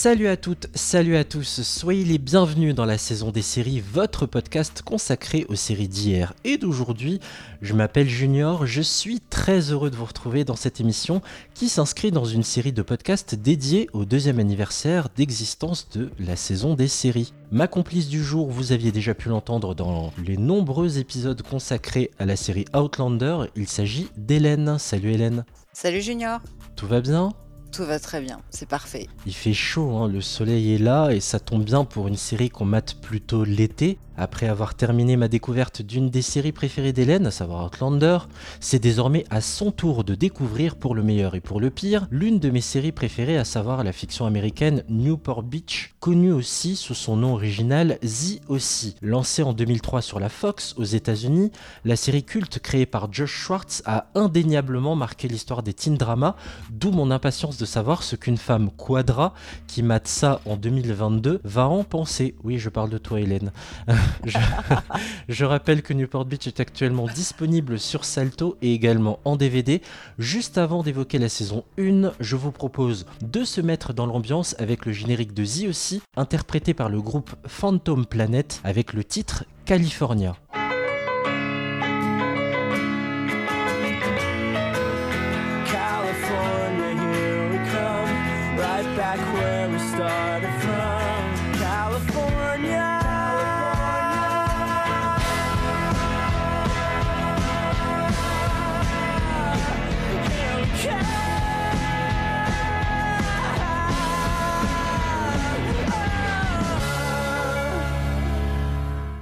Salut 0.00 0.28
à 0.28 0.36
toutes, 0.36 0.68
salut 0.76 1.16
à 1.16 1.24
tous, 1.24 1.60
soyez 1.62 2.04
les 2.04 2.18
bienvenus 2.18 2.72
dans 2.72 2.84
la 2.84 2.98
saison 2.98 3.32
des 3.32 3.42
séries, 3.42 3.80
votre 3.80 4.26
podcast 4.26 4.82
consacré 4.82 5.44
aux 5.48 5.56
séries 5.56 5.88
d'hier 5.88 6.34
et 6.44 6.56
d'aujourd'hui. 6.56 7.18
Je 7.62 7.74
m'appelle 7.74 8.08
Junior, 8.08 8.64
je 8.64 8.80
suis 8.80 9.18
très 9.18 9.72
heureux 9.72 9.90
de 9.90 9.96
vous 9.96 10.04
retrouver 10.04 10.44
dans 10.44 10.54
cette 10.54 10.78
émission 10.80 11.20
qui 11.52 11.68
s'inscrit 11.68 12.12
dans 12.12 12.26
une 12.26 12.44
série 12.44 12.72
de 12.72 12.82
podcasts 12.82 13.34
dédiés 13.34 13.88
au 13.92 14.04
deuxième 14.04 14.38
anniversaire 14.38 15.08
d'existence 15.16 15.88
de 15.90 16.12
la 16.20 16.36
saison 16.36 16.74
des 16.74 16.86
séries. 16.86 17.34
Ma 17.50 17.66
complice 17.66 18.06
du 18.06 18.22
jour, 18.22 18.52
vous 18.52 18.70
aviez 18.70 18.92
déjà 18.92 19.14
pu 19.14 19.30
l'entendre 19.30 19.74
dans 19.74 20.12
les 20.24 20.36
nombreux 20.36 20.98
épisodes 20.98 21.42
consacrés 21.42 22.12
à 22.20 22.24
la 22.24 22.36
série 22.36 22.66
Outlander, 22.72 23.46
il 23.56 23.66
s'agit 23.66 24.06
d'Hélène. 24.16 24.78
Salut 24.78 25.10
Hélène. 25.10 25.44
Salut 25.72 26.02
Junior. 26.02 26.38
Tout 26.76 26.86
va 26.86 27.00
bien? 27.00 27.32
Tout 27.72 27.84
va 27.84 27.98
très 27.98 28.20
bien, 28.20 28.40
c'est 28.50 28.68
parfait. 28.68 29.06
Il 29.26 29.34
fait 29.34 29.54
chaud, 29.54 29.96
hein, 29.96 30.08
le 30.08 30.20
soleil 30.20 30.74
est 30.74 30.78
là 30.78 31.10
et 31.10 31.20
ça 31.20 31.38
tombe 31.38 31.64
bien 31.64 31.84
pour 31.84 32.08
une 32.08 32.16
série 32.16 32.50
qu'on 32.50 32.64
mate 32.64 32.96
plutôt 33.00 33.44
l'été. 33.44 33.98
Après 34.20 34.48
avoir 34.48 34.74
terminé 34.74 35.16
ma 35.16 35.28
découverte 35.28 35.80
d'une 35.80 36.10
des 36.10 36.22
séries 36.22 36.50
préférées 36.50 36.92
d'Hélène, 36.92 37.28
à 37.28 37.30
savoir 37.30 37.64
Outlander, 37.64 38.18
c'est 38.58 38.80
désormais 38.80 39.24
à 39.30 39.40
son 39.40 39.70
tour 39.70 40.02
de 40.02 40.16
découvrir 40.16 40.74
pour 40.74 40.96
le 40.96 41.04
meilleur 41.04 41.36
et 41.36 41.40
pour 41.40 41.60
le 41.60 41.70
pire 41.70 42.08
l'une 42.10 42.40
de 42.40 42.50
mes 42.50 42.60
séries 42.60 42.90
préférées, 42.90 43.38
à 43.38 43.44
savoir 43.44 43.84
la 43.84 43.92
fiction 43.92 44.26
américaine 44.26 44.82
Newport 44.88 45.44
Beach, 45.44 45.94
connue 46.00 46.32
aussi 46.32 46.74
sous 46.74 46.94
son 46.94 47.16
nom 47.16 47.34
original 47.34 48.00
The 48.02 48.40
aussi. 48.48 48.96
Lancée 49.02 49.44
en 49.44 49.52
2003 49.52 50.02
sur 50.02 50.18
la 50.18 50.28
Fox 50.28 50.74
aux 50.76 50.84
États-Unis, 50.84 51.52
la 51.84 51.94
série 51.94 52.24
culte 52.24 52.58
créée 52.58 52.86
par 52.86 53.12
Josh 53.12 53.32
Schwartz 53.32 53.82
a 53.86 54.06
indéniablement 54.16 54.96
marqué 54.96 55.28
l'histoire 55.28 55.62
des 55.62 55.74
teen 55.74 55.96
dramas, 55.96 56.34
d'où 56.70 56.90
mon 56.90 57.12
impatience 57.12 57.56
de 57.56 57.64
savoir 57.64 58.02
ce 58.02 58.16
qu'une 58.16 58.36
femme 58.36 58.70
quadra 58.76 59.32
qui 59.68 59.84
mate 59.84 60.08
ça 60.08 60.40
en 60.44 60.56
2022 60.56 61.40
va 61.44 61.68
en 61.68 61.84
penser. 61.84 62.34
Oui, 62.42 62.58
je 62.58 62.68
parle 62.68 62.90
de 62.90 62.98
toi 62.98 63.20
Hélène. 63.20 63.52
je, 65.28 65.44
rappelle 65.44 65.82
que 65.82 65.92
Newport 65.92 66.24
Beach 66.24 66.46
est 66.46 66.60
actuellement 66.60 67.06
disponible 67.06 67.78
sur 67.78 68.04
Salto 68.04 68.56
et 68.62 68.72
également 68.72 69.18
en 69.24 69.36
DVD. 69.36 69.82
Juste 70.18 70.58
avant 70.58 70.82
d'évoquer 70.82 71.18
la 71.18 71.28
saison 71.28 71.64
1, 71.78 72.12
je 72.20 72.36
vous 72.36 72.52
propose 72.52 73.06
de 73.22 73.44
se 73.44 73.60
mettre 73.60 73.92
dans 73.92 74.06
l'ambiance 74.06 74.54
avec 74.58 74.86
le 74.86 74.92
générique 74.92 75.34
de 75.34 75.44
Z 75.44 75.66
aussi, 75.68 76.02
interprété 76.16 76.74
par 76.74 76.88
le 76.88 77.00
groupe 77.00 77.30
Phantom 77.46 78.06
Planet 78.06 78.60
avec 78.64 78.92
le 78.92 79.04
titre 79.04 79.44
California. 79.64 80.36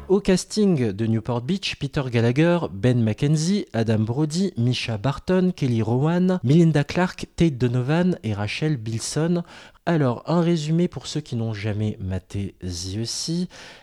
Au 0.08 0.20
casting 0.20 0.92
de 0.92 1.06
Newport 1.06 1.42
Beach, 1.42 1.75
Peter 1.81 2.03
Gallagher, 2.08 2.58
Ben 2.70 3.03
McKenzie, 3.03 3.66
Adam 3.72 3.98
Brody, 3.98 4.53
Misha 4.56 4.98
Barton, 4.98 5.50
Kelly 5.50 5.82
Rowan, 5.82 6.38
Melinda 6.44 6.84
Clark, 6.84 7.26
Tate 7.34 7.58
Donovan 7.58 8.16
et 8.22 8.32
Rachel 8.32 8.76
Bilson 8.76 9.42
alors, 9.88 10.24
un 10.26 10.41
résumé 10.41 10.88
pour 10.88 11.06
ceux 11.06 11.20
qui 11.20 11.36
n'ont 11.36 11.54
jamais 11.54 11.97
maté 12.00 12.56
The. 12.60 13.06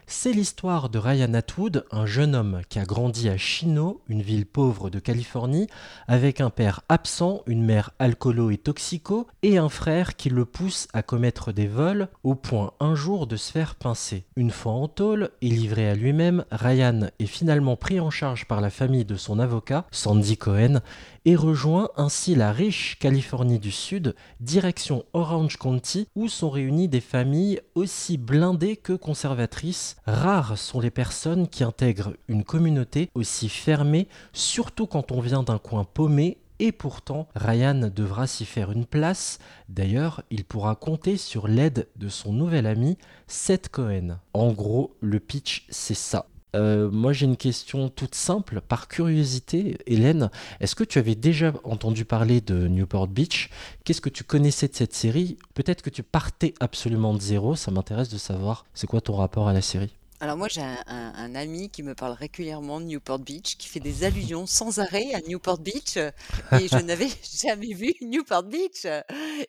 C'est 0.06 0.34
l'histoire 0.34 0.90
de 0.90 1.00
Ryan 1.00 1.34
Atwood, 1.34 1.86
un 1.92 2.06
jeune 2.06 2.36
homme 2.36 2.60
qui 2.68 2.78
a 2.78 2.84
grandi 2.84 3.30
à 3.30 3.38
Chino, 3.38 4.02
une 4.10 4.22
ville 4.22 4.46
pauvre 4.46 4.90
de 4.90 5.00
Californie, 5.00 5.68
avec 6.10 6.42
un 6.42 6.50
père 6.50 6.82
absent, 6.90 7.42
une 7.48 7.64
mère 7.64 7.92
alcoolo 8.00 8.52
et 8.52 8.58
toxico, 8.58 9.28
et 9.44 9.58
un 9.58 9.70
frère 9.70 10.18
qui 10.18 10.30
le 10.30 10.44
pousse 10.44 10.90
à 10.92 11.04
commettre 11.04 11.54
des 11.54 11.68
vols, 11.68 12.10
au 12.24 12.36
point 12.36 12.74
un 12.82 12.96
jour 12.96 13.26
de 13.26 13.38
se 13.38 13.52
faire 13.52 13.76
pincer. 13.76 14.26
Une 14.36 14.52
fois 14.52 14.74
en 14.74 14.90
tôle 14.90 15.30
et 15.42 15.50
livré 15.50 15.90
à 15.90 15.96
lui-même, 15.96 16.44
Ryan 16.52 17.08
est 17.20 17.28
finalement 17.28 17.78
pris 17.78 18.02
en 18.02 18.10
charge 18.10 18.46
par 18.46 18.60
la 18.60 18.70
famille 18.70 19.06
de 19.06 19.16
son 19.16 19.40
avocat, 19.40 19.86
Sandy 19.92 20.36
Cohen, 20.36 20.82
et 21.26 21.38
rejoint 21.38 21.90
ainsi 21.96 22.36
la 22.36 22.52
riche 22.52 23.00
Californie 23.00 23.60
du 23.60 23.72
Sud, 23.72 24.16
direction 24.42 25.06
Orange 25.14 25.58
County, 25.58 25.93
où 26.16 26.28
sont 26.28 26.50
réunies 26.50 26.88
des 26.88 27.02
familles 27.02 27.62
aussi 27.76 28.18
blindées 28.18 28.78
que 28.78 28.94
conservatrices. 28.94 29.96
Rares 30.06 30.58
sont 30.58 30.80
les 30.80 30.92
personnes 30.92 31.48
qui 31.48 31.64
intègrent 31.64 32.14
une 32.28 32.44
communauté 32.44 33.10
aussi 33.16 33.50
fermée, 33.50 34.08
surtout 34.32 34.88
quand 34.88 35.12
on 35.12 35.22
vient 35.22 35.44
d'un 35.44 35.58
coin 35.58 35.84
paumé 35.84 36.38
et 36.60 36.72
pourtant 36.72 37.28
Ryan 37.36 37.90
devra 37.94 38.28
s'y 38.28 38.46
faire 38.46 38.72
une 38.72 38.86
place. 38.86 39.40
D'ailleurs, 39.70 40.24
il 40.30 40.46
pourra 40.46 40.76
compter 40.76 41.18
sur 41.18 41.48
l'aide 41.48 41.88
de 41.96 42.10
son 42.10 42.32
nouvel 42.32 42.68
ami 42.68 42.98
Seth 43.28 43.70
Cohen. 43.70 44.20
En 44.34 44.52
gros, 44.54 44.96
le 45.02 45.20
pitch, 45.20 45.66
c'est 45.70 45.94
ça. 45.94 46.28
Euh, 46.56 46.90
moi, 46.92 47.14
j'ai 47.14 47.26
une 47.26 47.38
question 47.38 47.90
toute 47.90 48.16
simple. 48.16 48.62
Par 48.62 48.88
curiosité, 48.88 49.78
Hélène, 49.88 50.30
est-ce 50.60 50.76
que 50.76 50.84
tu 50.84 51.00
avais 51.00 51.16
déjà 51.16 51.54
entendu 51.64 52.06
parler 52.06 52.42
de 52.42 52.68
Newport 52.68 53.08
Beach? 53.08 53.50
Qu'est-ce 53.84 54.02
que 54.02 54.10
tu 54.10 54.24
connaissais 54.24 54.68
de 54.68 54.76
cette 54.76 54.94
série? 54.94 55.38
Peut-être 55.54 55.82
que 55.82 55.90
tu 55.90 56.04
partais 56.04 56.54
absolument 56.60 57.14
de 57.14 57.22
zéro. 57.22 57.56
Ça 57.56 57.72
m'intéresse 57.72 58.10
de 58.10 58.18
savoir. 58.18 58.66
C'est 58.74 58.88
quoi 58.88 59.02
ton 59.02 59.16
rapport 59.16 59.48
à 59.48 59.54
la 59.54 59.62
série? 59.62 59.94
Alors 60.24 60.38
moi 60.38 60.48
j'ai 60.48 60.62
un, 60.62 61.36
ami 61.36 61.70
qui 61.70 61.84
me 61.84 61.96
parle 61.96 62.14
régulièrement 62.14 62.80
de 62.80 62.86
Newport 62.86 63.20
Beach, 63.20 63.58
qui 63.58 63.68
fait 63.68 63.82
des 63.82 64.06
allusions 64.06 64.46
sans 64.46 64.80
arrêt 64.80 65.14
à 65.14 65.20
Newport 65.28 65.58
Beach, 65.58 65.98
et 65.98 66.70
je 66.70 66.78
n'avais 66.82 67.10
jamais 67.42 67.74
vu 67.74 67.94
Newport 68.02 68.44
Beach. 68.44 68.88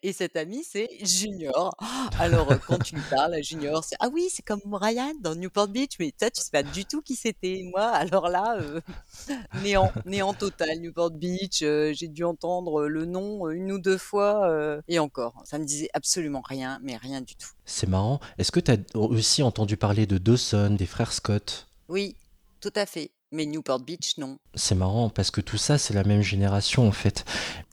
Et 0.03 0.12
cet 0.12 0.35
ami 0.35 0.65
c'est 0.69 0.89
Junior. 1.01 1.77
Alors 2.19 2.49
quand 2.67 2.83
tu 2.83 2.97
lui 2.97 3.03
parles 3.09 3.35
à 3.35 3.41
Junior, 3.41 3.85
c'est 3.85 3.95
ah 4.01 4.09
oui 4.12 4.27
c'est 4.33 4.43
comme 4.43 4.62
Ryan 4.73 5.12
dans 5.21 5.37
Newport 5.37 5.69
Beach, 5.69 5.93
mais 6.01 6.11
toi 6.11 6.29
tu 6.29 6.43
sais 6.43 6.51
pas 6.51 6.65
du 6.65 6.85
tout 6.85 7.03
qui 7.03 7.15
c'était. 7.15 7.62
Moi 7.71 7.85
alors 7.85 8.29
là 8.29 8.56
euh, 8.59 8.81
néant, 9.62 9.93
néant 10.06 10.35
total 10.35 10.81
Newport 10.81 11.12
Beach. 11.12 11.61
Euh, 11.62 11.93
j'ai 11.95 12.09
dû 12.09 12.25
entendre 12.25 12.87
le 12.89 13.05
nom 13.05 13.49
une 13.49 13.71
ou 13.71 13.79
deux 13.79 13.99
fois 13.99 14.51
et 14.89 14.99
encore, 14.99 15.41
ça 15.45 15.61
me 15.61 15.65
disait 15.65 15.91
absolument 15.95 16.43
rien, 16.45 16.81
mais 16.83 16.97
rien 16.97 17.21
du 17.21 17.37
tout. 17.37 17.51
C'est 17.67 17.89
marrant. 17.89 18.21
Est-ce 18.37 18.53
que 18.53 18.61
tu 18.61 18.73
as 18.73 18.77
aussi 18.95 19.43
entendu 19.43 19.77
parler 19.77 20.06
de 20.06 20.19
Dawson, 20.19 20.63
des 20.70 20.86
frères 20.86 21.12
Scott 21.12 21.69
Oui, 21.88 22.16
tout 22.60 22.72
à 22.75 22.86
fait. 22.86 23.10
Mais 23.32 23.47
Newport 23.47 23.80
Beach, 23.80 24.16
non. 24.19 24.36
C'est 24.54 24.76
marrant 24.76 25.10
parce 25.10 25.32
que 25.32 25.41
tout 25.41 25.56
ça, 25.56 25.76
c'est 25.76 25.92
la 25.92 26.04
même 26.04 26.22
génération 26.22 26.86
en 26.86 26.92
fait. 26.92 27.25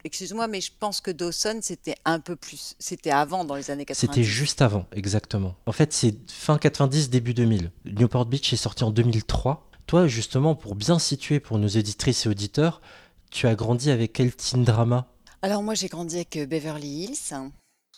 Excuse-moi, 0.04 0.48
mais 0.48 0.60
je 0.60 0.72
pense 0.80 1.02
que 1.02 1.12
Dawson, 1.12 1.60
c'était 1.62 1.96
un 2.04 2.20
peu 2.20 2.36
plus. 2.36 2.76
C'était 2.80 3.12
avant, 3.12 3.46
dans 3.46 3.56
les 3.56 3.70
années 3.70 3.86
90. 3.86 4.00
C'était 4.00 4.28
juste 4.28 4.64
avant, 4.64 4.88
exactement. 4.92 5.56
En 5.68 5.72
fait, 5.72 5.94
c'est 5.94 6.16
fin 6.32 6.58
90, 6.58 7.12
début 7.12 7.36
2000. 7.36 7.72
Newport 7.86 8.26
Beach 8.26 8.52
est 8.54 8.58
sorti 8.58 8.84
en 8.84 8.90
2003. 8.90 9.70
Toi, 9.86 10.08
justement, 10.08 10.56
pour 10.56 10.74
bien 10.74 10.98
situer 10.98 11.40
pour 11.40 11.60
nos 11.60 11.68
éditrices 11.68 12.26
et 12.26 12.30
auditeurs, 12.30 12.82
tu 13.30 13.46
as 13.46 13.54
grandi 13.54 13.92
avec 13.92 14.14
quel 14.14 14.34
teen 14.36 14.64
drama? 14.64 15.08
Alors, 15.44 15.62
moi, 15.62 15.76
j'ai 15.76 15.88
grandi 15.88 16.16
avec 16.16 16.38
euh, 16.38 16.48
Beverly 16.48 17.04
Hills 17.04 17.52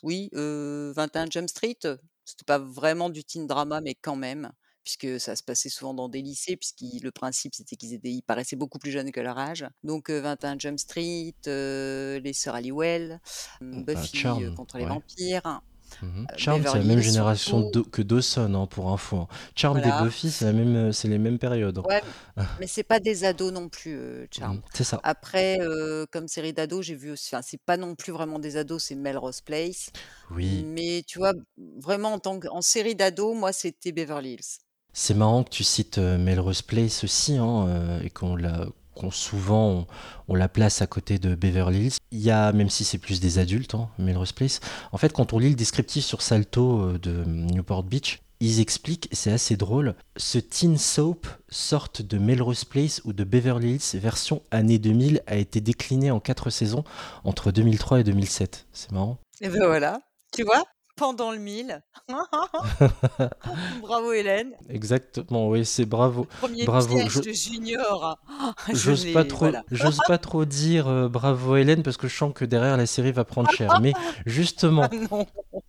oui, 0.04 0.30
21 0.34 1.28
Jump 1.30 1.50
Street, 1.50 1.80
c'était 2.26 2.44
pas 2.46 2.60
vraiment 2.60 3.10
du 3.10 3.24
teen 3.24 3.48
drama, 3.48 3.82
mais 3.82 3.96
quand 3.96 4.18
même, 4.18 4.52
puisque 4.84 5.20
ça 5.20 5.36
se 5.36 5.44
passait 5.44 5.70
souvent 5.70 5.94
dans 5.94 6.10
des 6.10 6.22
lycées, 6.22 6.56
puisque 6.56 6.82
le 7.02 7.12
principe 7.12 7.56
c'était 7.56 7.76
qu'ils 7.76 7.94
étaient, 7.94 8.12
ils 8.12 8.22
paraissaient 8.22 8.56
beaucoup 8.56 8.80
plus 8.80 8.92
jeunes 8.92 9.12
que 9.12 9.22
leur 9.22 9.38
âge. 9.38 9.66
Donc 9.84 10.10
21 10.10 10.60
Jump 10.60 10.80
Street, 10.80 11.36
les 11.46 12.34
sœurs 12.34 12.56
Halliwell, 12.56 13.20
bah, 13.62 13.94
Buffy 13.94 14.24
contre 14.56 14.78
les 14.78 14.86
vampires. 14.86 15.62
Euh, 16.02 16.26
Charm, 16.38 16.64
c'est 16.66 16.78
la 16.78 16.84
même 16.84 17.00
génération 17.00 17.70
que 17.70 18.02
Dawson, 18.02 18.54
hein, 18.54 18.66
pour 18.68 18.92
info. 18.92 19.18
Hein. 19.18 19.28
Charm 19.56 19.78
et 19.78 20.04
Buffy, 20.04 20.32
c'est 20.32 20.46
la 20.46 20.54
même, 20.54 20.92
c'est 20.92 21.08
les 21.08 21.18
mêmes 21.18 21.40
périodes. 21.40 21.78
Hein. 21.80 21.84
Ouais, 21.88 22.02
mais 22.60 22.68
c'est 22.68 22.84
pas 22.84 23.00
des 23.00 23.24
ados 23.24 23.52
non 23.52 23.70
plus, 23.70 23.96
euh, 23.96 24.28
Charm. 24.32 24.58
Mhm, 24.58 24.62
c'est 24.74 24.84
ça. 24.84 25.00
Après, 25.04 25.60
euh, 25.62 26.06
comme 26.12 26.28
série 26.28 26.54
d'ados, 26.54 26.86
j'ai 26.86 26.96
vu 26.96 27.12
aussi. 27.12 27.36
Enfin, 27.36 27.44
c'est 27.46 27.62
pas 27.62 27.78
non 27.78 27.96
plus 27.96 28.12
vraiment 28.12 28.40
des 28.40 28.58
ados, 28.58 28.84
c'est 28.84 28.96
Melrose 28.96 29.42
Place. 29.42 29.90
Oui. 30.32 30.64
Mais 30.66 31.04
tu 31.06 31.20
vois, 31.20 31.34
vraiment 31.78 32.14
en 32.14 32.20
tant 32.20 32.40
que, 32.40 32.48
en 32.48 32.62
série 32.62 32.96
d'ados, 32.96 33.36
moi, 33.36 33.54
c'était 33.54 33.92
Beverly 33.92 34.34
Hills. 34.34 34.60
C'est 34.94 35.16
marrant 35.16 35.44
que 35.44 35.50
tu 35.50 35.64
cites 35.64 35.98
Melrose 35.98 36.62
Place 36.62 37.04
aussi, 37.04 37.38
et 38.04 38.10
qu'on 38.10 38.36
l'a 38.36 38.68
qu'on 38.94 39.12
souvent 39.12 39.88
place 40.54 40.82
à 40.82 40.88
côté 40.88 41.20
de 41.20 41.36
Beverly 41.36 41.86
Hills. 41.86 41.98
Il 42.12 42.22
y 42.22 42.32
a, 42.32 42.52
même 42.52 42.70
si 42.70 42.84
c'est 42.84 42.98
plus 42.98 43.20
des 43.20 43.40
adultes, 43.40 43.76
hein, 43.76 43.90
Melrose 43.98 44.32
Place, 44.32 44.60
en 44.92 44.98
fait 44.98 45.14
quand 45.14 45.34
on 45.34 45.40
lit 45.40 45.50
le 45.50 45.56
descriptif 45.56 46.04
sur 46.06 46.22
Salto 46.22 46.82
euh, 46.82 47.00
de 47.00 47.24
Newport 47.26 47.84
Beach, 47.84 48.20
ils 48.40 48.60
expliquent, 48.60 49.08
et 49.12 49.16
c'est 49.16 49.32
assez 49.32 49.56
drôle, 49.56 49.96
ce 50.18 50.38
teen 50.38 50.78
soap, 50.78 51.28
sorte 51.48 52.02
de 52.02 52.18
Melrose 52.18 52.66
Place 52.66 53.02
ou 53.06 53.14
de 53.14 53.24
Beverly 53.24 53.76
Hills 53.76 54.00
version 54.00 54.42
année 54.52 54.80
2000, 54.80 55.22
a 55.28 55.38
été 55.38 55.62
décliné 55.62 56.12
en 56.12 56.20
quatre 56.20 56.50
saisons 56.50 56.84
entre 57.24 57.52
2003 57.52 58.02
et 58.02 58.04
2007. 58.04 58.68
C'est 58.74 58.92
marrant. 58.92 59.18
Et 59.40 59.48
ben 59.48 59.66
voilà, 59.66 60.02
tu 60.34 60.44
vois, 60.44 60.64
pendant 60.96 61.32
le 61.32 61.38
mille. 61.40 61.82
Bravo 63.82 64.12
Hélène. 64.14 64.54
Exactement, 64.70 65.50
oui, 65.50 65.66
c'est 65.66 65.86
bravo. 65.86 66.26
Premier 66.40 66.66
Bravo. 66.66 66.98
Je- 67.08 67.22
de 67.22 67.32
Junior. 67.32 68.18
J'ose 68.74 69.12
pas 69.14 69.24
trop, 69.24 69.40
voilà. 69.46 69.64
j'ose 69.72 70.00
pas 70.08 70.18
trop 70.18 70.46
dire 70.46 70.88
euh, 70.88 71.08
bravo 71.08 71.56
Hélène 71.56 71.84
parce 71.84 71.98
que 71.98 72.08
je 72.08 72.16
sens 72.16 72.34
que 72.34 72.46
derrière 72.46 72.78
la 72.78 72.86
série 72.86 73.12
va 73.12 73.24
prendre 73.24 73.50
cher. 73.52 73.80
Mais 73.82 73.94
justement, 74.26 74.88
Ah 75.12 75.16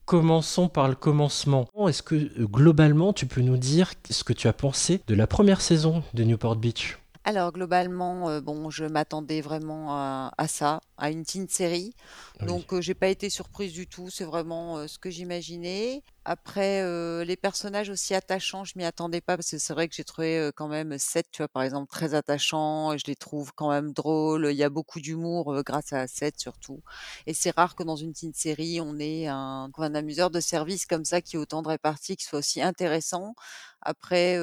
commençons 0.05 0.69
par 0.69 0.89
le 0.89 0.95
commencement. 0.95 1.69
Est-ce 1.89 2.03
que 2.03 2.15
euh, 2.15 2.31
globalement 2.47 3.13
tu 3.13 3.27
peux 3.27 3.41
nous 3.41 3.57
dire 3.57 3.93
ce 4.11 4.25
que 4.25 4.33
tu 4.33 4.49
as 4.49 4.53
pensé 4.53 5.01
de 5.07 5.15
la 5.15 5.27
première 5.27 5.61
saison 5.61 6.03
de 6.15 6.25
Newport 6.25 6.57
Beach? 6.57 6.99
Alors 7.25 7.53
globalement, 7.53 8.29
euh, 8.29 8.41
bon, 8.43 8.69
je 8.69 8.85
m'attendais 8.85 9.41
vraiment 9.41 9.95
à, 9.95 10.33
à 10.37 10.47
ça, 10.47 10.81
à 10.99 11.11
une 11.11 11.25
teen 11.25 11.49
série. 11.49 11.95
Oui. 12.41 12.47
Donc 12.47 12.73
euh, 12.75 12.83
j'ai 12.83 12.95
pas 12.95 13.09
été 13.09 13.31
surprise 13.31 13.73
du 13.73 13.87
tout, 13.87 14.11
c'est 14.11 14.25
vraiment 14.25 14.77
euh, 14.77 14.87
ce 14.87 14.99
que 14.99 15.09
j'imaginais. 15.09 16.03
Après, 16.27 16.83
les 17.25 17.37
personnages 17.37 17.91
aussi 17.91 18.15
attachants, 18.15 18.65
je 18.65 18.73
m'y 18.77 18.85
attendais 18.85 19.21
pas 19.21 19.37
parce 19.37 19.51
que 19.51 19.59
c'est 19.59 19.75
vrai 19.75 19.89
que 19.89 19.95
j'ai 19.95 20.05
trouvé 20.05 20.51
quand 20.57 20.69
même 20.69 20.99
Seth, 20.99 21.31
tu 21.31 21.39
vois, 21.43 21.49
par 21.49 21.63
exemple, 21.63 21.91
très 21.91 22.15
attachant. 22.15 22.93
et 22.95 22.99
Je 22.99 23.05
les 23.07 23.15
trouve 23.17 23.53
quand 23.55 23.71
même 23.71 23.93
drôles. 23.93 24.49
Il 24.51 24.57
y 24.57 24.63
a 24.65 24.71
beaucoup 24.71 25.01
d'humour 25.01 25.63
grâce 25.65 25.93
à 25.93 26.07
Seth 26.07 26.39
surtout. 26.41 26.83
Et 27.27 27.35
c'est 27.35 27.51
rare 27.55 27.75
que 27.77 27.83
dans 27.83 27.97
une 27.97 28.15
teen 28.15 28.33
série, 28.33 28.81
on 28.81 28.99
ait 28.99 29.27
un, 29.27 29.69
un 29.77 29.95
amuseur 29.95 30.31
de 30.31 30.41
service 30.41 30.87
comme 30.87 31.05
ça 31.05 31.21
qui 31.21 31.37
est 31.37 31.39
autant 31.39 31.61
de 31.63 31.69
réparti, 31.69 32.17
qui 32.17 32.25
soit 32.25 32.39
aussi 32.39 32.63
intéressant. 32.63 33.35
Après, 33.83 34.39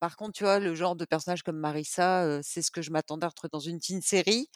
par 0.00 0.16
contre, 0.16 0.32
tu 0.32 0.44
vois, 0.44 0.58
le 0.58 0.74
genre 0.74 0.96
de 0.96 1.04
personnage 1.04 1.42
comme 1.42 1.58
Marissa, 1.58 2.40
c'est 2.42 2.62
ce 2.62 2.70
que 2.70 2.82
je 2.82 2.90
m'attendais 2.90 3.26
à 3.26 3.28
retrouver 3.28 3.50
dans 3.52 3.60
une 3.60 3.78
teen 3.80 4.00
série. 4.02 4.48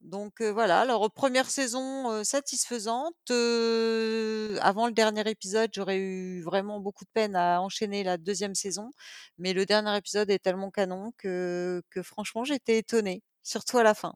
Donc 0.00 0.42
voilà, 0.42 0.80
alors, 0.82 1.10
première 1.12 1.48
saison, 1.50 2.22
satisfaisante, 2.24 3.14
avant 3.30 4.86
le 4.86 4.92
dernier 4.92 5.28
épisode, 5.30 5.70
j'aurais 5.74 5.96
eu 5.98 6.42
vraiment 6.42 6.78
beaucoup 6.80 7.04
de 7.04 7.10
peine 7.14 7.34
à 7.36 7.60
enchaîner 7.62 8.04
la 8.04 8.18
deuxième 8.18 8.54
saison, 8.54 8.90
mais 9.38 9.52
le 9.54 9.64
dernier 9.66 9.96
épisode 9.96 10.30
est 10.30 10.38
tellement 10.40 10.70
canon 10.70 11.12
que 11.18 11.82
que 11.90 12.02
franchement, 12.02 12.44
j'étais 12.44 12.78
étonnée, 12.78 13.22
surtout 13.42 13.78
à 13.78 13.82
la 13.82 13.94
fin. 13.94 14.14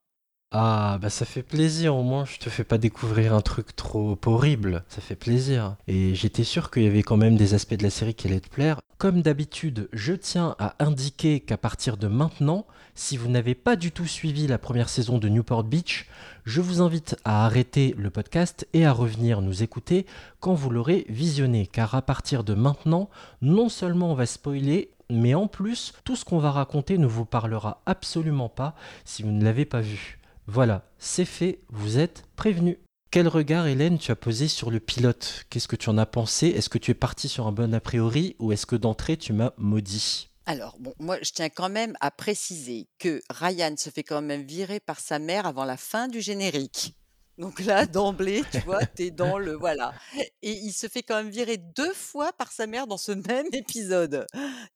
Ah, 0.51 0.99
bah 1.01 1.11
ça 1.11 1.27
fait 1.27 1.43
plaisir, 1.43 1.95
au 1.95 2.03
moins 2.03 2.25
je 2.25 2.39
te 2.39 2.49
fais 2.49 2.65
pas 2.65 2.79
découvrir 2.79 3.35
un 3.35 3.43
truc 3.43 3.77
trop 3.77 4.19
horrible, 4.25 4.83
ça 4.89 5.03
fait 5.03 5.15
plaisir. 5.17 5.77
Et 5.87 6.15
j'étais 6.15 6.45
sûr 6.45 6.71
qu'il 6.71 6.85
y 6.85 6.87
avait 6.87 7.03
quand 7.03 7.19
même 7.19 7.37
des 7.37 7.53
aspects 7.53 7.75
de 7.75 7.83
la 7.83 7.91
série 7.91 8.15
qui 8.15 8.29
allaient 8.29 8.41
te 8.41 8.49
plaire. 8.49 8.81
Comme 8.99 9.23
d'habitude, 9.23 9.89
je 9.93 10.13
tiens 10.13 10.57
à 10.59 10.75
indiquer 10.81 11.39
qu'à 11.39 11.57
partir 11.57 11.99
de 11.99 12.09
maintenant, 12.09 12.67
si 12.97 13.17
vous 13.17 13.29
n'avez 13.29 13.55
pas 13.55 13.77
du 13.77 13.93
tout 13.93 14.07
suivi 14.07 14.49
la 14.49 14.59
première 14.59 14.89
saison 14.89 15.19
de 15.19 15.29
Newport 15.29 15.63
Beach, 15.63 16.09
je 16.45 16.61
vous 16.61 16.83
invite 16.83 17.15
à 17.25 17.47
arrêter 17.47 17.95
le 17.97 18.11
podcast 18.11 18.67
et 18.73 18.85
à 18.85 18.91
revenir 18.91 19.41
nous 19.41 19.63
écouter 19.63 20.05
quand 20.41 20.55
vous 20.55 20.69
l'aurez 20.69 21.07
visionné, 21.09 21.69
car 21.69 21.95
à 21.95 22.03
partir 22.03 22.43
de 22.43 22.55
maintenant, 22.55 23.09
non 23.41 23.69
seulement 23.69 24.11
on 24.11 24.17
va 24.17 24.27
spoiler, 24.27 24.91
mais 25.11 25.33
en 25.33 25.47
plus, 25.47 25.93
tout 26.03 26.17
ce 26.17 26.25
qu'on 26.25 26.41
va 26.41 26.51
raconter 26.51 26.99
ne 26.99 27.07
vous 27.07 27.25
parlera 27.25 27.83
absolument 27.87 28.49
pas 28.49 28.75
si 29.05 29.23
vous 29.23 29.31
ne 29.31 29.45
l'avez 29.45 29.65
pas 29.65 29.81
vu. 29.81 30.19
Voilà, 30.49 30.83
c'est 30.99 31.25
fait, 31.25 31.61
vous 31.69 31.99
êtes 31.99 32.25
prévenus. 32.35 32.79
Quel 33.11 33.27
regard, 33.27 33.67
Hélène, 33.67 33.97
tu 33.97 34.11
as 34.11 34.17
posé 34.17 34.49
sur 34.49 34.71
le 34.71 34.81
pilote? 34.81 35.47
Qu'est-ce 35.49 35.67
que 35.67 35.77
tu 35.77 35.89
en 35.89 35.97
as 35.97 36.05
pensé? 36.05 36.49
Est-ce 36.49 36.69
que 36.69 36.77
tu 36.77 36.91
es 36.91 36.95
parti 36.95 37.27
sur 37.27 37.47
un 37.47 37.53
bon 37.53 37.73
a 37.73 37.81
priori 37.81 38.37
ou 38.39 38.53
est-ce 38.53 38.67
que 38.67 38.77
d'entrée 38.77 39.17
tu 39.17 39.33
m'as 39.33 39.53
maudit? 39.57 40.29
Alors, 40.45 40.77
bon, 40.79 40.93
moi, 40.99 41.17
je 41.23 41.31
tiens 41.31 41.49
quand 41.49 41.71
même 41.71 41.95
à 42.01 42.11
préciser 42.11 42.87
que 42.99 43.23
Ryan 43.31 43.75
se 43.79 43.89
fait 43.89 44.03
quand 44.03 44.21
même 44.21 44.43
virer 44.43 44.79
par 44.79 45.01
sa 45.01 45.19
mère 45.19 45.47
avant 45.47 45.65
la 45.65 45.79
fin 45.79 46.07
du 46.09 46.21
générique. 46.21 46.97
Donc 47.39 47.61
là, 47.61 47.87
d'emblée, 47.87 48.43
tu 48.51 48.59
vois, 48.61 48.85
t'es 48.85 49.13
dans 49.13 49.39
le 49.39 49.53
voilà. 49.53 49.95
Et 50.43 50.53
il 50.53 50.73
se 50.73 50.89
fait 50.89 51.05
quand 51.05 51.15
même 51.15 51.31
virer 51.31 51.57
deux 51.57 51.95
fois 51.95 52.33
par 52.33 52.51
sa 52.51 52.67
mère 52.67 52.89
dans 52.89 52.99
ce 52.99 53.13
même 53.29 53.47
épisode. 53.53 54.27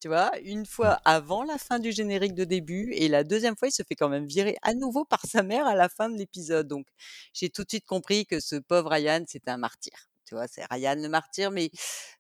Tu 0.01 0.07
vois, 0.07 0.31
une 0.45 0.65
fois 0.65 1.01
avant 1.05 1.43
la 1.43 1.59
fin 1.59 1.81
du 1.81 1.91
générique 1.91 2.35
de 2.35 2.45
début 2.45 2.93
et 2.95 3.09
la 3.09 3.25
deuxième 3.25 3.57
fois, 3.57 3.67
il 3.69 3.73
se 3.73 3.83
fait 3.83 3.97
quand 3.97 4.09
même 4.09 4.27
virer 4.27 4.57
à 4.63 4.75
nouveau 4.75 5.05
par 5.05 5.27
sa 5.27 5.43
mère 5.43 5.67
à 5.67 5.75
la 5.75 5.89
fin 5.89 6.09
de 6.09 6.17
l'épisode. 6.17 6.69
Donc, 6.69 6.87
j'ai 7.35 7.51
tout 7.51 7.65
de 7.65 7.69
suite 7.69 7.85
compris 7.85 8.27
que 8.27 8.39
ce 8.39 8.57
pauvre 8.57 8.91
Ryan, 8.91 9.25
c'était 9.27 9.51
un 9.51 9.59
martyr. 9.59 9.95
Tu 10.25 10.37
vois, 10.37 10.47
c'est 10.47 10.65
Ryan 10.71 10.95
le 10.95 11.09
martyr, 11.09 11.51
mais 11.51 11.71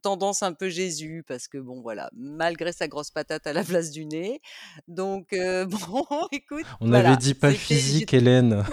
tendance 0.03 0.43
un 0.43 0.53
peu 0.53 0.69
Jésus, 0.69 1.25
parce 1.27 1.47
que 1.47 1.57
bon, 1.57 1.81
voilà, 1.81 2.11
malgré 2.15 2.73
sa 2.73 2.89
grosse 2.89 3.11
patate 3.11 3.47
à 3.47 3.53
la 3.53 3.63
place 3.63 3.91
du 3.91 4.07
nez. 4.07 4.41
Donc, 4.89 5.33
euh, 5.33 5.67
bon, 5.67 6.05
écoute. 6.33 6.67
On 6.81 6.89
voilà, 6.89 7.11
avait 7.11 7.17
dit 7.17 7.35
pas 7.35 7.53
physique, 7.53 8.13
Hélène. 8.13 8.65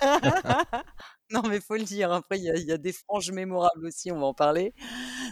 non, 1.30 1.42
mais 1.48 1.60
faut 1.60 1.76
le 1.76 1.82
dire. 1.84 2.12
Après, 2.12 2.38
il 2.38 2.44
y 2.44 2.50
a, 2.50 2.56
y 2.56 2.72
a 2.72 2.78
des 2.78 2.92
franges 2.92 3.30
mémorables 3.32 3.86
aussi, 3.86 4.10
on 4.12 4.20
va 4.20 4.26
en 4.26 4.34
parler. 4.34 4.74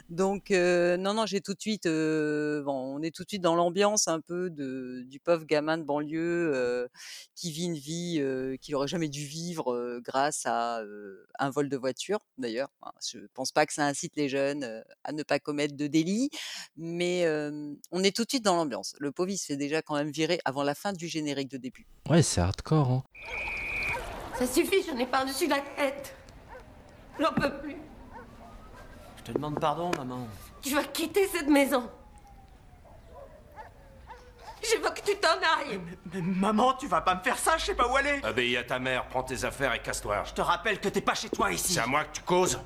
Donc, 0.09 0.51
euh, 0.51 0.97
non, 0.97 1.15
non, 1.15 1.27
j'ai 1.27 1.41
tout 1.41 1.55
de 1.55 1.61
suite, 1.61 1.87
euh, 1.87 2.63
bon, 2.63 2.73
on 2.73 3.03
est 3.03 3.15
tout 3.15 3.23
de 3.23 3.29
suite 3.29 3.43
dans 3.43 3.55
l'ambiance 3.55 4.09
un 4.09 4.21
peu 4.21 4.51
de, 4.51 5.05
du 5.07 5.21
pauvre 5.21 5.45
gamin 5.45 5.79
de 5.79 5.85
banlieue 5.85 6.53
euh, 6.55 6.89
qui 7.35 7.51
vit 7.51 7.65
une 7.65 7.75
vie 7.75 8.23
qu'il 8.61 8.75
aurait 8.75 8.89
jamais 8.89 9.09
dû 9.09 9.25
vivre 9.25 10.01
grâce 10.01 10.43
à 10.47 10.83
un 11.39 11.51
vol 11.51 11.69
de 11.69 11.77
voiture. 11.77 12.21
D'ailleurs, 12.39 12.69
Enfin, 12.81 12.93
je 13.07 13.19
pense 13.35 13.53
pas 13.53 13.67
que 13.67 13.73
ça 13.73 13.87
incite 13.87 14.17
les 14.17 14.29
jeunes 14.29 14.85
à 15.05 15.13
ne 15.13 15.23
pas 15.23 15.39
commettre 15.39 15.77
de 15.77 15.87
délit, 15.87 16.31
mais 16.77 17.27
on 17.91 18.03
est 18.03 18.15
tout 18.15 18.25
de 18.25 18.31
suite 18.31 18.45
dans 18.45 18.57
l'ambiance. 18.57 18.95
Le 18.99 19.13
pauvre, 19.13 19.31
il 19.31 19.39
se 19.39 19.47
fait 19.47 19.57
déjà 19.57 19.83
quand 19.83 19.95
même 19.95 20.11
virer 20.11 20.41
avant 20.45 20.63
la 20.63 20.75
fin 20.75 20.93
du 20.93 21.09
générique 21.09 21.51
de 21.51 21.59
début. 21.59 21.87
Ouais, 22.09 22.23
c'est 22.23 22.41
hardcore. 22.41 22.91
Hein. 22.91 23.03
Ça 24.39 24.47
suffit, 24.47 24.83
j'en 24.89 24.97
ai 24.99 25.07
par-dessus 25.07 25.47
la 25.47 25.61
tête. 25.61 26.15
J'en 27.19 27.33
peux 27.33 27.53
plus. 27.59 27.77
Je 29.19 29.23
te 29.23 29.33
demande 29.33 29.59
pardon, 29.61 29.91
maman. 29.97 30.27
Tu 30.63 30.75
vas 30.75 30.85
quitter 30.85 31.29
cette 31.29 31.49
maison. 31.49 31.89
Je 34.63 34.79
veux 34.83 34.91
que 34.91 35.01
tu 35.03 35.15
t'en 35.19 35.29
ailles. 35.29 35.79
Mais 36.13 36.23
maman, 36.23 36.73
tu 36.75 36.87
vas 36.89 37.03
pas 37.03 37.15
me 37.15 37.21
faire 37.23 37.37
ça, 37.39 37.57
je 37.59 37.67
sais 37.67 37.75
pas 37.75 37.87
où 37.87 37.97
aller. 37.97 38.21
Obéis 38.25 38.57
à 38.57 38.65
ta 38.65 38.79
mère, 38.79 39.07
prends 39.09 39.23
tes 39.23 39.45
affaires 39.45 39.75
et 39.75 39.81
casse-toi. 39.83 40.23
Je 40.27 40.33
te 40.33 40.41
rappelle 40.41 40.81
que 40.81 40.89
t'es 40.89 41.03
pas 41.03 41.15
chez 41.15 41.29
toi 41.29 41.53
ici. 41.53 41.75
C'est 41.75 41.81
à 41.81 41.87
moi 41.87 42.05
que 42.05 42.17
tu 42.17 42.23
causes 42.23 42.59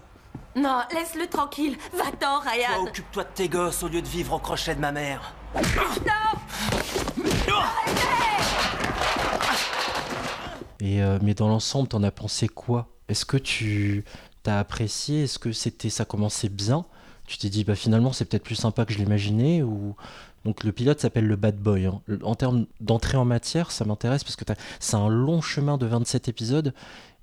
Non, 0.54 0.80
laisse-le 0.92 1.26
tranquille. 1.26 1.76
Va-t'en, 1.92 2.40
Toi, 2.40 2.50
Ryan. 2.50 2.82
occupe-toi 2.84 3.24
de 3.24 3.28
tes 3.30 3.48
gosses 3.48 3.82
au 3.82 3.88
lieu 3.88 4.00
de 4.00 4.06
vivre 4.06 4.32
au 4.34 4.38
crochet 4.38 4.76
de 4.76 4.80
ma 4.80 4.92
mère. 4.92 5.32
Euh, 10.82 11.18
mais 11.22 11.34
dans 11.34 11.48
l'ensemble, 11.48 11.88
t'en 11.88 12.02
as 12.02 12.10
pensé 12.10 12.48
quoi? 12.48 12.88
Est-ce 13.08 13.24
que 13.24 13.36
tu 13.36 14.04
t'as 14.42 14.58
apprécié? 14.58 15.24
Est-ce 15.24 15.38
que 15.38 15.52
c'était 15.52 15.90
ça 15.90 16.04
commençait 16.04 16.48
bien? 16.48 16.84
Tu 17.26 17.36
t'es 17.36 17.48
dit 17.50 17.64
bah 17.64 17.74
finalement 17.74 18.12
c'est 18.12 18.24
peut-être 18.24 18.44
plus 18.44 18.54
sympa 18.54 18.86
que 18.86 18.92
je 18.94 18.98
l'imaginais 18.98 19.62
ou 19.62 19.94
donc 20.44 20.64
le 20.64 20.72
pilote 20.72 20.98
s'appelle 21.00 21.26
le 21.26 21.36
Bad 21.36 21.58
Boy. 21.58 21.84
hein. 21.86 22.00
En 22.22 22.34
termes 22.34 22.66
d'entrée 22.80 23.18
en 23.18 23.26
matière, 23.26 23.70
ça 23.70 23.84
m'intéresse 23.84 24.24
parce 24.24 24.36
que 24.36 24.44
c'est 24.80 24.94
un 24.96 25.08
long 25.08 25.42
chemin 25.42 25.76
de 25.76 25.84
27 25.84 26.28
épisodes 26.28 26.72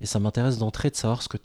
et 0.00 0.06
ça 0.06 0.20
m'intéresse 0.20 0.58
d'entrée 0.58 0.90
de 0.90 0.96
savoir 0.96 1.22
ce 1.22 1.28
que 1.28 1.38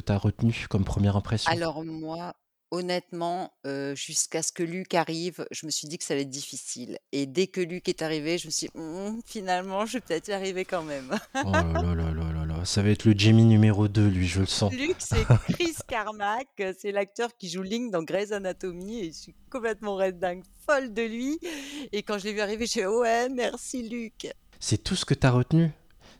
tu 0.00 0.12
as 0.12 0.18
retenu 0.18 0.66
comme 0.68 0.84
première 0.84 1.16
impression. 1.16 1.52
Alors 1.52 1.84
moi, 1.84 2.32
honnêtement, 2.70 3.52
heu, 3.66 3.94
jusqu'à 3.94 4.42
ce 4.42 4.52
que 4.52 4.62
Luc 4.62 4.94
arrive, 4.94 5.46
je 5.50 5.66
me 5.66 5.70
suis 5.70 5.88
dit 5.88 5.98
que 5.98 6.04
ça 6.04 6.14
allait 6.14 6.22
être 6.22 6.30
difficile 6.30 6.98
et 7.12 7.26
dès 7.26 7.46
que 7.46 7.60
Luc 7.60 7.88
est 7.88 8.02
arrivé, 8.02 8.38
je 8.38 8.46
me 8.46 8.50
suis 8.50 8.68
dit: 8.68 8.78
«Mmh, 8.78 9.20
finalement, 9.26 9.86
je 9.86 9.94
vais 9.94 10.00
peut-être 10.00 10.28
y 10.28 10.32
arriver 10.32 10.64
quand 10.64 10.82
même». 10.82 11.18
Oh 11.34 11.50
là 11.52 11.62
là 11.62 11.94
là 11.94 12.12
là 12.12 12.32
là 12.32 12.44
là, 12.46 12.64
ça 12.64 12.82
va 12.82 12.90
être 12.90 13.04
le 13.04 13.14
Jamie 13.16 13.44
numéro 13.44 13.88
2 13.88 14.06
lui, 14.08 14.26
je 14.26 14.40
le 14.40 14.46
sens. 14.46 14.72
Luc, 14.72 14.96
c'est 14.98 15.24
Chris 15.52 15.74
Carmack, 15.86 16.48
c'est 16.78 16.92
l'acteur 16.92 17.36
qui 17.36 17.48
joue 17.48 17.62
Link 17.62 17.90
dans 17.90 18.02
Grey's 18.02 18.32
Anatomy 18.32 19.00
et 19.04 19.08
je 19.08 19.16
suis 19.16 19.34
complètement 19.50 19.96
red 19.96 20.18
dingue, 20.18 20.42
folle 20.66 20.92
de 20.92 21.02
lui 21.02 21.38
et 21.92 22.02
quand 22.02 22.18
je 22.18 22.24
l'ai 22.24 22.32
vu 22.34 22.40
arriver, 22.40 22.66
j'ai 22.66 22.80
fait: 22.82 22.86
«Ouais, 22.86 23.28
merci 23.28 23.88
Luc». 23.88 24.28
C'est 24.60 24.82
tout 24.82 24.96
ce 24.96 25.04
que 25.04 25.14
tu 25.14 25.26
as 25.26 25.30
retenu? 25.30 25.70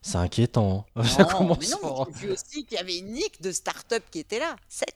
C'est 0.01 0.17
inquiétant. 0.19 0.87
hein. 0.95 1.05
Ça 1.05 1.25
Non, 1.25 1.29
commence 1.39 1.59
mais 1.59 1.67
non, 1.69 1.79
mais 1.83 1.89
fort. 1.89 2.09
j'ai 2.15 2.27
vu 2.29 2.33
aussi 2.33 2.65
qu'il 2.65 2.77
y 2.79 2.81
avait 2.81 2.97
une 2.99 3.13
Nick 3.13 3.43
de 3.43 3.51
start-up 3.51 4.05
qui 4.13 4.21
était 4.21 4.39
là, 4.39 4.55
7. 4.69 4.89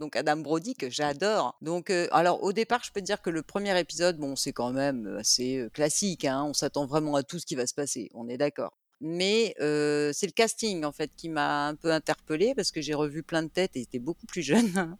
Donc 0.00 0.16
Adam 0.16 0.36
Brody 0.36 0.74
que 0.74 0.90
j'adore. 0.90 1.56
Donc 1.62 1.90
euh, 1.90 2.06
alors 2.12 2.42
au 2.42 2.52
départ, 2.52 2.82
je 2.84 2.90
peux 2.92 3.00
te 3.00 3.06
dire 3.06 3.22
que 3.22 3.30
le 3.30 3.42
premier 3.42 3.78
épisode, 3.78 4.18
bon, 4.18 4.36
c'est 4.36 4.52
quand 4.52 4.72
même 4.72 5.16
assez 5.18 5.66
classique. 5.72 6.24
Hein, 6.24 6.44
on 6.48 6.52
s'attend 6.54 6.86
vraiment 6.86 7.14
à 7.16 7.22
tout 7.22 7.38
ce 7.38 7.46
qui 7.46 7.54
va 7.54 7.66
se 7.66 7.74
passer. 7.74 8.10
On 8.14 8.28
est 8.28 8.36
d'accord. 8.38 8.72
Mais 9.02 9.54
euh, 9.60 10.10
c'est 10.14 10.26
le 10.26 10.32
casting 10.32 10.84
en 10.84 10.92
fait 10.92 11.10
qui 11.16 11.28
m'a 11.28 11.66
un 11.68 11.74
peu 11.74 11.92
interpellée 11.92 12.54
parce 12.54 12.70
que 12.72 12.80
j'ai 12.80 12.94
revu 12.94 13.22
plein 13.22 13.42
de 13.42 13.48
têtes 13.48 13.76
et 13.76 13.80
ils 13.80 13.82
étaient 13.82 13.98
beaucoup 13.98 14.24
plus 14.26 14.40
jeunes. 14.42 14.96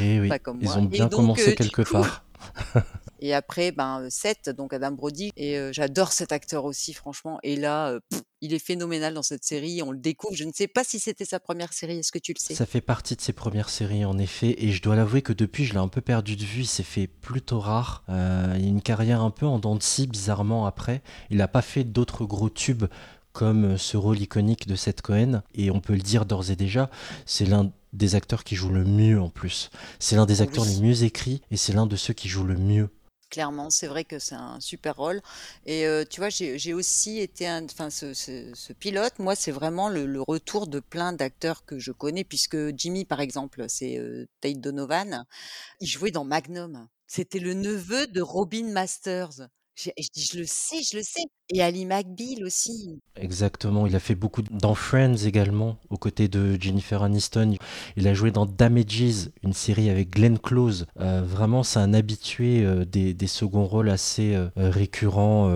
Eh 0.00 0.20
oui, 0.20 0.28
Pas 0.28 0.38
comme 0.38 0.58
ils 0.60 0.66
moi. 0.68 0.76
ont 0.78 0.84
Et 0.84 0.88
bien 0.88 1.06
donc, 1.06 1.20
commencé 1.20 1.50
euh, 1.50 1.54
quelque 1.54 1.82
coup- 1.82 1.92
part. 1.94 2.24
Et 3.22 3.34
après, 3.34 3.70
ben, 3.70 4.10
7, 4.10 4.50
donc 4.50 4.72
Adam 4.72 4.90
Brody 4.90 5.30
et 5.36 5.56
heu, 5.56 5.70
j'adore 5.72 6.12
cet 6.12 6.32
acteur 6.32 6.64
aussi 6.64 6.92
franchement 6.92 7.38
et 7.44 7.54
là, 7.54 7.92
heu, 7.92 8.00
il 8.40 8.52
est 8.52 8.58
phénoménal 8.58 9.14
dans 9.14 9.22
cette 9.22 9.44
série, 9.44 9.80
on 9.80 9.92
le 9.92 9.98
découvre. 9.98 10.34
Je 10.34 10.42
ne 10.42 10.50
sais 10.52 10.66
pas 10.66 10.82
si 10.82 10.98
c'était 10.98 11.24
sa 11.24 11.38
première 11.38 11.72
série, 11.72 11.98
est-ce 11.98 12.10
que 12.10 12.18
tu 12.18 12.32
le 12.32 12.40
sais? 12.40 12.54
Ça 12.54 12.66
fait 12.66 12.80
partie 12.80 13.14
de 13.14 13.20
ses 13.20 13.32
premières 13.32 13.68
séries 13.68 14.04
en 14.04 14.18
effet, 14.18 14.56
et 14.58 14.72
je 14.72 14.82
dois 14.82 14.96
l'avouer 14.96 15.22
que 15.22 15.32
depuis 15.32 15.64
je 15.64 15.72
l'ai 15.72 15.78
un 15.78 15.86
peu 15.86 16.00
perdu 16.00 16.34
de 16.34 16.42
vue, 16.42 16.62
il 16.62 16.66
s'est 16.66 16.82
fait 16.82 17.06
plutôt 17.06 17.60
rare. 17.60 18.02
Euh, 18.08 18.56
il 18.58 18.64
a 18.64 18.68
une 18.68 18.82
carrière 18.82 19.22
un 19.22 19.30
peu 19.30 19.46
en 19.46 19.60
dents 19.60 19.76
de 19.76 19.84
scie 19.84 20.08
bizarrement 20.08 20.66
après. 20.66 21.00
Il 21.30 21.36
n'a 21.36 21.48
pas 21.48 21.62
fait 21.62 21.84
d'autres 21.84 22.24
gros 22.24 22.50
tubes 22.50 22.86
comme 23.32 23.76
ce 23.78 23.96
rôle 23.96 24.20
iconique 24.20 24.66
de 24.66 24.76
Seth 24.76 25.02
Cohen, 25.02 25.42
et 25.54 25.70
on 25.70 25.80
peut 25.80 25.94
le 25.94 26.00
dire 26.00 26.26
d'ores 26.26 26.50
et 26.50 26.56
déjà, 26.56 26.90
c'est 27.26 27.44
l'un 27.46 27.72
des 27.92 28.14
acteurs 28.14 28.44
qui 28.44 28.56
joue 28.56 28.70
le 28.70 28.84
mieux 28.84 29.20
en 29.20 29.28
plus. 29.30 29.70
C'est 29.98 30.16
l'un 30.16 30.26
des 30.26 30.40
acteurs 30.42 30.64
les 30.64 30.80
mieux 30.80 31.02
écrits, 31.04 31.42
et 31.50 31.56
c'est 31.56 31.72
l'un 31.72 31.86
de 31.86 31.96
ceux 31.96 32.14
qui 32.14 32.28
joue 32.28 32.44
le 32.44 32.56
mieux. 32.56 32.88
Clairement, 33.30 33.70
c'est 33.70 33.86
vrai 33.86 34.04
que 34.04 34.18
c'est 34.18 34.34
un 34.34 34.60
super 34.60 34.94
rôle. 34.96 35.22
Et 35.64 35.86
euh, 35.86 36.04
tu 36.08 36.20
vois, 36.20 36.28
j'ai 36.28 36.74
aussi 36.74 37.18
été 37.18 37.46
un, 37.48 37.64
enfin, 37.64 37.88
ce, 37.88 38.12
ce- 38.12 38.52
ce 38.54 38.72
pilote, 38.74 39.18
moi, 39.18 39.34
c'est 39.34 39.50
vraiment 39.52 39.88
le, 39.88 40.04
le 40.04 40.20
retour 40.20 40.66
de 40.66 40.80
plein 40.80 41.14
d'acteurs 41.14 41.64
que 41.64 41.78
je 41.78 41.92
connais, 41.92 42.24
puisque 42.24 42.58
Jimmy, 42.76 43.06
par 43.06 43.20
exemple, 43.20 43.64
c'est 43.68 43.98
euh, 43.98 44.26
Tate 44.42 44.60
Donovan. 44.60 45.24
Il 45.80 45.86
jouait 45.88 46.10
dans 46.10 46.24
Magnum. 46.24 46.88
C'était 47.06 47.38
le 47.38 47.54
neveu 47.54 48.06
de 48.06 48.20
Robin 48.22 48.70
Masters. 48.72 49.48
Je 49.74 49.90
dis, 50.14 50.24
je 50.30 50.38
le 50.38 50.44
sais, 50.46 50.82
je 50.82 50.96
le 50.98 51.02
sais. 51.02 51.22
Et 51.48 51.62
Ali 51.62 51.86
McBeal 51.86 52.44
aussi. 52.44 53.00
Exactement, 53.16 53.86
il 53.86 53.96
a 53.96 54.00
fait 54.00 54.14
beaucoup 54.14 54.42
dans 54.42 54.74
Friends 54.74 55.16
également, 55.26 55.78
aux 55.90 55.96
côtés 55.96 56.28
de 56.28 56.60
Jennifer 56.60 57.02
Aniston. 57.02 57.56
Il 57.96 58.06
a 58.06 58.14
joué 58.14 58.30
dans 58.30 58.46
Damages, 58.46 59.30
une 59.42 59.52
série 59.52 59.88
avec 59.90 60.10
Glenn 60.10 60.38
Close. 60.38 60.86
Euh, 61.00 61.22
vraiment, 61.22 61.62
c'est 61.62 61.78
un 61.78 61.94
habitué 61.94 62.64
euh, 62.64 62.84
des, 62.84 63.14
des 63.14 63.26
seconds 63.26 63.66
rôles 63.66 63.88
assez 63.90 64.34
euh, 64.34 64.50
récurrents. 64.56 65.48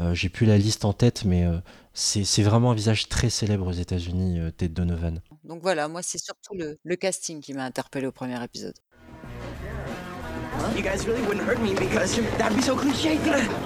euh, 0.00 0.14
J'ai 0.14 0.28
plus 0.28 0.46
la 0.46 0.58
liste 0.58 0.84
en 0.84 0.92
tête, 0.92 1.24
mais 1.24 1.44
c'est 1.92 2.24
c'est 2.24 2.42
vraiment 2.42 2.72
un 2.72 2.74
visage 2.74 3.08
très 3.08 3.30
célèbre 3.30 3.66
aux 3.66 3.72
États-Unis, 3.72 4.40
Ted 4.56 4.74
Donovan. 4.74 5.20
Donc 5.44 5.62
voilà, 5.62 5.88
moi, 5.88 6.02
c'est 6.02 6.18
surtout 6.18 6.54
le, 6.54 6.78
le 6.82 6.96
casting 6.96 7.40
qui 7.40 7.54
m'a 7.54 7.64
interpellé 7.64 8.06
au 8.06 8.12
premier 8.12 8.42
épisode. 8.44 8.74
You 10.74 10.82
guys 10.82 11.06
really 11.06 11.22
wouldn't 11.22 11.46
hurt 11.46 11.60
me 11.60 11.74
because 11.74 12.16
that'd 12.38 12.56
be 12.56 12.62
so 12.62 12.76
cliche. 12.76 13.18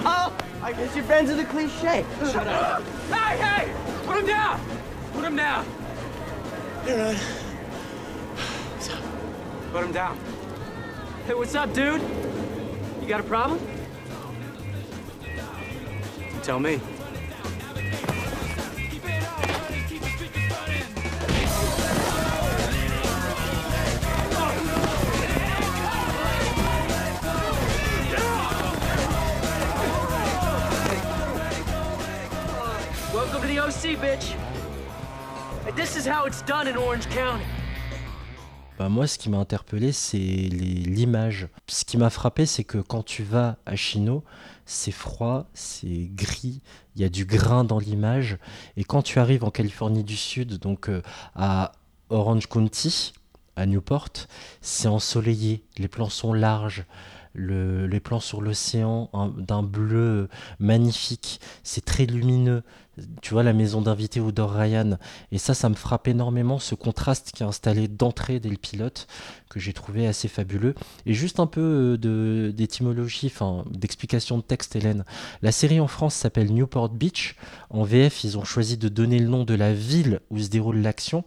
Oh, 0.05 0.37
I 0.63 0.73
guess 0.73 0.95
you're 0.95 1.05
friends 1.05 1.31
are 1.31 1.37
the 1.37 1.45
cliche. 1.45 2.05
Shut 2.21 2.47
up. 2.47 2.83
Hey, 3.11 3.37
hey! 3.39 3.73
Put 4.07 4.19
him 4.19 4.27
down! 4.27 4.61
Put 5.13 5.25
him 5.25 5.37
down! 5.37 5.67
You're 6.87 6.97
right. 6.99 7.19
Put 9.73 9.85
him 9.85 9.93
down. 9.93 10.19
Hey, 11.27 11.35
what's 11.35 11.55
up, 11.55 11.73
dude? 11.73 12.03
You 13.01 13.09
got 13.09 13.21
a 13.21 13.25
problem? 13.25 13.61
You 16.19 16.41
tell 16.43 16.59
me. 16.59 16.81
The 33.55 33.59
OC, 33.61 33.99
bitch. 34.01 34.37
And 35.67 36.77
Orange 36.77 37.07
County. 37.09 37.45
Bah, 38.79 38.89
moi, 38.89 39.07
ce 39.07 39.19
qui 39.19 39.29
m'a 39.29 39.39
interpellé, 39.39 39.93
c'est 39.93 40.17
l'image. 40.19 41.49
Ce 41.67 41.85
qui 41.85 41.99
m'a 41.99 42.11
frappé, 42.11 42.47
c'est 42.47 42.65
que 42.65 42.79
quand 42.79 43.03
tu 43.03 43.23
vas 43.23 43.57
à 43.67 43.77
Chino, 43.77 44.25
c'est 44.65 44.93
froid, 44.93 45.47
c'est 45.53 46.09
gris, 46.15 46.61
il 46.97 47.03
y 47.03 47.05
a 47.05 47.09
du 47.09 47.25
grain 47.25 47.65
dans 47.65 47.79
l'image. 47.79 48.39
Et 48.77 48.85
quand 48.85 49.03
tu 49.03 49.19
arrives 49.19 49.45
en 49.45 49.51
Californie 49.51 50.05
du 50.05 50.17
Sud, 50.17 50.59
donc 50.59 50.89
euh, 50.89 51.03
à 51.35 51.73
Orange 52.09 52.47
County, 52.47 53.13
à 53.57 53.67
Newport, 53.67 54.09
c'est 54.63 54.89
ensoleillé, 54.89 55.63
les 55.79 55.89
plans 55.89 56.09
sont 56.11 56.33
larges. 56.33 56.85
le- 57.33 57.87
les 57.87 58.01
plans 58.01 58.19
sur 58.19 58.41
l'océan 58.41 59.09
un- 59.13 59.29
d'un 59.29 59.63
bleu 59.63 60.29
magnifique, 60.59 61.41
c'est 61.63 61.85
très 61.85 62.05
lumineux. 62.05 62.65
Tu 63.23 63.33
vois 63.35 63.43
la 63.43 63.53
maison 63.53 63.81
d'invité 63.83 64.21
Odor 64.21 64.51
Ryan, 64.53 64.99
et 65.33 65.39
ça, 65.39 65.55
ça 65.55 65.69
me 65.69 65.75
frappe 65.75 66.09
énormément, 66.09 66.59
ce 66.59 66.75
contraste 66.75 67.33
qui 67.33 67.43
est 67.43 67.47
installé 67.47 67.89
d'entrée 67.89 68.41
dès 68.41 68.49
le 68.49 68.57
pilote, 68.57 69.07
que 69.49 69.59
j'ai 69.61 69.73
trouvé 69.73 70.07
assez 70.07 70.29
fabuleux. 70.29 70.75
Et 71.07 71.15
juste 71.15 71.41
un 71.41 71.47
peu 71.47 71.61
euh, 71.61 71.97
de- 71.99 72.53
d'étymologie, 72.57 73.27
enfin 73.27 73.65
d'explication 73.71 74.39
de 74.39 74.43
texte, 74.43 74.77
Hélène. 74.77 75.05
La 75.43 75.53
série 75.53 75.81
en 75.81 75.89
France 75.89 76.15
s'appelle 76.15 76.53
Newport 76.53 76.89
Beach. 76.91 77.37
En 77.71 77.85
VF, 77.85 78.25
ils 78.25 78.39
ont 78.39 78.45
choisi 78.45 78.77
de 78.77 78.89
donner 78.89 79.19
le 79.19 79.29
nom 79.29 79.45
de 79.45 79.55
la 79.55 79.73
ville 79.73 80.21
où 80.31 80.39
se 80.39 80.49
déroule 80.49 80.79
l'action. 80.79 81.25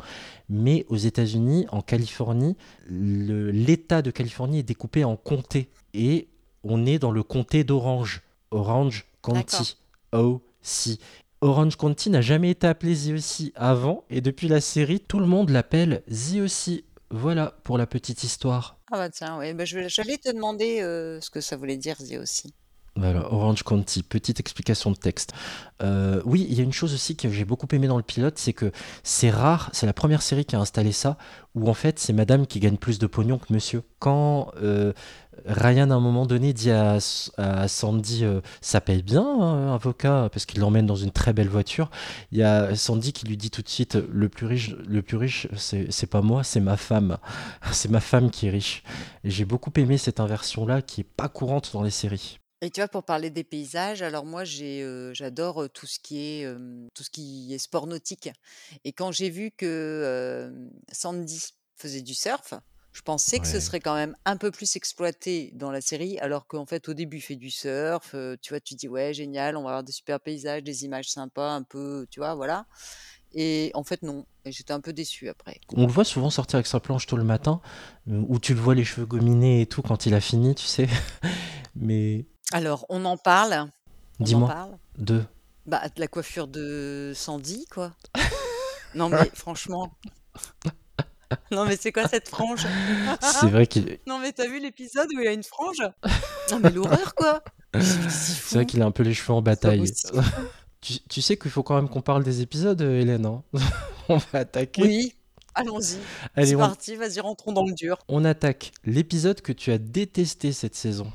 Mais 0.49 0.85
aux 0.89 0.97
États-Unis, 0.97 1.65
en 1.71 1.81
Californie, 1.81 2.55
le- 2.89 3.49
l'État 3.51 4.01
de 4.01 4.11
Californie 4.11 4.59
est 4.59 4.63
découpé 4.63 5.03
en 5.03 5.15
comtés. 5.15 5.69
Et 5.93 6.27
on 6.63 6.85
est 6.85 6.99
dans 6.99 7.11
le 7.11 7.23
comté 7.23 7.63
d'Orange. 7.63 8.21
Orange 8.51 9.05
County. 9.21 9.77
O.C. 10.11 10.97
Orange 11.43 11.75
County 11.75 12.09
n'a 12.09 12.21
jamais 12.21 12.51
été 12.51 12.65
appelé 12.65 12.95
The 12.95 13.17
O.C. 13.17 13.51
avant. 13.55 14.05
Et 14.09 14.21
depuis 14.21 14.47
la 14.47 14.61
série, 14.61 15.01
tout 15.01 15.19
le 15.19 15.25
monde 15.25 15.49
l'appelle 15.49 16.01
The 16.07 16.37
O.C. 16.43 16.85
Voilà 17.11 17.53
pour 17.65 17.77
la 17.77 17.85
petite 17.85 18.23
histoire. 18.23 18.79
Ah 18.89 18.97
bah 18.97 19.09
tiens, 19.09 19.37
ouais, 19.37 19.53
bah 19.53 19.65
j'allais 19.65 20.17
te 20.17 20.31
demander 20.31 20.79
euh, 20.79 21.19
ce 21.19 21.29
que 21.29 21.41
ça 21.41 21.57
voulait 21.57 21.75
dire, 21.75 21.97
Zé 21.99 22.17
aussi. 22.17 22.53
Voilà, 22.95 23.33
Orange 23.33 23.63
County, 23.63 24.03
petite 24.03 24.39
explication 24.39 24.91
de 24.91 24.95
texte. 24.95 25.33
Euh, 25.81 26.21
oui, 26.25 26.45
il 26.47 26.55
y 26.55 26.61
a 26.61 26.63
une 26.63 26.71
chose 26.73 26.93
aussi 26.93 27.15
que 27.15 27.27
j'ai 27.27 27.43
beaucoup 27.43 27.65
aimé 27.71 27.87
dans 27.87 27.97
le 27.97 28.03
pilote, 28.03 28.37
c'est 28.37 28.53
que 28.53 28.71
c'est 29.01 29.31
rare, 29.31 29.71
c'est 29.73 29.87
la 29.87 29.93
première 29.93 30.21
série 30.21 30.45
qui 30.45 30.55
a 30.55 30.59
installé 30.59 30.91
ça, 30.91 31.17
où 31.55 31.67
en 31.69 31.73
fait 31.73 31.97
c'est 31.97 32.13
madame 32.13 32.45
qui 32.45 32.59
gagne 32.59 32.77
plus 32.77 32.99
de 32.99 33.07
pognon 33.07 33.39
que 33.39 33.51
monsieur. 33.51 33.81
Quand 33.97 34.51
euh, 34.61 34.93
Ryan 35.47 35.89
à 35.89 35.95
un 35.95 35.99
moment 35.99 36.27
donné 36.27 36.53
dit 36.53 36.69
à, 36.69 36.99
Sandy 36.99 38.25
euh, 38.25 38.41
ça 38.61 38.79
paye 38.79 39.01
bien 39.01 39.25
hein, 39.25 39.73
avocat 39.73 40.29
parce 40.31 40.45
qu'il 40.45 40.59
l'emmène 40.59 40.85
dans 40.85 40.95
une 40.95 41.11
très 41.11 41.33
belle 41.33 41.49
voiture, 41.49 41.89
il 42.31 42.37
y 42.37 42.43
a 42.43 42.75
Sandy 42.75 43.11
qui 43.11 43.25
lui 43.25 43.37
dit 43.37 43.49
tout 43.49 43.63
de 43.63 43.69
suite 43.69 43.97
le 44.07 44.29
plus 44.29 44.45
riche, 44.45 44.75
le 44.87 45.01
plus 45.01 45.17
riche 45.17 45.47
c'est 45.57 46.09
pas 46.09 46.21
moi, 46.21 46.43
c'est 46.43 46.61
ma 46.61 46.77
femme. 46.77 47.17
C'est 47.71 47.89
ma 47.89 48.01
femme 48.01 48.29
qui 48.29 48.47
est 48.47 48.51
riche. 48.51 48.83
Et 49.23 49.31
j'ai 49.31 49.45
beaucoup 49.45 49.71
aimé 49.77 49.97
cette 49.97 50.19
inversion 50.19 50.67
là 50.67 50.83
qui 50.83 51.01
est 51.01 51.03
pas 51.05 51.27
courante 51.27 51.71
dans 51.73 51.81
les 51.81 51.89
séries. 51.89 52.39
Et 52.63 52.69
tu 52.69 52.79
vois, 52.79 52.87
pour 52.87 53.03
parler 53.03 53.29
des 53.29 53.43
paysages, 53.43 54.01
alors 54.01 54.25
moi 54.25 54.45
j'ai, 54.45 54.81
euh, 54.83 55.13
j'adore 55.13 55.69
tout 55.73 55.85
ce 55.85 55.99
qui 55.99 56.19
est 56.19 56.45
euh, 56.45 56.87
tout 56.93 57.03
ce 57.03 57.09
qui 57.09 57.53
est 57.53 57.57
sport 57.57 57.87
nautique. 57.87 58.29
Et 58.85 58.93
quand 58.93 59.11
j'ai 59.11 59.29
vu 59.29 59.51
que 59.51 59.65
euh, 59.65 60.49
Sandy 60.89 61.43
faisait 61.75 62.01
du 62.01 62.13
surf, 62.13 62.53
je 62.93 63.01
pensais 63.01 63.39
que 63.39 63.47
ce 63.47 63.55
Ouais. 63.55 63.59
serait 63.59 63.79
quand 63.81 63.95
même 63.95 64.15
un 64.23 64.37
peu 64.37 64.49
plus 64.49 64.77
exploité 64.77 65.51
dans 65.55 65.71
la 65.71 65.81
série, 65.81 66.17
alors 66.19 66.47
qu'en 66.47 66.65
fait 66.65 66.87
au 66.87 66.93
début 66.93 67.17
il 67.17 67.21
fait 67.21 67.35
du 67.35 67.49
surf, 67.49 68.11
euh, 68.13 68.37
tu 68.41 68.53
vois, 68.53 68.61
tu 68.61 68.75
dis 68.75 68.87
ouais 68.87 69.13
génial, 69.13 69.57
on 69.57 69.63
va 69.63 69.69
avoir 69.69 69.83
des 69.83 69.91
super 69.91 70.21
paysages, 70.21 70.63
des 70.63 70.85
images 70.85 71.09
sympas, 71.09 71.51
un 71.51 71.63
peu, 71.63 72.07
tu 72.09 72.21
vois, 72.21 72.33
voilà. 72.33 72.65
Et 73.33 73.71
en 73.73 73.83
fait 73.83 74.03
non, 74.03 74.25
et 74.45 74.53
j'étais 74.53 74.71
un 74.71 74.79
peu 74.79 74.93
déçue 74.93 75.27
après. 75.27 75.59
On 75.75 75.85
le 75.85 75.91
voit 75.91 76.05
souvent 76.05 76.29
sortir 76.29 76.57
avec 76.57 76.67
sa 76.67 76.79
planche 76.79 77.07
tôt 77.07 77.17
le 77.17 77.23
matin, 77.25 77.59
euh, 78.07 78.23
où 78.29 78.39
tu 78.39 78.53
le 78.53 78.61
vois 78.61 78.75
les 78.75 78.85
cheveux 78.85 79.05
gominés 79.07 79.59
et 79.61 79.65
tout 79.65 79.81
quand 79.81 80.05
il 80.05 80.13
a 80.13 80.21
fini, 80.21 80.55
tu 80.55 80.65
sais. 80.65 80.87
Mais 81.75 82.25
Alors 82.51 82.85
on 82.89 83.05
en 83.05 83.17
parle, 83.17 83.53
on 84.19 84.23
en 84.23 84.25
dis-moi, 84.25 84.47
parle. 84.49 84.77
deux. 84.97 85.25
Bah, 85.65 85.81
de 85.95 85.99
la 86.01 86.07
coiffure 86.07 86.47
de 86.47 87.13
Sandy, 87.15 87.65
quoi. 87.71 87.93
Non, 88.95 89.09
mais 89.09 89.31
franchement. 89.33 89.91
Non, 91.51 91.65
mais 91.65 91.77
c'est 91.77 91.91
quoi 91.91 92.07
cette 92.07 92.29
frange? 92.29 92.67
C'est 93.21 93.47
vrai 93.49 93.65
qu'il 93.65 93.97
Non, 94.05 94.19
mais 94.19 94.31
t'as 94.33 94.45
vu 94.47 94.59
l'épisode 94.59 95.07
où 95.15 95.19
il 95.19 95.25
y 95.25 95.27
a 95.27 95.31
une 95.31 95.41
frange? 95.43 95.81
Non, 96.51 96.59
mais 96.61 96.69
l'horreur, 96.69 97.15
quoi 97.15 97.43
C'est 97.73 98.09
c'est 98.11 98.55
vrai 98.55 98.65
qu'il 98.67 98.81
a 98.83 98.85
un 98.85 98.91
peu 98.91 99.01
les 99.01 99.13
cheveux 99.15 99.33
en 99.33 99.41
bataille. 99.41 99.91
Tu, 100.81 100.99
tu 101.09 101.21
sais 101.21 101.37
qu'il 101.37 101.49
faut 101.49 101.63
quand 101.63 101.75
même 101.75 101.87
qu'on 101.87 102.01
parle 102.01 102.25
des 102.25 102.41
épisodes, 102.41 102.81
euh, 102.81 102.99
Hélène. 102.99 103.25
hein 103.25 103.41
on 104.09 104.17
va 104.17 104.39
attaquer. 104.39 104.81
Oui, 104.83 105.15
allons-y. 105.55 105.95
Allez, 106.35 106.47
C'est 106.47 106.55
on, 106.55 106.59
parti, 106.59 106.97
vas-y, 106.97 107.21
rentrons 107.21 107.53
dans 107.53 107.63
le 107.65 107.71
dur. 107.73 107.97
on 108.09 108.25
attaque 108.25 108.73
l'épisode 108.83 109.39
que 109.39 109.53
tu 109.53 109.71
as 109.71 109.77
détesté 109.77 110.51
cette 110.51 110.75
saison. 110.75 111.09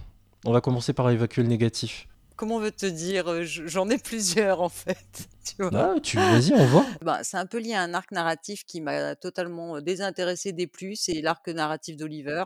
On 0.49 0.53
va 0.53 0.61
commencer 0.63 0.95
par 0.95 1.11
évacuer 1.11 1.43
le 1.43 1.49
négatif. 1.49 2.09
Comment 2.37 2.57
on 2.57 2.61
veut 2.61 2.71
te 2.73 2.87
dire 2.87 3.29
euh, 3.29 3.43
je- 3.43 3.67
J'en 3.67 3.91
ai 3.91 3.99
plusieurs, 3.99 4.63
en 4.63 4.69
fait. 4.71 4.97
Tu 5.45 5.63
vois 5.63 5.95
Ah, 5.97 6.01
tu 6.01 6.17
vas-y, 6.17 6.53
on 6.55 6.65
voit. 6.67 6.87
Bah, 7.03 7.21
c'est 7.23 7.37
un 7.37 7.45
peu 7.47 7.59
lié 7.59 7.75
à 7.75 7.83
un 7.83 7.93
arc 7.95 8.11
narratif 8.13 8.65
qui 8.65 8.81
m'a 8.81 9.15
totalement 9.17 9.77
euh, 9.77 9.81
désintéressé 9.81 10.53
des 10.53 10.67
plus, 10.67 10.97
c'est 10.97 11.21
l'arc 11.21 11.47
narratif 11.49 11.97
d'Oliver. 11.97 12.45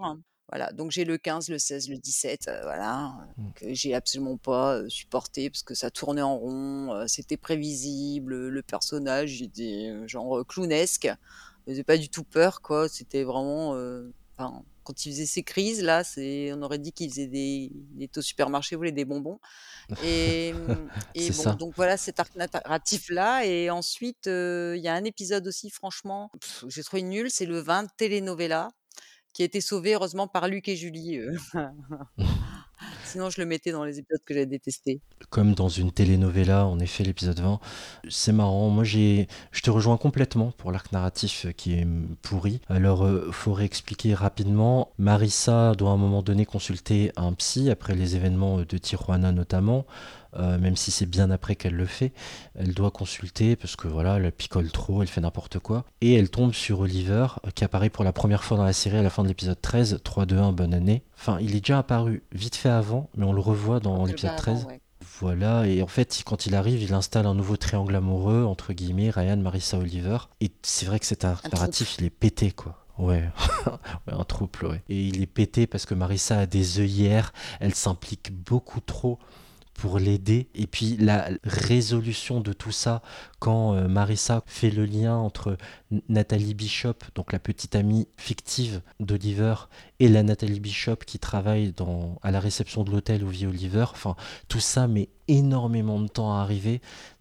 Voilà, 0.49 0.73
donc 0.73 0.91
j'ai 0.91 1.05
le 1.05 1.17
15, 1.19 1.49
le 1.49 1.59
16, 1.59 1.89
le 1.89 1.97
17, 1.99 2.49
euh, 2.49 2.61
voilà, 2.63 3.13
Mm. 3.39 3.51
que 3.55 3.73
j'ai 3.75 3.95
absolument 3.95 4.37
pas 4.37 4.75
euh, 4.79 4.89
supporté 4.89 5.49
parce 5.51 5.63
que 5.63 5.75
ça 5.75 5.91
tournait 5.91 6.23
en 6.23 6.37
rond, 6.37 6.93
euh, 6.93 7.05
c'était 7.07 7.37
prévisible, 7.37 8.49
le 8.49 8.63
personnage 8.63 9.41
était 9.43 9.93
genre 10.07 10.45
clownesque, 10.47 11.09
il 11.67 11.73
faisait 11.73 11.85
pas 11.85 11.97
du 11.97 12.09
tout 12.09 12.25
peur, 12.25 12.61
quoi, 12.61 12.89
c'était 12.89 13.23
vraiment, 13.25 13.75
euh, 13.77 14.13
enfin, 14.37 14.63
quand 14.85 15.05
il 15.07 15.13
faisait 15.13 15.27
ses 15.27 15.43
crises, 15.43 15.83
là, 15.83 16.05
c'est 16.05 16.53
on 16.53 16.63
aurait 16.63 16.79
dit 16.79 16.93
qu'il 16.93 17.11
faisait 17.11 17.27
des 17.27 17.73
il 17.97 18.03
était 18.03 18.19
au 18.19 18.23
supermarché, 18.23 18.77
voulait 18.77 18.93
des 18.93 19.05
bonbons. 19.05 19.39
Et 20.05 20.53
et 21.15 21.31
bon, 21.31 21.33
ça. 21.33 21.53
donc 21.55 21.75
voilà 21.77 21.97
cet 21.97 22.21
arc 22.21 22.35
narratif-là. 22.37 23.45
Et 23.47 23.71
ensuite, 23.71 24.27
il 24.27 24.81
y 24.81 24.89
a 24.89 24.95
un 24.95 25.05
épisode 25.05 25.47
aussi 25.47 25.71
franchement, 25.71 26.31
j'ai 26.69 26.83
trouvé 26.83 27.03
nul, 27.03 27.31
c'est 27.31 27.47
le 27.47 27.59
20, 27.61 27.87
telenovela, 27.97 28.71
qui 29.33 29.43
a 29.43 29.45
été 29.45 29.61
sauvé 29.61 29.95
heureusement 29.95 30.29
par 30.29 30.49
Luc 30.49 30.69
et 30.69 30.77
Julie, 30.77 31.21
sinon 33.05 33.31
je 33.31 33.41
le 33.41 33.47
mettais 33.47 33.73
dans 33.73 33.85
les 33.85 33.99
épisodes 33.99 34.23
que 34.25 34.35
j'ai 34.35 34.47
détestés. 34.47 35.01
Comme 35.31 35.55
dans 35.55 35.69
une 35.69 35.93
telenovela, 35.93 36.67
en 36.67 36.79
effet, 36.79 37.05
l'épisode 37.05 37.41
20. 37.41 37.61
C'est 38.09 38.33
marrant. 38.33 38.69
Moi, 38.71 38.85
j'ai, 38.85 39.29
je 39.51 39.61
te 39.63 39.71
rejoins 39.71 39.97
complètement 39.97 40.53
pour 40.53 40.73
l'arc 40.73 40.93
narratif 40.93 41.47
qui 41.57 41.75
est 41.75 41.87
pourri. 42.23 42.61
Alors, 42.69 43.05
euh, 43.05 43.31
faut 43.33 43.53
réexpliquer 43.53 44.15
rapidement. 44.15 44.93
Marissa 44.99 45.75
doit 45.75 45.91
à 45.91 45.95
un 45.95 45.99
moment 45.99 46.23
donné 46.23 46.47
consulter 46.47 47.13
un 47.17 47.33
psy 47.33 47.71
après 47.71 47.95
les 47.95 48.17
événements 48.17 48.59
de 48.59 48.79
Tijuana 48.79 49.33
notamment. 49.33 49.87
Euh, 50.39 50.59
même 50.59 50.77
si 50.77 50.91
c'est 50.91 51.07
bien 51.07 51.31
après 51.31 51.57
qu'elle 51.57 51.75
le 51.75 51.85
fait, 51.85 52.13
elle 52.55 52.73
doit 52.73 52.91
consulter 52.91 53.55
parce 53.57 53.77
que 53.77 53.87
voilà, 53.89 54.17
elle 54.17 54.33
picole 54.33 54.71
trop, 54.71 55.03
elle 55.03 55.09
fait 55.09 55.21
n'importe 55.21 55.59
quoi. 55.59 55.85
Et 56.01 56.15
elle 56.15 56.31
tombe 56.31 56.55
sur 56.55 56.81
Oliver, 56.81 57.27
euh, 57.47 57.51
qui 57.55 57.65
apparaît 57.65 57.91
pour 57.91 58.05
la 58.05 58.13
première 58.13 58.43
fois 58.43 58.57
dans 58.57 58.65
la 58.65 58.73
série 58.73 58.97
à 58.97 59.03
la 59.03 59.11
fin 59.11 59.23
de 59.23 59.29
l'épisode 59.29 59.61
13, 59.61 60.01
3, 60.03 60.27
2, 60.27 60.39
1, 60.39 60.53
bonne 60.53 60.75
année. 60.75 61.03
Enfin, 61.19 61.39
il 61.41 61.55
est 61.55 61.61
déjà 61.61 61.79
apparu 61.79 62.23
vite 62.33 62.57
fait 62.57 62.71
avant, 62.71 63.11
mais 63.17 63.25
on 63.25 63.33
le 63.33 63.41
revoit 63.41 63.81
dans 63.81 64.05
l'épisode 64.05 64.31
bas 64.31 64.37
13. 64.37 64.59
avant, 64.61 64.69
ouais. 64.69 64.81
Voilà, 65.21 65.67
et 65.67 65.83
en 65.83 65.87
fait, 65.87 66.23
quand 66.25 66.47
il 66.47 66.55
arrive, 66.55 66.83
il 66.83 66.95
installe 66.95 67.27
un 67.27 67.35
nouveau 67.35 67.57
triangle 67.57 67.95
amoureux, 67.95 68.45
entre 68.45 68.73
guillemets, 68.73 69.11
Ryan, 69.11 69.37
Marissa, 69.37 69.79
Oliver. 69.79 70.19
Et 70.41 70.51
c'est 70.63 70.87
vrai 70.87 70.99
que 70.99 71.07
cet 71.07 71.25
narratif, 71.25 71.97
il 71.99 72.07
est 72.07 72.11
pété, 72.11 72.53
quoi. 72.53 72.87
Ouais. 72.99 73.29
ouais, 73.67 74.13
un 74.13 74.25
trouble, 74.25 74.67
ouais. 74.67 74.83
Et 74.89 75.01
il 75.01 75.23
est 75.23 75.27
pété 75.27 75.67
parce 75.67 75.87
que 75.87 75.95
Marissa 75.95 76.39
a 76.39 76.47
des 76.47 76.81
œillères, 76.81 77.33
elle 77.61 77.75
s'implique 77.75 78.33
beaucoup 78.33 78.81
trop 78.81 79.19
pour 79.75 79.99
l'aider. 79.99 80.49
Et 80.55 80.67
puis 80.67 80.97
la 80.97 81.29
résolution 81.45 82.41
de 82.41 82.53
tout 82.53 82.73
ça, 82.73 83.03
quand 83.39 83.75
euh, 83.75 83.89
Marissa 83.89 84.43
fait 84.47 84.71
le 84.71 84.85
lien 84.85 85.17
entre 85.17 85.57
Nathalie 86.09 86.55
Bishop, 86.55 86.95
donc 87.15 87.33
la 87.33 87.39
petite 87.39 87.75
amie 87.75 88.09
fictive 88.17 88.83
d'Oliver, 89.01 89.55
et 89.99 90.09
la 90.09 90.23
Nathalie 90.23 90.61
Bishop 90.61 90.97
qui 91.07 91.19
travaille 91.19 91.73
dans, 91.73 92.19
à 92.23 92.31
la 92.31 92.41
réception 92.41 92.85
de 92.85 92.91
l'hôtel 92.91 93.25
où 93.25 93.29
vit 93.29 93.47
Oliver. 93.47 93.87
Tout 94.49 94.61
ça 94.61 94.87
met 94.87 95.09
énormément 95.29 96.01
de 96.01 96.09
temps 96.09 96.35
à 96.35 96.41
arriver. 96.43 96.81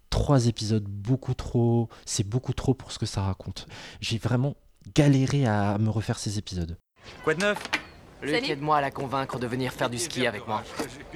Trois 0.10 0.48
épisodes 0.48 0.84
beaucoup 0.84 1.34
trop, 1.34 1.90
c'est 2.06 2.28
beaucoup 2.28 2.54
trop 2.54 2.74
pour 2.74 2.92
ce 2.92 3.00
que 3.00 3.06
ça 3.06 3.22
raconte. 3.22 3.68
J'ai 4.02 4.18
vraiment 4.18 4.56
galéré 4.96 5.46
à 5.46 5.78
me 5.78 5.90
refaire 5.90 6.20
ces 6.20 6.38
épisodes. 6.38 6.78
Quoi 7.24 7.36
de 7.36 7.42
neuf? 7.42 7.58
Luc, 8.22 8.36
Salut. 8.36 8.52
aide-moi 8.52 8.78
à 8.78 8.82
la 8.82 8.92
convaincre 8.92 9.40
de 9.40 9.48
venir 9.48 9.74
faire 9.74 9.90
du 9.90 9.98
ski 9.98 10.28
avec 10.28 10.48
moi. 10.48 10.64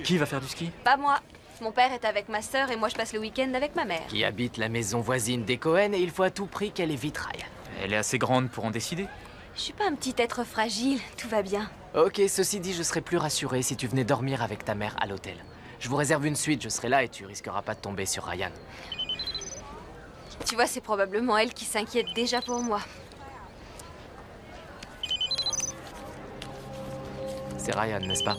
Qui 0.04 0.18
va 0.18 0.26
faire 0.26 0.42
du 0.42 0.48
ski? 0.48 0.72
Pas 0.84 0.98
moi. 0.98 1.20
Mon 1.62 1.72
père 1.72 1.94
est 1.94 2.04
avec 2.04 2.28
ma 2.30 2.42
sœur 2.42 2.70
et 2.72 2.76
moi 2.76 2.90
je 2.90 2.96
passe 2.96 3.14
le 3.14 3.20
week-end 3.20 3.54
avec 3.54 3.76
ma 3.76 3.86
mère. 3.86 4.06
Qui 4.10 4.24
habite 4.26 4.58
la 4.58 4.68
maison 4.70 5.00
voisine 5.00 5.46
des 5.46 5.58
Cohen 5.58 5.94
et 5.94 6.00
il 6.00 6.12
faut 6.12 6.24
à 6.24 6.30
tout 6.32 6.48
prix 6.48 6.72
qu'elle 6.72 6.92
évite 6.92 7.18
Ryan. 7.18 7.46
Elle 7.82 7.94
est 7.94 7.98
assez 7.98 8.18
grande 8.18 8.50
pour 8.50 8.66
en 8.66 8.72
décider. 8.72 9.06
Je 9.56 9.62
suis 9.62 9.74
pas 9.74 9.86
un 9.88 9.96
petit 9.96 10.14
être 10.18 10.44
fragile, 10.44 11.00
tout 11.18 11.30
va 11.30 11.42
bien. 11.44 11.70
Ok, 11.96 12.20
ceci 12.28 12.60
dit, 12.60 12.74
je 12.74 12.84
serais 12.84 13.00
plus 13.00 13.16
rassuré 13.18 13.62
si 13.62 13.78
tu 13.78 13.88
venais 13.88 14.04
dormir 14.04 14.42
avec 14.44 14.66
ta 14.66 14.76
mère 14.76 14.98
à 15.00 15.06
l'hôtel. 15.08 15.38
Je 15.80 15.88
vous 15.88 15.96
réserve 15.96 16.26
une 16.26 16.36
suite, 16.36 16.62
je 16.62 16.68
serai 16.70 16.90
là 16.90 17.04
et 17.04 17.10
tu 17.10 17.26
risqueras 17.26 17.62
pas 17.62 17.74
de 17.74 17.80
tomber 17.80 18.06
sur 18.06 18.26
Ryan. 18.26 18.52
Tu 20.46 20.56
vois, 20.56 20.66
c'est 20.68 20.82
probablement 20.82 21.38
elle 21.38 21.54
qui 21.54 21.64
s'inquiète 21.64 22.08
déjà 22.16 22.42
pour 22.42 22.60
moi. 22.62 22.82
C'est 27.66 27.76
Ryan, 27.76 28.00
n'est-ce 28.00 28.24
pas 28.24 28.36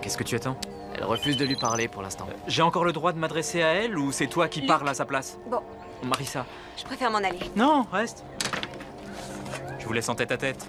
Qu'est-ce 0.00 0.16
que 0.16 0.22
tu 0.22 0.36
attends 0.36 0.56
Elle 0.94 1.02
refuse 1.02 1.36
de 1.36 1.44
lui 1.44 1.56
parler 1.56 1.88
pour 1.88 2.02
l'instant. 2.02 2.24
J'ai 2.46 2.62
encore 2.62 2.84
le 2.84 2.92
droit 2.92 3.12
de 3.12 3.18
m'adresser 3.18 3.62
à 3.62 3.72
elle 3.72 3.98
ou 3.98 4.12
c'est 4.12 4.28
toi 4.28 4.46
qui 4.46 4.60
Luc. 4.60 4.68
parles 4.68 4.88
à 4.88 4.94
sa 4.94 5.04
place 5.04 5.38
Bon, 5.50 5.58
Marissa. 6.04 6.46
je 6.76 6.84
préfère 6.84 7.10
m'en 7.10 7.18
aller. 7.18 7.40
Non, 7.56 7.84
reste. 7.92 8.22
Je 9.80 9.86
vous 9.86 9.92
laisse 9.92 10.08
en 10.08 10.14
tête 10.14 10.30
à 10.30 10.36
tête. 10.36 10.68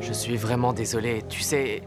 Je 0.00 0.12
suis 0.12 0.36
vraiment 0.36 0.74
désolé, 0.74 1.22
tu 1.26 1.40
sais... 1.40 1.82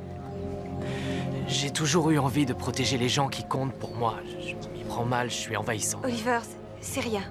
J'ai 1.48 1.70
toujours 1.70 2.10
eu 2.10 2.18
envie 2.18 2.48
de 2.48 2.54
protéger 2.54 2.98
les 2.98 3.08
gens 3.08 3.28
qui 3.30 3.44
comptent 3.48 3.74
pour 3.76 3.94
moi. 3.96 4.16
Je, 4.42 4.48
je 4.48 4.70
m'y 4.70 4.84
prends 4.84 5.06
mal, 5.06 5.30
je 5.30 5.36
suis 5.36 5.56
envahissant. 5.56 6.00
Oliver, 6.04 6.40
c'est- 6.42 6.58
c'est 6.82 7.00
rien, 7.02 7.22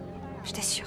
je 0.45 0.53
t'assure. 0.53 0.87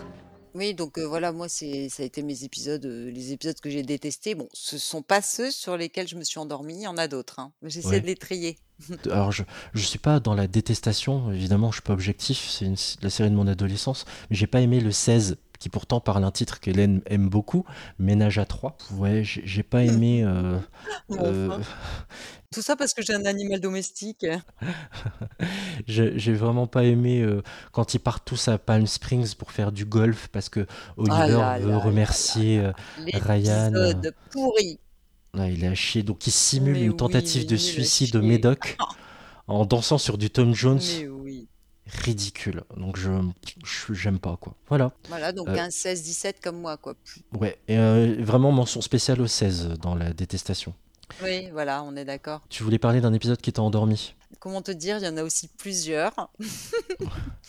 Oui, 0.55 0.73
donc 0.73 0.97
voilà, 0.97 1.31
moi, 1.31 1.47
c'est, 1.47 1.89
ça 1.89 2.01
a 2.03 2.05
été 2.05 2.23
mes 2.23 2.43
épisodes, 2.43 2.83
les 2.85 3.31
épisodes 3.33 3.59
que 3.59 3.69
j'ai 3.69 3.83
détestés. 3.83 4.33
Bon, 4.35 4.49
ce 4.53 4.77
sont 4.77 5.01
pas 5.03 5.21
ceux 5.21 5.51
sur 5.51 5.77
lesquels 5.77 6.07
je 6.07 6.15
me 6.15 6.23
suis 6.23 6.39
endormie, 6.39 6.75
il 6.75 6.81
y 6.81 6.88
en 6.88 6.97
a 6.97 7.07
d'autres. 7.07 7.39
hein. 7.39 7.51
Mais 7.62 7.69
J'essaie 7.69 7.88
Ouais. 7.89 8.01
de 8.01 8.07
les 8.07 8.15
trier. 8.15 8.57
Alors, 9.12 9.31
je 9.31 9.43
je 9.73 9.83
suis 9.83 9.99
pas 9.99 10.19
dans 10.19 10.33
la 10.33 10.47
détestation, 10.47 11.31
évidemment, 11.31 11.69
je 11.71 11.75
suis 11.75 11.81
pas 11.83 11.93
objectif, 11.93 12.49
c'est 12.49 12.65
une- 12.65 12.75
la 13.01 13.09
série 13.09 13.29
de 13.29 13.35
mon 13.35 13.45
adolescence, 13.47 14.05
mais 14.29 14.35
j'ai 14.38 14.47
pas 14.47 14.62
aimé 14.62 14.79
le 14.79 14.91
16, 14.91 15.38
qui 15.60 15.69
pourtant 15.69 16.00
parle 16.00 16.24
un 16.24 16.32
titre 16.32 16.60
qu'Hélène 16.60 17.02
aime 17.06 17.30
beaucoup, 17.30 17.65
Ménage 18.00 18.38
à 18.39 18.45
3. 18.45 18.78
Ouais, 18.91 19.24
j'ai 19.24 19.63
pas 19.63 19.84
aimé. 19.84 20.24
euh, 20.24 20.58
Bon, 21.10 21.17
euh, 21.26 21.48
enfin. 21.50 21.62
Tout 22.52 22.62
ça 22.63 22.76
parce 22.76 22.93
que 22.95 23.04
j'ai 23.04 23.13
un 23.13 23.26
animal 23.26 23.60
domestique. 23.60 24.26
j'ai 25.88 26.34
vraiment 26.34 26.67
pas 26.67 26.84
aimé 26.84 27.22
euh, 27.22 27.41
quand 27.72 27.93
ils 27.93 28.00
partent 28.00 28.26
tous 28.26 28.48
à 28.48 28.58
Palm 28.58 28.88
Springs 28.88 29.36
pour 29.36 29.52
faire 29.52 29.72
du 29.72 29.86
golf 29.86 30.28
parce 30.32 30.50
que 30.50 30.65
Oliver 30.98 31.15
Ah 31.15 31.28
là 31.28 31.54
veut 31.58 31.69
là 31.69 31.78
là 31.78 31.78
remercier 31.78 32.60
euh, 32.60 32.72
Ryan. 33.13 33.72
pourri. 34.32 34.80
ouais, 35.36 35.54
il 35.54 35.63
est 35.63 35.76
chier, 35.76 36.04
donc 36.04 36.26
il 36.28 36.32
simule 36.32 36.78
Mais 36.78 36.86
une 36.86 36.93
oui, 36.93 36.95
tentative 36.95 37.45
de 37.45 37.56
suicide 37.58 38.12
de. 38.12 38.19
Médoc 38.19 38.78
en 39.48 39.65
dansant 39.65 39.98
sur 39.98 40.17
du 40.17 40.30
Tom 40.30 40.54
Jones. 40.56 40.80
Mais 40.80 41.08
oui. 41.08 41.18
Ridicule. 42.04 42.63
Donc 42.78 42.97
je 42.97 43.10
j'aime 43.91 44.19
pas 44.19 44.38
quoi. 44.38 44.54
Voilà. 44.67 44.91
Voilà, 45.08 45.32
donc 45.32 45.47
Euh, 45.47 45.58
un 45.58 45.69
16-17 45.69 46.36
comme 46.41 46.60
moi, 46.62 46.78
quoi. 46.78 46.93
Ouais, 47.39 47.58
et 47.67 47.78
euh, 47.78 48.15
vraiment 48.19 48.52
mention 48.52 48.82
spéciale 48.82 49.21
au 49.21 49.28
16 49.28 49.69
dans 49.82 49.95
la 49.95 50.13
détestation. 50.13 50.73
Oui, 51.23 51.49
voilà, 51.52 51.84
on 51.84 51.95
est 51.95 52.06
d'accord. 52.06 52.41
Tu 52.49 52.63
voulais 52.63 52.78
parler 52.78 53.02
d'un 53.02 53.13
épisode 53.13 53.41
qui 53.41 53.52
t'a 53.52 53.62
endormi? 53.63 54.13
Comment 54.39 54.62
te 54.62 54.71
dire, 54.71 54.97
il 54.97 55.04
y 55.04 55.08
en 55.08 55.17
a 55.17 55.23
aussi 55.23 55.47
plusieurs. 55.49 56.32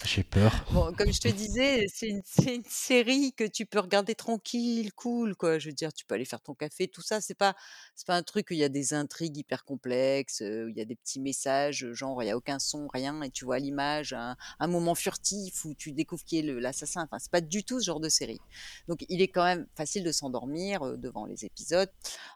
J'ai 0.04 0.22
peur. 0.24 0.52
Bon, 0.72 0.92
comme 0.94 1.12
je 1.12 1.20
te 1.20 1.28
disais, 1.28 1.86
c'est 1.92 2.08
une, 2.08 2.22
c'est 2.24 2.54
une 2.56 2.64
série 2.64 3.32
que 3.32 3.44
tu 3.44 3.66
peux 3.66 3.78
regarder 3.80 4.14
tranquille, 4.14 4.92
cool, 4.94 5.34
quoi. 5.36 5.58
Je 5.58 5.68
veux 5.68 5.74
dire, 5.74 5.92
tu 5.92 6.04
peux 6.04 6.14
aller 6.14 6.24
faire 6.24 6.40
ton 6.40 6.54
café, 6.54 6.88
tout 6.88 7.02
ça. 7.02 7.20
C'est 7.20 7.34
pas, 7.34 7.54
c'est 7.94 8.06
pas 8.06 8.16
un 8.16 8.22
truc 8.22 8.48
où 8.50 8.54
il 8.54 8.58
y 8.60 8.64
a 8.64 8.68
des 8.68 8.94
intrigues 8.94 9.36
hyper 9.36 9.64
complexes, 9.64 10.42
euh, 10.42 10.66
où 10.66 10.68
il 10.68 10.76
y 10.76 10.80
a 10.80 10.84
des 10.84 10.96
petits 10.96 11.20
messages, 11.20 11.92
genre 11.92 12.22
il 12.22 12.26
y 12.26 12.30
a 12.30 12.36
aucun 12.36 12.58
son, 12.58 12.88
rien, 12.88 13.20
et 13.22 13.30
tu 13.30 13.44
vois 13.44 13.56
à 13.56 13.58
l'image 13.58 14.12
un, 14.12 14.36
un 14.58 14.66
moment 14.66 14.94
furtif 14.94 15.64
où 15.64 15.74
tu 15.74 15.92
découvres 15.92 16.24
qui 16.24 16.38
est 16.38 16.42
le- 16.42 16.58
l'assassin. 16.60 17.02
Enfin, 17.04 17.18
c'est 17.18 17.30
pas 17.30 17.40
du 17.40 17.64
tout 17.64 17.80
ce 17.80 17.86
genre 17.86 18.00
de 18.00 18.08
série. 18.08 18.40
Donc, 18.88 19.04
il 19.08 19.22
est 19.22 19.28
quand 19.28 19.44
même 19.44 19.66
facile 19.76 20.02
de 20.04 20.12
s'endormir 20.12 20.82
euh, 20.82 20.96
devant 20.96 21.26
les 21.26 21.44
épisodes. 21.44 21.90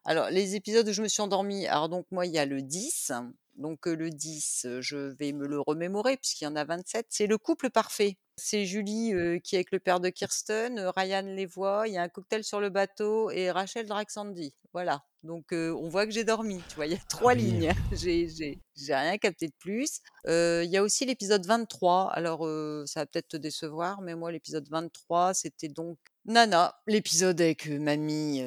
Alors, 0.04 0.30
les 0.30 0.54
épisodes 0.56 0.88
où 0.88 0.92
je 0.92 1.02
me 1.02 1.08
suis 1.08 1.22
endormie, 1.22 1.66
alors 1.66 1.88
donc 1.88 2.06
moi, 2.10 2.26
il 2.26 2.32
y 2.32 2.38
a 2.38 2.46
le 2.46 2.62
10. 2.62 3.12
Donc 3.56 3.86
le 3.86 4.10
10, 4.10 4.66
euh, 4.66 4.80
je 4.82 4.96
vais 4.96 5.32
me 5.32 5.46
le 5.46 5.60
remémorer 5.60 6.16
puisqu'il 6.16 6.44
y 6.44 6.46
en 6.48 6.56
a 6.56 6.64
27. 6.64 7.06
C'est 7.10 7.26
le 7.26 7.38
couple 7.38 7.70
parfait. 7.70 8.16
C'est 8.36 8.64
Julie 8.66 9.14
euh, 9.14 9.38
qui 9.38 9.54
est 9.54 9.58
avec 9.58 9.70
le 9.70 9.78
père 9.78 10.00
de 10.00 10.08
Kirsten, 10.08 10.78
euh, 10.80 10.90
Ryan 10.90 11.22
les 11.22 11.46
voit, 11.46 11.86
il 11.86 11.94
y 11.94 11.96
a 11.98 12.02
un 12.02 12.08
cocktail 12.08 12.42
sur 12.42 12.58
le 12.58 12.68
bateau 12.68 13.30
et 13.30 13.52
Rachel 13.52 13.86
drague 13.86 14.10
Sandy. 14.10 14.52
Voilà. 14.72 15.04
Donc 15.22 15.52
euh, 15.52 15.72
on 15.80 15.88
voit 15.88 16.04
que 16.04 16.10
j'ai 16.10 16.24
dormi. 16.24 16.60
Tu 16.68 16.74
vois, 16.74 16.86
il 16.86 16.92
y 16.92 16.96
a 16.96 17.02
trois 17.08 17.34
oui. 17.34 17.42
lignes. 17.42 17.72
J'ai 17.92 18.28
j'ai- 18.28 18.58
j'ai 18.76 18.94
rien 18.94 19.16
capté 19.18 19.46
de 19.46 19.54
plus. 19.60 20.00
Il 20.26 20.68
y 20.68 20.76
a 20.76 20.82
aussi 20.82 21.06
l'épisode 21.06 21.46
23. 21.46 22.10
Alors 22.12 22.40
ça 22.88 23.00
va 23.00 23.06
peut-être 23.06 23.28
te 23.28 23.36
décevoir, 23.36 24.00
mais 24.00 24.16
moi 24.16 24.32
l'épisode 24.32 24.68
23, 24.68 25.32
c'était 25.32 25.68
donc 25.68 25.96
Nana, 26.24 26.74
l'épisode 26.88 27.40
avec 27.40 27.68
mamie 27.68 28.42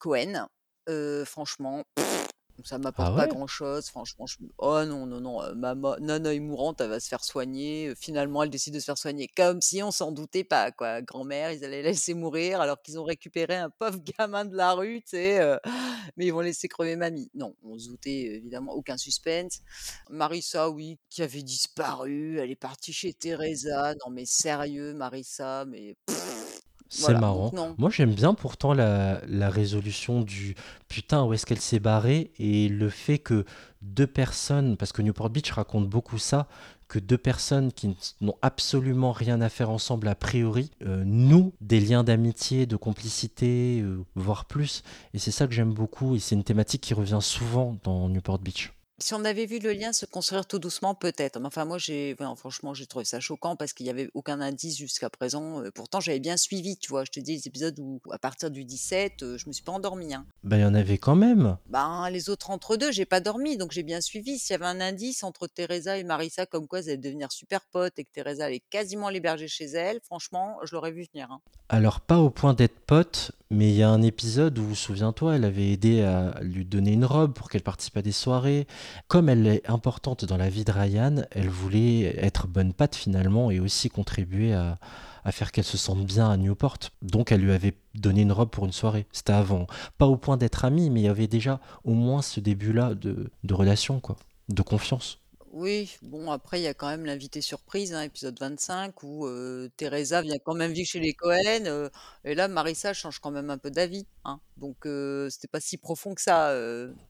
Cohen. 0.00 0.46
Franchement, 1.26 1.84
pff, 1.94 2.27
ça 2.64 2.78
m'apporte 2.78 3.10
Ah 3.10 3.14
pas 3.14 3.26
ouais? 3.26 3.28
grand 3.28 3.46
chose. 3.46 3.88
Franchement, 3.88 4.26
je... 4.26 4.36
me- 4.40 4.48
oh 4.58 4.84
non, 4.84 5.06
non, 5.06 5.20
non, 5.20 5.42
euh, 5.42 5.54
Nana 6.00 6.34
est 6.34 6.40
mourante, 6.40 6.80
elle 6.80 6.88
va 6.90 7.00
se 7.00 7.08
faire 7.08 7.24
soigner. 7.24 7.88
Euh, 7.88 7.94
Finalement, 7.98 8.42
elle 8.42 8.50
décide 8.50 8.74
de 8.74 8.80
se 8.80 8.84
faire 8.86 8.98
soigner 8.98 9.28
comme 9.28 9.60
si 9.60 9.82
on 9.82 9.90
s'en 9.90 10.12
doutait 10.12 10.44
pas, 10.44 10.70
quoi. 10.72 11.02
Grand-mère, 11.02 11.52
ils 11.52 11.64
allaient 11.64 11.82
la 11.82 11.90
laisser 11.90 12.14
mourir 12.14 12.60
alors 12.60 12.80
qu'ils 12.82 12.98
ont 12.98 13.04
récupéré 13.04 13.56
un 13.56 13.70
pauvre 13.70 13.98
gamin 14.18 14.44
de 14.44 14.56
la 14.56 14.72
rue, 14.74 15.00
tu 15.02 15.10
sais. 15.10 15.40
euh, 15.40 15.56
Mais 16.16 16.26
ils 16.26 16.32
vont 16.32 16.40
laisser 16.40 16.68
crever 16.68 16.96
mamie. 16.96 17.30
Non, 17.34 17.54
on 17.62 17.78
se 17.78 17.88
doutait, 17.88 18.10
évidemment, 18.36 18.72
aucun 18.72 18.96
suspense. 18.96 19.60
Marissa, 20.10 20.70
oui, 20.70 20.98
qui 21.10 21.22
avait 21.22 21.42
disparu, 21.42 22.38
elle 22.40 22.50
est 22.50 22.56
partie 22.56 22.92
chez 22.92 23.12
Teresa. 23.14 23.94
Non, 24.04 24.10
mais 24.10 24.24
sérieux, 24.26 24.94
Marissa, 24.94 25.64
mais. 25.66 25.96
C'est 26.88 27.02
voilà, 27.02 27.20
marrant. 27.20 27.50
non. 27.54 27.74
Moi 27.78 27.90
j'aime 27.90 28.14
bien 28.14 28.34
pourtant 28.34 28.72
la, 28.72 29.20
la 29.26 29.50
résolution 29.50 30.22
du 30.22 30.54
putain 30.88 31.24
où 31.24 31.32
est-ce 31.34 31.44
qu'elle 31.44 31.60
s'est 31.60 31.80
barrée 31.80 32.30
et 32.38 32.68
le 32.68 32.88
fait 32.88 33.18
que 33.18 33.44
deux 33.82 34.06
personnes, 34.06 34.76
parce 34.76 34.92
que 34.92 35.02
Newport 35.02 35.30
Beach 35.30 35.50
raconte 35.50 35.88
beaucoup 35.88 36.18
ça, 36.18 36.48
que 36.88 36.98
deux 36.98 37.18
personnes 37.18 37.70
qui 37.70 37.94
n'ont 38.22 38.36
absolument 38.40 39.12
rien 39.12 39.40
à 39.42 39.50
faire 39.50 39.68
ensemble 39.70 40.08
a 40.08 40.14
priori 40.14 40.70
euh, 40.86 41.04
nouent 41.04 41.52
des 41.60 41.80
liens 41.80 42.02
d'amitié, 42.02 42.64
de 42.64 42.76
complicité, 42.76 43.80
euh, 43.82 44.02
voire 44.14 44.46
plus. 44.46 44.82
Et 45.12 45.18
c'est 45.18 45.30
ça 45.30 45.46
que 45.46 45.52
j'aime 45.52 45.74
beaucoup 45.74 46.16
et 46.16 46.18
c'est 46.18 46.34
une 46.34 46.44
thématique 46.44 46.80
qui 46.80 46.94
revient 46.94 47.18
souvent 47.20 47.76
dans 47.84 48.08
Newport 48.08 48.38
Beach. 48.38 48.72
Si 49.00 49.14
on 49.14 49.24
avait 49.24 49.46
vu 49.46 49.60
le 49.60 49.72
lien 49.72 49.92
se 49.92 50.06
construire 50.06 50.44
tout 50.44 50.58
doucement, 50.58 50.94
peut-être. 50.94 51.38
Mais 51.38 51.46
enfin, 51.46 51.64
moi, 51.64 51.78
j'ai, 51.78 52.16
enfin, 52.18 52.34
franchement, 52.34 52.74
j'ai 52.74 52.86
trouvé 52.86 53.04
ça 53.04 53.20
choquant 53.20 53.54
parce 53.54 53.72
qu'il 53.72 53.84
n'y 53.84 53.90
avait 53.90 54.10
aucun 54.12 54.40
indice 54.40 54.76
jusqu'à 54.76 55.08
présent. 55.08 55.62
Euh, 55.62 55.70
pourtant, 55.72 56.00
j'avais 56.00 56.18
bien 56.18 56.36
suivi, 56.36 56.76
tu 56.76 56.88
vois. 56.88 57.04
Je 57.04 57.10
te 57.12 57.20
dis, 57.20 57.36
les 57.36 57.46
épisodes 57.46 57.78
où, 57.78 58.00
à 58.10 58.18
partir 58.18 58.50
du 58.50 58.64
17, 58.64 59.22
euh, 59.22 59.38
je 59.38 59.46
me 59.46 59.52
suis 59.52 59.62
pas 59.62 59.70
endormie. 59.70 60.14
Hein. 60.14 60.26
Ben, 60.42 60.56
il 60.56 60.62
y 60.62 60.64
en 60.64 60.74
avait 60.74 60.98
quand 60.98 61.14
même. 61.14 61.58
Ben, 61.68 62.10
les 62.10 62.28
autres 62.28 62.50
entre 62.50 62.76
deux, 62.76 62.90
j'ai 62.90 63.04
pas 63.04 63.20
dormi, 63.20 63.56
donc 63.56 63.70
j'ai 63.70 63.84
bien 63.84 64.00
suivi. 64.00 64.36
S'il 64.36 64.54
y 64.54 64.56
avait 64.56 64.66
un 64.66 64.80
indice 64.80 65.22
entre 65.22 65.46
Teresa 65.46 65.96
et 65.96 66.02
Marissa, 66.02 66.46
comme 66.46 66.66
quoi 66.66 66.80
elles 66.80 66.88
allaient 66.88 66.96
devenir 66.96 67.30
super 67.30 67.60
potes 67.70 68.00
et 68.00 68.04
que 68.04 68.10
Teresa 68.12 68.46
allait 68.46 68.62
quasiment 68.68 69.10
l'héberger 69.10 69.46
chez 69.46 69.66
elle, 69.66 70.00
franchement, 70.02 70.56
je 70.64 70.74
l'aurais 70.74 70.90
vu 70.90 71.06
venir. 71.12 71.30
hein. 71.30 71.40
Alors 71.68 72.00
pas 72.00 72.18
au 72.18 72.30
point 72.30 72.54
d'être 72.54 72.80
pote, 72.80 73.32
mais 73.50 73.68
il 73.68 73.76
y 73.76 73.82
a 73.82 73.90
un 73.90 74.00
épisode 74.02 74.58
où, 74.58 74.74
souviens-toi, 74.74 75.36
elle 75.36 75.44
avait 75.44 75.70
aidé 75.70 76.02
à 76.02 76.40
lui 76.40 76.64
donner 76.64 76.92
une 76.92 77.04
robe 77.04 77.34
pour 77.34 77.50
qu'elle 77.50 77.62
participe 77.62 77.96
à 77.96 78.02
des 78.02 78.12
soirées. 78.12 78.66
Comme 79.06 79.28
elle 79.28 79.46
est 79.46 79.68
importante 79.68 80.24
dans 80.24 80.36
la 80.36 80.48
vie 80.48 80.64
de 80.64 80.72
Ryan, 80.72 81.22
elle 81.30 81.48
voulait 81.48 82.14
être 82.24 82.46
bonne 82.46 82.72
patte 82.72 82.94
finalement 82.94 83.50
et 83.50 83.60
aussi 83.60 83.88
contribuer 83.90 84.54
à, 84.54 84.78
faire 85.30 85.52
qu'elle 85.52 85.64
se 85.64 85.76
sente 85.76 86.06
bien 86.06 86.30
à 86.30 86.36
Newport. 86.38 86.78
Donc 87.02 87.32
elle 87.32 87.42
lui 87.42 87.52
avait 87.52 87.74
donné 87.94 88.22
une 88.22 88.32
robe 88.32 88.48
pour 88.48 88.64
une 88.64 88.72
soirée. 88.72 89.06
C'était 89.12 89.34
avant. 89.34 89.66
Pas 89.98 90.06
au 90.06 90.16
point 90.16 90.38
d'être 90.38 90.64
amis, 90.64 90.88
mais 90.88 91.00
il 91.00 91.04
y 91.04 91.08
avait 91.08 91.26
déjà 91.26 91.60
au 91.84 91.92
moins 91.92 92.22
ce 92.22 92.40
début-là 92.40 92.94
de, 92.94 93.30
de 93.44 93.54
relation, 93.54 94.00
quoi, 94.00 94.16
de 94.48 94.62
confiance. 94.62 95.18
Oui, 95.52 95.96
bon, 96.02 96.30
après, 96.30 96.60
il 96.60 96.64
y 96.64 96.66
a 96.66 96.74
quand 96.74 96.88
même 96.88 97.04
l'invité 97.06 97.40
surprise, 97.40 97.94
hein, 97.94 98.02
épisode 98.02 98.38
25, 98.38 99.02
où 99.02 99.26
Teresa 99.76 100.20
vient 100.22 100.36
quand 100.44 100.54
même 100.54 100.72
vivre 100.72 100.88
chez 100.88 101.00
les 101.00 101.14
Cohen, 101.14 101.88
et 102.24 102.34
là, 102.34 102.48
Marissa 102.48 102.92
change 102.92 103.18
quand 103.18 103.30
même 103.30 103.50
un 103.50 103.58
peu 103.58 103.70
d'avis. 103.70 104.06
hein. 104.24 104.40
Donc, 104.56 104.84
euh, 104.86 105.30
c'était 105.30 105.48
pas 105.48 105.60
si 105.60 105.76
profond 105.78 106.14
que 106.14 106.20
ça, 106.20 106.54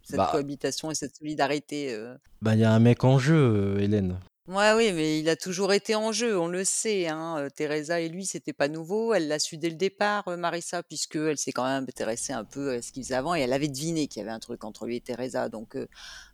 cette 0.05 0.17
Bah. 0.19 0.29
cohabitation 0.31 0.91
et 0.91 0.95
cette 0.95 1.17
solidarité. 1.17 1.99
Bah 2.41 2.55
il 2.55 2.61
y 2.61 2.65
a 2.65 2.73
un 2.73 2.79
mec 2.79 3.03
en 3.05 3.19
jeu, 3.19 3.77
Hélène. 3.81 4.21
Ouais, 4.47 4.73
oui, 4.75 4.93
mais 4.95 5.19
il 5.21 5.29
a 5.29 5.37
toujours 5.37 5.75
été 5.75 5.95
en 5.95 6.11
jeu, 6.11 6.39
on 6.39 6.47
le 6.49 6.65
sait. 6.65 7.07
Hein. 7.09 7.49
Teresa 7.55 8.01
et 8.01 8.09
lui, 8.09 8.25
c'était 8.25 8.55
pas 8.55 8.69
nouveau. 8.69 9.13
Elle 9.13 9.29
l'a 9.29 9.39
su 9.39 9.59
dès 9.59 9.69
le 9.69 9.77
départ, 9.77 10.27
euh, 10.29 10.39
Marissa, 10.39 10.83
puisque 10.83 11.17
elle 11.17 11.37
s'est 11.37 11.53
quand 11.53 11.65
même 11.67 11.83
intéressée 11.87 12.33
un 12.33 12.45
peu 12.45 12.73
à 12.73 12.81
ce 12.81 12.91
qu'ils 12.91 13.03
faisaient 13.05 13.15
avant 13.15 13.35
et 13.35 13.41
elle 13.41 13.53
avait 13.53 13.69
deviné 13.69 14.07
qu'il 14.09 14.21
y 14.21 14.23
avait 14.23 14.33
un 14.33 14.39
truc 14.39 14.65
entre 14.65 14.87
lui 14.87 14.97
et 14.97 15.01
Teresa. 15.03 15.51
Donc 15.51 15.77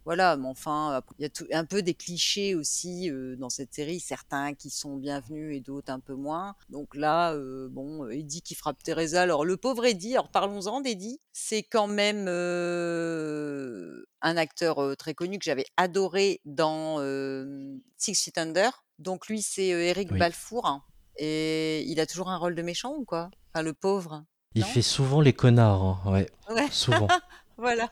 voilà, 0.05 0.37
mais 0.37 0.49
enfin, 0.49 1.01
il 1.19 1.23
y 1.23 1.25
a 1.25 1.29
tout- 1.31 1.47
un 1.53 1.64
peu 1.64 1.83
des 1.83 1.95
clichés 1.95 2.55
aussi 2.55 3.11
euh, 3.11 3.37
dans 3.37 3.49
cette 3.51 3.73
série, 3.75 4.01
certains 4.01 4.55
qui 4.55 4.71
sont 4.71 4.97
bienvenus 4.97 5.57
et 5.57 5.61
d'autres 5.61 5.90
un 5.93 6.01
peu 6.01 6.14
moins. 6.14 6.55
Donc 6.69 6.95
là, 6.95 7.33
euh, 7.33 7.69
bon, 7.71 8.09
Eddie 8.09 8.43
qui 8.43 8.55
frappe 8.55 8.83
Teresa. 8.83 9.23
Alors 9.23 9.45
le 9.45 9.57
pauvre 9.57 9.85
Eddie, 9.87 10.12
alors 10.14 10.29
parlons-en 10.31 10.81
d'Eddie, 10.81 11.21
c'est 11.33 11.62
quand 11.62 11.87
même 11.87 12.27
euh, 12.29 14.05
un 14.23 14.37
acteur 14.37 14.97
très 14.97 15.14
connu 15.14 15.38
que 15.38 15.45
j'avais 15.45 15.67
adoré 15.77 16.40
dans 16.45 16.97
euh, 17.01 17.77
Six 17.99 18.14
Feet 18.25 18.38
Under. 18.38 18.85
Donc 18.99 19.29
lui, 19.29 19.43
c'est 19.43 19.67
Eric 19.69 20.11
Oui. 20.12 20.19
Balfour. 20.19 20.67
hein. 20.67 20.83
Et 21.17 21.83
il 21.87 22.01
a 22.01 22.07
toujours 22.07 22.29
un 22.29 22.37
rôle 22.37 22.55
de 22.55 22.62
méchant 22.62 22.95
ou 22.97 23.05
quoi? 23.05 23.31
Enfin, 23.53 23.62
le 23.62 23.73
pauvre. 23.73 24.25
Il 24.57 24.62
Non? 24.62 24.67
fait 24.69 24.83
souvent 24.83 25.21
les 25.21 25.33
connards, 25.33 25.83
hein, 26.05 26.12
ouais, 26.12 26.31
Ouais, 26.51 26.69
souvent. 26.71 27.09
voilà. 27.57 27.90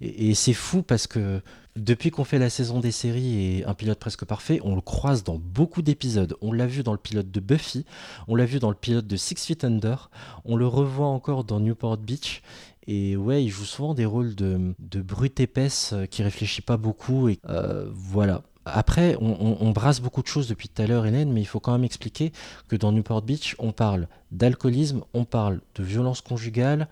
Et, 0.00 0.34
c'est 0.34 0.52
fou 0.52 0.82
parce 0.82 1.06
que 1.06 1.40
depuis 1.76 2.10
qu'on 2.10 2.24
fait 2.24 2.38
la 2.38 2.50
saison 2.50 2.80
des 2.80 2.90
séries 2.92 3.58
et 3.58 3.64
un 3.64 3.74
pilote 3.74 3.98
presque 3.98 4.24
parfait, 4.24 4.60
on 4.64 4.74
le 4.74 4.80
croise 4.80 5.24
dans 5.24 5.38
beaucoup 5.38 5.82
d'épisodes. 5.82 6.36
On 6.40 6.52
l'a 6.52 6.66
vu 6.66 6.82
dans 6.82 6.92
le 6.92 6.98
pilote 6.98 7.30
de 7.30 7.40
Buffy, 7.40 7.84
on 8.28 8.34
l'a 8.34 8.44
vu 8.46 8.58
dans 8.58 8.70
le 8.70 8.76
pilote 8.76 9.06
de 9.06 9.16
Six 9.16 9.44
Feet 9.46 9.64
Under, 9.64 10.10
on 10.44 10.56
le 10.56 10.66
revoit 10.66 11.06
encore 11.08 11.44
dans 11.44 11.60
Newport 11.60 11.96
Beach. 11.98 12.42
Et 12.88 13.16
ouais, 13.16 13.42
il 13.42 13.48
joue 13.50 13.64
souvent 13.64 13.94
des 13.94 14.04
rôles 14.04 14.34
de, 14.36 14.74
de 14.78 15.02
brute 15.02 15.40
épaisse 15.40 15.90
euh, 15.92 16.06
qui 16.06 16.22
réfléchit 16.22 16.62
pas 16.62 16.76
beaucoup. 16.76 17.28
Et 17.28 17.40
euh, 17.48 17.90
voilà. 17.92 18.42
Après, 18.64 19.16
on, 19.20 19.30
on- 19.40 19.56
on 19.60 19.70
brasse 19.72 20.00
beaucoup 20.00 20.22
de 20.22 20.28
choses 20.28 20.46
depuis 20.48 20.68
tout 20.68 20.80
à 20.82 20.86
l'heure, 20.86 21.04
Hélène, 21.04 21.32
mais 21.32 21.40
il 21.40 21.46
faut 21.46 21.58
quand 21.58 21.72
même 21.72 21.82
expliquer 21.84 22.30
que 22.68 22.76
dans 22.76 22.92
Newport 22.92 23.22
Beach, 23.22 23.56
on 23.58 23.72
parle 23.72 24.06
d'alcoolisme, 24.30 25.02
on 25.14 25.24
parle 25.24 25.60
de 25.74 25.82
violence 25.82 26.20
conjugale, 26.20 26.86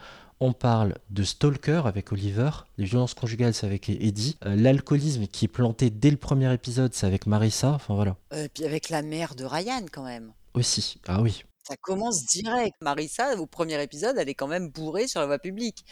on 0.45 0.53
parle 0.53 0.99
de 1.11 1.23
Stalker 1.23 1.83
avec 1.87 2.13
Oliver, 2.13 2.51
les 2.79 2.85
violences 2.85 3.15
conjugales 3.15 3.55
c'est 3.55 3.67
avec 3.67 3.89
Eddie, 3.89 4.37
Euh, 4.45 4.55
l'alcoolisme 4.57 5.27
qui 5.27 5.47
est 5.47 5.49
planté 5.49 5.91
dès 5.91 6.11
le 6.11 6.17
premier 6.17 6.53
épisode 6.53 6.93
c'est 6.95 7.07
avec 7.07 7.27
Marissa, 7.27 7.71
enfin 7.73 7.95
voilà. 7.95 8.17
Euh, 8.33 8.47
puis 8.53 8.65
avec 8.65 8.91
la 8.91 9.03
mère 9.03 9.35
de 9.35 9.45
Ryan 9.45 9.85
quand 9.91 10.05
même. 10.05 10.33
Aussi, 10.55 11.01
ah 11.07 11.21
oui. 11.23 11.45
Ça 11.67 11.77
commence 11.79 12.27
direct. 12.27 12.77
Marissa, 12.83 13.37
au 13.41 13.47
premier 13.47 13.83
épisode, 13.83 14.17
elle 14.19 14.29
est 14.29 14.35
quand 14.35 14.47
même 14.49 14.69
bourrée 14.69 15.09
sur 15.09 15.21
la 15.21 15.27
voie 15.27 15.39
publique. 15.39 15.85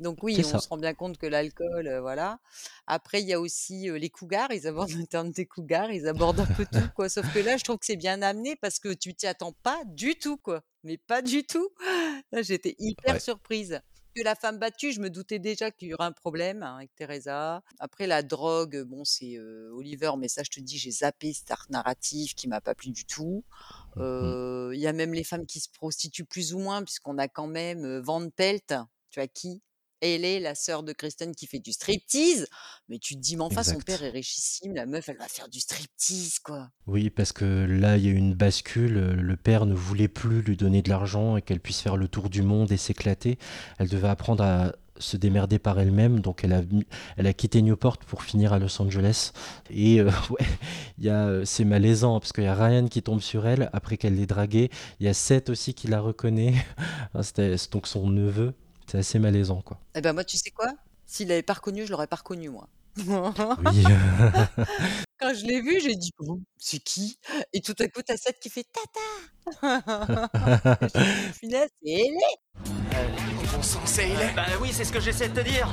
Donc 0.00 0.22
oui, 0.22 0.36
on 0.40 0.42
ça. 0.42 0.58
se 0.58 0.68
rend 0.68 0.78
bien 0.78 0.94
compte 0.94 1.18
que 1.18 1.26
l'alcool, 1.26 1.86
euh, 1.86 2.00
voilà. 2.00 2.38
Après, 2.86 3.20
il 3.20 3.28
y 3.28 3.34
a 3.34 3.38
aussi 3.40 3.88
euh, 3.90 3.98
les 3.98 4.08
cougars. 4.10 4.48
Ils 4.50 4.66
abordent 4.66 4.90
le 4.92 5.06
terme 5.06 5.30
des 5.30 5.44
cougars. 5.46 5.90
Ils 5.92 6.08
abordent 6.08 6.40
un 6.40 6.46
peu 6.46 6.64
tout, 6.64 6.88
quoi. 6.96 7.08
Sauf 7.10 7.32
que 7.34 7.38
là, 7.38 7.58
je 7.58 7.64
trouve 7.64 7.76
que 7.78 7.84
c'est 7.86 7.96
bien 7.96 8.22
amené 8.22 8.56
parce 8.56 8.78
que 8.80 8.92
tu 8.94 9.14
t'y 9.14 9.26
attends 9.26 9.52
pas 9.62 9.78
du 9.86 10.16
tout, 10.16 10.38
quoi. 10.38 10.62
Mais 10.84 10.96
pas 10.96 11.20
du 11.22 11.44
tout. 11.44 11.68
Là, 12.32 12.40
j'étais 12.42 12.74
hyper 12.78 13.14
Ouais. 13.14 13.20
surprise. 13.20 13.80
Que 14.16 14.22
la 14.24 14.34
femme 14.34 14.58
battue, 14.58 14.92
je 14.92 15.00
me 15.00 15.08
doutais 15.08 15.38
déjà 15.38 15.70
qu'il 15.70 15.88
y 15.88 15.94
aurait 15.94 16.06
un 16.06 16.12
problème 16.12 16.64
hein, 16.64 16.76
avec 16.76 16.94
Teresa. 16.96 17.62
Après, 17.78 18.08
la 18.08 18.22
drogue, 18.24 18.82
bon, 18.82 19.04
c'est 19.04 19.36
euh, 19.36 19.70
Oliver, 19.72 20.10
mais 20.18 20.26
ça, 20.26 20.42
je 20.42 20.50
te 20.50 20.58
dis, 20.58 20.78
j'ai 20.78 20.90
zappé 20.90 21.32
cet 21.32 21.50
arc 21.52 21.70
narratif 21.70 22.34
qui 22.34 22.48
m'a 22.48 22.60
pas 22.60 22.74
plu 22.74 22.90
du 22.90 23.04
tout. 23.04 23.44
Mhm. 23.94 24.02
Euh, 24.02 24.70
Il 24.74 24.80
y 24.80 24.88
a 24.88 24.92
même 24.92 25.14
les 25.14 25.22
femmes 25.24 25.46
qui 25.46 25.60
se 25.60 25.68
prostituent 25.70 26.24
plus 26.24 26.54
ou 26.54 26.58
moins, 26.58 26.82
puisqu'on 26.82 27.18
a 27.18 27.28
quand 27.28 27.46
même 27.46 27.84
euh, 27.84 28.00
Van 28.00 28.28
Pelt, 28.30 28.74
tu 29.10 29.20
as 29.20 29.28
qui? 29.28 29.62
Elle 30.00 30.24
est 30.24 30.40
la 30.40 30.54
sœur 30.54 30.82
de 30.82 30.92
Kristen 30.92 31.34
qui 31.34 31.46
fait 31.46 31.58
du 31.58 31.72
striptease. 31.72 32.46
Mais 32.88 32.98
tu 32.98 33.14
te 33.14 33.20
dis, 33.20 33.36
mais 33.36 33.42
enfin, 33.42 33.62
son 33.62 33.78
père 33.78 34.02
est 34.02 34.10
richissime, 34.10 34.74
la 34.74 34.86
meuf, 34.86 35.08
elle 35.08 35.18
va 35.18 35.28
faire 35.28 35.48
du 35.48 35.60
striptease, 35.60 36.38
quoi. 36.38 36.70
Oui, 36.86 37.10
parce 37.10 37.32
que 37.32 37.44
là 37.44 37.96
il 37.96 38.04
y 38.04 38.08
a 38.08 38.10
eu 38.10 38.16
une 38.16 38.34
bascule, 38.34 38.96
euh, 38.96 39.14
le 39.14 39.36
père 39.36 39.66
ne 39.66 39.74
voulait 39.74 40.08
plus 40.08 40.42
lui 40.42 40.56
donner 40.56 40.82
de 40.82 40.88
l'argent 40.88 41.36
et 41.36 41.42
qu'elle 41.42 41.60
puisse 41.60 41.80
faire 41.80 41.96
le 41.96 42.08
tour 42.08 42.30
du 42.30 42.42
monde 42.42 42.72
et 42.72 42.76
s'éclater. 42.76 43.38
Elle 43.78 43.88
devait 43.88 44.08
apprendre 44.08 44.42
à 44.42 44.72
se 45.00 45.16
démerder 45.16 45.58
par 45.58 45.80
elle-même, 45.80 46.20
donc 46.20 46.44
elle 46.44 46.52
a, 46.52 46.62
elle 47.16 47.26
a 47.26 47.32
quitté 47.32 47.62
Newport 47.62 47.98
pour 47.98 48.22
finir 48.22 48.52
à 48.52 48.58
Los 48.58 48.80
Angeles. 48.80 49.32
Et 49.70 50.00
euh, 50.00 50.10
ouais, 50.30 50.46
y 50.98 51.08
a, 51.08 51.26
euh, 51.26 51.44
c'est 51.44 51.64
malaisant 51.64 52.20
parce 52.20 52.32
qu'il 52.32 52.44
y 52.44 52.48
a 52.48 52.54
Ryan 52.54 52.86
qui 52.86 53.02
tombe 53.02 53.20
sur 53.20 53.46
elle 53.46 53.70
après 53.72 53.96
qu'elle 53.96 54.16
l'ait 54.16 54.26
dragué. 54.26 54.70
Il 55.00 55.06
y 55.06 55.08
a 55.08 55.14
Seth 55.14 55.50
aussi 55.50 55.74
qui 55.74 55.88
la 55.88 56.00
reconnaît, 56.00 56.54
Ah, 57.14 57.22
c'était 57.22 57.56
c'est 57.56 57.72
donc 57.72 57.86
son 57.86 58.08
neveu. 58.08 58.54
C'est 58.90 58.98
assez 58.98 59.20
malaisant, 59.20 59.62
quoi. 59.62 59.78
Eh 59.94 60.00
ben 60.00 60.12
moi, 60.12 60.24
tu 60.24 60.36
sais 60.36 60.50
quoi? 60.50 60.66
S'il 61.06 61.28
l'avait 61.28 61.44
pas 61.44 61.52
reconnu, 61.52 61.86
je 61.86 61.92
l'aurais 61.92 62.08
pas 62.08 62.16
reconnu, 62.16 62.48
moi. 62.48 62.68
Oui, 62.96 63.04
Quand 65.20 65.32
je 65.32 65.46
l'ai 65.46 65.60
vu, 65.60 65.80
j'ai 65.80 65.94
dit, 65.94 66.10
Oh, 66.18 66.40
c'est 66.58 66.80
qui? 66.80 67.16
Et 67.52 67.60
tout 67.60 67.76
à 67.78 67.86
coup, 67.86 68.00
t'as 68.04 68.16
Seth 68.16 68.40
qui 68.40 68.50
fait 68.50 68.64
tata. 68.64 70.28
Punaise, 71.40 71.68
c'est 71.80 71.92
elle. 71.92 72.18
Bon 73.54 73.62
sang, 73.62 73.78
c'est 73.84 74.06
Hayley 74.06 74.32
Bah 74.34 74.46
oui, 74.60 74.70
c'est 74.72 74.84
ce 74.84 74.90
que 74.92 74.98
j'essaie 74.98 75.28
de 75.28 75.40
te 75.40 75.48
dire. 75.48 75.72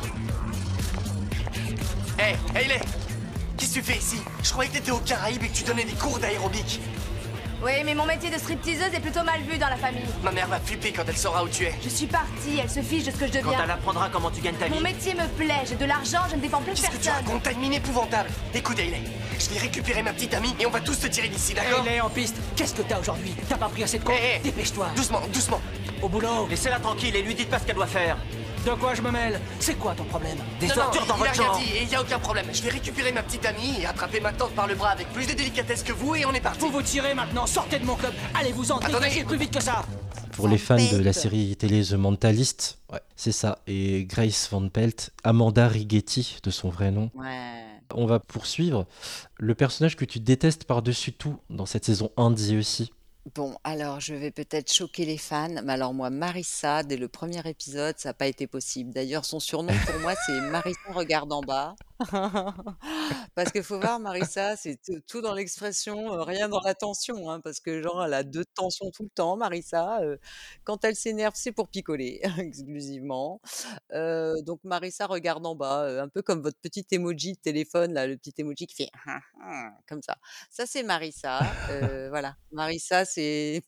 Hé, 2.19 2.35
Hayley 2.55 2.79
Qu'est-ce 3.57 3.73
que 3.73 3.79
tu 3.79 3.81
fais 3.83 3.97
ici? 3.97 4.17
Je 4.43 4.51
croyais 4.51 4.69
que 4.69 4.77
t'étais 4.77 4.91
aux 4.91 4.99
Caraïbes 4.99 5.41
et 5.41 5.47
que 5.47 5.55
tu 5.55 5.63
donnais 5.63 5.85
des 5.85 5.93
cours 5.93 6.19
d'aérobic. 6.19 6.79
Oui, 7.63 7.71
mais 7.83 7.95
mon 7.95 8.05
métier 8.05 8.29
de 8.29 8.37
stripteaseuse 8.37 8.93
est 8.93 8.99
plutôt 8.99 9.23
mal 9.23 9.41
vu 9.41 9.57
dans 9.57 9.67
la 9.69 9.77
famille. 9.77 10.03
Ma 10.23 10.31
mère 10.31 10.47
va 10.47 10.59
flipper 10.59 10.91
quand 10.91 11.03
elle 11.07 11.17
saura 11.17 11.43
où 11.43 11.49
tu 11.49 11.63
es. 11.63 11.73
Je 11.83 11.89
suis 11.89 12.05
partie, 12.05 12.59
elle 12.61 12.69
se 12.69 12.81
fiche 12.81 13.03
de 13.05 13.11
ce 13.11 13.17
que 13.17 13.25
je 13.27 13.31
Quand 13.39 13.45
deviens. 13.49 13.63
elle 13.63 13.71
apprendra 13.71 14.09
comment 14.09 14.29
tu 14.29 14.41
gagnes 14.41 14.55
ta 14.55 14.67
Mon 14.69 14.77
vie. 14.77 14.83
métier 14.83 15.15
me 15.15 15.27
plaît, 15.37 15.61
j'ai 15.67 15.75
de 15.75 15.85
l'argent, 15.85 16.19
je 16.29 16.35
ne 16.35 16.41
dépends 16.41 16.61
plus 16.61 16.73
de 16.73 16.77
Qu'est-ce 16.77 16.91
que 16.91 16.97
tu 16.97 17.03
personne. 17.05 17.25
racontes 17.25 17.43
T'as 17.43 17.51
une 17.53 17.59
mine 17.59 17.73
épouvantable. 17.73 18.29
Écoute, 18.53 18.77
Hayley, 18.77 19.01
je 19.39 19.49
vais 19.49 19.59
récupérer 19.59 20.03
ma 20.03 20.13
petite 20.13 20.35
amie 20.35 20.53
et 20.59 20.67
on 20.67 20.69
va 20.69 20.81
tous 20.81 20.99
te 20.99 21.07
tirer 21.07 21.29
d'ici, 21.29 21.55
d'accord 21.55 21.85
est 21.87 21.99
en 21.99 22.09
piste. 22.09 22.35
Qu'est-ce 22.55 22.75
que 22.75 22.83
t'as 22.83 22.99
aujourd'hui 22.99 23.33
T'as 23.49 23.57
pas 23.57 23.69
pris 23.69 23.83
assez 23.83 23.97
de 23.97 24.03
compte 24.03 24.15
Hé, 24.15 24.35
hé. 24.35 24.39
Dépêche-toi. 24.43 24.89
Doucement, 24.95 25.21
doucement. 25.33 25.61
Au 26.03 26.09
boulot. 26.09 26.45
Laissez-la 26.49 26.79
tranquille 26.79 27.15
et 27.15 27.23
lui 27.23 27.33
dites 27.33 27.49
pas 27.49 27.57
ce 27.57 27.65
qu'elle 27.65 27.75
doit 27.75 27.87
faire. 27.87 28.17
De 28.67 28.73
quoi 28.73 28.93
je 28.93 29.01
me 29.01 29.11
mêle? 29.11 29.39
C'est 29.61 29.75
quoi 29.75 29.95
ton 29.95 30.03
problème? 30.03 30.37
Des 30.59 30.67
non, 30.67 30.73
non, 30.75 30.81
tortures 30.81 31.05
dans 31.05 31.15
il 31.15 31.23
a 31.23 31.27
votre 31.27 31.31
rien 31.39 31.43
genre. 31.43 31.57
dit 31.57 31.71
et 31.77 31.83
il 31.83 31.89
y 31.89 31.95
a 31.95 32.01
aucun 32.01 32.19
problème. 32.19 32.47
Je 32.51 32.61
vais 32.61 32.69
récupérer 32.69 33.13
ma 33.13 33.23
petite 33.23 33.45
amie 33.45 33.79
et 33.79 33.85
attraper 33.85 34.19
ma 34.19 34.33
tante 34.33 34.51
par 34.51 34.67
le 34.67 34.75
bras 34.75 34.89
avec 34.89 35.07
plus 35.13 35.25
de 35.25 35.31
délicatesse 35.31 35.83
que 35.83 35.93
vous 35.93 36.15
et 36.15 36.25
on 36.25 36.33
est 36.33 36.41
parti. 36.41 36.59
Vous 36.59 36.69
vous 36.69 36.81
tirez 36.81 37.13
maintenant. 37.13 37.47
Sortez 37.47 37.79
de 37.79 37.85
mon 37.85 37.95
club. 37.95 38.11
Allez-vous 38.37 38.73
en 38.73 38.79
Attendez. 38.79 38.95
dégagez 38.95 39.23
plus 39.23 39.37
vite 39.37 39.53
que 39.53 39.63
ça. 39.63 39.85
Pour 40.33 40.49
les 40.49 40.57
fans 40.57 40.75
de 40.75 40.97
la 40.97 41.13
série 41.13 41.55
télé 41.55 41.81
The 41.81 41.93
Mentalist, 41.93 42.79
ouais, 42.91 42.99
c'est 43.15 43.31
ça. 43.31 43.59
Et 43.67 44.03
Grace 44.03 44.49
Van 44.51 44.67
Pelt, 44.67 45.11
Amanda 45.23 45.69
Righetti 45.69 46.39
de 46.43 46.51
son 46.51 46.67
vrai 46.67 46.91
nom. 46.91 47.09
Ouais. 47.15 47.63
On 47.95 48.05
va 48.05 48.19
poursuivre. 48.19 48.85
Le 49.37 49.55
personnage 49.55 49.95
que 49.95 50.03
tu 50.03 50.19
détestes 50.19 50.65
par-dessus 50.65 51.13
tout 51.13 51.37
dans 51.49 51.65
cette 51.65 51.85
saison 51.85 52.11
1 52.17 52.31
d'I 52.31 52.57
aussi. 52.57 52.91
Bon, 53.35 53.57
alors 53.63 53.99
je 53.99 54.13
vais 54.13 54.31
peut-être 54.31 54.71
choquer 54.71 55.03
les 55.03 55.17
fans, 55.17 55.61
mais 55.63 55.73
alors 55.73 55.93
moi, 55.93 56.09
Marissa, 56.09 56.83
dès 56.83 56.97
le 56.97 57.07
premier 57.09 57.45
épisode, 57.47 57.97
ça 57.97 58.09
n'a 58.09 58.13
pas 58.13 58.27
été 58.27 58.47
possible. 58.47 58.93
D'ailleurs, 58.93 59.25
son 59.25 59.39
surnom 59.39 59.73
pour 59.85 59.99
moi, 59.99 60.13
c'est 60.25 60.39
Marissa 60.41 60.79
regarde 60.93 61.33
en 61.33 61.41
bas. 61.41 61.75
Parce 63.35 63.51
qu'il 63.51 63.63
faut 63.63 63.79
voir 63.79 63.99
Marissa, 63.99 64.55
c'est 64.55 64.75
t 64.81 65.01
tout 65.07 65.21
dans 65.21 65.33
l'expression, 65.33 66.13
heu, 66.15 66.21
rien 66.21 66.47
dans 66.47 66.59
la 66.63 66.75
tension, 66.75 67.29
hein, 67.31 67.41
parce 67.41 67.59
que 67.59 67.81
genre 67.81 68.03
elle 68.05 68.13
a 68.13 68.23
2 68.23 68.45
tensions 68.53 68.91
tout 68.91 69.03
le 69.03 69.09
temps 69.09 69.35
Marissa, 69.35 69.99
heu, 70.03 70.19
quand 70.63 70.83
elle 70.85 70.95
s'énerve, 70.95 71.33
c'est 71.35 71.51
pour 71.51 71.69
picoler 71.69 72.21
exclusivement. 72.37 73.41
Heu, 73.93 74.35
donc 74.43 74.59
Marissa 74.63 75.07
regarde 75.07 75.45
en 75.45 75.55
bas, 75.55 75.87
heu, 75.89 75.99
un 76.01 76.09
peu 76.09 76.21
comme 76.21 76.41
votre 76.41 76.59
petit 76.61 76.85
emoji 76.91 77.33
de 77.33 77.39
téléphone 77.39 77.93
là, 77.93 78.05
le 78.07 78.17
petit 78.17 78.33
emoji 78.39 78.67
qui 78.67 78.75
fait 78.75 78.89
comme 79.87 80.01
ça. 80.03 80.17
Ça 80.51 80.65
c'est 80.67 80.83
Marissa, 80.83 81.55
heu, 81.69 82.09
voilà. 82.09 82.35
Marissa 82.51 83.05
c'est 83.05 83.63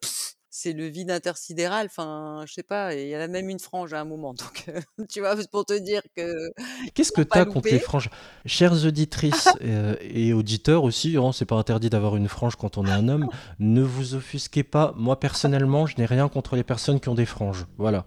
c'est 0.62 0.74
le 0.74 0.88
vide 0.88 1.12
intersidéral, 1.12 1.86
enfin, 1.86 2.44
je 2.46 2.54
sais 2.54 2.64
pas 2.64 2.94
et 2.94 3.10
elle 3.10 3.22
a 3.22 3.28
même 3.28 3.50
une 3.50 3.60
frange 3.60 3.94
à 3.94 4.02
un 4.02 4.06
moment 4.06 4.34
donc 4.34 4.70
tu 5.10 5.22
vois? 5.22 5.36
Pour 5.52 5.66
te 5.66 5.78
dire 5.78 6.02
que 6.16 6.52
Qu'est-ce 6.94 7.12
que 7.12 7.22
faut 7.22 7.26
tu 7.26 7.30
pas 7.30 7.42
as 7.42 7.46
contre 7.46 7.70
les 7.70 7.80
franges? 7.80 8.10
Chères 8.46 8.86
auditrices, 8.86 9.50
et 10.02 10.34
auditeurs 10.34 10.84
aussi, 10.84 11.18
hein, 11.18 11.32
c'est 11.32 11.46
pas 11.46 11.56
interdit 11.56 11.90
d'avoir 11.90 12.16
une 12.16 12.28
frange 12.28 12.56
quand 12.56 12.78
on 12.78 12.86
est 12.86 12.92
un 12.92 13.08
homme, 13.08 13.28
ne 13.60 13.82
vous 13.82 14.16
offusquez 14.16 14.64
pas. 14.64 14.94
Moi 14.98 15.20
personnellement, 15.20 15.86
je 15.86 15.98
n'ai 15.98 16.06
rien 16.06 16.28
contre 16.28 16.56
les 16.56 16.64
personnes 16.64 17.00
qui 17.00 17.10
ont 17.10 17.16
des 17.16 17.26
franges. 17.26 17.66
Voilà. 17.78 18.06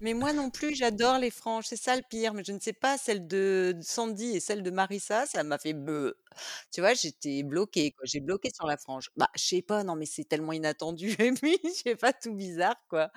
Mais 0.00 0.14
moi 0.14 0.32
non 0.32 0.50
plus, 0.50 0.74
j'adore 0.74 1.18
les 1.18 1.30
franges, 1.30 1.64
c'est 1.68 1.76
ça 1.76 1.96
le 1.96 2.02
pire, 2.08 2.34
mais 2.34 2.42
je 2.44 2.52
ne 2.52 2.60
sais 2.60 2.72
pas, 2.72 2.98
celle 2.98 3.26
de 3.26 3.76
Sandy 3.82 4.36
et 4.36 4.40
celle 4.40 4.62
de 4.62 4.70
Marissa, 4.70 5.26
ça 5.26 5.42
m'a 5.44 5.58
fait. 5.58 5.74
Tu 6.72 6.80
vois? 6.80 6.94
J'étais 6.94 7.42
bloquée 7.42 7.94
j'ai 8.04 8.20
bloqué 8.20 8.50
sur 8.54 8.66
la 8.66 8.76
frange. 8.76 9.10
Bah, 9.16 9.28
je 9.36 9.44
sais 9.44 9.62
pas, 9.62 9.84
non 9.84 9.94
mais 9.96 10.06
c'est 10.06 10.24
tellement 10.24 10.52
inattendu 10.52 11.14
et 11.18 11.32
puis 11.32 11.58
je 11.64 11.68
sais 11.70 11.96
pas, 11.96 12.12
tout 12.12 12.34
bizarre 12.34 12.76
quoi. 12.88 13.10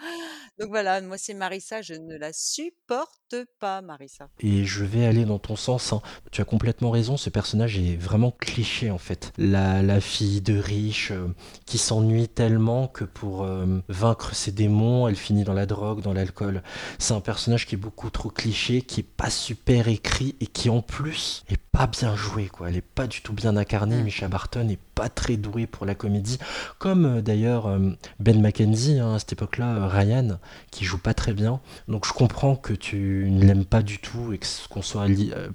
Donc 0.60 0.70
voilà, 0.70 1.02
moi 1.02 1.18
c'est 1.18 1.34
Marissa, 1.34 1.82
je 1.82 1.94
ne 1.96 2.16
la 2.18 2.32
supporte 2.34 3.36
pas 3.60 3.82
Marissa. 3.82 4.30
Et 4.40 4.64
je 4.66 4.84
vais 4.86 5.06
aller 5.06 5.26
dans 5.26 5.40
ton 5.40 5.56
sens, 5.56 5.94
hein. 5.94 6.02
Tu 6.32 6.42
as 6.42 6.46
complètement 6.46 6.92
raison, 6.92 7.18
ce 7.18 7.30
personnage 7.30 7.78
est 7.78 7.96
vraiment 7.98 8.32
cliché 8.32 8.92
en 8.92 8.98
fait. 8.98 9.32
La 9.38 9.82
la 9.82 10.00
fille 10.00 10.42
de 10.42 10.58
riche, 10.58 11.12
heu, 11.12 11.34
qui 11.66 11.78
s'ennuie 11.78 12.28
tellement 12.30 12.88
que 12.88 13.04
pour, 13.04 13.46
hem, 13.48 13.82
vaincre 13.90 14.36
ses 14.36 14.52
démons, 14.52 15.08
elle 15.08 15.16
finit 15.16 15.44
dans 15.44 15.54
la 15.54 15.66
drogue, 15.66 16.02
dans 16.02 16.14
l'alcool. 16.28 16.62
C'est 17.00 17.14
un 17.14 17.22
personnage 17.22 17.66
qui 17.66 17.76
est 17.76 17.78
beaucoup 17.78 18.10
trop 18.10 18.30
cliché, 18.30 18.82
qui 18.82 19.02
est 19.02 19.04
pas 19.04 19.30
super 19.30 19.88
écrit 19.88 20.36
et 20.40 20.48
qui 20.48 20.70
en 20.70 20.82
plus 20.82 21.44
est 21.50 21.60
pas 21.72 21.88
bien 21.88 22.16
joué 22.16 22.48
quoi. 22.48 22.70
Elle 22.70 22.78
est 22.78 22.82
pas 22.82 23.08
du 23.08 23.22
tout 23.22 23.34
bien 23.34 23.58
incarnée. 23.58 24.02
Mmh. 24.02 24.04
Mischa 24.04 24.28
Barton 24.28 24.68
est 24.70 24.80
pas 24.98 25.10
très 25.10 25.38
doué 25.38 25.68
pour 25.68 25.86
la 25.86 25.94
comédie, 25.96 26.40
comme, 26.80 27.06
heu, 27.06 27.22
d'ailleurs, 27.22 27.70
hem, 27.70 27.96
Ben 28.20 28.42
McKenzie, 28.42 28.98
hein, 29.00 29.14
à 29.14 29.20
cette 29.20 29.34
époque-là, 29.34 29.76
heu, 29.76 29.86
Ryan, 29.86 30.40
qui 30.72 30.86
joue 30.86 30.98
pas 30.98 31.14
très 31.14 31.34
bien. 31.34 31.62
Donc 31.88 32.06
je 32.08 32.14
comprends 32.14 32.56
que 32.56 32.74
tu 32.74 33.28
ne 33.30 33.46
l'aimes 33.46 33.66
pas 33.66 33.84
du 33.84 34.00
tout 34.00 34.34
et 34.34 34.40
qu'on 34.70 34.82
soit 34.82 35.06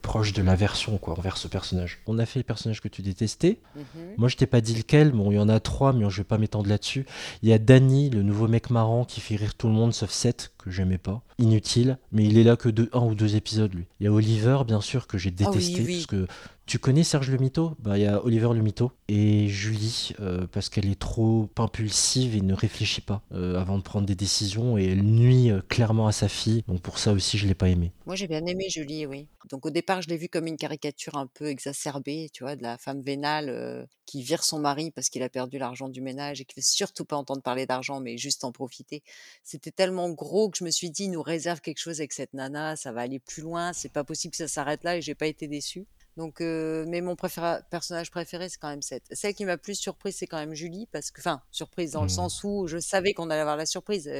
proche 0.00 0.32
de 0.32 0.42
l'aversion 0.42 0.96
quoi, 0.98 1.18
envers 1.18 1.36
ce 1.36 1.48
personnage. 1.48 1.98
On 2.06 2.18
a 2.18 2.26
fait 2.26 2.38
les 2.38 2.44
personnages 2.44 2.80
que 2.80 2.88
tu 2.88 3.02
détestais. 3.02 3.58
Mmh 3.74 3.80
mh. 3.80 3.84
Moi 4.16 4.28
je 4.28 4.36
t'ai 4.36 4.46
pas 4.46 4.60
dit 4.60 4.74
lequel, 4.76 5.10
bon 5.10 5.30
il 5.32 5.34
y 5.34 5.38
en 5.40 5.48
a 5.48 5.58
3 5.58 5.92
mais 5.92 6.08
je 6.08 6.18
vais 6.18 6.24
pas 6.24 6.38
m'étendre 6.38 6.68
là-dessus. 6.68 7.04
Il 7.42 7.48
y 7.48 7.52
a 7.52 7.58
Danny, 7.58 8.10
le 8.10 8.22
nouveau 8.22 8.46
mec 8.46 8.70
marrant 8.70 9.04
qui 9.04 9.20
fait 9.20 9.36
rire 9.36 9.54
tout 9.54 9.66
le 9.66 9.72
monde 9.74 9.92
sauf 9.92 10.10
Seth, 10.10 10.52
que 10.58 10.70
j'aimais 10.70 10.98
pas. 10.98 11.22
Inutile, 11.38 11.98
mais 12.12 12.24
il 12.24 12.38
est 12.38 12.44
là 12.44 12.56
que 12.56 12.68
de 12.68 12.88
1 12.92 13.00
ou 13.00 13.14
2 13.14 13.34
épisodes 13.36 13.74
lui. 13.74 13.86
Il 14.00 14.04
y 14.04 14.06
a 14.06 14.12
Oliver 14.12 14.58
bien 14.66 14.80
sûr 14.80 15.06
que 15.08 15.18
j'ai 15.18 15.30
Ah 15.40 15.44
oui, 15.50 15.54
détesté 15.54 15.82
oui. 15.84 15.94
parce 15.96 16.06
que 16.06 16.26
tu 16.72 16.78
connais 16.78 17.04
Serge 17.04 17.30
le? 17.30 17.36
Bah, 17.80 17.98
il 17.98 18.04
y 18.04 18.06
a 18.06 18.24
Oliver 18.24 18.48
le 18.54 18.64
et 19.08 19.46
Julie, 19.46 20.14
heu, 20.20 20.48
parce 20.50 20.70
qu'elle 20.70 20.90
est 20.90 20.98
trop 20.98 21.50
impulsive 21.58 22.34
et 22.34 22.40
ne 22.40 22.54
réfléchit 22.54 23.02
pas, 23.02 23.20
heu, 23.34 23.58
avant 23.58 23.76
de 23.76 23.82
prendre 23.82 24.06
des 24.06 24.14
décisions 24.14 24.78
et 24.78 24.86
elle 24.86 25.02
nuit, 25.02 25.50
heu, 25.50 25.60
clairement 25.68 26.06
à 26.06 26.12
sa 26.12 26.28
fille. 26.30 26.64
Donc 26.68 26.80
pour 26.80 26.98
ça 26.98 27.12
aussi 27.12 27.36
je 27.36 27.46
l'ai 27.46 27.52
pas 27.52 27.68
aimée. 27.68 27.92
Moi 28.06 28.16
j'ai 28.16 28.26
bien 28.26 28.42
aimé 28.46 28.70
Julie, 28.70 29.04
oui. 29.04 29.26
Donc 29.50 29.66
au 29.66 29.70
départ, 29.70 30.00
je 30.00 30.08
l'ai 30.08 30.16
vue 30.16 30.30
comme 30.30 30.46
une 30.46 30.56
caricature 30.56 31.16
un 31.18 31.26
peu 31.26 31.48
exacerbée, 31.48 32.30
tu 32.32 32.42
vois? 32.42 32.56
De 32.56 32.62
la 32.62 32.78
femme 32.78 33.02
vénale, 33.02 33.86
qui 34.06 34.22
vire 34.22 34.42
son 34.42 34.58
mari 34.58 34.90
parce 34.90 35.10
qu'il 35.10 35.22
a 35.22 35.28
perdu 35.28 35.58
l'argent 35.58 35.90
du 35.90 36.00
ménage 36.00 36.40
et 36.40 36.46
qui 36.46 36.54
veut 36.58 36.64
surtout 36.64 37.04
pas 37.04 37.16
entendre 37.16 37.42
parler 37.42 37.66
d'argent, 37.66 38.00
mais 38.00 38.16
juste 38.16 38.44
en 38.44 38.52
profiter. 38.52 39.02
C'était 39.44 39.72
tellement 39.72 40.08
gros 40.08 40.48
que 40.48 40.56
je 40.56 40.64
me 40.64 40.70
suis 40.70 40.90
dit: 40.90 41.04
«Il 41.04 41.10
nous 41.10 41.22
réserve 41.22 41.60
quelque 41.60 41.80
chose 41.80 42.00
avec 42.00 42.14
cette 42.14 42.32
nana, 42.32 42.76
ça 42.76 42.92
va 42.92 43.02
aller 43.02 43.18
plus 43.18 43.42
loin, 43.42 43.74
c'est 43.74 43.92
pas 43.92 44.04
possible 44.04 44.30
que 44.32 44.38
ça 44.38 44.48
s'arrête 44.48 44.84
là» 44.84 44.96
et 44.96 45.02
j'ai 45.02 45.14
pas 45.14 45.26
été 45.26 45.48
déçue. 45.48 45.86
Donc 46.16 46.40
heu, 46.42 46.84
mais 46.88 47.00
mon 47.00 47.16
personnage 47.16 48.10
préféré, 48.10 48.48
c'est 48.48 48.58
quand 48.58 48.68
même 48.68 48.82
Seth. 48.82 49.04
Celle 49.12 49.34
qui 49.34 49.44
m'a 49.46 49.56
plus 49.58 49.74
surprise, 49.76 50.16
c'est 50.16 50.26
quand 50.26 50.38
même 50.38 50.54
Julie 50.54 50.86
parce 50.92 51.10
que 51.10 51.20
enfin, 51.20 51.42
surprise 51.50 51.92
dans 51.92 52.02
le 52.02 52.08
Mmh. 52.08 52.08
sens 52.08 52.42
où 52.44 52.66
je 52.66 52.78
savais 52.78 53.14
qu'on 53.14 53.30
allait 53.30 53.40
avoir 53.40 53.56
la 53.56 53.66
surprise, 53.66 54.10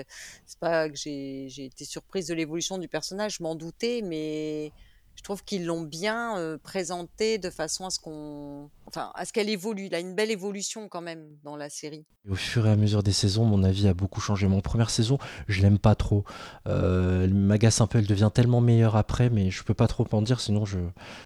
c'est 0.47 0.59
pas 0.59 0.89
que 0.89 0.97
j'ai 0.97 1.49
j'ai 1.49 1.67
été 1.67 1.85
surprise 1.85 2.27
de 2.29 2.35
l'évolution 2.35 2.79
du 2.79 2.89
personnage, 2.89 3.37
je 3.39 3.43
m'en 3.43 3.55
doutais, 3.57 4.01
mais 4.03 4.73
je 5.16 5.22
trouve 5.22 5.44
qu'ils 5.44 5.66
l'ont 5.66 5.83
bien, 5.83 6.38
heu, 6.38 6.59
présentée 6.59 7.38
de 7.38 7.51
façon 7.51 7.87
à 7.87 7.90
ce 7.90 7.98
qu'on 8.01 8.70
enfin, 8.87 9.12
à 9.14 9.25
ce 9.25 9.33
qu'elle 9.33 9.48
évolue. 9.48 9.87
Il 9.87 9.94
a 9.94 10.01
une 10.01 10.14
belle 10.14 10.31
évolution 10.31 10.88
quand 10.88 11.01
même 11.01 11.25
dans 11.44 11.57
la 11.57 11.70
série. 11.70 12.05
Au 12.29 12.35
fur 12.35 12.66
et 12.66 12.70
à 12.70 12.77
mesure 12.77 13.03
des 13.03 13.12
saisons, 13.12 13.44
mon 13.44 13.62
avis 13.62 13.88
a 13.88 13.94
beaucoup 13.94 14.20
changé. 14.20 14.46
Mon 14.48 14.61
1re 14.61 14.90
saison, 14.90 15.18
je 15.48 15.62
l'aime 15.62 15.79
pas 15.79 15.94
trop. 15.94 16.25
Heu, 16.68 17.22
elle 17.25 17.35
m'agace 17.35 17.81
un 17.81 17.87
peu, 17.87 17.98
elle 17.98 18.07
devient 18.07 18.31
tellement 18.33 18.61
meilleure 18.61 18.96
après, 18.96 19.31
mais 19.31 19.51
je 19.51 19.62
peux 19.64 19.75
pas 19.75 19.87
trop 19.88 20.07
en 20.12 20.22
dire 20.22 20.40
sinon 20.40 20.64
je 20.64 20.79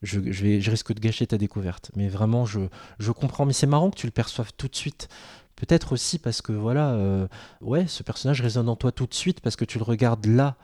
vais 0.02 0.60
je 0.60 0.70
risque 0.70 0.92
de 0.92 1.00
gâcher 1.00 1.26
ta 1.26 1.38
découverte. 1.38 1.90
Mais 1.96 2.08
vraiment 2.08 2.44
je 2.46 3.10
comprends, 3.12 3.46
mais 3.46 3.52
c'est 3.52 3.66
marrant 3.66 3.90
que 3.90 3.96
tu 3.96 4.06
le 4.06 4.12
perçoives 4.12 4.52
tout 4.56 4.68
de 4.68 4.76
suite. 4.76 5.08
Peut-être 5.56 5.92
aussi 5.92 6.18
parce 6.18 6.42
que 6.42 6.52
voilà, 6.52 6.92
heu, 6.96 7.28
ouais, 7.62 7.86
ce 7.86 8.02
personnage 8.02 8.42
résonne 8.42 8.68
en 8.68 8.76
toi 8.76 8.92
tout 8.92 9.06
de 9.06 9.14
suite 9.14 9.40
parce 9.40 9.56
que 9.56 9.64
tu 9.64 9.78
le 9.78 9.84
regardes 9.84 10.26
là, 10.26 10.56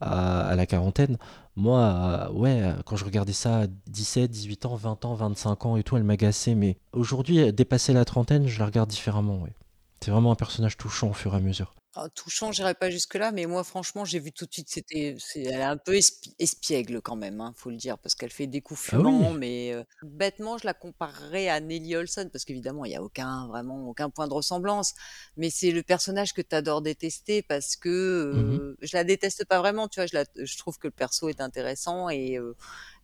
à 0.00 0.54
la 0.56 0.64
quarantaine. 0.64 1.18
Moi, 1.58 2.30
ouais, 2.34 2.72
quand 2.84 2.94
je 2.94 3.04
regardais 3.04 3.32
ça 3.32 3.62
à 3.62 3.66
17-18 3.90 4.68
ans, 4.68 4.76
20 4.76 5.04
ans, 5.04 5.14
25 5.14 5.66
ans 5.66 5.76
et 5.76 5.82
tout, 5.82 5.96
elle 5.96 6.04
m'agaçait, 6.04 6.54
mais 6.54 6.78
aujourd'hui, 6.92 7.52
dépasser 7.52 7.92
la 7.92 8.04
trentaine, 8.04 8.46
je 8.46 8.60
la 8.60 8.66
regarde 8.66 8.88
différemment, 8.88 9.40
ouais. 9.42 9.52
C'est 10.00 10.12
vraiment 10.12 10.30
un 10.30 10.36
personnage 10.36 10.76
touchant 10.76 11.08
au 11.08 11.12
fur 11.12 11.34
et 11.34 11.38
à 11.38 11.40
mesure. 11.40 11.74
Touchant, 12.14 12.52
j'irai 12.52 12.74
pas 12.74 12.90
jusque-là, 12.90 13.32
mais 13.32 13.46
moi 13.46 13.64
franchement, 13.64 14.04
j'ai 14.04 14.20
vu 14.20 14.30
tout 14.30 14.46
de 14.46 14.52
suite, 14.52 14.68
c'était 14.70 15.16
c'est 15.18 15.42
elle 15.42 15.60
est 15.60 15.62
un 15.64 15.76
peu 15.76 15.96
esp 15.96 16.26
espiègle 16.38 17.00
quand 17.02 17.16
même, 17.16 17.40
hein, 17.40 17.52
faut 17.56 17.70
le 17.70 17.76
dire, 17.76 17.98
parce 17.98 18.14
qu'elle 18.14 18.30
fait 18.30 18.46
des 18.46 18.60
coups 18.60 18.80
Ah 18.90 18.98
fumants, 19.00 19.30
oui! 19.30 19.32
mais 19.32 19.74
bêtement, 20.02 20.58
je 20.58 20.66
la 20.66 20.74
comparerais 20.74 21.48
à 21.48 21.60
Nelly 21.60 21.96
Olson 21.96 22.28
parce 22.32 22.44
qu'évidemment, 22.44 22.84
il 22.84 22.92
y 22.92 22.96
a 22.96 23.02
aucun 23.02 23.48
vraiment 23.48 23.88
aucun 23.88 24.10
point 24.10 24.28
de 24.28 24.34
ressemblance. 24.34 24.94
Mais 25.36 25.50
c'est 25.50 25.72
le 25.72 25.82
personnage 25.82 26.34
que 26.34 26.42
tu 26.42 26.54
adores 26.54 26.82
détester 26.82 27.42
parce 27.42 27.74
que, 27.74 28.32
Mmh 28.32 28.60
je 28.80 28.96
la 28.96 29.02
déteste 29.04 29.44
pas 29.46 29.58
vraiment, 29.58 29.88
tu 29.88 29.98
vois? 30.00 30.06
Je 30.06 30.14
la 30.16 30.24
je 30.36 30.56
trouve 30.58 30.78
que 30.78 30.86
le 30.86 30.92
perso 30.92 31.28
est 31.28 31.40
intéressant 31.40 32.08
et 32.10 32.38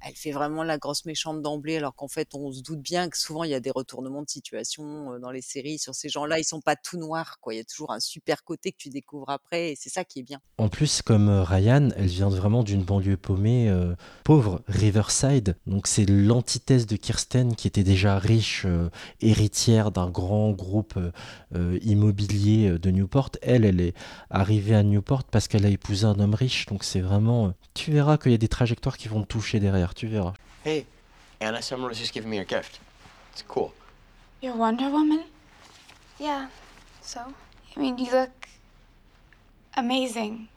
elle 0.06 0.14
fait 0.14 0.32
vraiment 0.32 0.62
la 0.62 0.78
grosse 0.78 1.04
méchante 1.04 1.40
d'emblée 1.42 1.76
alors 1.76 1.94
qu'en 1.94 2.08
fait, 2.08 2.34
on 2.34 2.52
se 2.52 2.62
doute 2.62 2.80
bien 2.80 3.08
que 3.08 3.16
souvent 3.16 3.44
il 3.44 3.50
y 3.50 3.54
a 3.54 3.60
des 3.60 3.70
retournements 3.70 4.22
de 4.22 4.28
situation, 4.28 5.18
dans 5.18 5.30
les 5.30 5.42
séries 5.42 5.78
sur 5.78 5.94
ces 5.94 6.08
gens-là. 6.08 6.38
Ils 6.38 6.44
sont 6.44 6.60
pas 6.60 6.76
tout 6.76 6.98
noirs, 6.98 7.38
quoi. 7.40 7.54
Il 7.54 7.56
y 7.56 7.60
a 7.60 7.64
toujours 7.64 7.92
un 7.92 8.00
super 8.00 8.44
côté 8.44 8.72
que 8.72 8.76
tu 8.76 8.90
découvres 8.90 9.30
après 9.30 9.72
et 9.72 9.76
c'est 9.76 9.90
ça 9.90 10.04
qui 10.04 10.20
est 10.20 10.22
bien. 10.22 10.40
En 10.58 10.68
plus, 10.68 11.02
comme, 11.02 11.28
Ryan, 11.28 11.88
elle 11.96 12.06
vient 12.06 12.28
vraiment 12.28 12.62
d'une 12.62 12.82
banlieue 12.82 13.16
paumée, 13.16 13.74
pauvre, 14.24 14.62
Riverside. 14.68 15.56
Donc 15.66 15.86
c'est 15.86 16.06
l'antithèse 16.06 16.86
de 16.86 16.96
Kirsten 16.96 17.54
qui 17.54 17.66
était 17.66 17.84
déjà 17.84 18.18
riche, 18.18 18.66
héritière 19.20 19.90
d'un 19.90 20.10
grand 20.10 20.50
groupe, 20.50 20.98
immobilier, 21.82 22.78
de 22.78 22.90
Newport. 22.90 23.30
Elle, 23.42 23.64
elle 23.64 23.80
est 23.80 23.94
arrivée 24.30 24.74
à 24.74 24.82
Newport 24.82 25.24
parce 25.24 25.48
qu'elle 25.48 25.64
a 25.64 25.70
épousé 25.70 26.04
un 26.04 26.18
homme 26.20 26.34
riche. 26.34 26.66
Donc 26.66 26.84
c'est 26.84 27.00
vraiment, 27.00 27.54
tu 27.72 27.92
verras 27.92 28.18
qu'il 28.18 28.32
y 28.32 28.34
a 28.34 28.38
des 28.38 28.48
trajectoires 28.48 28.98
qui 28.98 29.08
vont 29.08 29.22
te 29.22 29.28
toucher 29.28 29.60
derrière, 29.60 29.93
tu 29.94 30.08
verras. 30.08 30.34
Hey, 30.62 30.86
Anna, 31.40 31.62
someone 31.62 31.88
was 31.88 31.98
just 31.98 32.12
giving 32.12 32.30
me 32.30 32.38
a 32.38 32.44
gift. 32.44 32.80
It's 33.32 33.42
cool. 33.42 33.72
You're 34.40 34.54
Wonder 34.54 34.90
Woman? 34.90 35.24
Yeah, 36.18 36.48
so? 37.00 37.32
I 37.76 37.80
mean, 37.80 37.98
you 37.98 38.10
look 38.12 38.48
amazing. 39.76 40.48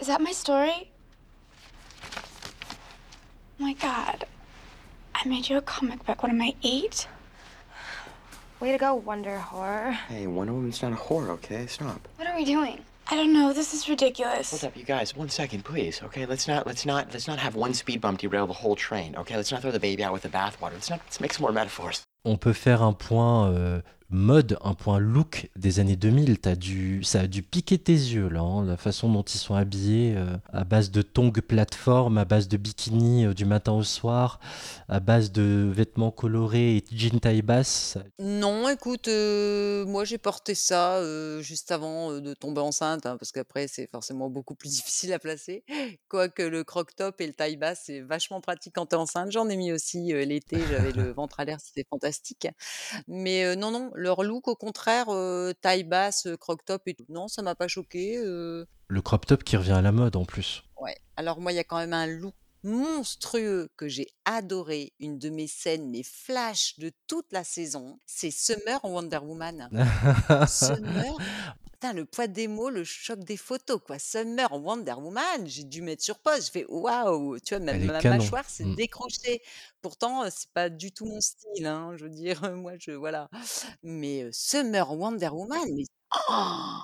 Is 0.00 0.06
that 0.06 0.20
my 0.20 0.32
story? 0.32 0.90
My 3.58 3.72
God. 3.74 4.24
I 5.14 5.26
made 5.28 5.48
you 5.48 5.56
a 5.56 5.62
comic 5.62 6.04
book. 6.04 6.22
What 6.22 6.30
am 6.30 6.40
I, 6.40 6.54
eight? 6.62 7.08
Way 8.60 8.72
to 8.72 8.78
go, 8.78 8.94
Wonder 8.94 9.38
Horror. 9.38 9.92
Hey, 9.92 10.26
Wonder 10.26 10.52
Woman's 10.52 10.82
not 10.82 10.92
a 10.92 10.96
whore, 10.96 11.28
okay? 11.30 11.66
Stop. 11.66 12.08
What 12.16 12.28
are 12.28 12.36
we 12.36 12.44
doing? 12.44 12.84
I 13.10 13.16
don't 13.16 13.32
know. 13.32 13.54
This 13.54 13.72
is 13.72 13.88
ridiculous. 13.88 14.50
Hold 14.50 14.64
up, 14.64 14.76
you 14.76 14.84
guys. 14.84 15.16
One 15.16 15.30
second, 15.30 15.64
please. 15.64 16.02
Okay, 16.02 16.26
let's 16.26 16.46
not, 16.46 16.66
let's 16.66 16.84
not, 16.84 17.10
let's 17.14 17.26
not 17.26 17.38
have 17.38 17.54
one 17.54 17.72
speed 17.72 18.02
bump 18.02 18.18
derail 18.18 18.46
the 18.46 18.52
whole 18.52 18.76
train. 18.76 19.16
Okay, 19.16 19.34
let's 19.34 19.50
not 19.50 19.62
throw 19.62 19.70
the 19.70 19.80
baby 19.80 20.04
out 20.04 20.12
with 20.12 20.22
the 20.22 20.28
bathwater. 20.28 20.74
Let's 20.74 20.90
not, 20.90 21.00
let's 21.06 21.18
make 21.18 21.32
some 21.32 21.42
more 21.42 21.52
metaphors. 21.52 22.02
On 22.26 22.36
peut 22.36 22.52
faire 22.52 22.82
un 22.82 22.92
point, 22.92 23.56
heu, 23.56 23.82
mode, 24.10 24.58
un 24.62 24.74
point 24.74 24.98
look 24.98 25.50
des 25.56 25.80
années 25.80 25.96
2000. 25.96 26.38
As 26.44 26.56
dû, 26.56 27.02
ça 27.04 27.20
a 27.20 27.26
dû 27.26 27.42
piquer 27.42 27.78
tes 27.78 27.92
yeux, 27.92 28.28
là, 28.28 28.40
hein, 28.40 28.64
la 28.64 28.76
façon 28.76 29.12
dont 29.12 29.22
ils 29.22 29.38
sont 29.38 29.54
habillés, 29.54 30.14
euh, 30.16 30.36
à 30.52 30.64
base 30.64 30.90
de 30.90 31.02
tongs 31.02 31.32
plateforme, 31.32 32.16
à 32.18 32.24
base 32.24 32.48
de 32.48 32.56
bikini 32.56 33.26
euh, 33.26 33.34
du 33.34 33.44
matin 33.44 33.72
au 33.72 33.82
soir, 33.82 34.40
à 34.88 35.00
base 35.00 35.30
de 35.32 35.70
vêtements 35.72 36.10
colorés 36.10 36.76
et 36.76 36.84
jean 36.90 37.20
taille 37.20 37.42
basse. 37.42 37.98
Non, 38.18 38.68
écoute, 38.68 39.08
euh, 39.08 39.84
moi 39.84 40.04
j'ai 40.04 40.18
porté 40.18 40.54
ça 40.54 41.02
juste 41.42 41.70
avant 41.70 42.20
de 42.20 42.34
tomber 42.34 42.60
enceinte, 42.60 43.06
hein, 43.06 43.16
parce 43.18 43.32
qu'après 43.32 43.68
c'est 43.68 43.90
forcément 43.90 44.30
beaucoup 44.30 44.54
plus 44.54 44.68
difficile 44.76 45.12
à 45.12 45.18
placer. 45.18 45.64
Quoique 46.08 46.42
le 46.42 46.64
croc-top 46.64 47.20
et 47.20 47.26
le 47.26 47.32
taille 47.32 47.56
basse, 47.56 47.82
c'est 47.86 48.00
vachement 48.00 48.40
pratique 48.40 48.74
quand 48.74 48.86
t'es 48.86 48.96
enceinte. 48.96 49.32
J'en 49.32 49.48
ai 49.48 49.56
mis 49.56 49.72
aussi 49.72 50.12
l'été, 50.12 50.58
j'avais 50.70 50.92
le 50.92 51.12
ventre 51.12 51.40
à 51.40 51.44
l'air, 51.44 51.58
c'était 51.60 51.86
fantastique. 51.88 52.48
Mais 53.06 53.54
non, 53.56 53.70
non, 53.70 53.90
leur 53.98 54.22
look 54.22 54.48
au 54.48 54.54
contraire, 54.54 55.08
euh, 55.08 55.52
taille 55.60 55.84
basse, 55.84 56.26
euh, 56.26 56.36
croc-top 56.36 56.82
et 56.86 56.94
tout, 56.94 57.06
non, 57.08 57.28
ça 57.28 57.42
m'a 57.42 57.54
pas 57.54 57.68
choqué. 57.68 58.16
Le 58.20 59.02
crop 59.02 59.26
top 59.26 59.44
qui 59.44 59.56
revient 59.56 59.72
à 59.72 59.82
la 59.82 59.92
mode 59.92 60.16
en 60.16 60.24
plus. 60.24 60.62
Ouais. 60.80 60.96
Alors 61.16 61.40
moi, 61.40 61.52
il 61.52 61.56
y 61.56 61.58
a 61.58 61.64
quand 61.64 61.78
même 61.78 61.92
un 61.92 62.06
look 62.06 62.34
monstrueux 62.64 63.68
que 63.76 63.88
j'ai 63.88 64.08
adoré, 64.24 64.92
une 65.00 65.18
de 65.18 65.28
mes 65.30 65.46
scènes, 65.46 65.90
mes 65.90 66.02
flashs 66.02 66.78
de 66.78 66.90
toute 67.06 67.26
la 67.32 67.44
saison, 67.44 67.98
c'est 68.06 68.30
Summer 68.30 68.78
en 68.84 68.90
Wonder 68.90 69.18
Woman. 69.18 69.68
Summer, 70.48 71.16
putain, 71.72 71.92
le 71.92 72.04
poids 72.04 72.26
des 72.26 72.48
mots, 72.48 72.70
le 72.70 72.84
choc 72.84 73.20
des 73.20 73.36
photos, 73.36 73.80
quoi. 73.84 73.98
Summer 73.98 74.52
en 74.52 74.58
Wonder 74.58 74.92
Woman, 74.94 75.46
j'ai 75.46 75.64
dû 75.64 75.82
mettre 75.82 76.02
sur 76.02 76.18
pause. 76.18 76.46
Je 76.46 76.50
fais 76.50 76.66
waouh, 76.68 77.38
tu 77.40 77.54
vois, 77.56 77.64
ma 77.64 78.00
canon. 78.00 78.18
mâchoire 78.18 78.48
s'est 78.48 78.64
Mm. 78.64 78.74
décrochée. 78.74 79.42
Pourtant, 79.80 80.24
euh, 80.24 80.28
c'est 80.34 80.50
pas 80.50 80.68
du 80.68 80.90
tout 80.92 81.06
mon 81.06 81.20
style, 81.20 81.66
hein, 81.66 81.92
je 81.96 82.04
veux 82.04 82.10
dire, 82.10 82.40
moi, 82.56 82.72
je 82.78 82.90
voilà. 82.90 83.28
Mais 83.82 84.24
euh, 84.24 84.30
Summer 84.32 84.92
Wonder 84.92 85.28
Woman, 85.28 85.66
mais 85.76 85.84
oh, 86.30 86.74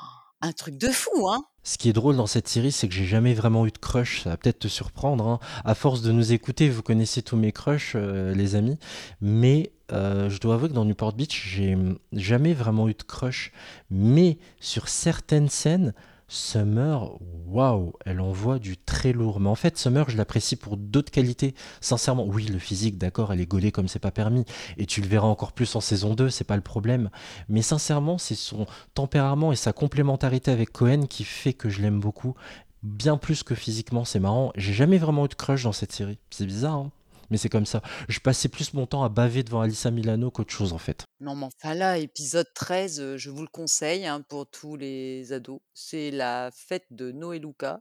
un 0.45 0.53
truc 0.53 0.77
de 0.79 0.89
fou, 0.89 1.29
hein. 1.29 1.45
Ce 1.63 1.79
qui 1.79 1.89
est 1.89 1.95
drôle 1.95 2.17
dans 2.17 2.27
cette 2.27 2.47
série, 2.47 2.73
c'est 2.73 2.89
que 2.89 2.95
j'ai 2.95 3.07
jamais 3.07 3.33
vraiment 3.33 3.67
eu 3.67 3.71
de 3.71 3.79
crush. 3.79 4.23
Ça 4.23 4.31
va 4.31 4.37
peut-être 4.37 4.59
te 4.59 4.69
surprendre. 4.69 5.27
hein. 5.27 5.39
À 5.65 5.75
force 5.75 6.03
de 6.03 6.13
nous 6.13 6.33
écouter, 6.33 6.69
vous 6.69 6.83
connaissez 6.83 7.23
tous 7.23 7.37
mes 7.37 7.53
crushs, 7.53 7.95
euh, 7.97 8.35
les 8.35 8.55
amis. 8.55 8.79
Mais 9.23 9.73
euh, 9.91 10.29
je 10.29 10.39
dois 10.41 10.55
avouer 10.55 10.69
que 10.69 10.75
dans 10.75 10.85
Newport 10.85 11.15
Beach, 11.15 11.43
j'ai 11.49 11.79
jamais 12.13 12.53
vraiment 12.53 12.87
eu 12.89 12.93
de 12.93 13.03
crush. 13.03 13.51
Mais 13.91 14.37
sur 14.61 14.89
certaines 14.89 15.49
scènes, 15.49 15.95
Summer, 16.29 17.11
waouh, 17.47 17.93
elle 18.05 18.21
envoie 18.21 18.59
du 18.59 18.77
très 18.77 19.13
lourd. 19.13 19.41
Mais 19.41 19.49
en 19.49 19.55
fait, 19.55 19.77
Summer, 19.77 20.09
je 20.09 20.17
l'apprécie 20.17 20.57
pour 20.57 20.77
d'autres 20.77 21.13
qualités. 21.13 21.55
Sincèrement, 21.81 22.27
oui, 22.27 22.47
le 22.47 22.59
physique, 22.59 22.99
d'accord, 22.99 23.33
elle 23.33 23.41
est 23.41 23.47
gaulée 23.47 23.73
comme 23.73 23.89
c'est 23.89 23.99
pas 23.99 24.11
permis. 24.11 24.45
Et 24.79 24.87
tu 24.87 25.01
le 25.01 25.09
verras 25.09 25.29
encore 25.29 25.53
plus 25.53 25.77
en 25.77 25.81
saison 25.81 26.15
2, 26.15 26.31
c'est 26.31 26.45
pas 26.45 26.57
le 26.57 26.63
problème. 26.63 27.11
Mais 27.49 27.63
sincèrement, 27.63 28.19
c'est 28.19 28.35
son 28.35 28.67
tempérament 28.95 29.53
et 29.53 29.57
sa 29.57 29.73
complémentarité 29.73 30.51
avec 30.51 30.73
Cohen 30.73 31.07
qui 31.07 31.25
fait 31.25 31.53
que 31.53 31.69
je 31.69 31.83
l'aime 31.83 32.01
beaucoup. 32.01 32.35
Bien 32.83 33.17
plus 33.17 33.43
que 33.43 33.55
physiquement, 33.55 34.05
c'est 34.05 34.21
marrant. 34.21 34.53
J'ai 34.57 34.75
jamais 34.75 34.99
vraiment 34.99 35.25
eu 35.25 35.29
de 35.29 35.35
crush 35.35 35.65
dans 35.65 35.73
cette 35.73 35.93
série. 35.93 36.19
C'est 36.31 36.47
bizarre, 36.47 36.75
hein 36.75 36.91
mais 37.31 37.37
c'est 37.37 37.49
comme 37.49 37.67
ça. 37.67 37.83
Je 38.09 38.21
passais 38.21 38.49
plus 38.49 38.75
mon 38.75 38.87
temps 38.87 39.05
à 39.05 39.09
baver 39.09 39.43
devant 39.43 39.61
Alissa 39.61 39.91
Milano 39.91 40.31
qu'autre 40.31 40.53
chose 40.53 40.73
en 40.73 40.79
fait. 40.79 41.05
Non, 41.21 41.35
mais 41.35 41.47
enfin 41.47 41.75
là, 41.75 41.99
épisode 41.99 42.49
13, 42.55 43.01
euh, 43.01 43.17
je 43.17 43.31
vous 43.31 43.43
le 43.43 43.49
conseille 43.49 44.07
hein, 44.07 44.21
pour 44.29 44.47
tous 44.47 44.77
les 44.77 45.33
ados. 45.33 45.61
C'est 45.73 46.11
la 46.11 46.51
fête 46.53 46.87
de 46.91 47.13
Noé 47.13 47.39
Luca. 47.39 47.81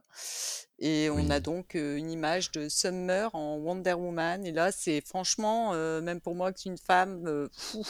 Et 0.80 1.08
on 1.08 1.30
a 1.30 1.38
donc 1.38 1.76
euh, 1.76 1.96
une 1.96 2.10
image 2.10 2.50
de 2.50 2.68
Summer 2.68 3.32
en 3.34 3.56
Wonder 3.56 3.92
Woman. 3.92 4.44
Et 4.44 4.50
là, 4.50 4.72
c'est 4.72 5.00
franchement, 5.06 5.70
euh, 5.72 6.00
même 6.00 6.20
pour 6.20 6.34
moi 6.34 6.52
qui 6.52 6.62
suis 6.62 6.70
une 6.70 6.78
femme, 6.78 7.26
euh, 7.26 7.48
fou, 7.52 7.86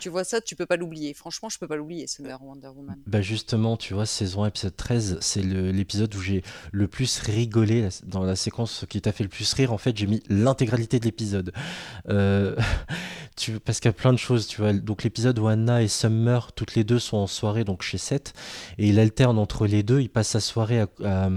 tu 0.00 0.08
vois 0.08 0.24
ça, 0.24 0.40
tu 0.40 0.56
peux 0.56 0.64
pas 0.64 0.76
l'oublier. 0.76 1.12
Franchement, 1.12 1.50
je 1.50 1.58
peux 1.58 1.68
pas 1.68 1.76
l'oublier, 1.76 2.06
Summer 2.06 2.40
en 2.42 2.46
Wonder 2.46 2.68
Woman. 2.68 2.96
Bah 3.06 3.20
justement, 3.20 3.76
tu 3.76 3.92
vois, 3.92 4.06
saison 4.06 4.44
1, 4.44 4.48
épisode 4.48 4.76
13, 4.76 5.18
c'est 5.20 5.42
l'épisode 5.42 6.14
où 6.14 6.20
j'ai 6.20 6.42
le 6.72 6.88
plus 6.88 7.18
rigolé 7.18 7.88
dans 8.04 8.24
la 8.24 8.36
séquence 8.36 8.86
qui 8.88 9.02
t'a 9.02 9.12
fait 9.12 9.24
le 9.24 9.30
plus 9.30 9.52
rire. 9.52 9.72
En 9.72 9.78
fait, 9.78 9.96
j'ai 9.96 10.06
mis 10.06 10.22
l'intégralité 10.28 10.83
de 10.86 11.04
l'épisode. 11.04 11.52
Euh, 12.08 12.56
tu, 13.36 13.58
parce 13.60 13.80
qu'il 13.80 13.88
y 13.88 13.90
a 13.90 13.92
plein 13.92 14.12
de 14.12 14.18
choses, 14.18 14.46
tu 14.46 14.60
vois. 14.60 14.72
Donc 14.72 15.02
l'épisode 15.02 15.38
où 15.38 15.46
Anna 15.48 15.82
et 15.82 15.88
Summer, 15.88 16.52
toutes 16.52 16.74
les 16.74 16.84
deux 16.84 16.98
sont 16.98 17.16
en 17.16 17.26
soirée, 17.26 17.64
donc 17.64 17.82
chez 17.82 17.98
Seth, 17.98 18.32
et 18.78 18.86
il 18.88 18.98
alterne 19.00 19.38
entre 19.38 19.66
les 19.66 19.82
deux. 19.82 20.00
Il 20.00 20.08
passe 20.08 20.28
sa 20.28 20.40
soirée 20.40 20.80
à, 20.80 20.86
à 21.04 21.28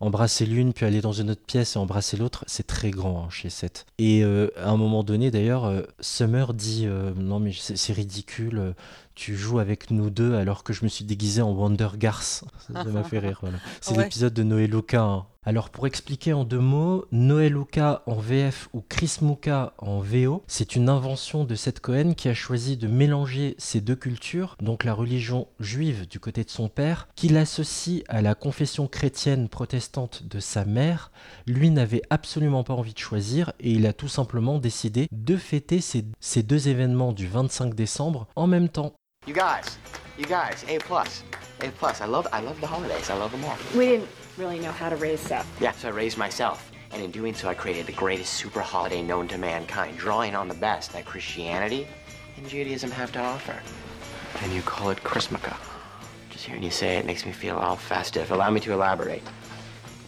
embrasser 0.00 0.46
l'une, 0.46 0.72
puis 0.72 0.86
aller 0.86 1.00
dans 1.00 1.12
une 1.12 1.30
autre 1.30 1.44
pièce 1.46 1.76
et 1.76 1.78
embrasser 1.78 2.16
l'autre. 2.16 2.44
C'est 2.46 2.66
très 2.66 2.90
grand 2.90 3.24
hein, 3.24 3.30
chez 3.30 3.50
Seth. 3.50 3.86
Et 3.98 4.22
euh, 4.24 4.48
à 4.56 4.70
un 4.70 4.76
moment 4.76 5.02
donné, 5.04 5.30
d'ailleurs, 5.30 5.64
euh, 5.64 5.82
Summer 6.00 6.54
dit 6.54 6.84
euh, 6.86 7.12
non 7.16 7.40
mais 7.40 7.52
c'est 7.54 7.92
ridicule. 7.92 8.58
euh, 8.58 8.72
tu 9.14 9.36
joues 9.36 9.58
avec 9.58 9.90
nous 9.90 10.10
deux 10.10 10.34
alors 10.36 10.62
que 10.62 10.72
je 10.72 10.84
me 10.84 10.88
suis 10.88 11.04
déguisé 11.04 11.42
en 11.42 11.50
Wonder 11.50 11.88
Garth. 11.96 12.44
Ça 12.72 12.84
ça 12.84 12.84
m'a 12.84 13.02
fait 13.02 13.18
rire. 13.18 13.38
Voilà. 13.42 13.58
C'est 13.80 13.96
Ouais. 13.96 14.04
l'épisode 14.04 14.32
de 14.32 14.44
Noé 14.44 14.68
Luca. 14.68 15.02
hein. 15.02 15.26
Alors 15.46 15.70
pour 15.70 15.86
expliquer 15.86 16.34
en 16.34 16.44
deux 16.44 16.58
mots, 16.58 17.06
Noé 17.10 17.48
Luca 17.48 18.02
en 18.06 18.16
VF 18.16 18.68
ou 18.74 18.82
Chris 18.86 19.16
Muka 19.22 19.72
en 19.78 20.00
VO, 20.00 20.42
c'est 20.46 20.76
une 20.76 20.90
invention 20.90 21.44
de 21.44 21.54
Seth 21.54 21.80
Cohen 21.80 22.12
qui 22.12 22.28
a 22.28 22.34
choisi 22.34 22.76
de 22.76 22.86
mélanger 22.86 23.54
ces 23.56 23.80
deux 23.80 23.96
cultures, 23.96 24.56
donc 24.60 24.84
la 24.84 24.92
religion 24.92 25.48
juive 25.58 26.06
du 26.06 26.20
côté 26.20 26.44
de 26.44 26.50
son 26.50 26.68
père, 26.68 27.08
qu'il 27.14 27.36
associe 27.38 28.02
à 28.08 28.20
la 28.20 28.34
confession 28.34 28.88
chrétienne 28.88 29.48
protestante 29.48 30.24
de 30.24 30.38
sa 30.38 30.66
mère. 30.66 31.12
Lui 31.46 31.70
n'avait 31.70 32.02
absolument 32.10 32.62
pas 32.62 32.74
envie 32.74 32.92
de 32.92 32.98
choisir 32.98 33.52
et 33.58 33.70
il 33.70 33.86
a 33.86 33.94
tout 33.94 34.08
simplement 34.08 34.58
décidé 34.58 35.08
de 35.12 35.36
fêter 35.36 35.80
ces, 35.80 36.04
ces 36.20 36.42
deux 36.42 36.68
événements 36.68 37.12
du 37.12 37.26
25 37.26 37.74
décembre 37.74 38.26
en 38.36 38.48
même 38.48 38.68
temps. 38.68 38.92
You 39.26 39.34
guys, 39.34 39.78
you 40.18 40.26
guys, 40.26 40.64
A 40.68 40.78
plus, 40.78 41.24
A 41.60 41.70
plus. 41.70 42.00
I 42.00 42.06
love, 42.06 42.28
I 42.32 42.42
love 42.44 42.60
the 42.60 42.66
holidays. 42.66 43.08
I 43.08 43.18
love 43.18 43.30
them 43.30 43.44
all. 43.44 43.56
We 43.74 43.86
didn't 43.86 44.17
really 44.38 44.58
know 44.58 44.70
how 44.70 44.88
to 44.88 44.96
raise 44.96 45.20
Seth. 45.20 45.46
Yeah, 45.60 45.72
so 45.72 45.88
I 45.88 45.90
raised 45.90 46.16
myself, 46.16 46.70
and 46.92 47.02
in 47.02 47.10
doing 47.10 47.34
so, 47.34 47.48
I 47.48 47.54
created 47.54 47.86
the 47.86 47.92
greatest 47.92 48.34
super 48.34 48.60
holiday 48.60 49.02
known 49.02 49.26
to 49.28 49.38
mankind, 49.38 49.98
drawing 49.98 50.34
on 50.34 50.48
the 50.48 50.54
best 50.54 50.92
that 50.92 51.04
Christianity 51.04 51.86
and 52.36 52.48
Judaism 52.48 52.90
have 52.90 53.10
to 53.12 53.18
offer. 53.18 53.60
And 54.42 54.52
you 54.52 54.62
call 54.62 54.90
it 54.90 55.02
Chrismica. 55.02 55.56
Just 56.30 56.44
hearing 56.44 56.62
you 56.62 56.70
say 56.70 56.96
it 56.96 57.06
makes 57.06 57.26
me 57.26 57.32
feel 57.32 57.56
all 57.56 57.74
festive. 57.74 58.30
Allow 58.30 58.50
me 58.50 58.60
to 58.60 58.72
elaborate. 58.72 59.22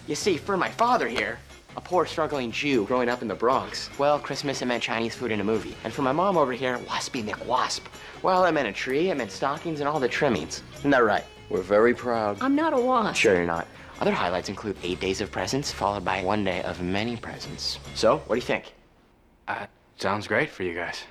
You 0.06 0.14
see, 0.14 0.36
for 0.36 0.56
my 0.56 0.70
father 0.70 1.08
here, 1.08 1.38
a 1.76 1.80
poor 1.80 2.06
struggling 2.06 2.52
Jew 2.52 2.84
growing 2.84 3.08
up 3.08 3.22
in 3.22 3.28
the 3.28 3.34
Bronx, 3.34 3.90
well, 3.98 4.18
Christmas 4.18 4.62
it 4.62 4.66
meant 4.66 4.82
Chinese 4.82 5.14
food 5.14 5.32
in 5.32 5.40
a 5.40 5.44
movie. 5.44 5.76
And 5.82 5.92
for 5.92 6.02
my 6.02 6.12
mom 6.12 6.36
over 6.36 6.52
here, 6.52 6.78
Waspy 6.78 7.24
McWasp. 7.24 7.80
Well, 8.22 8.44
it 8.44 8.52
meant 8.52 8.68
a 8.68 8.72
tree, 8.72 9.10
it 9.10 9.16
meant 9.16 9.32
stockings 9.32 9.80
and 9.80 9.88
all 9.88 9.98
the 9.98 10.08
trimmings. 10.08 10.62
Isn't 10.78 10.90
that 10.90 11.04
right? 11.04 11.24
We're 11.48 11.62
very 11.62 11.94
proud. 11.94 12.38
I'm 12.40 12.54
not 12.54 12.72
a 12.72 12.80
wasp. 12.80 13.16
Sure 13.16 13.34
you're 13.34 13.44
not. 13.44 13.66
Other 14.00 14.12
highlights 14.12 14.48
include 14.48 14.76
eight 14.82 14.98
days 14.98 15.20
of 15.20 15.30
presents, 15.30 15.70
followed 15.70 16.06
by 16.06 16.22
one 16.24 16.42
day 16.42 16.62
of 16.62 16.80
many 16.80 17.18
presents. 17.18 17.78
So, 17.94 18.22
what 18.26 18.36
do 18.36 18.40
you 18.40 18.46
think? 18.46 18.72
Uh, 19.46 19.66
sounds 19.98 20.26
great 20.26 20.48
for 20.48 20.62
you 20.62 20.72
guys. 20.72 21.04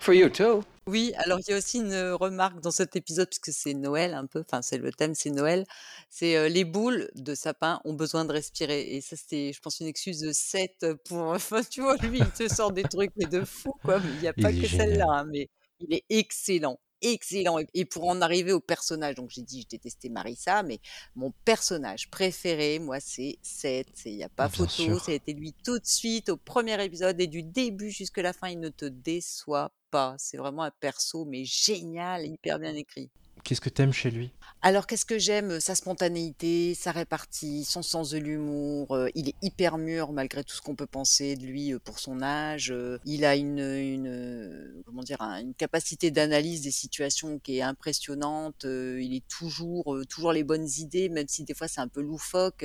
For 0.00 0.12
you 0.12 0.28
too. 0.28 0.62
Oui, 0.86 1.12
alors 1.16 1.38
il 1.40 1.50
y 1.50 1.54
a 1.54 1.56
aussi 1.56 1.78
une 1.78 1.94
remarque 2.12 2.60
dans 2.60 2.70
cet 2.70 2.94
épisode, 2.94 3.28
puisque 3.28 3.56
c'est 3.56 3.72
Noël 3.72 4.12
un 4.12 4.26
peu, 4.26 4.40
enfin 4.40 4.60
c'est 4.60 4.76
le 4.76 4.92
thème, 4.92 5.14
c'est 5.14 5.30
Noël, 5.30 5.64
c'est 6.10 6.36
euh, 6.36 6.48
les 6.48 6.64
boules 6.64 7.08
de 7.14 7.34
sapin 7.34 7.80
ont 7.84 7.94
besoin 7.94 8.26
de 8.26 8.32
respirer. 8.32 8.82
Et 8.82 9.00
ça, 9.00 9.16
c'était, 9.16 9.52
je 9.54 9.60
pense, 9.60 9.80
une 9.80 9.86
excuse 9.86 10.20
de 10.20 10.32
7 10.32 10.86
pour... 11.04 11.18
Enfin, 11.28 11.62
tu 11.62 11.80
vois, 11.80 11.96
lui, 11.98 12.18
il 12.18 12.30
te 12.30 12.52
sort 12.52 12.72
des 12.72 12.82
trucs 12.82 13.12
mais 13.16 13.26
de 13.26 13.44
fou, 13.46 13.72
quoi. 13.82 13.98
Mais 13.98 14.10
il 14.14 14.20
n'y 14.20 14.28
a 14.28 14.34
pas 14.34 14.52
que 14.52 14.66
celle-là, 14.66 15.06
hein, 15.08 15.24
mais 15.24 15.48
il 15.78 15.94
est 15.94 16.04
excellent. 16.10 16.78
Excellent. 17.02 17.58
Et- 17.74 17.84
pour 17.84 18.06
en 18.08 18.20
arriver 18.20 18.52
au 18.52 18.60
personnage, 18.60 19.14
donc 19.14 19.30
j'ai 19.30 19.42
dit 19.42 19.62
je 19.62 19.68
détestais 19.68 20.08
Marissa, 20.08 20.62
mais 20.62 20.80
mon 21.16 21.32
personnage 21.44 22.10
préféré, 22.10 22.78
moi, 22.78 23.00
c'est 23.00 23.38
Seth. 23.42 24.02
Il 24.04 24.16
n'y 24.16 24.24
a 24.24 24.28
pas 24.28 24.48
Bien 24.48 24.56
photo. 24.66 24.70
sûr. 24.70 25.04
Ça 25.04 25.12
a 25.12 25.14
été 25.14 25.32
lui 25.32 25.52
tout 25.64 25.78
de 25.78 25.86
suite 25.86 26.28
au 26.28 26.36
premier 26.36 26.82
épisode 26.84 27.20
et 27.20 27.26
du 27.26 27.42
début 27.42 27.90
jusqu'à 27.90 28.22
la 28.22 28.32
fin, 28.32 28.48
il 28.48 28.60
ne 28.60 28.68
te 28.68 28.84
déçoit 28.84 29.72
pas. 29.90 30.14
C'est 30.18 30.36
vraiment 30.36 30.62
un 30.62 30.70
perso, 30.70 31.24
mais 31.24 31.44
génial, 31.44 32.26
hyper 32.26 32.58
bien 32.58 32.74
écrit. 32.74 33.10
Qu'est-ce 33.44 33.60
que 33.60 33.68
t'aimes 33.70 33.92
chez 33.92 34.10
lui? 34.10 34.30
Alors, 34.62 34.86
qu'est-ce 34.86 35.06
que 35.06 35.18
j'aime? 35.18 35.58
Sa 35.60 35.74
spontanéité, 35.74 36.74
sa 36.74 36.92
répartie, 36.92 37.64
son 37.64 37.82
sens 37.82 38.10
de 38.10 38.18
l'humour. 38.18 38.94
euh, 38.94 39.08
il 39.14 39.28
est 39.30 39.34
hyper 39.42 39.78
mûr 39.78 40.12
malgré 40.12 40.44
tout 40.44 40.54
ce 40.54 40.60
qu'on 40.60 40.76
peut 40.76 40.86
penser 40.86 41.36
de 41.36 41.46
lui 41.46 41.72
euh, 41.72 41.78
pour 41.78 41.98
son 41.98 42.20
âge. 42.22 42.70
euh, 42.70 42.98
il 43.06 43.24
a 43.24 43.36
une, 43.36 44.82
comment 44.84 45.02
dire, 45.02 45.20
un- 45.22 45.40
une 45.40 45.54
capacité 45.54 46.10
d'analyse 46.10 46.60
des 46.62 46.70
situations 46.70 47.38
qui 47.38 47.58
est 47.58 47.62
impressionnante. 47.62 48.64
il 48.64 49.14
est 49.14 49.26
toujours, 49.28 49.96
toujours 50.08 50.32
les 50.32 50.44
bonnes 50.44 50.68
idées, 50.78 51.08
même 51.08 51.28
si 51.28 51.44
des 51.44 51.54
fois 51.54 51.68
c'est 51.68 51.80
un 51.80 51.88
peu 51.88 52.02
loufoque. 52.02 52.64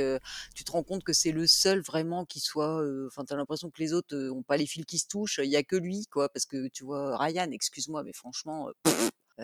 tu 0.53 0.63
te 0.65 0.71
rends 0.71 0.83
compte 0.83 1.03
que 1.03 1.13
c'est 1.13 1.31
le 1.31 1.47
seul 1.47 1.79
vraiment 1.81 2.25
qui 2.25 2.39
soit. 2.41 2.83
Enfin, 3.07 3.23
t'as 3.25 3.35
l'impression 3.37 3.69
que 3.69 3.81
les 3.81 3.93
autres 3.93 4.15
ont 4.29 4.43
pas 4.43 4.57
les 4.57 4.65
fils 4.65 4.85
qui 4.85 4.97
se 4.99 5.07
touchent. 5.07 5.39
Il 5.43 5.49
y 5.49 5.55
a 5.55 5.63
que 5.63 5.75
lui, 5.77 6.05
quoi. 6.11 6.29
Parce 6.29 6.45
que 6.45 6.67
tu 6.67 6.83
vois, 6.83 7.17
Ryan, 7.17 7.49
excuse-moi, 7.51 8.03
mais 8.03 8.13
franchement. 8.13 8.69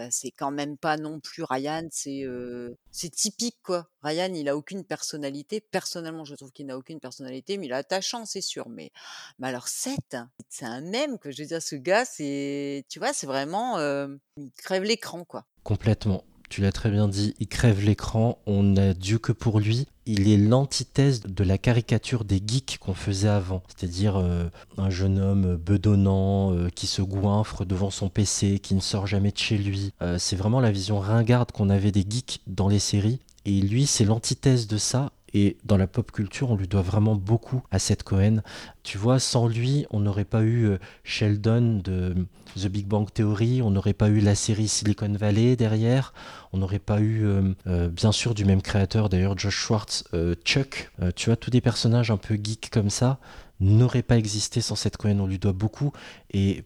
C'est 0.10 0.32
quand 0.32 0.52
même 0.52 0.78
pas 0.78 0.98
non 0.98 1.20
plus 1.20 1.44
Ryan, 1.44 1.88
c'est, 1.92 2.24
heu, 2.24 2.78
c'est 2.92 3.10
typique, 3.10 3.58
quoi. 3.64 3.88
Ryan, 4.04 4.34
il 4.34 4.48
a 4.48 4.56
aucune 4.56 4.86
personnalité. 4.86 5.60
Personnellement, 5.60 6.24
je 6.26 6.36
trouve 6.36 6.52
qu'il 6.52 6.66
n'a 6.66 6.78
aucune 6.78 7.00
personnalité, 7.00 7.58
mais 7.58 7.66
il 7.66 7.72
est 7.72 7.76
attachant, 7.76 8.26
c'est 8.26 8.42
sûr. 8.42 8.70
Mais 8.70 8.92
mais 9.40 9.50
alors 9.50 9.68
Seth, 9.68 10.16
c'est 10.50 10.66
un 10.66 10.82
mème, 10.82 11.20
quoi. 11.20 11.32
Je 11.32 11.42
veux 11.42 11.48
dire, 11.48 11.62
ce 11.62 11.76
gars, 11.76 12.06
c'est 12.06 12.86
tu 12.90 13.00
vois, 13.00 13.14
c'est 13.14 13.28
vraiment, 13.28 13.80
hem, 13.80 14.20
il 14.38 14.52
crève 14.54 14.84
l'écran, 14.84 15.26
quoi. 15.26 15.46
Complètement. 15.64 16.24
Tu 16.52 16.60
l'as 16.60 16.74
très 16.74 16.92
bien 16.92 17.08
dit, 17.08 17.34
il 17.40 17.48
crève 17.48 17.82
l'écran, 17.82 18.38
on 18.46 18.62
n'a 18.62 18.94
Dieu 18.94 19.20
que 19.20 19.32
pour 19.32 19.62
lui. 19.62 19.88
Il 20.06 20.30
est 20.30 20.36
l'antithèse 20.36 21.22
de 21.22 21.44
la 21.46 21.58
caricature 21.58 22.26
des 22.26 22.44
geeks 22.46 22.78
qu'on 22.78 22.94
faisait 22.94 23.30
avant. 23.30 23.64
C'est-à-dire 23.70 24.18
euh, 24.18 24.50
un 24.78 24.90
jeune 24.90 25.18
homme 25.18 25.56
bedonnant 25.56 26.54
euh, 26.54 26.68
qui 26.68 26.88
se 26.88 27.02
goinfre 27.02 27.64
devant 27.64 27.90
son 27.90 28.10
PC, 28.10 28.60
qui 28.60 28.76
ne 28.76 28.82
sort 28.82 29.08
jamais 29.08 29.32
de 29.32 29.38
chez 29.38 29.58
lui. 29.58 29.94
Euh, 30.02 30.18
c'est 30.20 30.36
vraiment 30.36 30.60
la 30.60 30.72
vision 30.72 31.00
ringarde 31.00 31.54
qu'on 31.54 31.70
avait 31.70 31.94
des 31.94 32.06
geeks 32.06 32.42
dans 32.48 32.68
les 32.68 32.80
séries. 32.80 33.22
Et 33.46 33.62
lui, 33.62 33.86
c'est 33.86 34.04
l'antithèse 34.04 34.68
de 34.68 34.78
ça. 34.78 35.14
Et 35.34 35.58
dans 35.64 35.78
la 35.78 35.88
pop 35.88 36.12
culture, 36.12 36.52
on 36.52 36.56
lui 36.56 36.68
doit 36.68 36.82
vraiment 36.82 37.16
beaucoup 37.16 37.64
à 37.72 37.80
Seth 37.80 38.04
Cohen. 38.04 38.42
Tu 38.84 38.98
vois, 38.98 39.20
sans 39.20 39.48
lui, 39.48 39.86
on 39.90 40.00
n'aurait 40.00 40.26
pas 40.26 40.42
eu 40.42 40.66
euh, 40.66 40.78
Sheldon 41.04 41.82
de 41.84 42.16
The 42.60 42.68
Big 42.68 42.88
Bang 42.88 43.08
Theory, 43.14 43.62
on 43.62 43.72
n'aurait 43.72 43.94
pas 43.94 44.10
eu 44.10 44.20
la 44.20 44.36
série 44.36 44.68
Silicon 44.68 45.14
Valley 45.14 45.56
derrière, 45.56 46.14
on 46.52 46.58
n'aurait 46.58 46.80
pas 46.80 47.00
eu, 47.00 47.26
euh, 47.26 47.54
euh, 47.68 47.90
bien 47.90 48.12
sûr, 48.12 48.34
du 48.34 48.46
même 48.46 48.62
créateur, 48.62 49.10
d'ailleurs, 49.10 49.38
Josh 49.38 49.56
Schwartz, 49.56 50.04
euh, 50.14 50.36
Chuck. 50.44 50.92
Euh, 51.02 51.12
tu 51.16 51.30
vois, 51.30 51.38
tous 51.38 51.50
des 51.50 51.62
personnages 51.62 52.12
un 52.12 52.18
peu 52.18 52.36
geeks 52.36 52.70
comme 52.70 52.90
ça 52.90 53.20
n'auraient 53.60 54.02
pas 54.02 54.18
existé 54.18 54.60
sans 54.60 54.76
Seth 54.76 54.98
Cohen. 54.98 55.20
On 55.20 55.28
lui 55.28 55.40
doit 55.40 55.54
beaucoup. 55.54 55.92
Et 56.34 56.64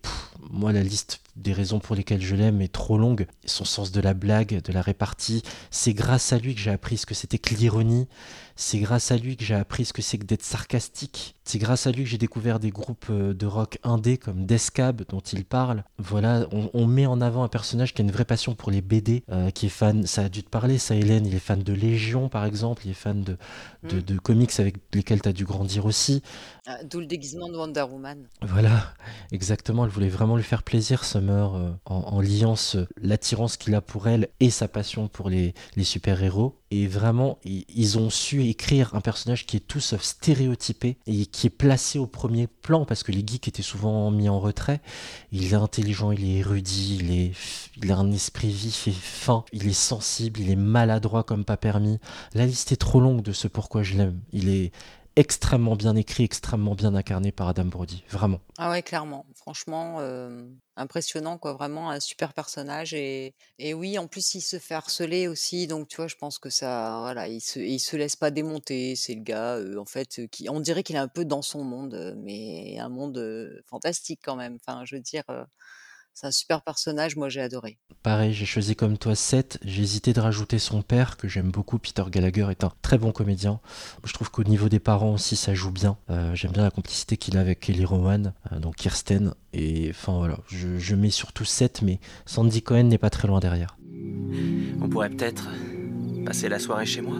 moi, 0.49 0.71
la 0.71 0.81
liste 0.81 1.19
des 1.35 1.53
raisons 1.53 1.79
pour 1.79 1.95
lesquelles 1.95 2.21
je 2.21 2.35
l'aime 2.35 2.61
est 2.61 2.71
trop 2.71 2.97
longue. 2.97 3.27
Son 3.45 3.65
sens 3.65 3.91
de 3.91 4.01
la 4.01 4.13
blague, 4.13 4.61
de 4.61 4.73
la 4.73 4.81
répartie. 4.81 5.43
C'est 5.71 5.93
grâce 5.93 6.33
à 6.33 6.37
lui 6.37 6.55
que 6.55 6.61
j'ai 6.61 6.71
appris 6.71 6.97
ce 6.97 7.05
que 7.05 7.13
c'était 7.13 7.37
que 7.37 7.53
l'ironie. 7.55 8.07
C'est 8.57 8.79
grâce 8.79 9.11
à 9.11 9.17
lui 9.17 9.35
que 9.35 9.43
j'ai 9.43 9.53
appris 9.55 9.83
ce 9.83 9.91
que 9.91 10.01
c'est 10.01 10.17
que 10.17 10.23
d'être 10.25 10.43
sarcastique. 10.43 11.35
C'est 11.43 11.59
grâce 11.59 11.87
à 11.87 11.91
lui 11.91 12.03
que 12.05 12.09
j'ai 12.09 12.17
découvert 12.17 12.59
des 12.59 12.69
groupes 12.69 13.07
euh, 13.09 13.33
de 13.33 13.45
rock 13.45 13.77
indé 13.83 14.17
comme 14.17 14.45
Descab 14.45 15.03
dont 15.09 15.19
il 15.19 15.43
parle. 15.43 15.83
Voilà, 15.97 16.47
on, 16.51 16.69
on 16.73 16.87
met 16.87 17.05
en 17.05 17.19
avant 17.19 17.43
un 17.43 17.49
personnage 17.49 17.93
qui 17.93 18.01
a 18.01 18.05
une 18.05 18.11
vraie 18.11 18.23
passion 18.25 18.55
pour 18.55 18.71
les 18.71 18.81
BD, 18.81 19.23
euh, 19.29 19.51
qui 19.51 19.65
est 19.65 19.69
fan, 19.69 20.05
ça 20.07 20.23
a 20.23 20.29
dû 20.29 20.41
te 20.41 20.49
parler, 20.49 20.77
ça 20.77 20.95
Hélène, 20.95 21.25
il 21.25 21.35
est 21.35 21.39
fan 21.39 21.61
de 21.61 21.73
Légion 21.73 22.29
par 22.29 22.45
exemple, 22.45 22.83
il 22.85 22.91
est 22.91 22.95
fan 22.95 23.21
de, 23.23 23.37
de, 23.83 23.97
Mm. 23.97 24.01
de 24.01 24.17
comics 24.17 24.59
avec 24.59 24.75
lesquels 24.93 25.21
tu 25.21 25.29
as 25.29 25.33
dû 25.33 25.43
grandir 25.45 25.85
aussi. 25.85 26.23
Ah, 26.65 26.77
d'où 26.83 26.99
le 26.99 27.05
déguisement 27.05 27.49
de 27.49 27.57
Wonder 27.57 27.81
Woman. 27.81 28.25
Voilà, 28.41 28.93
exactement. 29.31 29.85
Elle 29.85 29.91
voulait 29.91 30.09
vraiment 30.09 30.37
lui 30.37 30.43
faire 30.43 30.63
plaisir, 30.63 31.03
Euh, 31.29 31.71
en, 31.85 31.95
en 31.95 32.21
liant 32.21 32.55
ce- 32.55 32.87
l'attirance 33.01 33.57
qu'il 33.57 33.75
a 33.75 33.81
pour 33.81 34.07
elle 34.07 34.29
et 34.39 34.49
sa 34.49 34.67
passion 34.67 35.07
pour 35.07 35.29
les, 35.29 35.53
super-héros. 35.83 36.59
Et 36.71 36.87
vraiment, 36.87 37.37
i- 37.45 37.65
ils 37.73 37.97
ont 37.97 38.09
su 38.09 38.43
écrire 38.47 38.93
un 38.95 39.01
personnage 39.01 39.45
qui 39.45 39.57
est 39.57 39.67
tout 39.67 39.79
sauf 39.79 40.01
stéréotypé 40.01 40.97
et 41.05 41.25
qui 41.25 41.47
est 41.47 41.51
placé 41.51 41.99
au 41.99 42.07
premier 42.07 42.47
plan 42.47 42.85
parce 42.85 43.03
que 43.03 43.11
les 43.11 43.23
geeks 43.25 43.47
étaient 43.47 43.61
souvent 43.61 44.09
mis 44.11 44.29
en 44.29 44.39
retrait. 44.39 44.81
Il 45.31 45.45
est 45.45 45.53
intelligent, 45.53 46.11
il 46.11 46.23
est 46.25 46.37
érudit, 46.39 46.97
il, 47.01 47.11
est, 47.11 47.31
il 47.81 47.91
a 47.91 47.97
un 47.97 48.11
esprit 48.11 48.49
vif 48.49 48.87
et 48.87 48.91
fin, 48.91 49.45
il 49.53 49.67
est 49.67 49.73
sensible, 49.73 50.39
il 50.39 50.49
est 50.49 50.55
maladroit 50.55 51.23
comme 51.23 51.45
pas 51.45 51.57
permis. 51.57 51.99
La 52.33 52.45
liste 52.45 52.71
est 52.71 52.75
trop 52.77 52.99
longue 52.99 53.21
de 53.21 53.31
ce 53.31 53.47
pourquoi 53.47 53.83
je 53.83 53.95
l'aime. 53.95 54.19
Il 54.33 54.49
est 54.49 54.71
extrêmement 55.15 55.75
bien 55.75 55.95
écrit, 55.95 56.23
extrêmement 56.23 56.75
bien 56.75 56.93
incarné 56.95 57.31
par 57.31 57.47
Adam 57.47 57.65
Brody, 57.65 58.03
vraiment. 58.09 58.39
Ah 58.57 58.69
ouais, 58.69 58.81
clairement. 58.83 59.25
Franchement, 59.35 59.97
euh, 59.99 60.47
impressionnant, 60.75 61.37
quoi. 61.37 61.53
Vraiment 61.53 61.89
un 61.89 61.99
super 61.99 62.33
personnage. 62.33 62.93
Et, 62.93 63.33
et 63.57 63.73
oui, 63.73 63.97
en 63.97 64.07
plus, 64.07 64.35
il 64.35 64.41
se 64.41 64.59
fait 64.59 64.73
harceler 64.73 65.27
aussi. 65.27 65.67
Donc, 65.67 65.87
tu 65.87 65.97
vois, 65.97 66.07
je 66.07 66.15
pense 66.15 66.37
que 66.39 66.49
ça, 66.49 66.99
voilà, 67.01 67.27
il 67.27 67.41
se, 67.41 67.59
il 67.59 67.79
se 67.79 67.95
laisse 67.95 68.15
pas 68.15 68.31
démonter. 68.31 68.95
C'est 68.95 69.15
le 69.15 69.21
gars, 69.21 69.55
euh, 69.55 69.77
en 69.77 69.85
fait, 69.85 70.27
qui, 70.31 70.49
on 70.49 70.59
dirait 70.59 70.83
qu'il 70.83 70.95
est 70.95 70.99
un 70.99 71.07
peu 71.07 71.25
dans 71.25 71.41
son 71.41 71.63
monde, 71.63 71.93
euh, 71.93 72.13
mais 72.17 72.77
un 72.79 72.89
monde 72.89 73.61
fantastique 73.65 74.19
quand 74.23 74.35
même. 74.35 74.57
Enfin, 74.65 74.83
je 74.85 74.95
veux 74.95 75.01
dire, 75.01 75.23
c'est 76.15 76.27
un 76.27 76.31
super 76.31 76.61
personnage. 76.61 77.17
Moi, 77.17 77.27
j'ai 77.29 77.41
adoré. 77.41 77.77
Pareil, 78.01 78.33
j'ai 78.33 78.45
choisi 78.45 78.73
comme 78.75 78.97
toi 78.97 79.15
7. 79.15 79.59
J'ai 79.63 79.83
hésité 79.83 80.13
de 80.13 80.21
rajouter 80.21 80.57
son 80.59 80.81
père, 80.81 81.17
que 81.17 81.27
j'aime 81.27 81.51
beaucoup. 81.51 81.77
Peter 81.77 82.03
Gallagher 82.09 82.47
est 82.49 82.63
un 82.63 82.71
très 82.81 82.97
bon 82.97 83.11
comédien. 83.11 83.59
Je 84.05 84.13
trouve 84.13 84.31
qu'au 84.31 84.45
niveau 84.45 84.69
des 84.69 84.79
parents 84.79 85.11
aussi, 85.13 85.35
ça 85.35 85.53
joue 85.53 85.71
bien. 85.71 85.97
Euh, 86.09 86.33
J'aime 86.33 86.53
bien 86.53 86.63
la 86.63 86.71
complicité 86.71 87.17
qu'il 87.17 87.35
a 87.37 87.41
avec 87.41 87.59
Kelly 87.59 87.83
Rowan, 87.83 88.33
euh, 88.51 88.59
donc 88.59 88.77
Kirsten. 88.77 89.33
Et 89.53 89.89
enfin 89.89 90.17
voilà, 90.17 90.37
je, 90.47 90.77
je 90.77 90.95
mets 90.95 91.09
surtout 91.09 91.43
7, 91.45 91.81
mais 91.81 91.99
Sandy 92.25 92.61
Cohen 92.61 92.83
n'est 92.83 92.97
pas 92.97 93.09
très 93.09 93.27
loin 93.27 93.41
derrière. 93.41 93.77
On 94.81 94.87
pourrait 94.87 95.09
peut-être 95.09 95.49
passer 96.25 96.47
la 96.47 96.59
soirée 96.59 96.85
chez 96.85 97.01
moi 97.01 97.17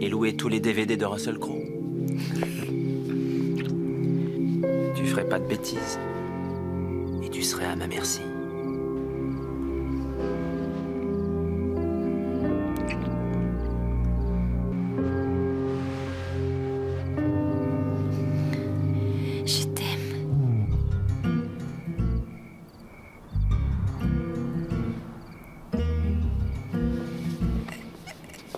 et 0.00 0.08
louer 0.08 0.36
tous 0.36 0.48
les 0.48 0.60
DVD 0.60 0.96
de 0.96 1.04
Russell 1.04 1.38
Crowe. 1.38 1.58
tu 4.94 5.06
ferais 5.06 5.28
pas 5.28 5.40
de 5.40 5.46
bêtises 5.46 5.98
et 7.22 7.28
tu 7.28 7.42
serais 7.42 7.66
à 7.66 7.76
ma 7.76 7.86
merci. 7.86 8.20
Je 19.46 19.64
t'aime. 19.64 19.86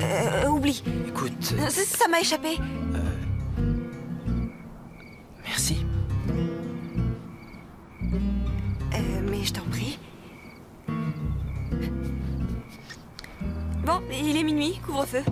Euh, 0.01 0.49
oublie. 0.49 0.83
Écoute, 1.09 1.33
ça 1.43 2.09
m'a 2.09 2.21
échappé. 2.21 2.59
Il 14.31 14.37
est 14.37 14.43
minuit, 14.43 14.79
couvre-feu. 14.87 15.23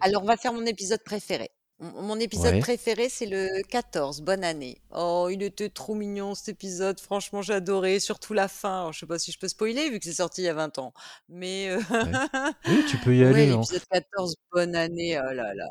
Alors, 0.00 0.22
on 0.22 0.26
va 0.26 0.36
faire 0.36 0.52
mon 0.52 0.66
épisode 0.66 1.02
préféré. 1.04 1.50
Mon 1.80 2.02
mon 2.02 2.20
épisode 2.20 2.54
Ouais. 2.54 2.60
préféré, 2.60 3.08
c'est 3.08 3.26
le 3.26 3.62
14. 3.68 4.20
Bonne 4.22 4.44
année. 4.44 4.80
Oh, 4.94 5.28
il 5.30 5.42
était 5.42 5.68
trop 5.70 5.94
mignon 5.94 6.34
cet 6.34 6.48
épisode. 6.50 7.00
Franchement, 7.00 7.42
j'ai 7.42 7.54
adoré. 7.54 7.98
Surtout 8.00 8.32
la 8.34 8.48
fin. 8.48 8.80
Alors, 8.80 8.92
je 8.92 9.00
sais 9.00 9.06
pas 9.06 9.18
si 9.18 9.32
je 9.32 9.38
peux 9.38 9.48
spoiler 9.48 9.90
vu 9.90 9.98
que 9.98 10.04
c'est 10.04 10.12
sorti 10.14 10.42
il 10.42 10.44
y 10.44 10.48
a 10.48 10.54
20 10.54 10.78
ans. 10.78 10.92
Mais 11.28 11.68
euh, 11.70 11.80
Oui, 12.68 12.84
tu 12.88 12.96
peux 12.98 13.14
y 13.14 13.22
ouais, 13.24 13.28
aller. 13.30 13.50
hein. 13.50 13.56
l'épisode 13.60 13.82
14, 13.90 14.36
bonne 14.52 14.76
année. 14.76 15.18
Oh 15.18 15.32
là 15.32 15.52
là. 15.54 15.68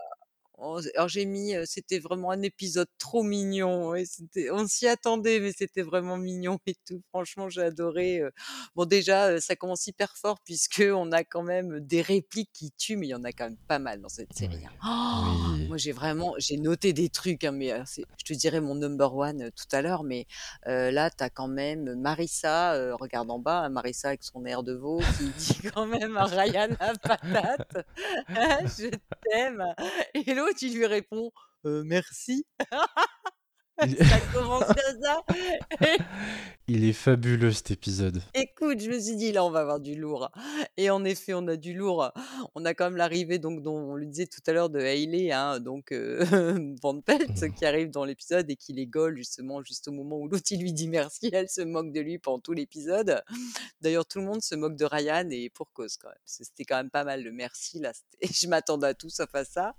Alors 0.95 1.07
j'ai 1.09 1.25
mis, 1.25 1.53
c'était 1.65 1.99
vraiment 1.99 2.31
un 2.31 2.41
épisode 2.41 2.87
trop 2.97 3.23
mignon. 3.23 3.95
Et 3.95 4.05
c'était, 4.05 4.49
on 4.51 4.67
s'y 4.67 4.87
attendait, 4.87 5.39
mais 5.39 5.51
c'était 5.51 5.81
vraiment 5.81 6.17
mignon 6.17 6.59
et 6.65 6.75
tout. 6.87 7.01
Franchement, 7.09 7.49
j'ai 7.49 7.61
adoré. 7.61 8.21
Bon, 8.75 8.85
déjà, 8.85 9.39
ça 9.41 9.55
commence 9.55 9.87
hyper 9.87 10.15
fort 10.17 10.39
puisque 10.43 10.83
on 10.95 11.11
a 11.11 11.23
quand 11.23 11.43
même 11.43 11.79
des 11.79 12.01
répliques 12.01 12.51
qui 12.53 12.71
tuent, 12.77 12.95
mais 12.97 13.07
il 13.07 13.11
y 13.11 13.15
en 13.15 13.23
a 13.23 13.31
quand 13.31 13.45
même 13.45 13.57
pas 13.67 13.79
mal 13.79 14.01
dans 14.01 14.09
cette 14.09 14.33
série. 14.33 14.63
hein. 14.65 14.71
Oh, 14.85 15.67
moi, 15.67 15.77
j'ai 15.77 15.91
vraiment, 15.91 16.33
j'ai 16.37 16.57
noté 16.57 16.93
des 16.93 17.09
trucs, 17.09 17.43
hein, 17.43 17.51
mais 17.51 17.73
c'est- 17.85 18.03
je 18.17 18.23
te 18.25 18.33
dirai 18.33 18.59
mon 18.61 18.75
number 18.75 19.15
one 19.15 19.51
tout 19.51 19.75
à 19.75 19.81
l'heure, 19.81 20.03
mais 20.03 20.25
là, 20.65 21.09
tu 21.09 21.23
as 21.23 21.29
quand 21.29 21.47
même 21.47 21.95
Marissa, 21.95 22.73
euh, 22.73 22.95
regarde 22.95 23.29
en 23.31 23.39
bas, 23.39 23.59
hein, 23.61 23.69
Marissa 23.69 24.09
avec 24.09 24.23
son 24.23 24.45
air 24.45 24.63
de 24.63 24.73
veau, 24.73 24.99
qui 25.17 25.25
dit 25.37 25.57
quand 25.75 25.85
même 25.85 26.15
à 26.17 26.25
Ryan 26.25 26.69
la 26.79 26.93
patate, 26.95 27.85
Ah, 28.35 28.59
je 28.65 28.89
t'aime. 29.29 29.63
Et 30.13 30.33
l'autre, 30.33 30.52
il 30.61 30.75
lui 30.75 30.85
répond, 30.85 31.31
Euh, 31.65 31.83
merci. 31.85 32.45
Il- 33.85 33.97
ça 34.05 34.19
commence 34.33 34.63
comme 34.67 35.01
ça. 35.01 35.23
Il 36.67 36.85
est 36.85 36.93
fabuleux 36.93 37.51
cet 37.51 37.71
épisode. 37.71 38.21
Écoute, 38.33 38.79
je 38.79 38.89
me 38.89 38.99
suis 38.99 39.15
dit, 39.17 39.31
là, 39.33 39.43
on 39.43 39.51
va 39.51 39.59
avoir 39.59 39.79
du 39.81 39.95
lourd. 39.95 40.31
Et 40.77 40.89
en 40.89 41.03
effet, 41.03 41.33
on 41.33 41.45
a 41.47 41.57
du 41.57 41.73
lourd. 41.73 42.11
On 42.55 42.63
a 42.63 42.73
quand 42.73 42.85
même 42.85 42.95
l'arrivée, 42.95 43.37
donc, 43.37 43.61
dont 43.61 43.75
on 43.75 43.95
le 43.95 44.05
disait 44.05 44.27
tout 44.27 44.39
à 44.47 44.53
l'heure, 44.53 44.69
de 44.69 44.79
Hailey, 44.79 45.31
hein, 45.31 45.59
donc 45.59 45.91
euh, 45.91 46.23
Van 46.81 47.01
Pelt, 47.01 47.53
qui 47.55 47.65
arrive 47.65 47.89
dans 47.89 48.05
l'épisode 48.05 48.49
et 48.49 48.55
qui 48.55 48.71
les 48.71 48.87
gole, 48.87 49.17
justement, 49.17 49.61
juste 49.61 49.87
au 49.89 49.91
moment 49.91 50.19
où 50.19 50.27
l'autre, 50.29 50.45
il 50.51 50.61
lui 50.61 50.71
dit 50.71 50.87
merci. 50.87 51.29
Elle 51.33 51.49
se 51.49 51.61
moque 51.61 51.91
de 51.91 51.99
lui 51.99 52.17
pendant 52.17 52.39
tout 52.39 52.53
l'épisode. 52.53 53.21
D'ailleurs, 53.81 54.05
tout 54.05 54.19
le 54.19 54.25
monde 54.25 54.41
se 54.41 54.55
moque 54.55 54.77
de 54.77 54.85
Ryan 54.85 55.27
et 55.31 55.49
pour 55.49 55.71
cause, 55.73 55.97
quand 55.97 56.09
même. 56.09 56.17
C'était 56.25 56.63
quand 56.63 56.77
même 56.77 56.89
pas 56.91 57.03
mal 57.03 57.23
le 57.23 57.31
merci, 57.33 57.79
là. 57.79 57.91
Je 58.21 58.47
m'attendais 58.47 58.87
à 58.87 58.93
tout 58.93 59.09
sauf 59.09 59.33
à 59.33 59.43
ça. 59.43 59.75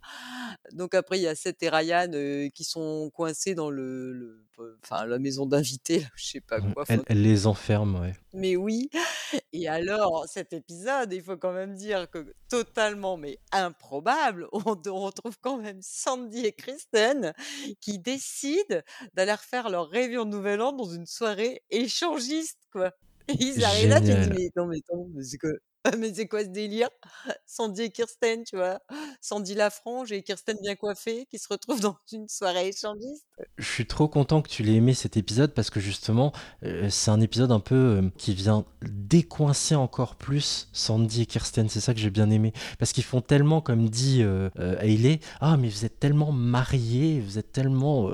Donc, 0.73 0.95
après, 0.95 1.19
il 1.19 1.23
y 1.23 1.29
a 1.29 1.35
Seth 1.35 1.63
et 1.63 1.71
Ryan 1.71 2.11
euh, 2.13 2.49
qui 2.51 2.65
sont 2.65 3.11
coincés 3.15 3.55
dans 3.55 3.71
le, 3.71 3.84
le- 4.13 4.79
enfin, 4.83 5.07
la 5.07 5.19
maison 5.19 5.47
d'invités, 5.47 6.07
je 6.15 6.25
sais 6.27 6.41
pas 6.41 6.61
quoi. 6.61 6.85
Elle, 6.89 7.23
les 7.23 7.47
enferme, 7.47 8.01
ouais. 8.01 8.15
mais 8.33 8.57
oui. 8.57 8.91
Et 9.53 9.69
alors, 9.69 10.27
cet 10.29 10.53
épisode, 10.53 11.13
il 11.13 11.23
faut 11.23 11.37
quand 11.37 11.53
même 11.53 11.75
dire 11.75 12.09
que 12.11 12.35
totalement, 12.49 13.17
mais 13.17 13.39
improbable, 13.53 14.49
on, 14.53 14.63
on 14.87 15.01
retrouve 15.01 15.37
quand 15.41 15.59
même 15.59 15.79
Sandy 15.83 16.47
et 16.47 16.53
Kristen 16.53 17.33
qui 17.81 17.99
décident 17.99 18.81
d'aller 19.15 19.33
refaire 19.33 19.69
leur 19.71 19.89
réveillon 19.89 20.25
de 20.25 20.31
Nouvel 20.31 20.61
An 20.61 20.73
dans 20.73 20.89
une 20.91 21.07
soirée 21.07 21.63
échangiste, 21.71 22.61
quoi. 22.73 22.93
Ils 23.29 23.65
arrivent 23.65 23.89
là, 23.89 24.01
tu 24.01 24.07
dis. 24.07 24.31
«Mais 24.31 24.51
non, 24.57 24.67
mais 24.67 24.81
mais 25.15 25.25
c'est 25.25 25.39
quoi 25.39 25.51
mais 25.99 26.13
c'est 26.15 26.27
quoi 26.27 26.43
ce 26.43 26.49
délire?» 26.49 26.89
Sandy 27.47 27.83
et 27.83 27.91
Kirsten, 27.91 28.45
tu 28.45 28.57
vois? 28.57 28.81
Sandy 29.21 29.55
la 29.55 29.71
frange 29.71 30.13
et 30.13 30.23
Kirsten 30.23 30.57
bien 30.63 30.77
coiffée 30.77 31.27
qui 31.31 31.39
se 31.39 31.49
retrouvent 31.49 31.81
dans 31.81 31.97
une 32.13 32.29
soirée 32.29 32.69
échangiste. 32.69 33.27
Je 33.59 33.65
suis 33.65 33.87
trop 33.87 34.09
content 34.09 34.43
que 34.43 34.49
tu 34.49 34.63
l'aies 34.63 34.75
aimé 34.75 34.95
cet 34.95 35.17
épisode 35.17 35.53
parce 35.53 35.71
que 35.71 35.81
justement, 35.81 36.33
heu, 36.65 36.89
c'est 36.89 37.11
un 37.11 37.21
épisode 37.21 37.53
un 37.53 37.61
peu, 37.61 37.75
heu, 37.75 38.13
qui 38.17 38.35
vient 38.35 38.65
décoincer 38.83 39.75
encore 39.75 40.17
plus 40.17 40.69
Sandy 40.73 41.23
et 41.23 41.27
Kirsten. 41.27 41.69
C'est 41.69 41.81
ça 41.81 41.95
que 41.95 42.01
j'ai 42.01 42.11
bien 42.11 42.31
aimé. 42.31 42.53
Parce 42.79 42.93
qu'ils 42.93 43.05
font 43.05 43.21
tellement, 43.21 43.61
comme 43.61 43.89
dit, 43.89 44.23
heu, 44.23 44.51
Hailey: 44.81 45.21
«Ah 45.41 45.57
mais 45.57 45.69
vous 45.69 45.85
êtes 45.85 46.01
tellement 46.01 46.33
mariés, 46.33 47.21
vous 47.21 47.39
êtes 47.39 47.53
tellement, 47.53 48.11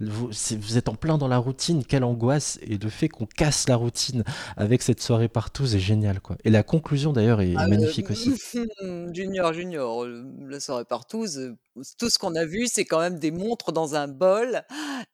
vous 0.00 0.32
c'est 0.32 0.58
vous 0.58 0.76
êtes 0.76 0.88
en 0.88 0.94
plein 0.94 1.18
dans 1.18 1.28
la 1.28 1.38
routine, 1.38 1.84
quelle 1.84 2.04
angoisse!» 2.04 2.58
et 2.62 2.78
le 2.78 2.90
fait 2.90 3.08
qu'on 3.08 3.26
casse 3.26 3.68
la 3.68 3.76
routine 3.76 4.24
avec 4.56 4.82
cette 4.82 5.00
soirée 5.00 5.28
partouze 5.28 5.74
est 5.74 5.80
génial, 5.80 6.20
quoi. 6.20 6.36
Et 6.44 6.50
la 6.50 6.62
conclusion 6.62 6.97
d'ailleurs 7.12 7.40
est 7.40 7.58
Ah, 7.60 7.66
magnifique 7.66 8.10
aussi. 8.10 8.34
heu, 8.80 9.12
Junior, 9.14 9.52
Junior, 9.52 10.06
la 10.06 10.60
soirée 10.60 10.84
partouze, 10.84 11.38
heu, 11.38 11.56
tout 11.98 12.10
ce 12.10 12.18
qu'on 12.18 12.34
a 12.36 12.44
vu, 12.44 12.66
c'est 12.68 12.84
quand 12.84 13.00
même 13.00 13.18
des 13.18 13.30
montres 13.30 13.72
dans 13.72 13.94
un 13.94 14.06
bol 14.06 14.62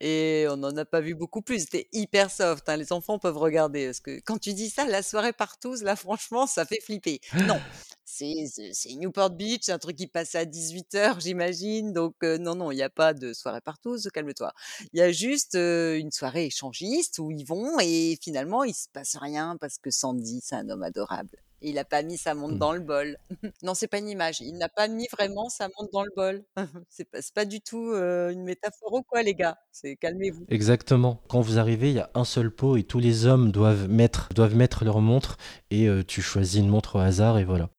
et 0.00 0.46
on 0.50 0.56
n'en 0.56 0.76
a 0.76 0.84
pas 0.84 1.00
vu 1.00 1.14
beaucoup 1.14 1.42
plus. 1.42 1.60
C'était 1.60 1.88
hyper 1.92 2.30
soft, 2.30 2.68
hein, 2.68 2.76
les 2.76 2.92
enfants 2.92 3.18
peuvent 3.18 3.38
regarder 3.38 3.86
parce 3.86 4.00
que 4.00 4.20
quand 4.24 4.38
tu 4.38 4.52
dis 4.52 4.68
ça, 4.68 4.84
la 4.84 5.02
soirée 5.02 5.32
partouze, 5.32 5.82
là, 5.84 5.96
franchement, 5.96 6.46
ça 6.46 6.66
fait 6.66 6.80
flipper. 6.82 7.20
Non, 7.44 7.60
c'est 8.04 8.34
c'est 8.52 8.72
c'est 8.74 8.94
Newport 8.94 9.30
Beach, 9.30 9.60
c'est 9.62 9.72
un 9.72 9.78
truc 9.78 9.96
qui 9.96 10.06
passe 10.08 10.34
à 10.34 10.44
18:00 10.44 11.20
j'imagine, 11.20 11.92
donc 11.92 12.16
heu, 12.24 12.36
non, 12.38 12.54
non, 12.56 12.70
il 12.72 12.76
y 12.78 12.82
a 12.82 12.90
pas 12.90 13.14
de 13.14 13.32
soirée 13.32 13.60
partouze, 13.62 14.08
calme-toi. 14.12 14.52
Il 14.92 14.98
y 14.98 15.02
a 15.02 15.12
juste, 15.12 15.54
heu, 15.54 15.96
une 15.98 16.10
soirée 16.10 16.46
échangiste 16.46 17.18
où 17.20 17.30
ils 17.30 17.44
vont 17.46 17.78
et 17.80 18.18
finalement, 18.22 18.64
il 18.64 18.74
se 18.74 18.88
passe 18.92 19.16
rien 19.16 19.56
parce 19.60 19.78
que 19.78 19.90
Sandy, 19.90 20.40
c'est 20.42 20.56
un 20.56 20.68
homme 20.68 20.82
adorable. 20.82 21.43
Et 21.64 21.70
il 21.70 21.78
a 21.78 21.84
pas 21.84 22.02
mis 22.02 22.18
sa 22.18 22.34
montre 22.34 22.54
Mmh. 22.54 22.58
dans 22.58 22.72
le 22.72 22.80
bol. 22.80 23.16
Non, 23.62 23.74
c'est 23.74 23.88
pas 23.88 23.98
une 23.98 24.08
image, 24.08 24.40
il 24.42 24.58
n'a 24.58 24.68
pas 24.68 24.86
mis 24.86 25.06
vraiment 25.10 25.48
sa 25.48 25.68
montre 25.68 25.90
dans 25.92 26.04
le 26.04 26.10
bol. 26.14 26.44
C'est 26.90 27.10
pas 27.10 27.18
pas 27.34 27.44
du 27.46 27.60
tout, 27.60 27.94
une 27.94 28.44
métaphore 28.44 28.92
ou 28.92 29.02
quoi 29.02 29.22
les 29.22 29.34
gars, 29.34 29.56
c'est 29.72 29.96
calmez-vous. 29.96 30.44
Exactement. 30.48 31.22
Quand 31.28 31.40
vous 31.40 31.58
arrivez, 31.58 31.88
il 31.90 31.96
y 31.96 32.00
a 32.00 32.10
un 32.14 32.24
seul 32.24 32.50
pot 32.50 32.76
et 32.76 32.84
tous 32.84 32.98
les 33.00 33.26
hommes 33.26 33.50
doivent 33.50 33.88
mettre 33.88 34.28
doivent 34.34 34.54
mettre 34.54 34.84
leur 34.84 35.00
montre 35.00 35.36
et 35.70 35.88
tu 36.06 36.22
choisis 36.22 36.60
une 36.60 36.68
montre 36.68 36.96
au 36.96 36.98
hasard 37.00 37.38
et 37.38 37.44
voilà. 37.44 37.70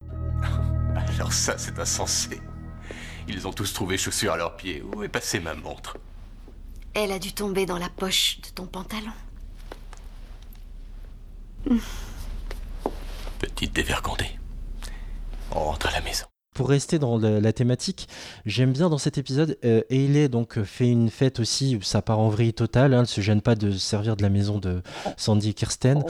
Alors 1.14 1.32
ça, 1.32 1.56
c'est 1.56 1.78
insensé. 1.78 2.40
Ils 3.28 3.46
ont 3.46 3.52
tous 3.52 3.72
trouvé 3.72 3.96
chaussures 3.96 4.32
à 4.32 4.36
leurs 4.36 4.56
pieds. 4.56 4.82
Où 4.82 5.02
est 5.02 5.08
passée 5.08 5.40
ma 5.40 5.54
montre? 5.54 5.96
Elle 6.94 7.12
a 7.12 7.18
dû 7.18 7.32
tomber 7.32 7.66
dans 7.66 7.78
la 7.78 7.88
poche 7.88 8.40
de 8.42 8.48
ton 8.50 8.66
pantalon. 8.66 9.12
Petite 13.38 13.74
dévergondée. 13.74 14.30
On 15.52 15.60
rentre 15.60 15.86
à 15.88 15.92
la 15.92 16.00
maison. 16.00 16.26
Pour 16.54 16.70
rester 16.70 16.98
dans 16.98 17.18
le- 17.18 17.38
la 17.38 17.52
thématique, 17.52 18.08
j'aime 18.46 18.72
bien 18.72 18.88
dans 18.88 18.96
cet 18.96 19.18
épisode, 19.18 19.58
euh, 19.66 19.82
Hailey 19.90 20.28
donc 20.30 20.56
euh, 20.56 20.64
fait 20.64 20.88
une 20.88 21.10
fête 21.10 21.38
aussi 21.38 21.76
où 21.76 21.82
ça 21.82 22.00
part 22.00 22.18
en 22.18 22.30
vrille 22.30 22.54
totale, 22.54 22.94
hein, 22.94 23.00
elle 23.00 23.06
se 23.06 23.20
gêne 23.20 23.42
pas 23.42 23.54
de 23.54 23.70
se 23.72 23.78
servir 23.78 24.16
de 24.16 24.22
la 24.22 24.30
maison 24.30 24.58
de 24.58 24.82
Sandy 25.18 25.50
et 25.50 25.54
Kirsten, 25.54 26.02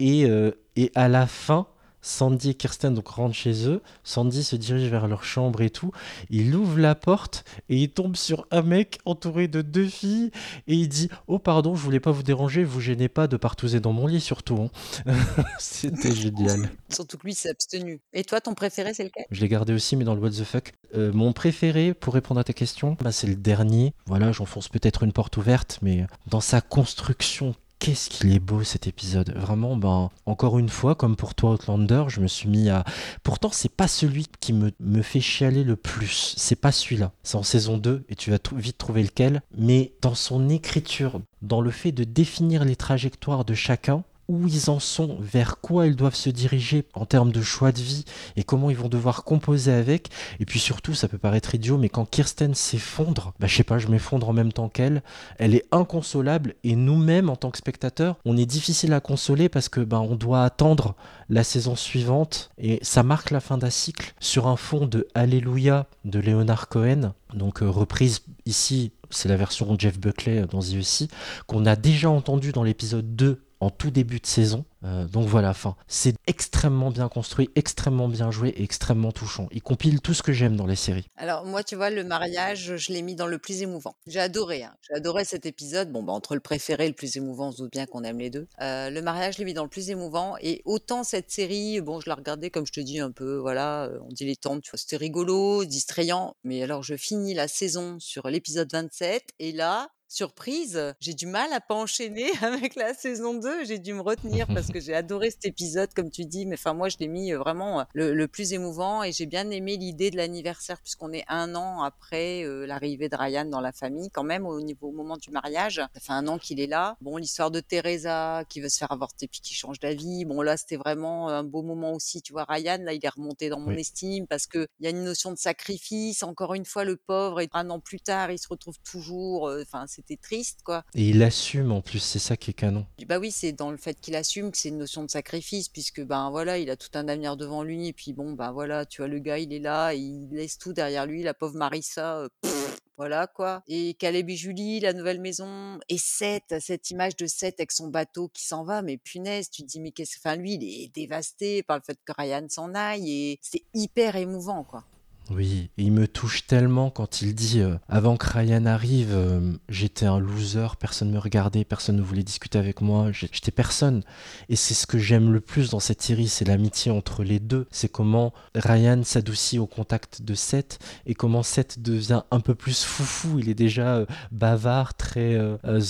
et, 0.00 0.26
euh, 0.26 0.50
et 0.76 0.92
à 0.94 1.08
la 1.08 1.26
fin, 1.26 1.66
Sandy 2.06 2.50
et 2.50 2.54
Kirsten 2.54 2.92
donc 2.92 3.08
rentrent 3.08 3.34
chez 3.34 3.66
eux, 3.66 3.80
Sandy 4.04 4.44
se 4.44 4.56
dirige 4.56 4.90
vers 4.90 5.08
leur 5.08 5.24
chambre 5.24 5.62
et 5.62 5.70
tout, 5.70 5.90
il 6.28 6.54
ouvre 6.54 6.78
la 6.78 6.94
porte 6.94 7.44
et 7.70 7.76
il 7.78 7.88
tombe 7.88 8.14
sur 8.14 8.46
un 8.50 8.60
mec 8.60 8.98
entouré 9.06 9.48
de 9.48 9.62
deux 9.62 9.86
filles 9.88 10.30
et 10.66 10.74
il 10.74 10.88
dit 10.88 11.08
«Oh 11.28 11.38
pardon, 11.38 11.74
je 11.74 11.82
voulais 11.82 12.00
pas 12.00 12.10
vous 12.10 12.22
déranger, 12.22 12.62
vous 12.62 12.80
gênez 12.80 13.08
pas 13.08 13.26
de 13.26 13.38
partouzer 13.38 13.80
dans 13.80 13.92
mon 13.92 14.06
lit 14.06 14.20
surtout. 14.20 14.68
hein.» 15.06 15.14
C'était 15.58 16.14
génial. 16.14 16.68
Surtout 16.90 17.16
que 17.16 17.26
lui 17.26 17.34
s'est 17.34 17.48
abstenu. 17.48 18.00
Et 18.12 18.22
toi, 18.22 18.40
ton 18.42 18.52
préféré, 18.54 18.92
c'est 18.92 19.04
lequel? 19.04 19.24
Je 19.30 19.40
l'ai 19.40 19.48
gardé 19.48 19.72
aussi, 19.72 19.96
mais 19.96 20.04
dans 20.04 20.14
le 20.14 20.20
what 20.20 20.30
the 20.30 20.44
fuck. 20.44 20.72
Euh, 20.94 21.10
mon 21.12 21.32
préféré, 21.32 21.94
pour 21.94 22.12
répondre 22.12 22.38
à 22.38 22.44
ta 22.44 22.52
question, 22.52 22.96
bah, 23.00 23.12
c'est 23.12 23.26
le 23.26 23.34
dernier. 23.34 23.94
Voilà, 24.06 24.30
j'enfonce 24.30 24.68
peut-être 24.68 25.02
une 25.04 25.12
porte 25.12 25.36
ouverte, 25.38 25.78
mais 25.80 26.06
dans 26.26 26.40
sa 26.42 26.60
construction, 26.60 27.54
qu'est-ce 27.84 28.08
qu'il 28.08 28.34
est 28.34 28.40
beau 28.40 28.64
cet 28.64 28.86
épisode. 28.86 29.34
Vraiment, 29.36 29.76
ben, 29.76 30.08
encore 30.24 30.58
une 30.58 30.70
fois, 30.70 30.94
comme 30.94 31.16
pour 31.16 31.34
toi, 31.34 31.52
Outlander, 31.52 32.04
je 32.08 32.20
me 32.20 32.28
suis 32.28 32.48
mis 32.48 32.70
à. 32.70 32.82
Pourtant, 33.22 33.50
c'est 33.52 33.68
pas 33.68 33.88
celui 33.88 34.26
qui 34.40 34.54
me, 34.54 35.02
fait 35.02 35.20
chialer 35.20 35.64
le 35.64 35.76
plus. 35.76 36.32
C'est 36.38 36.56
pas 36.56 36.72
celui-là. 36.72 37.12
C'est 37.22 37.36
en 37.36 37.42
saison 37.42 37.76
2, 37.76 38.06
et 38.08 38.14
tu 38.14 38.30
vas 38.30 38.38
vite 38.56 38.78
trouver 38.78 39.02
lequel. 39.02 39.42
Mais 39.58 39.92
dans 40.00 40.14
son 40.14 40.48
écriture, 40.48 41.20
dans 41.42 41.60
le 41.60 41.70
fait 41.70 41.92
de 41.92 42.04
définir 42.04 42.64
les 42.64 42.74
trajectoires 42.74 43.44
de 43.44 43.52
chacun, 43.52 44.02
où 44.28 44.46
ils 44.48 44.70
en 44.70 44.80
sont, 44.80 45.16
vers 45.20 45.60
quoi 45.60 45.86
ils 45.86 45.96
doivent 45.96 46.14
se 46.14 46.30
diriger 46.30 46.86
en 46.94 47.04
termes 47.06 47.32
de 47.32 47.42
choix 47.42 47.72
de 47.72 47.80
vie 47.80 48.04
et 48.36 48.44
comment 48.44 48.70
ils 48.70 48.76
vont 48.76 48.88
devoir 48.88 49.24
composer 49.24 49.72
avec. 49.72 50.08
Et 50.40 50.46
puis 50.46 50.58
surtout, 50.58 50.94
ça 50.94 51.08
peut 51.08 51.18
paraître 51.18 51.54
idiot, 51.54 51.78
mais 51.78 51.88
quand 51.88 52.08
Kirsten 52.08 52.54
s'effondre, 52.54 53.34
bah 53.38 53.46
je 53.46 53.56
sais 53.56 53.64
pas, 53.64 53.78
je 53.78 53.88
m'effondre 53.88 54.28
en 54.28 54.32
même 54.32 54.52
temps 54.52 54.68
qu'elle. 54.68 55.02
Elle 55.38 55.54
est 55.54 55.66
inconsolable 55.72 56.54
et 56.64 56.76
nous-mêmes, 56.76 57.30
en 57.30 57.36
tant 57.36 57.50
que 57.50 57.58
spectateurs, 57.58 58.16
on 58.24 58.36
est 58.36 58.46
difficile 58.46 58.92
à 58.92 59.00
consoler 59.00 59.48
parce 59.48 59.68
que 59.68 59.80
ben 59.80 60.00
on 60.00 60.16
doit 60.16 60.44
attendre 60.44 60.94
la 61.28 61.44
saison 61.44 61.76
suivante 61.76 62.50
et 62.58 62.78
ça 62.82 63.02
marque 63.02 63.30
la 63.30 63.40
fin 63.40 63.58
d'un 63.58 63.70
cycle 63.70 64.14
sur 64.20 64.46
un 64.46 64.56
fond 64.56 64.86
de 64.86 65.06
Alléluia 65.14 65.86
de 66.04 66.18
Leonard 66.18 66.68
Cohen, 66.68 67.12
donc 67.34 67.62
euh, 67.62 67.68
reprise 67.68 68.20
ici. 68.46 68.92
C'est 69.10 69.28
la 69.28 69.36
version 69.36 69.76
Jeff 69.78 69.98
Buckley 70.00 70.44
dans 70.50 70.60
The 70.60 71.08
qu'on 71.46 71.66
a 71.66 71.76
déjà 71.76 72.10
entendu 72.10 72.52
dans 72.52 72.64
l'épisode 72.64 73.14
2 73.14 73.43
en 73.64 73.70
tout 73.70 73.90
début 73.90 74.20
de 74.20 74.26
saison. 74.26 74.64
Euh, 74.84 75.06
donc 75.06 75.26
voilà, 75.26 75.48
enfin, 75.48 75.76
c'est 75.88 76.14
extrêmement 76.26 76.90
bien 76.90 77.08
construit, 77.08 77.48
extrêmement 77.54 78.08
bien 78.08 78.30
joué 78.30 78.50
et 78.50 78.62
extrêmement 78.62 79.12
touchant. 79.12 79.48
Il 79.50 79.62
compile 79.62 80.02
tout 80.02 80.12
ce 80.12 80.22
que 80.22 80.32
j'aime 80.32 80.56
dans 80.56 80.66
les 80.66 80.76
séries. 80.76 81.06
Alors 81.16 81.46
moi, 81.46 81.62
tu 81.62 81.74
vois, 81.74 81.88
le 81.88 82.04
mariage, 82.04 82.76
je 82.76 82.92
l'ai 82.92 83.00
mis 83.00 83.14
dans 83.14 83.26
le 83.26 83.38
plus 83.38 83.62
émouvant. 83.62 83.96
J'ai 84.06 84.20
adoré, 84.20 84.62
hein. 84.62 84.74
J'ai 84.82 84.94
adoré 84.94 85.24
cet 85.24 85.46
épisode. 85.46 85.90
Bon, 85.90 86.02
bah, 86.02 86.12
entre 86.12 86.34
le 86.34 86.40
préféré 86.40 86.84
et 86.84 86.88
le 86.88 86.94
plus 86.94 87.16
émouvant, 87.16 87.48
on 87.48 87.52
se 87.52 87.58
doute 87.58 87.72
bien 87.72 87.86
qu'on 87.86 88.04
aime 88.04 88.18
les 88.18 88.28
deux. 88.28 88.46
Euh, 88.60 88.90
le 88.90 89.00
mariage, 89.00 89.34
je 89.34 89.38
l'ai 89.38 89.46
mis 89.46 89.54
dans 89.54 89.62
le 89.64 89.70
plus 89.70 89.88
émouvant. 89.88 90.36
Et 90.42 90.60
autant 90.66 91.02
cette 91.02 91.30
série, 91.30 91.80
bon, 91.80 92.00
je 92.00 92.08
la 92.10 92.14
regardais, 92.14 92.50
comme 92.50 92.66
je 92.66 92.72
te 92.72 92.80
dis, 92.80 93.00
un 93.00 93.10
peu, 93.10 93.36
voilà, 93.36 93.84
euh, 93.84 93.98
on 94.06 94.12
dit 94.12 94.26
les 94.26 94.36
temps, 94.36 94.60
tu 94.60 94.70
vois, 94.70 94.78
c'était 94.78 94.98
rigolo, 94.98 95.64
distrayant. 95.64 96.36
Mais 96.44 96.62
alors, 96.62 96.82
je 96.82 96.96
finis 96.96 97.32
la 97.32 97.48
saison 97.48 97.98
sur 98.00 98.28
l'épisode 98.28 98.70
27. 98.70 99.30
Et 99.38 99.52
là, 99.52 99.88
surprise, 100.14 100.94
j'ai 101.00 101.12
du 101.14 101.26
mal 101.26 101.52
à 101.52 101.60
pas 101.60 101.74
enchaîner 101.74 102.30
avec 102.42 102.76
la 102.76 102.94
saison 102.94 103.34
2. 103.34 103.64
J'ai 103.64 103.78
dû 103.78 103.92
me 103.94 104.00
retenir 104.00 104.46
parce 104.46 104.68
que 104.68 104.80
j'ai 104.80 104.94
adoré 104.94 105.30
cet 105.30 105.44
épisode, 105.46 105.92
comme 105.94 106.10
tu 106.10 106.24
dis. 106.24 106.46
Mais 106.46 106.54
enfin, 106.54 106.72
moi, 106.72 106.88
je 106.88 106.96
l'ai 107.00 107.08
mis 107.08 107.32
euh, 107.32 107.38
vraiment 107.38 107.80
euh, 107.80 107.84
le, 107.94 108.14
le 108.14 108.28
plus 108.28 108.52
émouvant 108.52 109.02
et 109.02 109.12
j'ai 109.12 109.26
bien 109.26 109.50
aimé 109.50 109.76
l'idée 109.76 110.10
de 110.10 110.16
l'anniversaire 110.16 110.80
puisqu'on 110.80 111.12
est 111.12 111.24
un 111.28 111.54
an 111.54 111.82
après 111.82 112.44
euh, 112.44 112.66
l'arrivée 112.66 113.08
de 113.08 113.16
Ryan 113.16 113.44
dans 113.44 113.60
la 113.60 113.72
famille, 113.72 114.10
quand 114.10 114.22
même, 114.24 114.46
au 114.46 114.60
niveau 114.60 114.88
au 114.88 114.92
moment 114.92 115.16
du 115.16 115.30
mariage. 115.30 115.82
Ça 115.94 116.00
fait 116.00 116.12
un 116.12 116.26
an 116.28 116.38
qu'il 116.38 116.60
est 116.60 116.66
là. 116.66 116.96
Bon, 117.00 117.16
l'histoire 117.16 117.50
de 117.50 117.60
Teresa 117.60 118.44
qui 118.48 118.60
veut 118.60 118.68
se 118.68 118.78
faire 118.78 118.92
avorter 118.92 119.28
puis 119.28 119.40
qui 119.40 119.54
change 119.54 119.80
d'avis. 119.80 120.24
Bon, 120.24 120.40
là, 120.42 120.56
c'était 120.56 120.76
vraiment 120.76 121.28
un 121.28 121.42
beau 121.44 121.62
moment 121.62 121.92
aussi. 121.92 122.22
Tu 122.22 122.32
vois, 122.32 122.44
Ryan, 122.48 122.78
là, 122.82 122.92
il 122.92 123.04
est 123.04 123.08
remonté 123.08 123.48
dans 123.48 123.58
mon 123.60 123.68
Oui. 123.68 123.80
estime 123.80 124.26
parce 124.26 124.46
que 124.46 124.66
il 124.78 124.84
y 124.84 124.86
a 124.86 124.90
une 124.90 125.02
notion 125.04 125.32
de 125.32 125.38
sacrifice. 125.38 126.22
Encore 126.22 126.54
une 126.54 126.64
fois, 126.64 126.84
le 126.84 126.96
pauvre, 126.96 127.40
et 127.40 127.48
un 127.52 127.68
an 127.70 127.80
plus 127.80 128.00
tard, 128.00 128.30
il 128.30 128.38
se 128.38 128.48
retrouve 128.48 128.76
toujours. 128.84 129.48
euh, 129.48 129.62
Enfin, 129.62 129.86
c'était 130.06 130.20
triste, 130.20 130.60
quoi. 130.64 130.84
Et 130.94 131.08
il 131.08 131.22
assume 131.22 131.72
en 131.72 131.80
plus, 131.80 131.98
c'est 131.98 132.18
ça 132.18 132.36
qui 132.36 132.50
est 132.50 132.54
canon. 132.54 132.86
Bah 133.06 133.18
oui, 133.18 133.30
c'est 133.30 133.52
dans 133.52 133.70
le 133.70 133.76
fait 133.76 134.00
qu'il 134.00 134.16
assume 134.16 134.50
que 134.50 134.58
c'est 134.58 134.68
une 134.68 134.78
notion 134.78 135.02
de 135.02 135.10
sacrifice, 135.10 135.68
puisque 135.68 136.02
ben 136.02 136.30
voilà, 136.30 136.58
il 136.58 136.70
a 136.70 136.76
tout 136.76 136.90
un 136.94 137.08
avenir 137.08 137.36
devant 137.36 137.62
lui, 137.62 137.88
et 137.88 137.92
puis 137.92 138.12
bon, 138.12 138.32
ben 138.32 138.52
voilà, 138.52 138.86
tu 138.86 139.00
vois, 139.00 139.08
le 139.08 139.18
gars, 139.18 139.38
il 139.38 139.52
est 139.52 139.58
là, 139.60 139.94
et 139.94 139.98
il 139.98 140.28
laisse 140.30 140.58
tout 140.58 140.72
derrière 140.72 141.06
lui, 141.06 141.22
la 141.22 141.34
pauvre 141.34 141.56
Marissa, 141.56 142.18
euh, 142.18 142.28
pff, 142.42 142.80
voilà 142.96 143.26
quoi. 143.26 143.62
Et 143.66 143.94
Caleb 143.94 144.30
et 144.30 144.36
Julie, 144.36 144.80
la 144.80 144.92
nouvelle 144.92 145.20
maison, 145.20 145.78
et 145.88 145.98
Seth, 145.98 146.54
cette 146.60 146.90
image 146.90 147.16
de 147.16 147.26
Seth 147.26 147.60
avec 147.60 147.72
son 147.72 147.88
bateau 147.88 148.28
qui 148.28 148.44
s'en 148.46 148.64
va, 148.64 148.82
mais 148.82 148.98
punaise, 148.98 149.50
tu 149.50 149.62
te 149.62 149.68
dis, 149.68 149.80
mais 149.80 149.90
qu'est-ce, 149.90 150.18
enfin 150.18 150.36
lui, 150.36 150.54
il 150.54 150.64
est 150.64 150.94
dévasté 150.94 151.62
par 151.62 151.76
le 151.76 151.82
fait 151.84 151.98
que 152.04 152.12
Ryan 152.16 152.46
s'en 152.48 152.74
aille, 152.74 153.10
et 153.10 153.38
c'est 153.42 153.62
hyper 153.74 154.16
émouvant, 154.16 154.64
quoi. 154.64 154.84
Oui, 155.30 155.70
il 155.78 155.90
me 155.90 156.06
touche 156.06 156.46
tellement 156.46 156.90
quand 156.90 157.22
il 157.22 157.34
dit 157.34 157.60
euh, 157.60 157.76
avant 157.88 158.18
que 158.18 158.26
Ryan 158.30 158.66
arrive, 158.66 159.12
euh, 159.12 159.54
j'étais 159.70 160.04
un 160.04 160.18
loser, 160.18 160.76
personne 160.78 161.10
me 161.10 161.18
regardait, 161.18 161.64
personne 161.64 161.96
ne 161.96 162.02
voulait 162.02 162.22
discuter 162.22 162.58
avec 162.58 162.82
moi, 162.82 163.10
j'étais 163.10 163.50
personne. 163.50 164.02
Et 164.50 164.56
c'est 164.56 164.74
ce 164.74 164.86
que 164.86 164.98
j'aime 164.98 165.32
le 165.32 165.40
plus 165.40 165.70
dans 165.70 165.80
cette 165.80 166.02
série, 166.02 166.28
c'est 166.28 166.44
l'amitié 166.44 166.92
entre 166.92 167.24
les 167.24 167.38
deux. 167.38 167.66
C'est 167.70 167.90
comment 167.90 168.34
Ryan 168.54 169.02
s'adoucit 169.02 169.58
au 169.58 169.66
contact 169.66 170.20
de 170.20 170.34
Seth 170.34 170.78
et 171.06 171.14
comment 171.14 171.42
Seth 171.42 171.80
devient 171.80 172.22
un 172.30 172.40
peu 172.40 172.54
plus 172.54 172.84
foufou. 172.84 173.38
Il 173.38 173.48
est 173.48 173.54
déjà 173.54 173.96
euh, 173.96 174.06
bavard, 174.30 174.94
très 174.94 175.38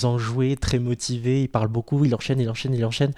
enjoué, 0.05 0.55
très 0.55 0.79
motivé, 0.79 1.43
il 1.43 1.49
parle 1.49 1.67
beaucoup, 1.67 2.05
il 2.05 2.15
enchaîne, 2.15 2.39
il 2.39 2.49
enchaîne, 2.49 2.73
il 2.73 2.85
enchaîne. 2.85 3.11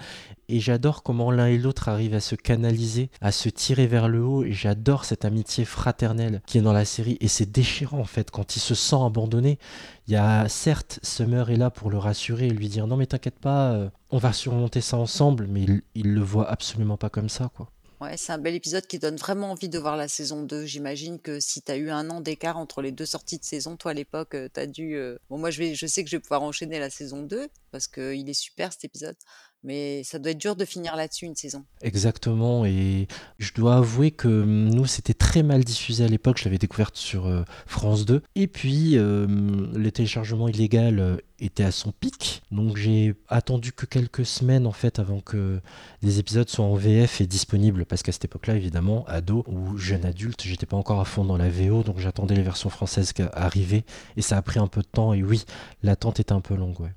Et 0.50 0.60
j'adore 0.60 1.04
comment 1.04 1.32
l'un 1.32 1.48
et 1.48 1.58
l'autre 1.58 1.90
arrivent 1.90 2.14
à 2.16 2.20
se 2.20 2.36
canaliser, 2.36 3.10
à 3.22 3.32
se 3.32 3.50
tirer 3.50 3.88
vers 3.88 4.08
le 4.08 4.24
haut 4.24 4.44
et 4.44 4.54
j'adore 4.54 5.06
cette 5.06 5.26
amitié 5.26 5.66
fraternelle 5.66 6.42
qui 6.46 6.58
est 6.58 6.62
dans 6.62 6.74
la 6.74 6.86
série 6.86 7.18
et 7.22 7.28
c'est 7.28 7.52
déchirant 7.52 8.00
en 8.00 8.06
fait 8.06 8.32
quand 8.32 8.56
il 8.56 8.60
se 8.60 8.76
sent 8.76 8.96
abandonné. 8.96 9.60
Il 10.08 10.14
y 10.14 10.18
a 10.18 10.48
certes 10.48 11.00
Summer 11.04 11.50
est 11.50 11.58
là 11.58 11.70
pour 11.70 11.90
le 11.90 11.98
rassurer 11.98 12.48
et 12.48 12.52
lui 12.52 12.70
dire 12.70 12.88
non 12.88 12.98
mais 12.98 13.08
t'inquiète 13.08 13.40
pas, 13.40 13.74
euh, 13.74 13.90
on 14.10 14.18
va 14.18 14.34
surmonter 14.34 14.82
ça 14.82 14.98
ensemble, 14.98 15.48
mais 15.48 15.66
il, 15.96 16.14
le 16.14 16.22
voit 16.22 16.50
absolument 16.50 16.98
pas 16.98 17.10
comme 17.10 17.30
ça 17.30 17.50
quoi. 17.56 17.70
Ouais, 18.00 18.16
c'est 18.16 18.32
un 18.32 18.38
bel 18.38 18.54
épisode 18.54 18.86
qui 18.86 19.00
donne 19.00 19.16
vraiment 19.16 19.50
envie 19.50 19.70
de 19.70 19.80
voir 19.80 19.98
la 19.98 20.08
saison 20.08 20.44
2. 20.44 20.66
J'imagine 20.68 21.20
que 21.20 21.40
si 21.40 21.64
tu 21.64 21.72
as 21.72 21.78
eu 21.78 21.90
un 21.90 22.12
an 22.12 22.22
d'écart 22.22 22.58
entre 22.58 22.84
les 22.84 22.92
deux 22.92 23.08
sorties 23.08 23.40
de 23.40 23.44
saison, 23.44 23.76
toi 23.76 23.90
à 23.90 23.94
l'époque, 23.96 24.38
tu 24.54 24.60
as 24.60 24.68
dû. 24.68 24.94
euh, 24.96 25.18
Bon, 25.32 25.40
moi 25.40 25.50
je, 25.50 25.74
je 25.74 25.88
sais 25.88 26.04
que 26.04 26.10
je 26.12 26.18
vais 26.18 26.22
pouvoir 26.22 26.44
enchaîner 26.44 26.78
la 26.78 26.92
saison 26.92 27.24
2 27.24 27.48
parce 27.72 27.88
qu'il 27.88 28.30
est 28.30 28.34
super 28.34 28.72
cet 28.72 28.86
épisode. 28.86 29.16
Mais 29.64 30.04
ça 30.04 30.20
doit 30.20 30.32
être 30.32 30.38
dur 30.38 30.56
de 30.56 30.66
finir 30.66 30.96
là-dessus 30.96 31.26
une 31.26 31.36
saison. 31.36 31.66
Exactement, 31.82 32.64
et 32.64 33.08
je 33.40 33.54
dois 33.54 33.78
avouer 33.78 34.12
que 34.12 34.28
hum, 34.28 34.70
nous, 34.70 34.86
c'était 34.86 35.14
très 35.14 35.44
mal 35.44 35.64
diffusé 35.64 36.04
à 36.04 36.08
l'époque, 36.08 36.38
je 36.38 36.46
l'avais 36.46 36.60
découverte 36.60 36.96
sur 36.96 37.26
euh, 37.26 37.44
France 37.66 38.06
2, 38.06 38.22
et 38.36 38.48
puis 38.48 38.98
euh, 38.98 39.26
le 39.28 39.92
téléchargement 39.92 40.48
illégal 40.48 41.00
euh, 41.00 41.18
était 41.40 41.64
à 41.64 41.72
son 41.72 41.92
pic, 41.92 42.44
donc 42.52 42.78
j'ai 42.78 43.16
attendu 43.28 43.72
que 43.72 43.86
quelques 43.86 44.26
semaines 44.26 44.68
en 44.68 44.72
fait 44.72 45.00
avant 45.00 45.22
que 45.22 45.60
les 46.02 46.20
épisodes 46.20 46.50
soient 46.50 46.66
en 46.66 46.76
VF 46.76 47.22
et 47.22 47.28
disponibles, 47.28 47.86
parce 47.86 48.04
qu'à 48.04 48.12
cette 48.12 48.26
époque-là, 48.26 48.56
évidemment, 48.56 49.06
ado 49.08 49.44
ou 49.48 49.78
jeune 49.78 50.06
adulte, 50.06 50.44
j'étais 50.44 50.68
pas 50.68 50.78
encore 50.78 51.00
à 51.00 51.06
fond 51.06 51.26
dans 51.26 51.38
la 51.38 51.50
VO, 51.50 51.82
donc 51.84 51.98
j'attendais 52.00 52.36
les 52.36 52.44
versions 52.44 52.70
françaises 52.70 53.12
arrivaient, 53.34 53.86
et 54.16 54.22
ça 54.22 54.38
a 54.38 54.42
pris 54.44 54.60
un 54.60 54.68
peu 54.68 54.82
de 54.82 54.88
temps, 54.88 55.14
et 55.14 55.24
oui, 55.24 55.46
l'attente 55.82 56.20
était 56.20 56.34
un 56.34 56.42
peu 56.42 56.56
longue, 56.56 56.80
ouais. 56.80 56.94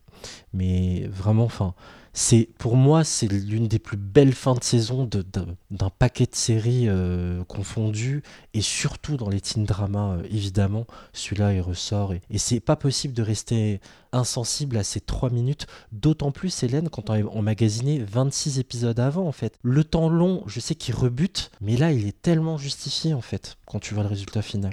Mais 0.52 1.06
vraiment, 1.08 1.44
enfin, 1.44 1.74
c'est 2.12 2.48
pour 2.58 2.76
moi, 2.76 3.04
c'est 3.04 3.28
l'une 3.28 3.68
des 3.68 3.78
plus 3.78 3.96
belles 3.96 4.32
fins 4.34 4.54
de 4.54 4.64
saison 4.64 5.04
de- 5.04 5.22
de- 5.22 5.46
d'un 5.70 5.90
paquet 5.90 6.26
de 6.26 6.34
séries 6.34 6.86
euh, 6.88 7.44
confondues, 7.44 8.22
et 8.54 8.60
surtout 8.60 9.16
dans 9.16 9.28
les 9.28 9.40
teen 9.40 9.64
dramas, 9.64 10.16
euh, 10.16 10.22
évidemment, 10.30 10.86
celui-là 11.12 11.52
il 11.54 11.60
ressort, 11.60 12.12
et, 12.12 12.20
c'est 12.38 12.60
pas 12.60 12.76
possible 12.76 13.14
de 13.14 13.22
rester 13.22 13.80
insensible 14.12 14.76
à 14.76 14.82
ces 14.82 15.00
trois 15.00 15.30
minutes, 15.30 15.66
d'autant 15.92 16.32
plus, 16.32 16.62
Hélène, 16.62 16.88
quand 16.88 17.10
on 17.10 17.14
a 17.14 17.22
emmagasiné 17.24 17.98
26 18.00 18.58
épisodes 18.58 18.98
avant, 18.98 19.26
en 19.26 19.32
fait. 19.32 19.56
Le 19.62 19.84
temps 19.84 20.08
long, 20.08 20.42
je 20.46 20.58
sais 20.58 20.74
qu'il 20.74 20.94
rebute, 20.94 21.50
mais 21.60 21.76
là, 21.76 21.92
il 21.92 22.06
est 22.08 22.20
tellement 22.20 22.58
justifié, 22.58 23.14
en 23.14 23.20
fait, 23.20 23.56
quand 23.66 23.78
tu 23.78 23.94
vois 23.94 24.02
le 24.02 24.08
résultat 24.08 24.42
final. 24.42 24.72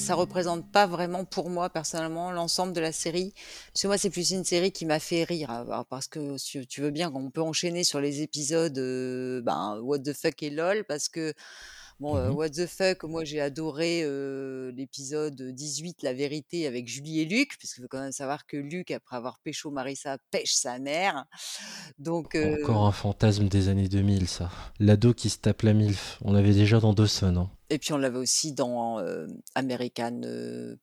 Ça, 0.00 0.14
représente 0.14 0.70
pas 0.72 0.86
vraiment 0.86 1.24
pour 1.24 1.50
moi 1.50 1.68
personnellement 1.68 2.32
l'ensemble 2.32 2.72
de 2.72 2.80
la 2.80 2.90
série. 2.90 3.34
Parce 3.72 3.82
que 3.82 3.86
moi, 3.86 3.98
c'est 3.98 4.08
plus 4.08 4.30
une 4.30 4.44
série 4.44 4.72
qui 4.72 4.86
m'a 4.86 4.98
fait 4.98 5.24
rire. 5.24 5.50
alors, 5.50 5.84
Parce 5.84 6.08
que 6.08 6.38
si 6.38 6.66
tu 6.66 6.80
veux 6.80 6.90
bien, 6.90 7.12
on 7.14 7.30
peut 7.30 7.42
enchaîner 7.42 7.84
sur 7.84 8.00
les 8.00 8.22
épisodes 8.22 8.78
euh, 8.78 9.42
ben, 9.42 9.78
What 9.82 10.00
the 10.00 10.14
fuck 10.14 10.42
et 10.42 10.50
LOL. 10.50 10.84
Parce 10.84 11.08
que, 11.08 11.34
bon, 12.00 12.16
euh, 12.16 12.30
Mhm. 12.30 12.34
What 12.36 12.48
the 12.50 12.66
fuck, 12.66 13.04
moi 13.04 13.24
j'ai 13.24 13.40
adoré 13.40 14.02
euh, 14.02 14.72
l'épisode 14.72 15.40
18, 15.40 16.02
La 16.02 16.12
vérité, 16.12 16.66
avec 16.66 16.88
Julie 16.88 17.20
et 17.20 17.24
Luc. 17.24 17.50
Parce 17.60 17.74
qu'il 17.74 17.82
faut 17.82 17.88
quand 17.88 18.00
même 18.00 18.10
savoir 18.12 18.46
que 18.46 18.56
Luc, 18.56 18.90
après 18.90 19.16
avoir 19.16 19.38
pécho 19.40 19.70
Marissa, 19.70 20.18
pêche 20.30 20.54
sa 20.54 20.78
mère. 20.78 21.24
Donc, 21.98 22.34
euh, 22.34 22.56
Encore 22.62 22.86
un 22.86 22.92
fantasme 22.92 23.48
des 23.48 23.68
années 23.68 23.88
2000, 23.88 24.26
ça. 24.28 24.50
L'ado 24.80 25.14
qui 25.14 25.30
se 25.30 25.38
tape 25.38 25.62
la 25.62 25.72
MILF. 25.74 26.18
On 26.24 26.32
l'avait 26.32 26.54
déjà 26.54 26.80
dans 26.80 26.92
Dawson. 26.92 27.36
Hein. 27.36 27.50
et 27.68 27.78
puis 27.78 27.92
on 27.92 27.98
l'avait 27.98 28.18
aussi 28.18 28.52
dans 28.52 28.98
American 29.54 30.20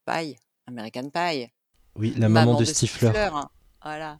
Pie. 0.05 0.35
American 0.67 1.09
Pie. 1.09 1.47
Oui, 1.95 2.13
la 2.17 2.29
maman, 2.29 2.59
de 2.59 2.65
Stifler. 2.65 3.11
hein. 3.33 3.49
Voilà. 3.83 4.19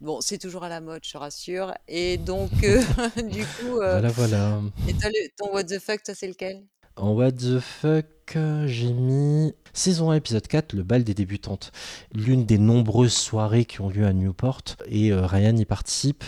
Bon, 0.00 0.20
c'est 0.20 0.38
toujours 0.38 0.64
à 0.64 0.68
la 0.68 0.80
mode, 0.80 1.00
je 1.04 1.12
te 1.12 1.18
rassure. 1.18 1.72
Et 1.88 2.16
donc, 2.18 2.50
euh, 2.64 2.82
du 3.30 3.44
coup, 3.44 3.78
euh, 3.80 3.92
Voilà, 4.00 4.08
voilà. 4.08 4.60
et 4.88 4.92
toi, 4.94 5.08
le- 5.10 5.28
ton 5.36 5.52
what 5.52 5.64
the 5.64 5.78
fuck, 5.78 6.02
toi, 6.02 6.14
c'est 6.14 6.28
lequel? 6.28 6.64
En 6.96 7.12
What 7.12 7.32
the 7.32 7.60
fuck, 7.60 8.06
euh, 8.36 8.66
j'ai 8.66 8.92
mis 8.94 9.52
saison 9.74 10.10
1, 10.10 10.14
épisode 10.16 10.46
4, 10.46 10.72
le 10.72 10.82
bal 10.82 11.04
des 11.04 11.12
débutantes. 11.12 11.70
L'une 12.14 12.46
des 12.46 12.56
nombreuses 12.56 13.12
soirées 13.12 13.66
qui 13.66 13.82
ont 13.82 13.90
lieu 13.90 14.06
à 14.06 14.14
Newport. 14.14 14.62
Et 14.86 15.12
euh, 15.12 15.26
Ryan 15.26 15.54
y 15.56 15.66
participe. 15.66 16.24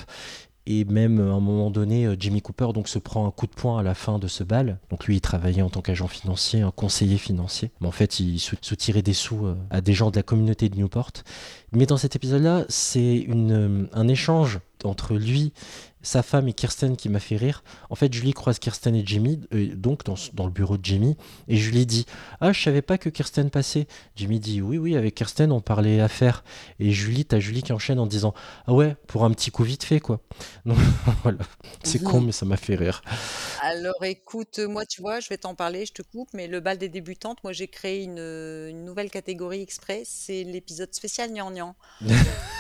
Et 0.71 0.85
même 0.85 1.19
euh, 1.19 1.33
à 1.33 1.35
un 1.35 1.41
moment 1.41 1.71
donné, 1.71 2.05
euh, 2.05 2.14
Jimmy 2.19 2.43
Cooper 2.43 2.69
donc, 2.75 2.89
se 2.89 2.99
prend 2.99 3.27
un 3.27 3.31
coup 3.31 3.47
de 3.47 3.53
poing 3.53 3.79
à 3.81 3.83
la 3.83 3.95
fin 3.95 4.19
de 4.19 4.29
ce 4.29 4.45
bal. 4.45 4.79
Donc 4.91 5.07
lui, 5.07 5.16
il 5.16 5.21
travaillait 5.23 5.62
en 5.62 5.71
tant 5.71 5.81
qu'agent 5.81 6.09
financier, 6.09 6.61
un 6.61 6.71
conseiller 6.71 7.16
financier. 7.16 7.71
Mais 7.81 7.89
en 7.89 7.93
fait, 7.93 8.21
il 8.21 8.39
sou- 8.39 8.57
soutirait 8.61 9.01
des 9.01 9.14
sous 9.14 9.47
euh, 9.47 9.57
à 9.71 9.81
des 9.81 9.95
gens 9.95 10.11
de 10.11 10.16
la 10.16 10.23
communauté 10.23 10.69
de 10.69 10.77
Newport. 10.77 11.12
Mais 11.73 11.87
dans 11.87 11.97
cet 11.97 12.16
épisode-là, 12.16 12.66
c'est 12.69 13.27
un 13.31 14.09
échange 14.09 14.61
entre 14.85 15.14
lui, 15.14 15.53
sa 16.03 16.22
femme 16.22 16.49
et 16.49 16.53
Kirsten 16.53 16.97
qui 16.97 17.09
m'a 17.09 17.20
fait 17.20 17.37
rire. 17.37 17.62
En 17.91 17.95
fait, 17.95 18.12
Julie 18.12 18.33
croise 18.33 18.59
Kirsten 18.59 18.95
et 18.95 19.05
Jimmy, 19.05 19.41
euh, 19.53 19.74
donc 19.74 20.05
dans, 20.05 20.14
dans 20.35 20.47
le 20.47 20.53
bureau 20.53 20.76
de 20.76 20.85
Jimmy, 20.85 21.16
et 21.49 21.57
Julie 21.57 21.87
dit 21.87 22.07
Ah, 22.41 22.53
je 22.53 22.62
savais 22.62 22.83
pas 22.83 22.99
que 22.99 23.09
Kirsten 23.09 23.51
passait. 23.51 23.87
Jimmy 24.16 24.41
dit 24.41 24.62
Oui, 24.62 24.79
oui, 24.79 24.97
avec 24.97 25.14
Kirsten, 25.14 25.53
on 25.53 25.61
parlait 25.61 26.01
affaires. 26.01 26.45
Et 26.79 26.93
Julie, 26.93 27.24
t'as 27.24 27.41
Julie 27.41 27.62
qui 27.62 27.72
enchaîne 27.72 27.99
en 27.99 28.07
disant 28.07 28.35
Ah 28.66 28.72
ouais, 28.72 28.97
pour 29.07 29.24
un 29.24 29.31
petit 29.33 29.51
coup 29.51 29.64
vite 29.64 29.85
fait, 29.85 30.01
quoi. 30.01 30.20
Donc 30.64 30.79
voilà, 31.22 31.39
c'est 31.83 32.03
con, 32.03 32.20
mais 32.20 32.33
ça 32.33 32.47
m'a 32.47 32.57
fait 32.57 32.76
rire. 32.76 33.03
Alors 33.62 34.03
écoute, 34.05 34.61
moi 34.61 34.87
tu 34.87 35.01
vois, 35.01 35.20
je 35.20 35.29
vais 35.29 35.39
t'en 35.39 35.55
parler, 35.55 35.85
je 35.87 35.93
te 35.93 36.03
coupe, 36.03 36.29
mais 36.33 36.47
le 36.47 36.61
bal 36.61 36.79
des 36.79 36.89
débutantes, 36.89 37.43
moi 37.43 37.53
j'ai 37.53 37.68
créé 37.68 38.05
une, 38.05 38.18
une 38.18 38.85
nouvelle 38.85 39.11
catégorie 39.11 39.62
exprès, 39.62 40.03
c'est 40.05 40.45
l'épisode 40.45 40.95
spécial 40.95 41.31
gnangnan. 41.33 41.74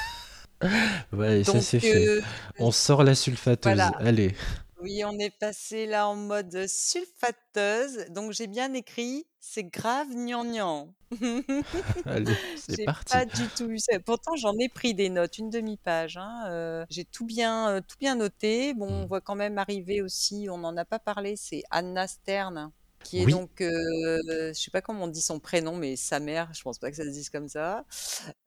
Ouais, 1.12 1.44
ça 1.44 1.52
Donc, 1.52 1.62
c'est 1.62 1.80
fait. 1.80 2.08
euh, 2.08 2.20
On 2.58 2.70
sort 2.70 3.04
la 3.04 3.14
sulfateuse. 3.14 3.92
Allez. 3.98 4.34
Oui, 4.80 5.02
on 5.04 5.18
est 5.18 5.30
passé 5.38 5.86
là 5.86 6.08
en 6.08 6.14
mode 6.14 6.66
sulfateuse, 6.68 8.06
donc 8.10 8.32
j'ai 8.32 8.46
bien 8.46 8.72
écrit, 8.74 9.26
c'est 9.40 9.64
grave 9.64 10.08
gnangnan. 10.14 10.94
Allez, 12.04 12.38
c'est 12.54 12.76
J'ai 12.76 12.84
parti. 12.84 13.04
pas 13.08 13.24
du 13.24 13.50
tout 13.50 13.70
eu 13.70 13.78
ça. 13.78 13.98
Pourtant, 14.00 14.36
j'en 14.36 14.56
ai 14.58 14.68
pris 14.68 14.94
des 14.94 15.08
notes, 15.08 15.38
une 15.38 15.50
demi-page. 15.50 16.16
hein, 16.16 16.44
euh, 16.48 16.86
j'ai 16.90 17.04
tout 17.04 17.26
bien, 17.26 17.70
euh, 17.76 17.80
tout 17.80 17.96
bien 17.98 18.14
noté. 18.14 18.74
Bon, 18.74 18.86
on 18.88 19.06
voit 19.06 19.20
quand 19.20 19.34
même 19.34 19.58
arriver 19.58 20.02
aussi, 20.02 20.48
on 20.50 20.58
n'en 20.58 20.76
a 20.76 20.84
pas 20.84 20.98
parlé, 21.00 21.34
c'est 21.36 21.62
Anna 21.70 22.06
Stern, 22.06 22.70
qui 23.04 23.18
est 23.20 23.24
Oui. 23.26 23.32
donc, 23.32 23.60
euh, 23.60 24.18
je 24.26 24.52
sais 24.54 24.70
pas 24.70 24.80
comment 24.82 25.04
on 25.04 25.08
dit 25.08 25.22
son 25.22 25.40
prénom, 25.40 25.76
mais 25.76 25.96
sa 25.96 26.20
mère, 26.20 26.50
je 26.54 26.62
pense 26.62 26.78
pas 26.78 26.90
que 26.90 26.96
ça 26.96 27.04
se 27.04 27.10
dise 27.10 27.30
comme 27.30 27.48
ça. 27.48 27.84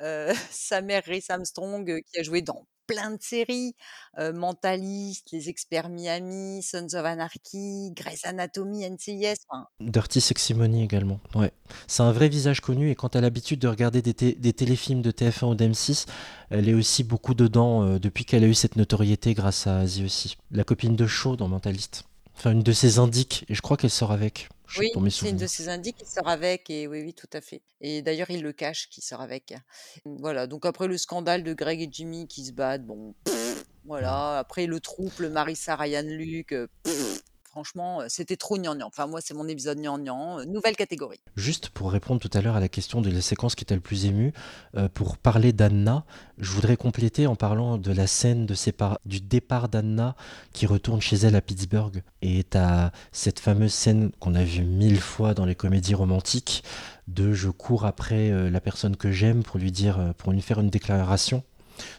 Euh, 0.01 0.33
sa 0.51 0.81
mère, 0.81 1.03
Reese 1.05 1.29
Armstrong, 1.29 1.89
euh, 1.89 1.99
qui 2.11 2.19
a 2.19 2.23
joué 2.23 2.41
dans 2.41 2.67
plein 2.87 3.11
de 3.11 3.21
séries, 3.21 3.73
euh, 4.19 4.33
Mentalist, 4.33 5.31
Les 5.31 5.47
Experts 5.47 5.87
Miami, 5.87 6.61
Sons 6.61 6.87
of 6.93 7.05
Anarchy, 7.05 7.91
Grey's 7.95 8.25
Anatomy, 8.25 8.83
NCIS. 8.89 9.35
enfin, 9.47 9.65
Dirty 9.79 10.19
Sexy 10.19 10.53
Money 10.53 10.83
également. 10.83 11.21
Ouais. 11.33 11.53
C'est 11.87 12.03
un 12.03 12.11
vrai 12.11 12.27
visage 12.27 12.59
connu 12.59 12.91
et 12.91 12.95
quand 12.95 13.09
tu 13.09 13.17
as 13.17 13.21
l'habitude 13.21 13.59
de 13.59 13.69
regarder 13.69 14.01
des, 14.01 14.13
té- 14.13 14.33
des 14.35 14.51
téléfilms 14.51 15.01
de 15.01 15.11
TF1 15.11 15.45
ou 15.51 15.55
d'M6, 15.55 16.05
elle 16.49 16.67
est 16.67 16.73
aussi 16.73 17.05
beaucoup 17.05 17.33
dedans 17.33 17.83
euh, 17.85 17.99
depuis 17.99 18.25
qu'elle 18.25 18.43
a 18.43 18.47
eu 18.47 18.53
cette 18.55 18.75
notoriété 18.75 19.33
grâce 19.35 19.67
à 19.67 19.85
The 19.85 20.01
aussi. 20.03 20.35
La 20.49 20.65
copine 20.65 20.97
de 20.97 21.07
Shaw 21.07 21.37
dans 21.37 21.47
Mentalist. 21.47 22.03
Enfin, 22.41 22.53
une 22.53 22.63
de 22.63 22.71
ses 22.71 22.97
indiques 22.97 23.45
et 23.49 23.53
je 23.53 23.61
crois 23.61 23.77
qu'elle 23.77 23.91
sort 23.91 24.11
avec. 24.11 24.49
Je 24.65 24.79
sais 24.79 24.79
Oui, 24.79 24.89
pour 24.93 25.03
mes 25.03 25.11
c'est 25.11 25.29
une 25.29 25.37
de 25.37 25.45
ses 25.45 25.69
indices 25.69 25.93
qui 25.95 26.07
sort 26.07 26.27
avec, 26.27 26.71
et 26.71 26.87
oui, 26.87 27.03
oui, 27.03 27.13
tout 27.13 27.29
à 27.33 27.39
fait. 27.39 27.61
Et 27.81 28.01
d'ailleurs, 28.01 28.31
il 28.31 28.41
le 28.41 28.51
cache 28.51 28.89
qui 28.89 28.99
sort 28.99 29.21
avec. 29.21 29.53
Voilà, 30.05 30.47
donc 30.47 30.65
après 30.65 30.87
le 30.87 30.97
scandale 30.97 31.43
de 31.43 31.53
Greg 31.53 31.79
et 31.81 31.89
Jimmy 31.91 32.27
qui 32.27 32.43
se 32.43 32.51
battent, 32.51 32.83
bon, 32.83 33.13
pff, 33.25 33.63
voilà. 33.85 34.39
Après 34.39 34.65
le 34.65 34.79
trouble, 34.79 35.29
Marissa, 35.29 35.75
Ryan, 35.75 36.01
Luke, 36.01 36.55
pff, 36.81 37.21
franchement, 37.51 38.01
heu, 38.01 38.05
c'était 38.07 38.37
trop 38.37 38.57
gnangnan. 38.57 38.87
Enfin 38.87 39.07
moi, 39.07 39.19
c'est 39.21 39.33
mon 39.33 39.47
épisode 39.47 39.77
gnangnan, 39.77 40.39
heu, 40.39 40.45
nouvelle 40.45 40.75
catégorie. 40.77 41.19
Juste 41.35 41.69
pour 41.69 41.91
répondre 41.91 42.21
tout 42.21 42.29
à 42.33 42.41
l'heure 42.41 42.55
à 42.55 42.61
la 42.61 42.69
question 42.69 43.01
de 43.01 43.11
la 43.11 43.21
séquence 43.21 43.55
qui 43.55 43.65
t'a 43.65 43.75
le 43.75 43.81
plus 43.81 44.05
ému, 44.05 44.33
euh, 44.77 44.87
pour 44.87 45.17
parler 45.17 45.51
d'Anna, 45.51 46.05
je 46.37 46.51
voudrais 46.51 46.77
compléter 46.77 47.27
en 47.27 47.35
parlant 47.35 47.77
de 47.77 47.91
la 47.91 48.07
scène 48.07 48.47
du 49.05 49.19
départ 49.19 49.67
d'Anna 49.67 50.15
qui 50.53 50.65
retourne 50.65 51.01
chez 51.01 51.17
elle 51.17 51.35
à 51.35 51.41
Pittsburgh. 51.41 52.03
Et 52.21 52.43
t'as 52.43 52.91
cette 53.11 53.39
fameuse 53.39 53.73
scène 53.73 54.11
qu'on 54.19 54.33
a 54.33 54.43
vue 54.43 54.63
mille 54.63 55.01
fois 55.01 55.33
dans 55.33 55.45
les 55.45 55.55
comédies 55.55 55.95
romantiques 55.95 56.63
de 57.07 57.33
je 57.33 57.49
cours 57.49 57.85
après 57.85 58.31
euh, 58.31 58.49
la 58.49 58.61
personne 58.61 58.95
que 58.95 59.11
j'aime 59.11 59.43
pour 59.43 59.59
lui 59.59 59.71
dire, 59.71 59.99
euh, 59.99 60.13
pour 60.17 60.31
lui 60.31 60.41
faire 60.41 60.59
une 60.59 60.69
déclaration. 60.69 61.43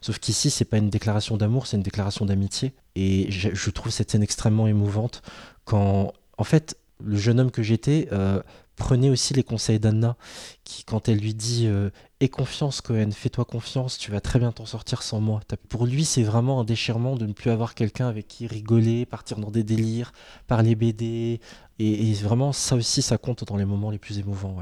Sauf 0.01 0.19
qu'ici, 0.19 0.51
c'est 0.51 0.65
pas 0.65 0.79
une 0.79 0.91
déclaration 0.91 1.37
d'amour, 1.37 1.67
c'est 1.67 1.77
une 1.77 1.83
déclaration 1.83 2.27
d'amitié. 2.27 2.73
Et 2.95 3.31
je, 3.31 3.71
trouve 3.71 3.91
cette 3.91 4.11
scène 4.11 4.23
extrêmement 4.23 4.67
émouvante 4.67 5.23
quand, 5.65 6.13
en 6.39 6.45
fait, 6.45 6.77
le 7.03 7.17
jeune 7.17 7.41
homme 7.41 7.51
que 7.51 7.63
j'étais 7.63 8.09
euh, 8.13 8.43
prenait 8.77 9.11
aussi 9.11 9.35
les 9.35 9.43
conseils 9.43 9.79
d'Anna, 9.79 10.17
qui, 10.65 10.85
quand 10.85 11.09
elle 11.09 11.19
lui 11.19 11.35
dit 11.35 11.67
euh, 11.67 11.91
Aie 12.21 12.29
confiance, 12.29 12.81
Cohen, 12.81 13.11
fais-toi 13.13 13.45
confiance, 13.45 13.99
tu 13.99 14.11
vas 14.11 14.21
très 14.21 14.39
bien 14.39 14.53
t'en 14.53 14.67
sortir 14.67 15.03
sans 15.03 15.21
moi. 15.21 15.41
Pour 15.69 15.87
lui, 15.87 16.05
c'est 16.05 16.23
vraiment 16.23 16.61
un 16.61 16.65
déchirement 16.65 17.17
de 17.17 17.27
ne 17.27 17.33
plus 17.33 17.51
avoir 17.51 17.75
quelqu'un 17.75 18.09
avec 18.09 18.29
qui 18.29 18.47
rigoler, 18.47 19.07
partir 19.07 19.39
dans 19.39 19.51
des 19.51 19.65
délires, 19.65 20.13
parler 20.47 20.75
BD. 20.75 21.41
Et, 21.79 22.15
vraiment, 22.15 22.53
ça 22.53 22.77
aussi, 22.77 23.03
ça 23.03 23.19
compte 23.19 23.45
dans 23.45 23.57
les 23.57 23.65
moments 23.65 23.91
les 23.91 23.99
plus 23.99 24.19
émouvants. 24.19 24.57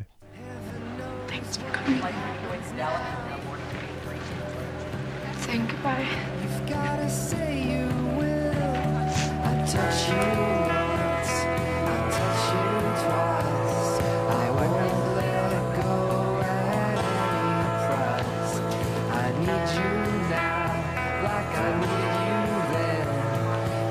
Saying 5.50 5.66
goodbye. 5.66 6.06
You've 6.42 6.62
gotta 6.68 7.10
say 7.10 7.58
you 7.58 7.88
will. 8.16 8.54
I 9.42 9.66
touch 9.66 10.06
you 10.06 10.14
once, 10.70 11.32
I 11.90 11.98
touch 12.14 12.44
you 12.54 12.66
twice. 13.02 13.90
I 14.30 14.46
won't 14.54 15.16
let 15.16 15.62
go 15.82 15.92
at 16.44 16.98
any 17.26 17.66
price. 17.82 18.54
I 19.10 19.26
need 19.40 19.66
you 19.74 19.90
now, 20.30 20.70
like 21.26 21.52
I 21.58 21.68
need 21.82 22.14
you 22.30 22.46
then. 22.70 23.06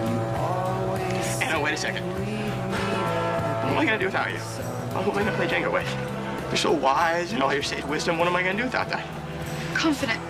You 0.08 0.16
always 0.40 1.28
Anna, 1.42 1.60
wait 1.60 1.74
a 1.74 1.76
second. 1.78 2.06
What 2.06 3.74
am 3.74 3.78
I 3.78 3.84
gonna 3.84 4.00
do 4.00 4.06
without 4.06 4.32
you? 4.32 4.38
Who 4.38 5.12
am 5.12 5.18
I 5.18 5.24
gonna 5.26 5.36
play 5.36 5.48
Jenga 5.50 5.70
with? 5.70 5.90
You're 6.48 6.56
so 6.56 6.72
wise 6.72 7.34
and 7.34 7.44
all 7.44 7.54
your 7.54 7.64
sage 7.64 7.84
wisdom. 7.84 8.18
What 8.18 8.30
am 8.30 8.36
I 8.38 8.44
gonna 8.44 8.56
do 8.58 8.64
without 8.64 8.88
that? 8.88 9.06
Confidence, 9.74 10.29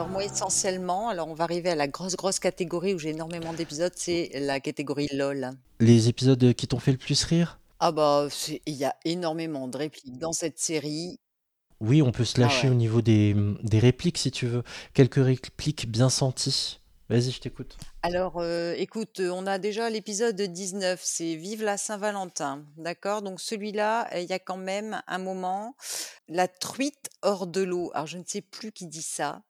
Alors 0.00 0.12
moi, 0.12 0.24
essentiellement, 0.24 1.10
alors 1.10 1.28
on 1.28 1.34
va 1.34 1.44
arriver 1.44 1.68
à 1.68 1.74
la 1.74 1.86
grosse, 1.86 2.16
grosse 2.16 2.38
catégorie 2.38 2.94
où 2.94 2.98
j'ai 2.98 3.10
énormément 3.10 3.52
d'épisodes, 3.52 3.92
c'est 3.94 4.30
la 4.32 4.58
catégorie 4.58 5.08
LOL. 5.12 5.50
Les 5.78 6.08
épisodes 6.08 6.54
qui 6.54 6.66
t'ont 6.66 6.78
fait 6.78 6.92
le 6.92 6.96
plus 6.96 7.22
rire? 7.22 7.60
Ah 7.80 7.92
bah, 7.92 8.28
c'est 8.30 8.62
il 8.64 8.76
y 8.76 8.86
a 8.86 8.96
énormément 9.04 9.68
de 9.68 9.76
répliques 9.76 10.16
dans 10.16 10.32
cette 10.32 10.58
série. 10.58 11.20
Oui, 11.80 12.00
on 12.00 12.12
peut 12.12 12.24
se 12.24 12.40
Ah 12.40 12.40
lâcher 12.40 12.68
ouais. 12.68 12.72
au 12.72 12.76
niveau 12.76 13.02
des, 13.02 13.36
des 13.62 13.78
répliques 13.78 14.16
si 14.16 14.30
tu 14.30 14.46
veux. 14.46 14.62
Quelques 14.94 15.22
répliques 15.22 15.90
bien 15.90 16.08
senties. 16.08 16.80
Vas-y, 17.10 17.30
je 17.30 17.40
t'écoute. 17.40 17.76
Alors, 18.00 18.38
euh, 18.38 18.72
écoute, 18.78 19.20
euh, 19.20 19.28
on 19.28 19.46
a 19.46 19.58
déjà 19.58 19.90
l'épisode 19.90 20.40
19, 20.40 20.98
c'est 21.04 21.34
Vive 21.34 21.62
la 21.62 21.76
Saint-Valentin, 21.76 22.64
d'accord? 22.78 23.20
Donc 23.20 23.38
celui-là, 23.38 24.08
euh, 24.14 24.20
il 24.20 24.30
y 24.30 24.32
a 24.32 24.38
quand 24.38 24.56
même 24.56 25.02
un 25.06 25.18
moment, 25.18 25.76
la 26.26 26.48
truite 26.48 27.10
hors 27.20 27.46
de 27.46 27.60
l'eau. 27.60 27.90
Alors 27.92 28.06
je 28.06 28.16
ne 28.16 28.24
sais 28.26 28.40
plus 28.40 28.72
qui 28.72 28.86
dit 28.86 29.02
ça, 29.02 29.42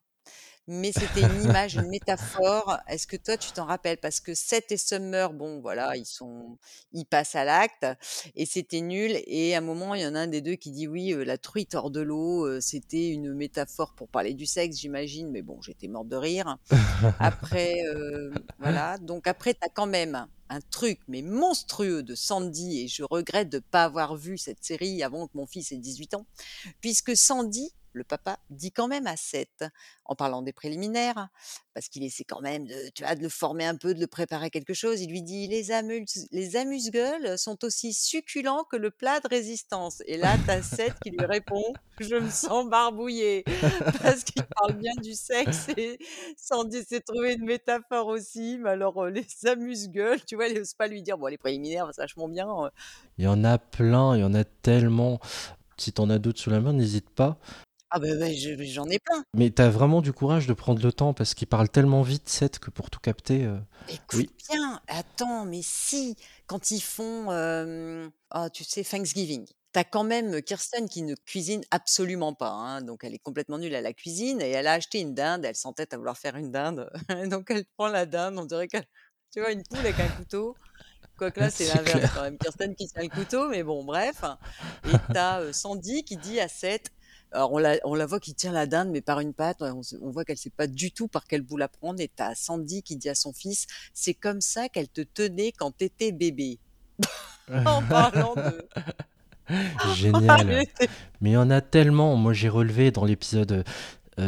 mais 0.67 0.91
c'était 0.91 1.21
une 1.21 1.43
image, 1.49 1.75
une 1.75 1.89
métaphore. 1.89 2.77
Est-ce 2.87 3.07
que 3.07 3.17
toi, 3.17 3.37
tu 3.37 3.51
t'en 3.51 3.65
rappelles? 3.65 3.97
Parce 3.97 4.19
que 4.19 4.33
Seth 4.33 4.71
et 4.71 4.77
Summer, 4.77 5.33
bon, 5.33 5.59
voilà, 5.59 5.95
ils 5.95 6.05
sont, 6.05 6.57
ils 6.93 7.05
passent 7.05 7.35
à 7.35 7.43
l'acte 7.43 7.85
et 8.35 8.45
c'était 8.45 8.81
nul. 8.81 9.19
Et 9.27 9.55
à 9.55 9.59
un 9.59 9.61
moment, 9.61 9.95
il 9.95 10.01
y 10.01 10.05
en 10.05 10.15
a 10.15 10.19
un 10.19 10.27
des 10.27 10.41
deux 10.41 10.55
qui 10.55 10.71
dit 10.71 10.87
oui, 10.87 11.13
euh, 11.13 11.23
la 11.23 11.37
truite 11.37 11.75
hors 11.75 11.91
de 11.91 12.01
l'eau, 12.01 12.45
euh, 12.45 12.59
c'était 12.61 13.09
une 13.09 13.33
métaphore 13.33 13.93
pour 13.93 14.07
parler 14.07 14.33
du 14.33 14.45
sexe, 14.45 14.77
j'imagine. 14.77 15.31
Mais 15.31 15.41
bon, 15.41 15.61
j'étais 15.61 15.87
morte 15.87 16.07
de 16.07 16.15
rire. 16.15 16.57
Après, 17.19 17.83
euh, 17.85 18.31
voilà. 18.59 18.97
Donc 18.97 19.27
après, 19.27 19.53
tu 19.53 19.59
as 19.63 19.69
quand 19.69 19.87
même 19.87 20.27
un 20.51 20.59
truc, 20.59 20.99
mais 21.07 21.21
monstrueux 21.21 22.03
de 22.03 22.13
Sandy, 22.13 22.81
et 22.81 22.87
je 22.89 23.03
regrette 23.09 23.49
de 23.49 23.57
ne 23.57 23.61
pas 23.61 23.85
avoir 23.85 24.17
vu 24.17 24.37
cette 24.37 24.63
série 24.63 25.01
avant 25.01 25.27
que 25.27 25.37
mon 25.37 25.47
fils 25.47 25.71
ait 25.71 25.77
18 25.77 26.13
ans, 26.15 26.25
puisque 26.81 27.15
Sandy, 27.15 27.71
le 27.93 28.03
papa, 28.03 28.37
dit 28.49 28.71
quand 28.71 28.89
même 28.89 29.07
à 29.07 29.15
Seth, 29.15 29.63
en 30.03 30.15
parlant 30.15 30.41
des 30.41 30.51
préliminaires, 30.51 31.29
parce 31.73 31.89
qu'il 31.89 32.03
essaie 32.03 32.23
quand 32.23 32.41
même 32.41 32.67
de, 32.67 32.89
tu 32.93 33.03
vois, 33.03 33.15
de 33.15 33.21
le 33.21 33.29
former 33.29 33.65
un 33.65 33.75
peu, 33.75 33.93
de 33.93 33.99
le 33.99 34.07
préparer 34.07 34.47
à 34.47 34.49
quelque 34.49 34.73
chose, 34.73 35.01
il 35.01 35.09
lui 35.09 35.21
dit 35.21 35.47
les, 35.47 35.71
amuse, 35.71 36.27
les 36.31 36.55
amuse-gueules 36.55 37.37
sont 37.37 37.63
aussi 37.63 37.93
succulents 37.93 38.63
que 38.63 38.77
le 38.77 38.91
plat 38.91 39.19
de 39.19 39.27
résistance. 39.27 40.01
Et 40.05 40.17
là, 40.17 40.35
tu 40.45 40.51
as 40.51 40.61
Seth 40.61 40.95
qui 41.03 41.11
lui 41.11 41.25
répond 41.25 41.63
je 41.99 42.15
me 42.15 42.29
sens 42.29 42.67
barbouillé, 42.67 43.43
parce 44.01 44.23
qu'il 44.23 44.43
parle 44.43 44.73
bien 44.73 44.93
du 45.01 45.13
sexe 45.13 45.67
et 45.77 45.99
Sandy 46.37 46.83
s'est 46.83 47.01
trouvé 47.01 47.33
une 47.33 47.45
métaphore 47.45 48.07
aussi, 48.07 48.57
mais 48.59 48.71
alors 48.71 49.03
euh, 49.03 49.09
les 49.09 49.25
amuse-gueules, 49.47 50.23
tu 50.25 50.35
vois, 50.35 50.47
elle 50.47 50.57
n'ose 50.57 50.73
pas 50.73 50.87
lui 50.87 51.01
dire 51.01 51.17
bon, 51.17 51.27
les 51.27 51.37
préliminaires, 51.37 51.89
c'est 51.93 52.01
vachement 52.01 52.27
bien. 52.27 52.47
euh. 52.49 52.69
Il 53.17 53.25
y 53.25 53.27
en 53.27 53.43
a 53.43 53.57
plein, 53.57 54.15
il 54.15 54.21
y 54.21 54.23
en 54.23 54.33
a 54.33 54.43
tellement. 54.43 55.19
Si 55.77 55.91
t'en 55.93 56.09
as 56.09 56.19
d'autres 56.19 56.39
sous 56.39 56.51
la 56.51 56.59
main, 56.59 56.73
n'hésite 56.73 57.09
pas. 57.09 57.39
Ah 57.91 57.99
ben 57.99 58.17
ben, 58.19 58.33
je- 58.33 58.63
j'en 58.63 58.85
ai 58.89 58.99
plein. 58.99 59.23
Mais 59.33 59.49
t'as 59.49 59.69
vraiment 59.69 60.01
du 60.01 60.13
courage 60.13 60.47
de 60.47 60.53
prendre 60.53 60.81
le 60.81 60.91
temps 60.91 61.13
parce 61.13 61.33
qu'il 61.33 61.47
parle 61.47 61.69
tellement 61.69 62.01
vite, 62.01 62.27
Seth, 62.29 62.59
que 62.59 62.69
pour 62.69 62.89
tout 62.89 62.99
capter. 62.99 63.45
euh, 63.45 63.57
Écoute 63.87 64.25
Oui. 64.25 64.29
bien, 64.49 64.81
attends, 64.87 65.45
mais 65.45 65.61
si, 65.63 66.15
quand 66.47 66.71
ils 66.71 66.81
font, 66.81 67.27
ah, 68.29 68.49
tu 68.49 68.63
sais, 68.63 68.83
Thanksgiving, 68.83 69.45
t'as 69.71 69.83
quand 69.83 70.03
même 70.03 70.41
Kirsten 70.41 70.87
qui 70.87 71.01
ne 71.03 71.15
cuisine 71.15 71.61
absolument 71.71 72.33
pas, 72.33 72.49
hein, 72.51 72.81
donc 72.81 73.03
elle 73.03 73.13
est 73.13 73.19
complètement 73.19 73.57
nulle 73.57 73.75
à 73.75 73.81
la 73.81 73.93
cuisine 73.93 74.41
et 74.41 74.49
elle 74.49 74.67
a 74.67 74.73
acheté 74.73 74.99
une 74.99 75.13
dinde, 75.13 75.45
elle 75.45 75.55
s'entête 75.55 75.93
à 75.93 75.97
vouloir 75.97 76.17
faire 76.17 76.35
une 76.35 76.51
dinde, 76.51 76.89
donc 77.31 77.49
elle 77.51 77.65
prend 77.77 77.87
la 77.87 78.05
dinde, 78.05 78.37
on 78.37 78.45
dirait 78.45 78.67
qu'elle, 78.67 78.85
tu 79.33 79.39
vois, 79.41 79.51
une 79.51 79.63
poule 79.63 79.85
avec 79.85 79.99
un 79.99 80.09
couteau. 80.11 80.57
Quoique 81.17 81.39
là, 81.39 81.49
c'est 81.51 81.65
C'est 81.65 81.67
l'inverse 81.67 81.99
clair. 81.99 82.11
quand 82.11 82.21
même. 82.23 82.37
Kirsten 82.39 82.75
qui 82.75 82.87
tient 82.87 83.03
le 83.03 83.09
couteau, 83.09 83.47
mais 83.49 83.63
bon, 83.63 83.83
bref. 83.83 84.23
Et 84.83 84.99
t'as 85.11 85.41
euh, 85.41 85.53
Sandy 85.53 86.03
qui 86.03 86.17
dit 86.17 86.39
à 86.39 86.47
Seth, 86.47 86.89
alors 87.31 87.53
on 87.53 87.57
la, 87.57 87.77
on 87.83 87.95
la 87.95 88.05
voit 88.05 88.19
qui 88.19 88.33
tire 88.33 88.51
la 88.51 88.65
dinde, 88.65 88.89
mais 88.89 89.01
par 89.01 89.19
une 89.19 89.33
patte, 89.33 89.61
on, 89.61 89.81
voit 90.11 90.25
qu'elle 90.25 90.37
sait 90.37 90.49
pas 90.49 90.67
du 90.67 90.91
tout 90.91 91.07
par 91.07 91.25
quel 91.25 91.41
bout 91.41 91.57
la 91.57 91.67
prendre. 91.67 91.99
Et 92.01 92.09
t'as 92.13 92.35
Sandy 92.35 92.83
qui 92.83 92.95
dit 92.95 93.09
à 93.09 93.15
son 93.15 93.33
fils, 93.33 93.67
c'est 93.93 94.13
comme 94.13 94.41
ça 94.41 94.69
qu'elle 94.69 94.89
te 94.89 95.01
tenait 95.01 95.51
quand 95.51 95.71
t'étais 95.71 96.11
bébé. 96.11 96.59
en 97.65 97.81
parlant 97.83 98.35
de... 98.35 98.67
Génial. 99.95 100.45
Mais 100.47 100.67
c'est- 100.79 100.89
Mais 101.21 101.31
il 101.31 101.33
y 101.33 101.37
en 101.37 101.49
a 101.49 101.61
tellement. 101.61 102.15
Moi, 102.15 102.33
j'ai 102.33 102.49
relevé 102.49 102.91
dans 102.91 103.05
l'épisode 103.05 103.51
euh, 103.51 103.63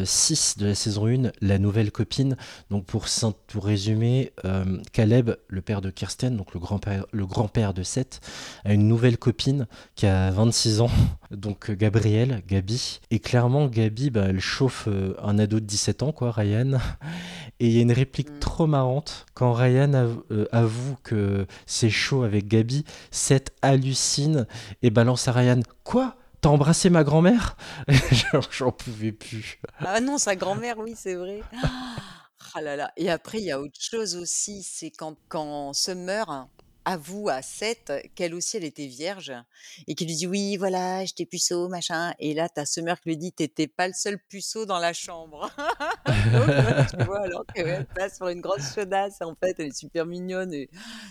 6 0.06 0.58
de 0.58 0.68
la 0.68 0.76
saison 0.76 1.08
1 1.08 1.32
la 1.42 1.58
nouvelle 1.58 1.92
copine. 1.92 2.36
Donc, 2.70 2.86
pour, 2.86 3.06
pour 3.48 3.66
résumer, 3.66 4.34
euh, 4.46 4.78
Caleb, 4.92 5.32
le 5.48 5.62
père 5.62 5.82
de 5.82 5.90
Kirsten, 5.90 6.36
donc 6.36 6.54
le 6.54 6.60
grand-père 6.60 7.06
grand-père 7.14 7.74
de 7.74 7.84
Seth, 7.84 8.22
a 8.66 8.74
une 8.74 8.88
nouvelle 8.88 9.18
copine 9.18 9.68
qui 9.96 10.06
a 10.06 10.32
26 10.32 10.82
ans, 10.82 10.92
donc 11.32 11.72
Gabrielle, 11.72 12.42
Gabi. 12.48 13.02
Et 13.12 13.20
clairement, 13.20 13.68
Gabi, 13.68 14.10
bah, 14.10 14.26
elle 14.30 14.40
chauffe 14.40 14.86
euh, 14.88 15.16
un 15.22 15.40
ado 15.40 15.60
de 15.60 15.66
17 15.66 16.04
ans, 16.04 16.12
quoi, 16.12 16.32
Ryan. 16.32 16.80
Et 17.60 17.68
il 17.68 17.74
y 17.74 17.80
a 17.80 17.82
une 17.82 17.92
réplique 17.92 18.40
trop 18.40 18.68
marrante. 18.68 19.26
Quand 19.34 19.54
Ryan 19.54 19.92
euh, 20.32 20.46
avoue 20.52 20.96
que 21.04 21.46
c'est 21.66 21.90
chaud 21.90 22.24
avec 22.24 22.48
Gabi, 22.48 22.84
Seth 23.12 23.52
hallucine 23.62 24.48
et 24.82 24.90
balance 24.90 25.28
à 25.28 25.32
Ryan 25.32 25.60
Quoi? 25.84 26.16
T'as 26.44 26.50
embrassé 26.50 26.90
ma 26.90 27.06
grand-mère 27.06 27.56
J'en 28.52 28.74
pouvais 28.74 29.14
plus. 29.14 29.62
Ah 29.80 30.02
non, 30.02 30.18
sa 30.18 30.36
grand-mère, 30.36 30.78
oui, 30.78 30.94
c'est 30.96 31.16
vrai. 31.16 31.42
Ah 32.56 32.62
là 32.62 32.76
là. 32.76 32.92
Et 32.98 33.10
après, 33.10 33.40
il 33.40 33.46
y 33.46 33.52
a 33.52 33.60
autre 33.60 33.80
chose 33.80 34.16
aussi, 34.16 34.62
c'est 34.62 34.92
quand, 34.92 35.16
quand 35.28 35.74
Summer 35.74 36.48
avoue 36.86 37.30
à 37.30 37.42
Seth 37.42 37.92
qu'elle 38.16 38.34
aussi, 38.34 38.58
elle 38.58 38.64
était 38.64 38.88
vierge 38.88 39.34
et 39.88 39.96
qu'il 39.96 40.08
lui 40.08 40.16
dit 40.16 40.28
oui, 40.28 40.58
voilà, 40.58 41.06
j'étais 41.06 41.26
puceau, 41.26 41.68
machin. 41.70 42.14
Et 42.20 42.34
là, 42.34 42.50
t'as 42.50 42.66
Summer 42.66 43.00
qui 43.00 43.10
lui 43.10 43.18
dit 43.18 43.32
t'étais 43.32 43.68
pas 43.68 43.88
le 43.88 43.94
seul 43.94 44.20
puceau 44.30 44.66
dans 44.66 44.80
la 44.80 44.94
chambre. 44.94 45.50
Donc, 46.08 46.48
là, 46.48 46.86
tu 46.86 47.04
vois, 47.06 47.22
alors 47.22 47.46
qu'elle 47.54 47.86
passe 47.88 48.18
pour 48.20 48.28
une 48.30 48.42
grosse 48.42 48.74
chaudasse, 48.74 49.22
en 49.22 49.36
fait, 49.36 49.56
elle 49.60 49.68
est 49.68 49.78
super 49.78 50.06
mignonne 50.06 50.54
et 50.54 50.70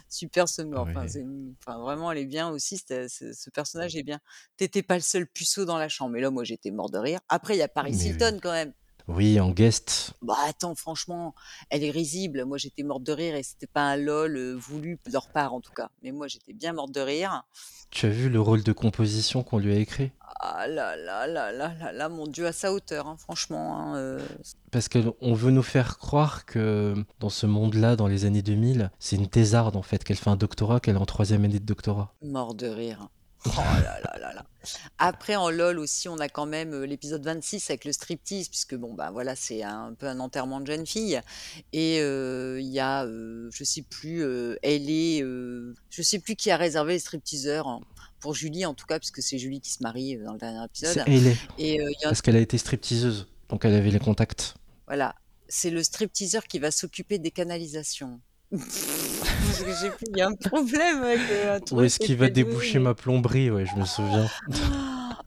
super 0.09 0.49
Summer. 0.49 0.81
Enfin, 0.83 1.07
une- 1.09 1.55
enfin, 1.61 1.79
vraiment, 1.79 2.13
elle 2.13 2.19
est 2.19 2.27
bien 2.27 2.51
aussi, 2.51 2.79
ce, 2.79 3.09
ce 3.09 3.51
personnage 3.51 3.97
est 3.97 4.03
bien. 4.03 4.21
T'étais 4.57 4.83
pas 4.83 4.95
le 4.97 5.01
seul 5.01 5.27
puceau 5.27 5.65
dans 5.65 5.79
la 5.79 5.89
chambre. 5.89 6.17
Et 6.17 6.21
là, 6.21 6.31
moi, 6.31 6.45
j'étais 6.45 6.71
mort 6.71 6.91
de 6.91 6.99
rire. 6.99 7.21
Après, 7.29 7.55
il 7.55 7.59
y 7.59 7.63
a 7.63 7.69
Paris 7.69 7.93
Mais 7.93 8.05
Hilton 8.11 8.39
quand 8.43 8.53
même. 8.53 8.73
Oui, 9.09 9.41
en 9.41 9.51
guest. 9.51 10.13
Bah 10.23 10.37
attends, 10.47 10.75
franchement, 10.75 11.35
elle 11.71 11.83
est 11.85 11.91
risible. 11.91 12.45
Moi, 12.45 12.59
j'étais 12.59 12.83
morte 12.83 13.03
de 13.03 13.13
rire 13.13 13.35
et 13.35 13.43
c'était 13.43 13.67
pas 13.67 13.83
un 13.83 13.97
lol 13.97 14.37
euh, 14.37 14.55
voulu 14.55 14.99
de 15.07 15.13
leur 15.13 15.29
part 15.29 15.53
en 15.55 15.61
tout 15.61 15.73
cas. 15.73 15.91
Mais 16.03 16.13
moi, 16.13 16.29
j'étais 16.29 16.53
bien 16.53 16.73
morte 16.73 16.93
de 16.93 17.01
rire. 17.01 17.43
Tu 17.91 18.07
as 18.07 18.11
vu 18.11 18.29
le 18.31 18.41
rôle 18.41 18.63
de 18.63 18.73
composition 18.73 19.43
qu'on 19.43 19.59
lui 19.59 19.73
a 19.75 19.77
écrit? 19.79 20.13
Ah 20.45 20.67
là 20.67 20.97
là 20.97 21.27
là 21.27 21.53
là 21.53 21.73
là 21.75 21.93
là, 21.93 22.09
mon 22.09 22.27
Dieu, 22.27 22.47
à 22.47 22.53
sa 22.53 22.73
hauteur, 22.73 23.07
hein, 23.07 23.17
franchement. 23.19 23.79
hein, 23.79 23.97
euh, 23.97 24.21
Parce 24.71 24.89
qu'on 24.89 25.35
veut 25.35 25.51
nous 25.51 25.63
faire 25.63 25.99
croire 25.99 26.47
que 26.47 26.95
dans 27.21 27.29
ce 27.29 27.47
monde-là, 27.47 27.95
dans 27.97 28.09
les 28.09 28.25
années 28.25 28.43
2000, 28.43 28.91
c'est 28.99 29.17
une 29.17 29.29
thésarde 29.29 29.77
en 29.77 29.83
fait, 29.83 30.03
qu'elle 30.05 30.17
fait 30.17 30.31
un 30.31 30.37
doctorat, 30.37 30.81
qu'elle 30.81 30.97
est 30.97 31.01
en 31.01 31.07
troisième 31.07 31.45
année 31.45 31.61
de 31.61 31.65
doctorat. 31.65 32.15
mort 32.23 32.55
de 32.55 32.67
rire. 32.69 33.09
Oh 33.47 33.51
là 33.57 34.01
là 34.05 34.19
là 34.21 34.33
là. 34.35 34.45
Après, 34.99 35.37
en 35.37 35.51
LOL 35.51 35.79
aussi, 35.79 36.09
on 36.09 36.19
a 36.19 36.29
quand 36.29 36.47
même 36.47 36.73
euh, 36.75 36.87
l'épisode 36.87 37.25
26 37.25 37.71
avec 37.71 37.85
le 37.85 37.93
striptease, 37.93 38.49
puisque 38.49 38.75
bon, 38.75 38.95
bah 38.95 39.11
voilà, 39.13 39.35
c'est 39.37 39.63
un 39.63 39.95
peu 39.99 40.07
un 40.07 40.21
enterrement 40.21 40.61
de 40.61 40.67
jeune 40.67 40.87
fille. 40.87 41.21
Et 41.73 42.01
euh, 42.01 42.61
il 42.61 42.69
y 42.69 42.81
a, 42.81 43.05
euh, 43.05 43.49
je 43.53 43.65
sais 43.65 43.83
plus, 43.83 44.23
euh, 44.23 44.57
elle 44.63 44.89
est, 44.91 45.23
euh, 45.23 45.75
je 45.91 46.03
sais 46.03 46.19
plus 46.19 46.37
qui 46.37 46.51
a 46.51 46.57
réservé 46.57 46.95
les 46.95 46.99
stripteaseurs. 46.99 47.67
hein, 47.69 47.81
Pour 48.21 48.35
Julie, 48.35 48.65
en 48.67 48.75
tout 48.75 48.87
cas, 48.87 48.99
puisque 48.99 49.23
c'est 49.23 49.39
Julie 49.39 49.61
qui 49.61 49.71
se 49.73 49.83
marie 49.83 50.17
dans 50.19 50.33
le 50.33 50.39
dernier 50.39 50.65
épisode. 50.65 50.93
C'est 50.95 51.09
Hayley. 51.09 51.37
Et 51.59 51.77
y 51.77 51.81
a 52.05 52.09
Parce 52.09 52.23
qu'elle 52.23 52.37
a 52.37 52.41
été 52.41 52.59
stripteaseuse, 52.59 53.29
donc 53.49 53.65
elle 53.65 53.75
avait 53.75 53.91
les 53.91 53.99
contacts. 53.99 54.55
Voilà, 54.87 55.15
c'est 55.49 55.71
le 55.71 55.83
stripteaseur 55.83 56.45
qui 56.45 56.59
va 56.59 56.71
s'occuper 56.71 57.19
des 57.19 57.31
canalisations. 57.31 58.21
Parce 59.53 59.65
que 59.65 59.71
j'ai 59.83 59.91
plus, 59.91 60.07
il 60.13 60.17
y 60.19 60.23
a 60.23 60.29
un 60.29 60.35
problème 60.35 61.03
avec 61.03 61.21
euh, 61.31 61.57
un 61.57 61.61
truc. 61.61 61.79
Où 61.79 61.83
est-ce 61.83 61.99
qu'il 61.99 62.17
va 62.17 62.31
déboucher 62.31 62.79
ma 62.79 62.95
plomberie 62.95 63.51
Ouais, 63.51 63.67
je 63.67 63.79
me 63.79 63.85
souviens. 63.85 64.27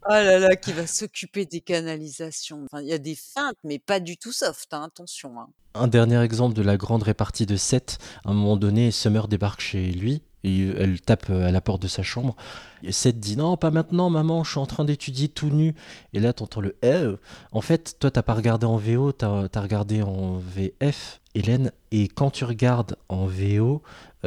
Oh 0.07 0.11
là 0.11 0.39
là, 0.39 0.55
qui 0.55 0.71
va 0.73 0.87
s'occuper 0.87 1.45
des 1.45 1.61
canalisations. 1.61 2.65
Enfin, 2.71 2.81
il 2.81 2.87
y 2.87 2.93
a 2.93 2.97
des 2.97 3.15
feintes, 3.15 3.57
mais 3.63 3.77
pas 3.79 3.99
du 3.99 4.17
tout 4.17 4.31
soft, 4.31 4.73
hein, 4.73 4.83
attention. 4.83 5.39
hein. 5.39 5.47
Un 5.75 5.87
dernier 5.87 6.21
exemple 6.23 6.55
de 6.55 6.61
la 6.63 6.77
grande 6.77 7.03
répartie 7.03 7.45
de 7.45 7.55
Seth. 7.55 7.97
À 8.23 8.31
un 8.31 8.33
moment 8.33 8.57
donné, 8.57 8.91
Summer 8.91 9.27
débarque 9.27 9.61
chez 9.61 9.91
lui 9.91 10.21
et 10.43 10.69
elle 10.77 11.01
tape 11.01 11.29
euh, 11.31 11.47
à 11.47 11.51
la 11.51 11.59
porte 11.59 11.81
de 11.81 11.87
sa 11.87 12.03
chambre. 12.03 12.35
Et 12.83 12.91
Seth 12.91 13.19
dit 13.19 13.35
non, 13.35 13.57
pas 13.57 13.71
maintenant, 13.71 14.09
maman, 14.11 14.43
je 14.43 14.51
suis 14.51 14.59
en 14.59 14.67
train 14.67 14.85
d'étudier 14.85 15.27
tout 15.27 15.49
nu. 15.49 15.73
Et 16.13 16.19
là, 16.19 16.33
t'entends 16.33 16.61
le 16.61 16.75
eh. 16.83 17.15
En 17.51 17.61
fait, 17.61 17.97
toi, 17.99 18.11
t'as 18.11 18.21
pas 18.21 18.35
regardé 18.35 18.65
en 18.67 18.77
VO, 18.77 19.11
t'as 19.11 19.47
as 19.53 19.61
regardé 19.61 20.03
en 20.03 20.37
VF, 20.37 21.19
Hélène. 21.33 21.71
Et 21.91 22.07
quand 22.07 22.29
tu 22.29 22.45
regardes 22.45 22.95
en 23.09 23.25
VO, 23.25 23.81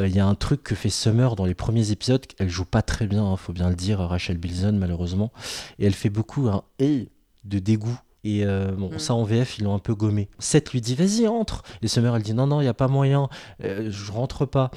il 0.07 0.15
y 0.15 0.21
a 0.21 0.27
un 0.27 0.35
truc 0.35 0.63
que 0.63 0.75
fait 0.75 0.91
Summer 0.91 1.35
dans 1.37 1.45
les 1.45 1.55
premiers 1.55 1.91
épisodes. 1.91 2.25
Elle 2.39 2.49
joue 2.51 2.65
pas 2.65 2.83
très 2.83 3.07
bien, 3.07 3.25
hein, 3.25 3.37
faut 3.37 3.53
bien 3.53 3.69
le 3.71 3.75
dire, 3.77 3.99
Rachel 4.01 4.39
Bilson, 4.39 4.73
malheureusement. 4.79 5.33
Et 5.79 5.87
elle 5.87 5.95
fait 5.95 6.11
beaucoup 6.11 6.49
un 6.49 6.63
eh 6.79 7.09
de 7.45 7.59
dégoût. 7.59 7.99
Et 8.25 8.45
euh, 8.45 8.73
bon, 8.73 8.91
Mm. 8.93 8.99
ça 8.99 9.15
en 9.15 9.23
VF, 9.25 9.59
ils 9.59 9.65
l'ont 9.65 9.75
un 9.75 9.79
peu 9.79 9.95
gommé. 9.95 10.29
Seth 10.39 10.73
lui 10.73 10.81
dit 10.81 10.95
vas-y, 10.95 11.27
entre. 11.29 11.63
Et 11.83 11.89
Summer, 11.89 12.15
elle 12.15 12.23
dit 12.23 12.35
non, 12.35 12.47
non, 12.47 12.61
il 12.61 12.65
n'y 12.65 12.69
a 12.69 12.75
pas 12.75 12.89
moyen, 12.89 13.29
euh, 13.65 13.89
je 13.91 14.13
rentre 14.13 14.45
pas. 14.45 14.71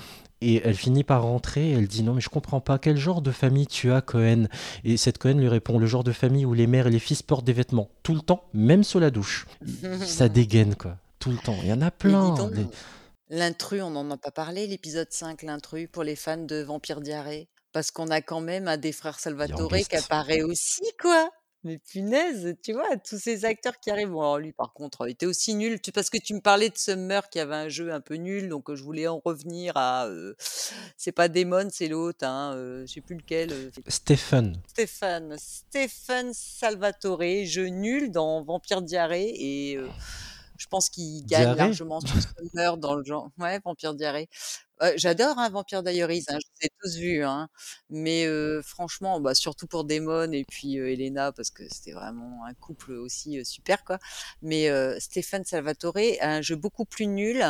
Et 0.43 0.61
elle 0.63 0.73
finit 0.75 1.03
par 1.03 1.21
rentrer, 1.23 1.69
et 1.69 1.73
elle 1.73 1.87
dit 1.87 2.01
non 2.01 2.13
mais 2.15 2.21
je 2.21 2.29
comprends 2.29 2.61
pas, 2.61 2.79
quel 2.79 2.97
genre 2.97 3.21
de 3.21 3.29
famille 3.31 3.67
tu 3.67 3.91
as 3.91 4.01
Cohen? 4.01 4.47
Et 4.83 4.97
cette 4.97 5.19
Cohen 5.19 5.35
lui 5.37 5.47
répond 5.47 5.77
le 5.77 5.85
genre 5.85 6.03
de 6.03 6.11
famille 6.11 6.45
où 6.45 6.53
les 6.55 6.65
mères 6.65 6.87
et 6.87 6.89
les 6.91 6.97
fils 6.99 7.21
portent 7.21 7.45
des 7.45 7.53
vêtements, 7.53 7.89
tout 8.01 8.15
le 8.15 8.21
temps, 8.21 8.43
même 8.53 8.83
sous 8.83 8.99
la 8.99 9.11
douche. 9.11 9.45
ça 10.03 10.29
dégaine 10.29 10.73
quoi, 10.75 10.97
tout 11.19 11.29
le 11.29 11.37
temps. 11.37 11.57
Il 11.61 11.69
y 11.69 11.73
en 11.73 11.81
a 11.81 11.91
plein. 11.91 12.35
L'intrus, 13.33 13.81
on 13.81 13.91
n'en 13.91 14.11
a 14.11 14.17
pas 14.17 14.29
parlé, 14.31 14.67
l'épisode 14.67 15.07
5, 15.09 15.43
l'intrus, 15.43 15.87
pour 15.89 16.03
les 16.03 16.17
fans 16.17 16.35
de 16.35 16.57
Vampire 16.57 16.99
Diarrhée? 16.99 17.47
Parce 17.71 17.89
qu'on 17.89 18.09
a 18.09 18.19
quand 18.19 18.41
même 18.41 18.67
un 18.67 18.75
des 18.75 18.91
frères 18.91 19.21
Salvatore 19.21 19.71
qui 19.89 19.95
apparaît 19.95 20.41
aussi, 20.41 20.83
quoi. 21.01 21.29
Mais 21.63 21.77
punaise, 21.77 22.55
tu 22.61 22.73
vois, 22.73 22.97
tous 22.97 23.17
ces 23.19 23.45
acteurs 23.45 23.79
qui 23.79 23.89
arrivent. 23.89 24.09
Bon, 24.09 24.19
alors 24.19 24.39
lui, 24.39 24.51
par 24.51 24.73
contre, 24.73 25.07
il 25.07 25.11
était 25.11 25.27
aussi 25.27 25.55
nul. 25.55 25.79
Tu, 25.79 25.93
parce 25.93 26.09
que 26.09 26.17
tu 26.17 26.33
me 26.33 26.41
parlais 26.41 26.69
de 26.69 26.77
Summer 26.77 27.29
qui 27.29 27.39
avait 27.39 27.55
un 27.55 27.69
jeu 27.69 27.93
un 27.93 28.01
peu 28.01 28.15
nul, 28.15 28.49
donc 28.49 28.73
je 28.73 28.83
voulais 28.83 29.07
en 29.07 29.21
revenir 29.23 29.77
à. 29.77 30.07
euh, 30.07 30.33
c'est 30.97 31.13
pas 31.13 31.29
Damon, 31.29 31.69
c'est 31.71 31.87
l'autre, 31.87 32.25
hein, 32.25 32.53
euh, 32.55 32.85
je 32.85 32.93
sais 32.95 33.01
plus 33.01 33.15
lequel. 33.15 33.53
euh, 33.53 33.69
Stéphane, 34.67 35.37
Stéphane 35.37 36.33
Salvatore, 36.33 37.45
jeu 37.45 37.67
nul 37.67 38.11
dans 38.11 38.43
Vampire 38.43 38.81
Diarrhée 38.81 39.31
et 39.37 39.77
euh, 39.77 39.87
je 40.61 40.67
pense 40.67 40.89
qu'il 40.91 41.25
gagne 41.25 41.55
Diarrhée? 41.55 41.55
largement 41.55 42.01
sur 42.01 42.17
Summer 42.21 42.77
dans 42.77 42.93
le 42.93 43.03
genre. 43.03 43.31
Ouais, 43.39 43.59
Vampire 43.65 43.95
Diarrhée. 43.95 44.29
Euh, 44.83 44.93
J'adore 44.95 45.39
hein, 45.39 45.49
Vampire 45.49 45.81
Diaries, 45.81 46.23
hein, 46.27 46.37
je 46.39 46.47
les 46.61 46.67
ai 46.67 46.69
tous 46.81 46.97
vus, 46.97 47.23
hein, 47.23 47.49
mais 47.89 48.25
euh, 48.27 48.61
franchement, 48.63 49.19
bah, 49.19 49.33
surtout 49.33 49.65
pour 49.65 49.85
Damon 49.85 50.31
et 50.31 50.45
puis 50.47 50.79
euh, 50.79 50.91
Elena 50.91 51.31
parce 51.31 51.49
que 51.49 51.63
c'était 51.71 51.93
vraiment 51.93 52.45
un 52.45 52.53
couple 52.53 52.93
aussi 52.93 53.43
super 53.43 53.83
quoi. 53.83 53.97
Mais 54.43 54.69
Stéphane 54.99 55.45
Salvatore 55.45 55.97
a 56.21 56.27
un 56.27 56.41
jeu 56.41 56.55
beaucoup 56.55 56.85
plus 56.85 57.07
nul 57.07 57.43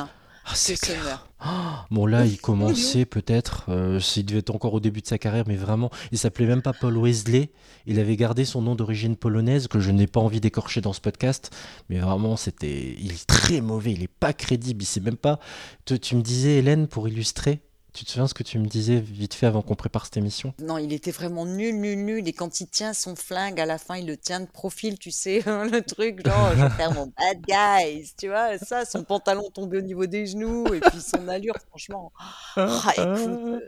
que 0.46 0.86
Summer. 0.86 1.28
Bon 1.92 2.06
là, 2.06 2.26
il 2.26 2.40
commençait 2.40 3.06
peut-être, 3.06 3.66
euh, 3.70 4.00
il 4.16 4.26
devait 4.26 4.40
être 4.40 4.54
encore 4.54 4.74
au 4.74 4.80
début 4.80 5.02
de 5.02 5.08
sa 5.08 5.18
carrière, 5.18 5.44
mais 5.48 5.56
vraiment, 5.56 5.90
il 6.12 6.18
s'appelait 6.18 6.46
même 6.46 6.62
pas 6.62 6.74
Paul 6.74 6.98
Wesley. 6.98 7.52
Il 7.86 8.00
avait 8.00 8.16
gardé 8.16 8.46
son 8.46 8.62
nom 8.62 8.76
d'origine 8.76 9.16
polonaise 9.16 9.68
que 9.68 9.80
je 9.80 9.92
n'ai 9.92 10.08
pas 10.08 10.20
envie 10.20 10.40
d'écorcher 10.40 10.82
dans 10.82 10.94
ce 10.94 11.02
podcast, 11.02 11.52
mais 11.90 12.00
vraiment, 12.00 12.38
c'était, 12.38 12.96
il 13.00 13.12
est 13.12 13.26
très 13.26 13.60
mauvais, 13.62 13.92
il 13.92 14.04
est 14.04 14.08
pas 14.08 14.34
crédible, 14.34 14.84
il 14.84 14.86
sait 14.86 15.00
même 15.00 15.18
pas. 15.18 15.40
Tu, 15.86 16.00
tu 16.00 16.16
me 16.16 16.22
disais, 16.22 16.58
Hélène, 16.58 16.88
pour 16.88 17.08
illustrer, 17.08 17.62
tu 17.94 18.06
te 18.06 18.12
souviens 18.12 18.28
ce 18.28 18.34
que 18.34 18.44
tu 18.44 18.58
me 18.58 18.68
disais 18.68 19.00
vite 19.00 19.34
fait 19.34 19.46
avant 19.46 19.62
qu'on 19.62 19.76
prépare 19.76 20.06
cette 20.06 20.18
émission? 20.18 20.54
Non, 20.60 20.78
il 20.78 20.94
était 20.94 21.12
vraiment 21.12 21.46
nul, 21.46 21.76
nul, 21.80 21.98
nul. 22.04 22.28
Et 22.28 22.34
quand 22.34 22.62
il 22.62 22.68
tient 22.68 22.94
son 22.94 23.16
flingue, 23.16 23.60
à 23.60 23.66
la 23.66 23.78
fin, 23.78 23.98
il 23.98 24.08
le 24.08 24.16
tient 24.18 24.40
de 24.40 24.46
profil, 24.46 24.98
tu 24.98 25.12
sais, 25.12 25.42
le 25.46 25.82
truc, 25.82 26.26
genre, 26.26 26.52
je 26.56 26.64
vais 26.64 26.70
faire 26.70 26.94
mon 26.94 27.08
bad 27.18 27.42
guys, 27.48 28.14
tu 28.18 28.28
vois, 28.28 28.58
ça, 28.58 28.86
son 28.86 29.04
pantalon 29.04 29.50
tombé 29.54 29.78
au 29.78 29.82
niveau 29.82 30.06
des 30.06 30.26
genoux, 30.26 30.66
et 30.74 30.80
puis 30.80 31.02
son 31.02 31.28
allure, 31.28 31.56
franchement. 31.70 32.12
Ah, 32.56 32.92
écoute, 32.98 33.64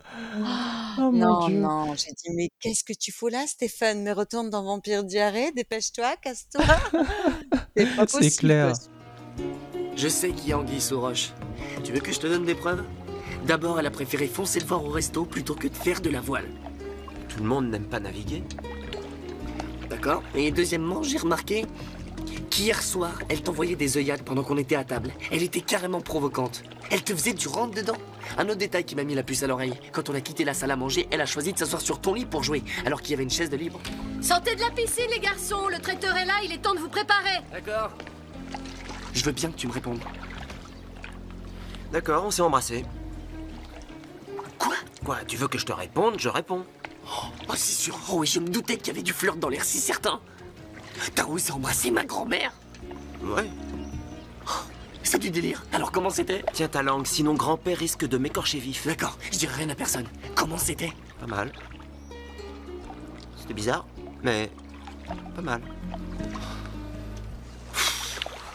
Oh, 0.97 1.11
mon 1.11 1.11
non, 1.11 1.47
Dieu. 1.47 1.59
non, 1.59 1.95
j'ai 1.95 2.11
dit, 2.11 2.29
mais 2.35 2.49
qu'est-ce 2.59 2.83
que 2.83 2.93
tu 2.93 3.11
fous 3.11 3.27
là, 3.27 3.45
Stéphane? 3.47 4.03
Mais 4.03 4.11
retourne 4.13 4.49
dans 4.49 4.63
Vampire 4.63 5.03
Diarrhée, 5.03 5.51
dépêche-toi, 5.51 6.15
casse-toi. 6.21 6.63
C'est 8.07 8.37
clair. 8.37 8.73
Je 9.95 10.07
sais 10.07 10.31
qui 10.31 10.51
est 10.51 10.53
Anguille 10.53 10.81
sous 10.81 10.99
roche. 10.99 11.33
Tu 11.83 11.91
veux 11.91 11.99
que 11.99 12.11
je 12.11 12.19
te 12.19 12.27
donne 12.27 12.45
des 12.45 12.55
preuves? 12.55 12.83
D'abord, 13.45 13.79
elle 13.79 13.85
a 13.85 13.91
préféré 13.91 14.27
foncer 14.27 14.59
le 14.59 14.65
voir 14.65 14.85
au 14.85 14.89
resto 14.89 15.25
plutôt 15.25 15.55
que 15.55 15.67
de 15.67 15.75
faire 15.75 15.99
de 15.99 16.09
la 16.09 16.21
voile. 16.21 16.47
Tout 17.27 17.39
le 17.39 17.45
monde 17.45 17.69
n'aime 17.69 17.85
pas 17.85 17.99
naviguer. 17.99 18.43
D'accord 19.89 20.23
Et 20.33 20.51
deuxièmement, 20.51 21.03
j'ai 21.03 21.17
remarqué 21.17 21.65
qu'hier 22.49 22.81
soir, 22.81 23.19
elle 23.27 23.41
t'envoyait 23.41 23.75
des 23.75 23.97
œillades 23.97 24.21
pendant 24.23 24.43
qu'on 24.43 24.57
était 24.57 24.75
à 24.75 24.83
table. 24.85 25.11
Elle 25.29 25.43
était 25.43 25.61
carrément 25.61 25.99
provocante. 25.99 26.63
Elle 26.89 27.03
te 27.03 27.13
faisait 27.13 27.33
du 27.33 27.47
rentre-dedans. 27.47 27.97
Un 28.37 28.45
autre 28.45 28.57
détail 28.57 28.85
qui 28.85 28.95
m'a 28.95 29.03
mis 29.03 29.15
la 29.15 29.23
puce 29.23 29.43
à 29.43 29.47
l'oreille. 29.47 29.73
Quand 29.91 30.09
on 30.09 30.15
a 30.15 30.21
quitté 30.21 30.45
la 30.45 30.53
salle 30.53 30.71
à 30.71 30.75
manger, 30.77 31.07
elle 31.11 31.21
a 31.21 31.25
choisi 31.25 31.51
de 31.51 31.57
s'asseoir 31.57 31.81
sur 31.81 31.99
ton 31.99 32.13
lit 32.13 32.25
pour 32.25 32.43
jouer, 32.43 32.63
alors 32.85 33.01
qu'il 33.01 33.11
y 33.11 33.13
avait 33.15 33.23
une 33.23 33.29
chaise 33.29 33.49
de 33.49 33.57
libre. 33.57 33.79
Sortez 34.21 34.55
de 34.55 34.61
la 34.61 34.71
piscine, 34.71 35.09
les 35.11 35.19
garçons. 35.19 35.67
Le 35.69 35.79
traiteur 35.79 36.15
est 36.15 36.25
là, 36.25 36.35
il 36.45 36.51
est 36.53 36.61
temps 36.61 36.75
de 36.75 36.79
vous 36.79 36.89
préparer. 36.89 37.41
D'accord. 37.51 37.91
Je 39.13 39.23
veux 39.23 39.31
bien 39.31 39.51
que 39.51 39.57
tu 39.57 39.67
me 39.67 39.73
répondes. 39.73 39.99
D'accord, 41.91 42.23
on 42.25 42.31
s'est 42.31 42.41
embrassé. 42.41 42.85
Quoi 44.63 44.75
Quoi 45.03 45.17
Tu 45.27 45.35
veux 45.37 45.47
que 45.47 45.57
je 45.57 45.65
te 45.65 45.73
réponde 45.73 46.15
Je 46.17 46.29
réponds. 46.29 46.65
Oh, 47.05 47.53
c'est 47.55 47.73
sûr. 47.73 47.97
Oh, 48.09 48.19
oui, 48.19 48.27
je 48.27 48.39
me 48.39 48.47
doutais 48.47 48.77
qu'il 48.77 48.87
y 48.87 48.91
avait 48.91 49.03
du 49.03 49.11
flirt 49.13 49.37
dans 49.37 49.49
l'air 49.49 49.63
si 49.65 49.79
certain. 49.79 50.21
T'as 51.15 51.25
osé 51.25 51.51
embrasser 51.51 51.91
ma 51.91 52.05
grand-mère 52.05 52.53
Ouais. 53.23 53.49
C'est 55.03 55.19
du 55.19 55.29
délire. 55.31 55.63
Alors 55.73 55.91
comment 55.91 56.09
c'était 56.09 56.43
Tiens 56.53 56.69
ta 56.69 56.81
langue, 56.81 57.05
sinon 57.05 57.33
grand-père 57.33 57.77
risque 57.77 58.05
de 58.07 58.17
m'écorcher 58.17 58.59
vif. 58.59 58.87
D'accord, 58.87 59.17
je 59.31 59.37
dirai 59.37 59.53
rien 59.57 59.69
à 59.69 59.75
personne. 59.75 60.07
Comment 60.33 60.57
c'était 60.57 60.93
Pas 61.19 61.27
mal. 61.27 61.51
C'était 63.37 63.53
bizarre, 63.53 63.85
mais 64.23 64.49
pas 65.35 65.41
mal. 65.41 65.61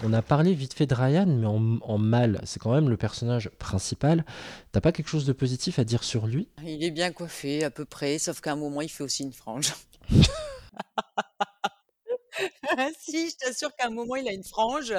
On 0.05 0.13
a 0.13 0.23
parlé 0.23 0.55
vite 0.55 0.75
fait 0.75 0.87
de 0.87 0.95
Ryan, 0.95 1.27
mais 1.27 1.47
en, 1.47 1.79
en 1.83 1.99
mal, 1.99 2.41
c'est 2.45 2.61
quand 2.61 2.73
même 2.73 2.89
le 2.89 2.97
personnage 2.97 3.51
principal. 3.59 4.25
T'as 4.71 4.81
pas 4.81 4.93
quelque 4.93 5.09
chose 5.09 5.27
de 5.27 5.33
positif 5.33 5.79
à 5.79 5.85
dire 5.85 6.05
sur 6.05 6.27
lui? 6.27 6.49
Il 6.65 6.85
est 6.85 6.93
bien 6.93 7.11
coiffé, 7.11 7.65
à 7.65 7.71
peu 7.71 7.85
près, 7.85 8.19
sauf 8.19 8.41
qu'à 8.41 8.53
un 8.53 8.57
moment, 8.57 8.81
il 8.81 8.89
fait 8.89 9.03
aussi 9.03 9.25
une 9.25 9.33
frange. 9.33 9.73
si, 13.01 13.31
je 13.31 13.37
t'assure 13.37 13.75
qu'à 13.77 13.87
un 13.87 13.91
moment, 13.91 14.17
il 14.17 14.29
a 14.29 14.33
une 14.33 14.45
frange. 14.45 14.95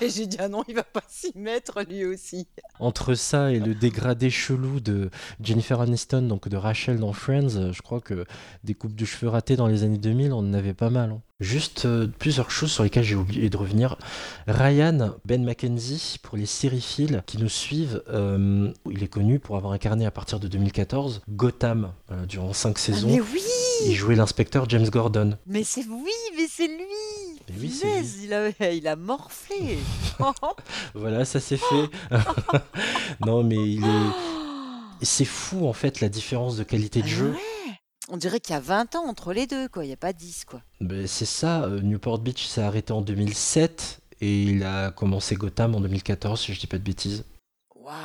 Et 0.00 0.10
j'ai 0.10 0.26
dit, 0.26 0.36
ah 0.40 0.48
non, 0.48 0.62
il 0.68 0.74
va 0.74 0.84
pas 0.84 1.02
s'y 1.08 1.32
mettre, 1.36 1.82
lui 1.82 2.04
aussi. 2.04 2.46
Entre 2.78 3.14
ça 3.14 3.52
et 3.52 3.58
le 3.58 3.74
dégradé 3.74 4.30
chelou 4.30 4.80
de 4.80 5.10
Jennifer 5.42 5.80
Aniston, 5.80 6.22
donc 6.22 6.48
de 6.48 6.56
Rachel 6.56 6.98
dans 6.98 7.12
Friends, 7.12 7.72
je 7.72 7.82
crois 7.82 8.00
que 8.00 8.24
des 8.64 8.74
coupes 8.74 8.94
de 8.94 9.04
cheveux 9.04 9.28
ratées 9.30 9.56
dans 9.56 9.66
les 9.66 9.82
années 9.82 9.98
2000, 9.98 10.32
on 10.32 10.38
en 10.38 10.54
avait 10.54 10.74
pas 10.74 10.90
mal. 10.90 11.10
hein. 11.10 11.22
Juste 11.38 11.84
euh, 11.84 12.06
plusieurs 12.18 12.50
choses 12.50 12.72
sur 12.72 12.82
lesquelles 12.82 13.04
j'ai 13.04 13.14
oublié 13.14 13.50
de 13.50 13.56
revenir. 13.58 13.96
Ryan 14.46 15.12
Ben 15.26 15.44
McKenzie, 15.44 16.18
pour 16.22 16.38
les 16.38 16.46
sériphiles 16.46 17.22
qui 17.26 17.36
nous 17.36 17.50
suivent, 17.50 18.02
euh, 18.08 18.72
il 18.90 19.02
est 19.02 19.08
connu 19.08 19.38
pour 19.38 19.58
avoir 19.58 19.74
incarné 19.74 20.06
à 20.06 20.10
partir 20.10 20.40
de 20.40 20.48
2014 20.48 21.20
Gotham 21.28 21.92
euh, 22.10 22.24
durant 22.24 22.54
5 22.54 22.78
saisons. 22.78 23.08
mais 23.08 23.20
oui 23.20 23.42
Il 23.84 23.94
jouait 23.94 24.14
l'inspecteur 24.14 24.66
James 24.70 24.88
Gordon. 24.88 25.36
Mais 25.46 25.62
c'est 25.62 25.84
oui, 25.86 26.10
mais 26.38 26.46
c'est 26.48 26.68
lui 26.68 26.84
oui, 27.60 27.70
c'est 27.70 27.86
Punaise, 27.86 28.18
il 28.24 28.32
a, 28.32 28.70
il 28.72 28.88
a 28.88 28.96
morflé 28.96 29.78
Voilà, 30.94 31.26
ça 31.26 31.38
c'est 31.38 31.58
fait. 31.58 31.90
non, 33.26 33.44
mais 33.44 33.56
il 33.56 33.84
est. 33.84 35.02
C'est 35.02 35.26
fou 35.26 35.68
en 35.68 35.74
fait 35.74 36.00
la 36.00 36.08
différence 36.08 36.56
de 36.56 36.64
qualité 36.64 37.02
de 37.02 37.06
jeu. 37.06 37.34
On 38.08 38.16
dirait 38.16 38.40
qu'il 38.40 38.52
y 38.54 38.56
a 38.56 38.60
20 38.60 38.94
ans 38.96 39.06
entre 39.08 39.32
les 39.32 39.46
deux, 39.46 39.68
quoi. 39.68 39.84
Il 39.84 39.88
n'y 39.88 39.92
a 39.92 39.96
pas 39.96 40.12
10, 40.12 40.44
quoi. 40.44 40.60
Ben, 40.80 41.06
c'est 41.06 41.24
ça, 41.26 41.64
euh, 41.64 41.80
Newport 41.80 42.18
Beach 42.20 42.44
s'est 42.46 42.62
arrêté 42.62 42.92
en 42.92 43.00
2007 43.02 44.00
et 44.20 44.42
il 44.44 44.62
a 44.64 44.90
commencé 44.92 45.34
Gotham 45.34 45.74
en 45.74 45.80
2014, 45.80 46.40
si 46.40 46.54
je 46.54 46.60
dis 46.60 46.66
pas 46.66 46.78
de 46.78 46.82
bêtises. 46.84 47.24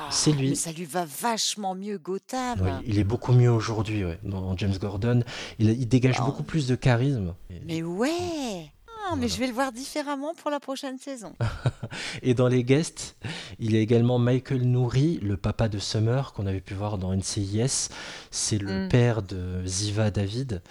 c'est 0.09 0.31
lui. 0.31 0.49
Mais 0.49 0.55
ça 0.55 0.71
lui 0.71 0.85
va 0.85 1.05
vachement 1.05 1.75
mieux, 1.75 1.97
Gotham. 1.97 2.81
Il 2.85 2.99
est 2.99 3.03
beaucoup 3.03 3.31
mieux 3.33 3.51
aujourd'hui, 3.51 4.03
ouais, 4.05 4.19
dans 4.23 4.55
James 4.57 4.75
Gordon. 4.79 5.23
Il, 5.59 5.69
il 5.69 5.87
dégage 5.87 6.17
Oh. 6.19 6.25
beaucoup 6.25 6.43
plus 6.43 6.67
de 6.67 6.75
charisme. 6.75 7.33
Mais 7.65 7.81
ouais 7.83 8.71
Ah, 9.09 9.15
mais 9.17 9.27
je 9.27 9.37
vais 9.37 9.47
le 9.47 9.53
voir 9.53 9.71
différemment 9.71 10.33
pour 10.35 10.51
la 10.51 10.59
prochaine 10.59 10.97
saison. 10.97 11.33
Et 12.21 12.33
dans 12.33 12.47
les 12.47 12.63
guests, 12.63 13.15
il 13.59 13.73
y 13.73 13.77
a 13.77 13.79
également 13.79 14.19
Michael 14.19 14.61
Nouri, 14.63 15.19
le 15.21 15.37
papa 15.37 15.67
de 15.69 15.79
Summer, 15.79 16.33
qu'on 16.33 16.45
avait 16.45 16.61
pu 16.61 16.73
voir 16.73 16.97
dans 16.97 17.13
NCIS. 17.13 17.89
C'est 18.29 18.57
le 18.57 18.85
Mm. 18.85 18.89
père 18.89 19.21
de 19.21 19.61
Ziva 19.65 20.11
David. 20.11 20.61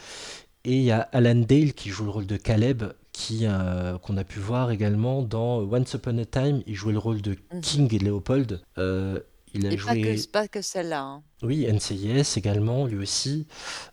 Et 0.65 0.77
il 0.77 0.83
y 0.83 0.91
a 0.91 1.01
Alan 1.13 1.35
Dale 1.35 1.73
qui 1.75 1.89
joue 1.91 2.05
le 2.05 2.11
rôle 2.11 2.27
de 2.27 2.37
Caleb, 2.37 2.85
qui 3.13 3.41
euh, 3.43 3.99
qu'on 3.99 4.17
a 4.17 4.25
pu 4.25 4.39
voir 4.39 4.71
également 4.71 5.23
dans 5.23 5.59
Once 5.61 5.93
Upon 5.95 6.19
a 6.19 6.25
Time. 6.25 6.63
Il 6.67 6.75
jouait 6.75 6.93
le 6.93 6.99
rôle 6.99 7.21
de 7.23 7.37
Mhm. 7.53 7.61
King 7.61 7.95
et 7.95 7.99
Léopold. 7.99 8.61
Euh, 8.79 9.19
il 9.53 9.67
a 9.67 9.73
Et 9.73 9.77
pas 9.77 9.95
joué. 9.95 10.03
que, 10.17 10.27
pas 10.29 10.49
que 10.49 10.63
celle-là. 10.63 11.03
hein. 11.03 11.23
Oui, 11.43 11.67
NCIS 11.67 12.37
également, 12.39 12.87
lui 12.87 12.99
aussi. 12.99 13.47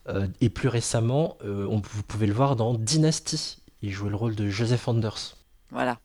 Euh, 0.08 0.28
et 0.42 0.50
plus 0.50 0.68
récemment, 0.68 1.38
euh, 1.44 1.66
on, 1.70 1.82
vous 1.82 2.04
pouvez 2.04 2.28
le 2.28 2.34
voir 2.34 2.56
dans 2.56 2.74
Dynasty. 2.76 3.58
Il 3.82 3.92
jouait 3.92 4.10
le 4.10 4.16
rôle 4.16 4.36
de 4.36 4.50
Joseph 4.50 4.88
Anders. 4.88 5.38
Voilà. 5.72 6.00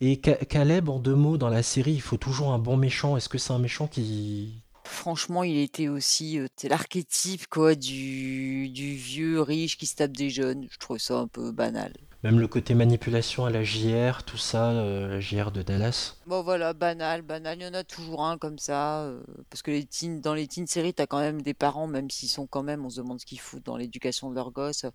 Et 0.00 0.20
Ca- 0.24 0.36
Caleb, 0.44 0.88
en 0.88 0.98
deux 0.98 1.14
mots, 1.14 1.36
dans 1.38 1.48
la 1.48 1.62
série, 1.62 1.92
il 1.92 2.00
faut 2.00 2.16
toujours 2.16 2.52
un 2.52 2.58
bon 2.58 2.76
méchant. 2.76 3.16
Est-ce 3.16 3.28
que 3.28 3.38
c'est 3.38 3.52
un 3.52 3.58
méchant 3.58 3.86
qui... 3.86 4.62
Franchement, 4.84 5.42
il 5.44 5.56
était 5.56 5.88
aussi. 5.88 6.38
euh, 6.38 6.46
l'archétype, 6.64 7.46
quoi, 7.48 7.74
du, 7.74 8.68
du 8.68 8.94
vieux 8.94 9.40
riche 9.40 9.78
qui 9.78 9.86
se 9.86 9.96
tape 9.96 10.12
des 10.12 10.30
jeunes. 10.30 10.66
Je 10.70 10.78
trouve 10.78 10.98
ça 10.98 11.18
un 11.18 11.26
peu 11.26 11.52
banal. 11.52 11.92
Même 12.24 12.40
le 12.40 12.48
côté 12.48 12.74
manipulation 12.74 13.44
à 13.44 13.50
la 13.50 13.62
JR, 13.64 14.22
tout 14.24 14.38
ça, 14.38 14.70
euh, 14.70 15.08
la 15.08 15.20
JR 15.20 15.50
de 15.52 15.60
Dallas. 15.60 16.16
Bon, 16.26 16.42
voilà, 16.42 16.72
banal, 16.72 17.20
banal. 17.20 17.58
Il 17.60 17.64
y 17.64 17.66
en 17.66 17.74
a 17.74 17.84
toujours 17.84 18.24
un 18.24 18.38
comme 18.38 18.58
ça. 18.58 19.02
euh, 19.02 19.22
parce 19.50 19.60
que 19.60 19.70
les 19.70 19.84
teen, 19.84 20.22
dans 20.22 20.32
les 20.32 20.48
teen 20.48 20.66
séries, 20.66 20.94
t'as 20.94 21.06
quand 21.06 21.20
même 21.20 21.42
des 21.42 21.52
parents, 21.52 21.86
même 21.86 22.08
s'ils 22.08 22.30
sont 22.30 22.46
quand 22.46 22.62
même, 22.62 22.82
on 22.86 22.88
se 22.88 23.02
demande 23.02 23.20
ce 23.20 23.26
qu'ils 23.26 23.40
foutent 23.40 23.66
dans 23.66 23.76
l'éducation 23.76 24.30
de 24.30 24.34
leurs 24.36 24.52
gosses. 24.52 24.86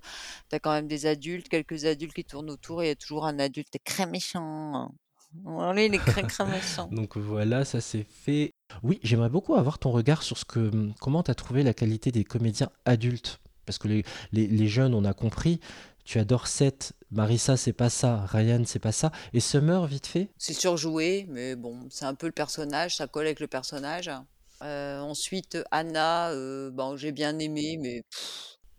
T'as 0.49 0.57
quand 0.57 0.71
même 0.71 0.87
des 0.87 1.05
adultes, 1.05 1.49
quelques 1.49 1.85
adultes 1.85 2.15
qui 2.15 2.25
tournent 2.25 2.49
autour, 2.49 2.81
et 2.81 2.85
il 2.85 2.89
y 2.89 2.91
a 2.91 2.95
toujours 2.95 3.27
un 3.27 3.37
adulte 3.37 3.77
très 3.85 4.07
méchant. 4.07 4.91
Allez, 5.45 5.85
il 5.85 5.93
est 5.93 5.99
très, 5.99 6.23
très 6.23 6.47
méchant. 6.47 6.89
Donc 6.91 7.15
voilà, 7.15 7.63
ça 7.63 7.79
c'est 7.79 8.07
fait. 8.09 8.55
Oui, 8.81 8.99
j'aimerais 9.03 9.29
beaucoup 9.29 9.53
avoir 9.53 9.77
ton 9.77 9.91
regard 9.91 10.23
sur 10.23 10.39
ce 10.39 10.45
que, 10.45 10.71
comment 10.99 11.21
tu 11.21 11.29
as 11.29 11.35
trouvé 11.35 11.61
la 11.61 11.75
qualité 11.75 12.11
des 12.11 12.23
comédiens 12.23 12.71
adultes? 12.85 13.39
Parce 13.67 13.77
que 13.77 13.87
les, 13.87 14.03
les, 14.31 14.47
les 14.47 14.67
jeunes, 14.67 14.95
on 14.95 15.05
a 15.05 15.13
compris. 15.13 15.59
Tu 16.09 16.17
adores 16.17 16.47
Seth, 16.47 16.93
Marissa, 17.11 17.55
c'est 17.55 17.71
pas 17.71 17.91
ça, 17.91 18.25
Ryan, 18.25 18.63
c'est 18.65 18.79
pas 18.79 18.91
ça. 18.91 19.11
Et 19.31 19.39
Summer, 19.39 19.85
vite 19.85 20.07
fait? 20.07 20.31
C'est 20.39 20.55
surjoué, 20.55 21.27
mais 21.29 21.55
bon, 21.55 21.81
c'est 21.91 22.05
un 22.05 22.15
peu 22.15 22.25
le 22.25 22.31
personnage, 22.31 22.95
ça 22.95 23.05
colle 23.05 23.27
avec 23.27 23.39
le 23.39 23.45
personnage. 23.45 24.09
Euh, 24.63 24.97
ensuite, 25.01 25.59
Anna, 25.69 26.31
euh, 26.31 26.71
bon, 26.71 26.97
j'ai 26.97 27.11
bien 27.11 27.37
aimé, 27.37 27.77
mais 27.79 28.01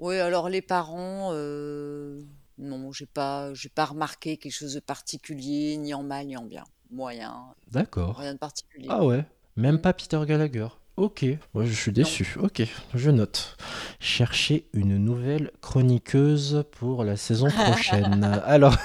ouais, 0.01 0.19
alors 0.19 0.49
les 0.49 0.61
parents, 0.61 1.31
euh, 1.33 2.21
non, 2.59 2.91
j'ai 2.91 3.07
pas, 3.07 3.55
j'ai 3.55 3.69
pas 3.69 3.85
remarqué 3.85 4.37
quelque 4.37 4.51
chose 4.53 4.75
de 4.75 4.81
particulier, 4.81 5.77
ni 5.77 5.95
en 5.95 6.03
mal 6.03 6.27
ni 6.27 6.37
en 6.37 6.47
bien, 6.47 6.65
moyen, 6.91 7.55
D'accord. 7.71 8.17
rien 8.17 8.35
de 8.35 8.41
particulier. 8.41 8.89
Ah 8.91 9.05
ouais, 9.05 9.25
même 9.55 9.81
pas 9.81 9.93
Peter 9.93 10.21
Gallagher. 10.27 10.67
Ok, 11.01 11.25
moi 11.55 11.65
je 11.65 11.73
suis 11.73 11.93
déçu. 11.93 12.37
Ok, 12.43 12.61
je 12.93 13.11
note. 13.11 13.57
Chercher 14.01 14.69
une 14.75 14.99
nouvelle 14.99 15.51
chroniqueuse 15.63 16.63
pour 16.73 17.05
la 17.05 17.17
saison 17.17 17.49
prochaine. 17.51 18.23
Alors, 18.45 18.77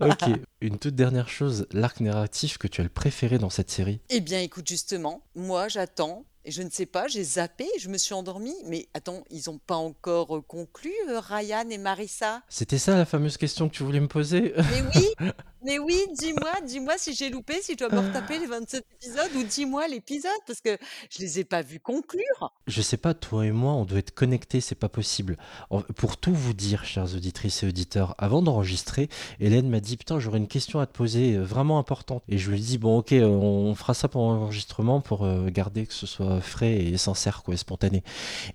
ok, 0.00 0.24
une 0.60 0.78
toute 0.78 0.94
dernière 0.94 1.30
chose, 1.30 1.66
l'arc 1.72 2.00
narratif 2.00 2.58
que 2.58 2.68
tu 2.68 2.82
as 2.82 2.84
le 2.84 2.90
préféré 2.90 3.38
dans 3.38 3.48
cette 3.48 3.70
série? 3.70 4.00
Eh 4.10 4.20
bien, 4.20 4.40
écoute, 4.40 4.68
justement, 4.68 5.22
moi, 5.34 5.68
j'attends. 5.68 6.26
Et 6.44 6.50
je 6.52 6.62
ne 6.62 6.70
sais 6.70 6.86
pas, 6.86 7.06
j'ai 7.06 7.22
zappé, 7.22 7.66
je 7.78 7.88
me 7.88 7.98
suis 7.98 8.14
endormie. 8.14 8.56
Mais 8.66 8.88
attends, 8.94 9.24
ils 9.30 9.42
n'ont 9.46 9.58
pas 9.58 9.76
encore 9.76 10.36
euh, 10.36 10.40
conclu, 10.40 10.92
euh, 11.08 11.20
Ryan 11.20 11.68
et 11.68 11.76
Marissa? 11.76 12.42
C'était 12.48 12.78
ça 12.78 12.96
la 12.96 13.04
fameuse 13.04 13.36
question 13.36 13.68
que 13.68 13.74
tu 13.74 13.82
voulais 13.82 14.00
me 14.00 14.08
poser? 14.08 14.54
Mais 14.56 14.82
oui, 14.94 15.28
mais 15.64 15.78
oui, 15.78 15.98
dis-moi, 16.18 16.52
dis-moi 16.66 16.94
si 16.98 17.14
j'ai 17.14 17.30
loupé, 17.30 17.60
si 17.62 17.72
je 17.72 17.78
dois 17.78 17.88
me 17.90 18.06
retaper 18.06 18.38
les 18.38 18.46
27 18.46 18.84
épisodes, 19.02 19.30
ou 19.36 19.42
dis-moi 19.42 19.88
l'épisode, 19.88 20.30
parce 20.46 20.60
que 20.60 20.76
je 21.10 21.18
les 21.20 21.40
ai 21.40 21.44
pas 21.44 21.62
vus 21.62 21.80
conclure. 21.80 22.52
Je 22.66 22.82
sais 22.82 22.96
pas, 22.96 23.14
toi 23.14 23.46
et 23.46 23.52
moi, 23.52 23.72
on 23.72 23.84
doit 23.84 23.98
être 23.98 24.12
connectés, 24.12 24.60
c'est 24.60 24.74
pas 24.74 24.88
possible. 24.88 25.36
En- 25.70 25.82
Pour 25.82 26.16
tout 26.16 26.32
vous 26.34 26.54
dire, 26.54 26.84
chers 26.84 27.14
auditrices 27.14 27.62
et 27.62 27.66
auditeurs, 27.66 28.14
avant 28.18 28.42
d'enregistrer, 28.42 29.08
Hélène 29.40 29.68
m'a 29.68 29.80
dit 29.80 29.96
Putain, 29.96 30.18
j'aurais 30.20 30.38
une 30.38 30.48
question 30.48 30.80
à 30.80 30.86
te 30.86 30.92
poser 30.96 31.34
euh, 31.34 31.42
vraiment 31.42 31.78
importante. 31.78 32.22
Et 32.28 32.38
je 32.38 32.50
lui 32.50 32.58
ai 32.58 32.60
dit 32.62 32.78
Bon, 32.78 32.98
ok, 32.98 33.12
euh, 33.12 33.24
on 33.26 33.74
fera 33.74 33.94
ça 33.94 34.08
pendant 34.08 34.34
l'enregistrement 34.34 35.00
pour 35.00 35.24
euh, 35.24 35.48
garder 35.50 35.86
que 35.86 35.94
ce 35.94 36.06
soit 36.06 36.40
frais 36.40 36.74
et 36.76 36.96
sincère, 36.96 37.42
quoi, 37.42 37.54
et 37.54 37.56
spontané. 37.56 38.02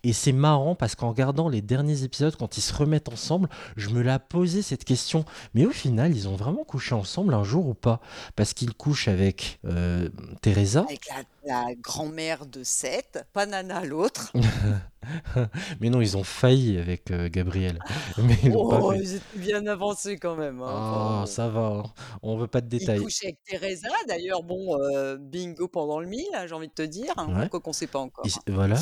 Et 0.04 0.14
c'est 0.14 0.32
marrant 0.32 0.76
parce 0.76 0.96
qu'en 0.96 1.10
regardant 1.10 1.50
les 1.50 1.62
derniers 1.62 2.04
épisodes, 2.04 2.36
quand 2.36 2.58
ils 2.58 2.62
se 2.62 2.74
remettent 2.74 3.10
ensemble, 3.10 3.50
je 3.78 3.90
me 3.90 4.02
la 4.02 4.20
posé 4.20 4.62
cette 4.62 4.86
question. 4.86 5.26
Mais 5.54 5.66
au 5.66 5.72
final, 5.72 6.16
ils 6.16 6.28
ont 6.28 6.36
vraiment 6.36 6.64
couché 6.64 6.95
ensemble 6.96 7.34
un 7.34 7.44
jour 7.44 7.68
ou 7.68 7.74
pas? 7.74 8.00
Parce 8.36 8.54
qu'ils 8.54 8.74
couchent 8.74 9.08
avec 9.08 9.60
euh, 9.66 10.10
Teresa. 10.42 10.82
Avec 10.82 11.08
la, 11.08 11.66
la 11.66 11.76
grand-mère 11.76 12.46
de 12.46 12.64
Seth, 12.64 13.26
pas 13.34 13.46
Nana 13.46 13.84
l'autre. 13.86 14.34
Mais 15.80 15.90
non, 15.90 16.02
ils 16.02 16.18
ont 16.18 16.24
failli 16.24 16.78
avec 16.78 17.12
euh, 17.12 17.30
Gabriel. 17.30 17.80
Mais 18.18 18.38
ils 18.44 18.52
l'ont 18.52 18.64
Oh, 18.66 18.70
pas 18.70 18.94
fait. 18.94 19.00
ils 19.04 19.16
étaient 19.16 19.38
bien 19.40 19.66
avancés 19.68 20.18
quand 20.18 20.36
même. 20.36 20.62
hein. 20.62 20.68
Ah, 20.70 21.08
Enfin, 21.22 21.26
ça 21.26 21.48
va, 21.50 21.68
hein. 21.68 21.84
on 22.22 22.38
veut 22.38 22.48
pas 22.48 22.62
de 22.62 22.68
Il 22.76 22.80
détails. 22.80 23.02
couche 23.02 23.24
avec 23.24 23.40
Teresa, 23.46 23.90
d'ailleurs, 24.08 24.44
bon, 24.44 24.78
euh, 24.80 25.18
bingo 25.18 25.68
pendant 25.68 26.00
le 26.00 26.08
mille, 26.08 26.26
hein, 26.34 26.46
j'ai 26.48 26.54
envie 26.56 26.68
de 26.70 26.74
te 26.74 26.82
dire. 26.82 27.14
Ouais. 27.30 27.50
Quoi 27.50 27.60
qu'on 27.60 27.74
sait 27.74 27.88
pas 27.88 28.00
encore. 28.00 28.26
C- 28.30 28.40
voilà, 28.48 28.78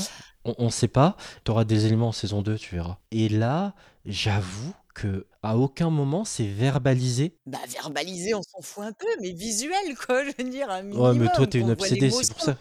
on, 0.45 0.55
on 0.57 0.69
sait 0.69 0.87
pas, 0.87 1.15
tu 1.45 1.51
auras 1.51 1.63
des 1.65 1.85
éléments 1.85 2.09
en 2.09 2.11
saison 2.11 2.41
2, 2.41 2.57
tu 2.57 2.75
verras. 2.75 2.97
Et 3.11 3.29
là, 3.29 3.73
j'avoue 4.05 4.73
que 4.93 5.25
à 5.41 5.57
aucun 5.57 5.89
moment 5.89 6.23
c'est 6.23 6.45
verbalisé. 6.45 7.35
Bah, 7.47 7.57
verbaliser, 7.67 8.35
on 8.35 8.43
s'en 8.43 8.61
fout 8.61 8.83
un 8.83 8.91
peu, 8.93 9.07
mais 9.21 9.31
visuel, 9.31 9.73
quoi, 10.05 10.23
je 10.23 10.31
veux 10.37 10.47
dire, 10.49 10.69
un 10.69 10.83
Ouais, 10.91 11.13
mais 11.15 11.25
toi, 11.33 11.45
minimum, 11.45 11.47
t'es 11.47 11.57
une 11.57 11.61
qu'on 11.63 11.73
voit 11.73 11.73
obsédée, 11.87 12.11
c'est 12.11 12.31
pour 12.31 12.41
ça. 12.41 12.55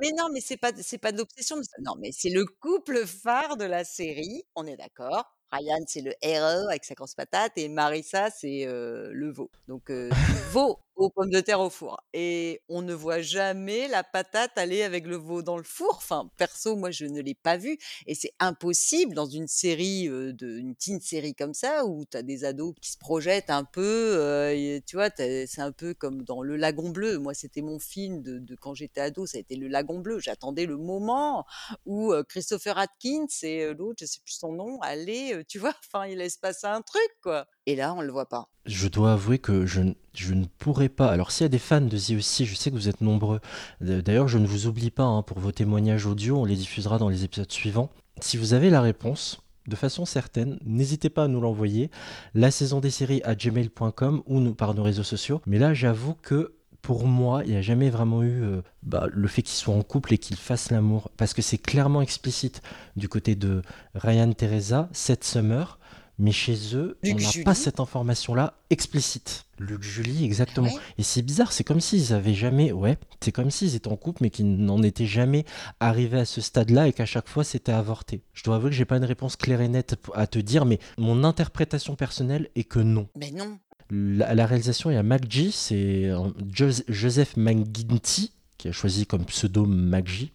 Mais 0.00 0.10
non, 0.18 0.24
mais 0.32 0.40
c'est 0.40 0.56
pas, 0.56 0.72
c'est 0.82 0.98
pas 0.98 1.12
de 1.12 1.18
l'obsession, 1.18 1.56
mais 1.56 1.62
ça- 1.62 1.76
non, 1.84 1.92
mais 2.00 2.10
c'est 2.12 2.30
le 2.30 2.44
couple 2.44 3.05
phare 3.06 3.56
de 3.56 3.64
la 3.64 3.84
série, 3.84 4.42
on 4.54 4.66
est 4.66 4.76
d'accord. 4.76 5.32
Ryan, 5.52 5.84
c'est 5.86 6.02
le 6.02 6.12
héros 6.22 6.68
avec 6.68 6.84
sa 6.84 6.94
grosse 6.94 7.14
patate, 7.14 7.52
et 7.56 7.68
Marissa, 7.68 8.30
c'est 8.30 8.66
euh, 8.66 9.10
le 9.12 9.32
veau. 9.32 9.50
Donc, 9.68 9.90
euh, 9.90 10.10
veau 10.50 10.80
aux 10.96 11.10
pommes 11.10 11.30
de 11.30 11.40
terre 11.40 11.60
au 11.60 11.70
four. 11.70 12.00
Et 12.12 12.62
on 12.68 12.82
ne 12.82 12.94
voit 12.94 13.20
jamais 13.20 13.88
la 13.88 14.02
patate 14.04 14.56
aller 14.56 14.82
avec 14.82 15.06
le 15.06 15.16
veau 15.16 15.42
dans 15.42 15.56
le 15.58 15.62
four. 15.64 15.94
Enfin, 15.96 16.30
perso, 16.36 16.76
moi, 16.76 16.90
je 16.90 17.04
ne 17.06 17.20
l'ai 17.20 17.34
pas 17.34 17.56
vu. 17.56 17.78
Et 18.06 18.14
c'est 18.14 18.32
impossible 18.40 19.14
dans 19.14 19.26
une 19.26 19.46
série, 19.48 20.08
de, 20.08 20.58
une 20.58 20.74
teen 20.74 21.00
série 21.00 21.34
comme 21.34 21.54
ça, 21.54 21.84
où 21.86 22.04
tu 22.10 22.16
as 22.16 22.22
des 22.22 22.44
ados 22.44 22.74
qui 22.80 22.90
se 22.92 22.98
projettent 22.98 23.50
un 23.50 23.64
peu. 23.64 24.18
et 24.52 24.82
tu 24.86 24.96
vois, 24.96 25.10
c'est 25.16 25.60
un 25.60 25.72
peu 25.72 25.94
comme 25.94 26.22
dans 26.22 26.42
Le 26.42 26.56
Lagon 26.56 26.90
Bleu. 26.90 27.18
Moi, 27.18 27.34
c'était 27.34 27.62
mon 27.62 27.78
film 27.78 28.22
de, 28.22 28.54
quand 28.60 28.74
j'étais 28.74 29.00
ado, 29.00 29.26
ça 29.26 29.38
a 29.38 29.40
été 29.40 29.56
Le 29.56 29.68
Lagon 29.68 29.98
Bleu. 30.00 30.18
J'attendais 30.20 30.66
le 30.66 30.76
moment 30.76 31.44
où 31.84 32.12
Christopher 32.28 32.78
Atkins 32.78 33.26
et 33.42 33.72
l'autre, 33.74 33.96
je 34.00 34.06
sais 34.06 34.20
plus 34.24 34.34
son 34.34 34.52
nom, 34.52 34.80
allaient, 34.82 35.44
tu 35.48 35.58
vois, 35.58 35.74
enfin, 35.86 36.06
il 36.06 36.18
laisse 36.18 36.36
passer 36.36 36.66
un 36.66 36.82
truc, 36.82 37.10
quoi. 37.22 37.46
Et 37.66 37.74
là, 37.74 37.94
on 37.94 38.00
le 38.00 38.12
voit 38.12 38.28
pas. 38.28 38.48
Je 38.64 38.86
dois 38.86 39.12
avouer 39.12 39.38
que 39.38 39.66
je, 39.66 39.82
je 40.14 40.34
ne 40.34 40.44
pourrais 40.58 40.88
pas. 40.88 41.08
Alors, 41.10 41.32
s'il 41.32 41.44
y 41.44 41.46
a 41.46 41.48
des 41.48 41.58
fans 41.58 41.80
de 41.80 41.98
The 41.98 42.16
aussi, 42.16 42.46
je 42.46 42.54
sais 42.54 42.70
que 42.70 42.76
vous 42.76 42.88
êtes 42.88 43.00
nombreux. 43.00 43.40
D'ailleurs, 43.80 44.28
je 44.28 44.38
ne 44.38 44.46
vous 44.46 44.66
oublie 44.66 44.90
pas 44.90 45.02
hein, 45.02 45.22
pour 45.22 45.40
vos 45.40 45.50
témoignages 45.50 46.06
audio, 46.06 46.38
on 46.38 46.44
les 46.44 46.54
diffusera 46.54 46.98
dans 46.98 47.08
les 47.08 47.24
épisodes 47.24 47.50
suivants. 47.50 47.90
Si 48.20 48.36
vous 48.36 48.54
avez 48.54 48.70
la 48.70 48.80
réponse, 48.80 49.40
de 49.66 49.74
façon 49.76 50.04
certaine, 50.04 50.58
n'hésitez 50.64 51.10
pas 51.10 51.24
à 51.24 51.28
nous 51.28 51.40
l'envoyer. 51.40 51.90
La 52.34 52.52
saison 52.52 52.78
des 52.78 52.90
séries 52.90 53.20
à 53.24 53.34
gmail.com 53.34 54.22
ou 54.26 54.40
nous, 54.40 54.54
par 54.54 54.74
nos 54.74 54.84
réseaux 54.84 55.02
sociaux. 55.02 55.40
Mais 55.46 55.58
là, 55.58 55.74
j'avoue 55.74 56.14
que 56.14 56.54
pour 56.82 57.06
moi, 57.08 57.42
il 57.44 57.50
n'y 57.50 57.56
a 57.56 57.62
jamais 57.62 57.90
vraiment 57.90 58.22
eu 58.22 58.44
euh, 58.44 58.62
bah, 58.84 59.08
le 59.10 59.26
fait 59.26 59.42
qu'ils 59.42 59.56
soient 59.56 59.74
en 59.74 59.82
couple 59.82 60.14
et 60.14 60.18
qu'ils 60.18 60.36
fassent 60.36 60.70
l'amour. 60.70 61.10
Parce 61.16 61.34
que 61.34 61.42
c'est 61.42 61.58
clairement 61.58 62.00
explicite 62.00 62.62
du 62.94 63.08
côté 63.08 63.34
de 63.34 63.62
Ryan 63.96 64.32
Teresa, 64.32 64.88
cette 64.92 65.24
Summer. 65.24 65.80
Mais 66.18 66.32
chez 66.32 66.56
eux, 66.74 66.96
Luc 67.02 67.16
on 67.16 67.18
n'a 67.38 67.44
pas 67.44 67.54
cette 67.54 67.78
information-là 67.80 68.54
explicite. 68.70 69.44
Luc 69.58 69.82
Julie, 69.82 70.24
exactement. 70.24 70.68
Ouais 70.68 70.80
Et 70.98 71.02
c'est 71.02 71.22
bizarre, 71.22 71.52
c'est 71.52 71.64
comme 71.64 71.80
s'ils 71.80 72.12
avaient 72.12 72.34
jamais, 72.34 72.72
ouais, 72.72 72.98
c'est 73.20 73.32
comme 73.32 73.50
s'ils 73.50 73.74
étaient 73.74 73.88
en 73.88 73.96
couple, 73.96 74.22
mais 74.22 74.30
qu'ils 74.30 74.56
n'en 74.56 74.82
étaient 74.82 75.06
jamais 75.06 75.44
arrivés 75.80 76.18
à 76.20 76.24
ce 76.24 76.40
stade-là 76.40 76.88
et 76.88 76.92
qu'à 76.92 77.06
chaque 77.06 77.28
fois 77.28 77.44
c'était 77.44 77.72
avorté. 77.72 78.22
Je 78.34 78.42
dois 78.44 78.56
avouer 78.56 78.70
que 78.70 78.76
j'ai 78.76 78.84
pas 78.84 78.96
une 78.98 79.04
réponse 79.04 79.36
claire 79.36 79.60
et 79.60 79.68
nette 79.68 79.96
à 80.14 80.26
te 80.26 80.38
dire, 80.38 80.64
mais 80.66 80.78
mon 80.98 81.24
interprétation 81.24 81.96
personnelle 81.96 82.48
est 82.54 82.64
que 82.64 82.80
non. 82.80 83.08
Mais 83.16 83.30
non. 83.30 83.58
La, 83.90 84.34
la 84.34 84.46
réalisation, 84.46 84.90
il 84.90 84.94
y 84.94 84.96
a 84.96 85.02
MacG, 85.02 85.50
c'est 85.52 86.06
euh, 86.06 86.18
Jos- 86.52 86.82
Joseph 86.88 87.36
McGuinty 87.36 88.32
qui 88.58 88.68
a 88.68 88.72
choisi 88.72 89.06
comme 89.06 89.24
pseudo 89.26 89.66
MacG. 89.66 90.32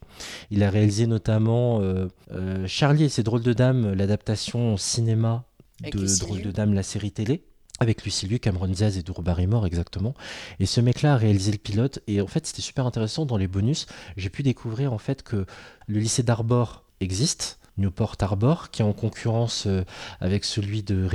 Il 0.52 0.62
a 0.64 0.70
réalisé 0.70 1.08
notamment 1.08 1.82
euh, 1.82 2.08
euh, 2.32 2.66
Charlie 2.68 3.06
et 3.06 3.10
ses 3.10 3.24
drôles 3.24 3.42
de 3.42 3.52
dames, 3.54 3.94
l'adaptation 3.94 4.76
au 4.76 4.78
cinéma 4.78 5.44
de 5.82 6.36
Liu. 6.36 6.42
de 6.44 6.52
dames, 6.52 6.74
la 6.74 6.84
série 6.84 7.12
télé. 7.12 7.44
Avec 7.80 8.04
Lucy 8.04 8.28
Liu, 8.28 8.38
Cameron 8.38 8.68
Diaz 8.68 8.98
et 8.98 9.02
Drew 9.02 9.24
Barrymore, 9.24 9.66
exactement. 9.66 10.14
Et 10.60 10.68
ce 10.68 10.82
mec-là 10.82 11.16
a 11.16 11.18
réalisé 11.18 11.52
le 11.52 11.58
pilote. 11.58 12.00
Et 12.06 12.22
en 12.22 12.28
fait, 12.28 12.46
c'était 12.46 12.62
super 12.62 12.86
intéressant 12.86 13.26
dans 13.26 13.38
les 13.38 13.48
bonus. 13.48 13.88
J'ai 14.18 14.30
pu 14.30 14.44
découvrir 14.44 14.94
en 14.94 15.00
fait 15.00 15.24
que 15.24 15.48
le 15.88 16.00
lycée 16.00 16.22
d'Arbor 16.22 16.84
existe. 17.00 17.58
Newport 17.78 18.18
Harbor, 18.20 18.70
qui 18.70 18.82
est 18.82 18.86
en 18.86 18.94
concurrence 18.94 19.66
euh, 19.66 19.84
avec 20.20 20.44
celui 20.46 20.84
de, 20.84 21.08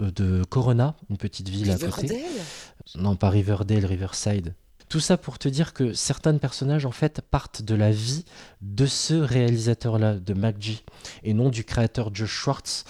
euh, 0.00 0.10
de 0.10 0.42
Corona, 0.44 0.96
une 1.10 1.18
petite 1.18 1.48
ville 1.48 1.70
à 1.70 1.76
côté. 1.76 2.24
Non, 2.96 3.16
pas 3.16 3.30
Riverdale, 3.30 3.84
Riverside. 3.84 4.54
Tout 4.90 4.98
ça 4.98 5.16
pour 5.16 5.38
te 5.38 5.48
dire 5.48 5.72
que 5.72 5.92
certains 5.92 6.36
personnages, 6.36 6.84
en 6.84 6.90
fait, 6.90 7.20
partent 7.20 7.62
de 7.62 7.76
la 7.76 7.92
vie 7.92 8.24
de 8.60 8.86
ce 8.86 9.14
réalisateur-là, 9.14 10.16
de 10.16 10.34
MacG, 10.34 10.82
et 11.22 11.32
non 11.32 11.48
du 11.48 11.62
créateur 11.62 12.12
Josh 12.12 12.32
Schwartz. 12.32 12.84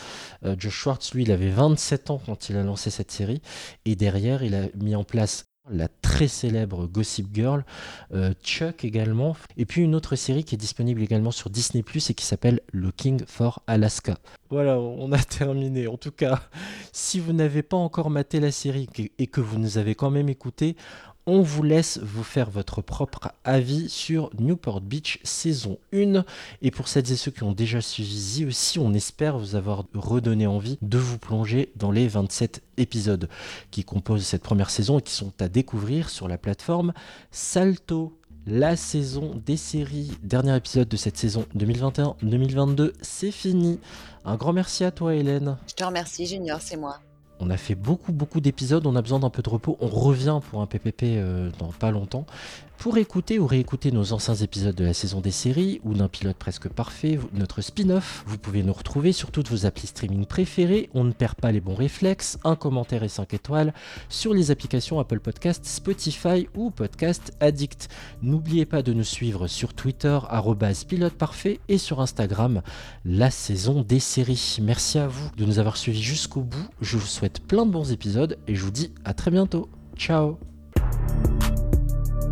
Euh, 0.47 0.57
Josh 0.59 0.75
Schwartz, 0.75 1.13
lui, 1.13 1.25
il 1.25 1.31
avait 1.31 1.51
27 1.51 2.09
ans 2.09 2.23
quand 2.25 2.49
il 2.49 2.57
a 2.57 2.63
lancé 2.63 2.89
cette 2.89 3.11
série, 3.11 3.43
et 3.85 3.97
derrière, 3.97 4.43
il 4.43 4.55
a 4.55 4.69
mis 4.77 4.97
en 4.97 5.05
place 5.05 5.51
la 5.69 5.89
très 5.89 6.27
célèbre 6.27 6.87
Gossip 6.87 7.29
Girl, 7.33 7.65
euh, 8.13 8.33
Chuck 8.43 8.85
également, 8.85 9.37
et 9.57 9.67
puis 9.67 9.83
une 9.83 9.95
autre 9.95 10.17
série 10.17 10.45
qui 10.45 10.55
est 10.55 10.59
disponible 10.59 11.03
également 11.03 11.31
sur 11.31 11.51
Disney⁇ 11.51 11.83
et 12.11 12.15
qui 12.15 12.25
s'appelle 12.25 12.61
Looking 12.73 13.25
for 13.27 13.63
Alaska. 13.67 14.19
Voilà, 14.49 14.81
on 14.81 15.13
a 15.13 15.19
terminé. 15.23 15.87
En 15.87 15.97
tout 15.97 16.11
cas, 16.11 16.41
si 16.93 17.21
vous 17.21 17.33
n'avez 17.33 17.63
pas 17.63 17.77
encore 17.77 18.11
maté 18.11 18.41
la 18.41 18.51
série 18.51 18.89
et 19.19 19.27
que 19.27 19.41
vous 19.41 19.59
nous 19.59 19.79
avez 19.79 19.95
quand 19.95 20.11
même 20.11 20.29
écouté, 20.29 20.77
on 21.31 21.43
vous 21.43 21.63
laisse 21.63 22.01
vous 22.03 22.25
faire 22.25 22.51
votre 22.51 22.83
propre 22.83 23.31
avis 23.45 23.89
sur 23.89 24.31
Newport 24.37 24.81
Beach 24.81 25.21
saison 25.23 25.79
1. 25.95 26.25
Et 26.61 26.73
pour 26.73 26.89
celles 26.89 27.13
et 27.13 27.17
ceux 27.17 27.31
qui 27.31 27.45
ont 27.45 27.53
déjà 27.53 27.81
suivi 27.81 28.45
aussi, 28.45 28.81
on 28.81 28.93
espère 28.93 29.39
vous 29.39 29.55
avoir 29.55 29.85
redonné 29.95 30.49
envie 30.49 30.77
de 30.83 30.99
vous 30.99 31.19
plonger 31.19 31.71
dans 31.77 31.93
les 31.93 32.09
27 32.09 32.63
épisodes 32.79 33.29
qui 33.71 33.85
composent 33.85 34.27
cette 34.27 34.43
première 34.43 34.71
saison 34.71 34.99
et 34.99 35.03
qui 35.03 35.13
sont 35.13 35.33
à 35.39 35.49
découvrir 35.49 36.11
sur 36.11 36.27
la 36.27 36.37
plateforme 36.37 36.93
Salto. 37.31 38.17
La 38.47 38.75
saison 38.75 39.41
des 39.47 39.59
séries, 39.59 40.13
dernier 40.23 40.57
épisode 40.57 40.89
de 40.89 40.97
cette 40.97 41.19
saison 41.19 41.45
2021-2022, 41.57 42.93
c'est 43.03 43.31
fini. 43.31 43.79
Un 44.25 44.37
grand 44.37 44.55
merci 44.55 44.83
à 44.83 44.91
toi 44.91 45.15
Hélène. 45.15 45.59
Je 45.69 45.75
te 45.75 45.85
remercie, 45.85 46.27
Junior, 46.27 46.59
c'est 46.61 46.79
moi. 46.79 46.99
On 47.41 47.51
a 47.51 47.57
fait 47.57 47.75
beaucoup 47.75 48.13
beaucoup 48.13 48.41
d'épisodes, 48.41 48.87
on 48.87 48.95
a 48.97 49.03
besoin 49.03 49.19
d'un 49.19 49.31
peu 49.31 49.43
de 49.43 49.49
repos, 49.49 49.79
on 49.81 49.89
revient 49.89 50.41
pour 50.51 50.61
un 50.61 50.67
PPP 50.67 51.03
euh, 51.05 51.51
dans 51.59 51.69
pas 51.69 51.91
longtemps. 51.91 52.27
Pour 52.81 52.97
écouter 52.97 53.39
ou 53.39 53.47
réécouter 53.47 53.93
nos 53.93 54.15
anciens 54.15 54.37
épisodes 54.37 54.75
de 54.75 54.87
la 54.87 54.95
saison 54.95 55.21
des 55.21 55.31
séries 55.31 55.83
ou 55.85 55.93
d'un 55.93 56.09
pilote 56.09 56.39
presque 56.39 56.71
parfait, 56.71 57.19
notre 57.35 57.61
spin-off, 57.61 58.25
vous 58.27 58.39
pouvez 58.39 58.63
nous 58.63 58.73
retrouver 58.73 59.13
sur 59.13 59.31
toutes 59.31 59.51
vos 59.51 59.67
applis 59.67 59.89
streaming 59.89 60.25
préférées, 60.25 60.89
on 60.95 61.05
ne 61.05 61.13
perd 61.13 61.35
pas 61.35 61.53
les 61.53 61.61
bons 61.61 61.75
réflexes, 61.75 62.39
un 62.43 62.57
commentaire 62.57 63.03
et 63.03 63.11
5 63.11 63.35
étoiles 63.35 63.75
sur 64.09 64.33
les 64.33 64.51
applications 64.51 64.99
Apple 64.99 65.21
Podcast, 65.21 65.67
Spotify 65.67 66.49
ou 66.57 66.71
Podcast 66.71 67.35
Addict. 67.41 67.91
N'oubliez 68.23 68.65
pas 68.65 68.81
de 68.81 68.95
nous 68.95 69.05
suivre 69.05 69.47
sur 69.47 69.75
Twitter 69.75 70.19
arobase 70.31 70.85
pilote 70.85 71.13
parfait 71.13 71.61
et 71.69 71.77
sur 71.77 72.01
Instagram 72.01 72.63
la 73.05 73.31
saison 73.31 73.83
des 73.83 74.01
séries. 74.01 74.57
Merci 74.63 74.99
à 74.99 75.07
vous 75.07 75.31
de 75.37 75.45
nous 75.45 75.59
avoir 75.59 75.77
suivis 75.77 76.03
jusqu'au 76.03 76.41
bout. 76.41 76.67
Je 76.81 76.97
vous 76.97 77.07
souhaite 77.07 77.47
plein 77.47 77.67
de 77.67 77.73
bons 77.73 77.93
épisodes 77.93 78.39
et 78.49 78.55
je 78.55 78.65
vous 78.65 78.71
dis 78.71 78.91
à 79.05 79.13
très 79.13 79.31
bientôt. 79.31 79.69
Ciao 79.99 80.39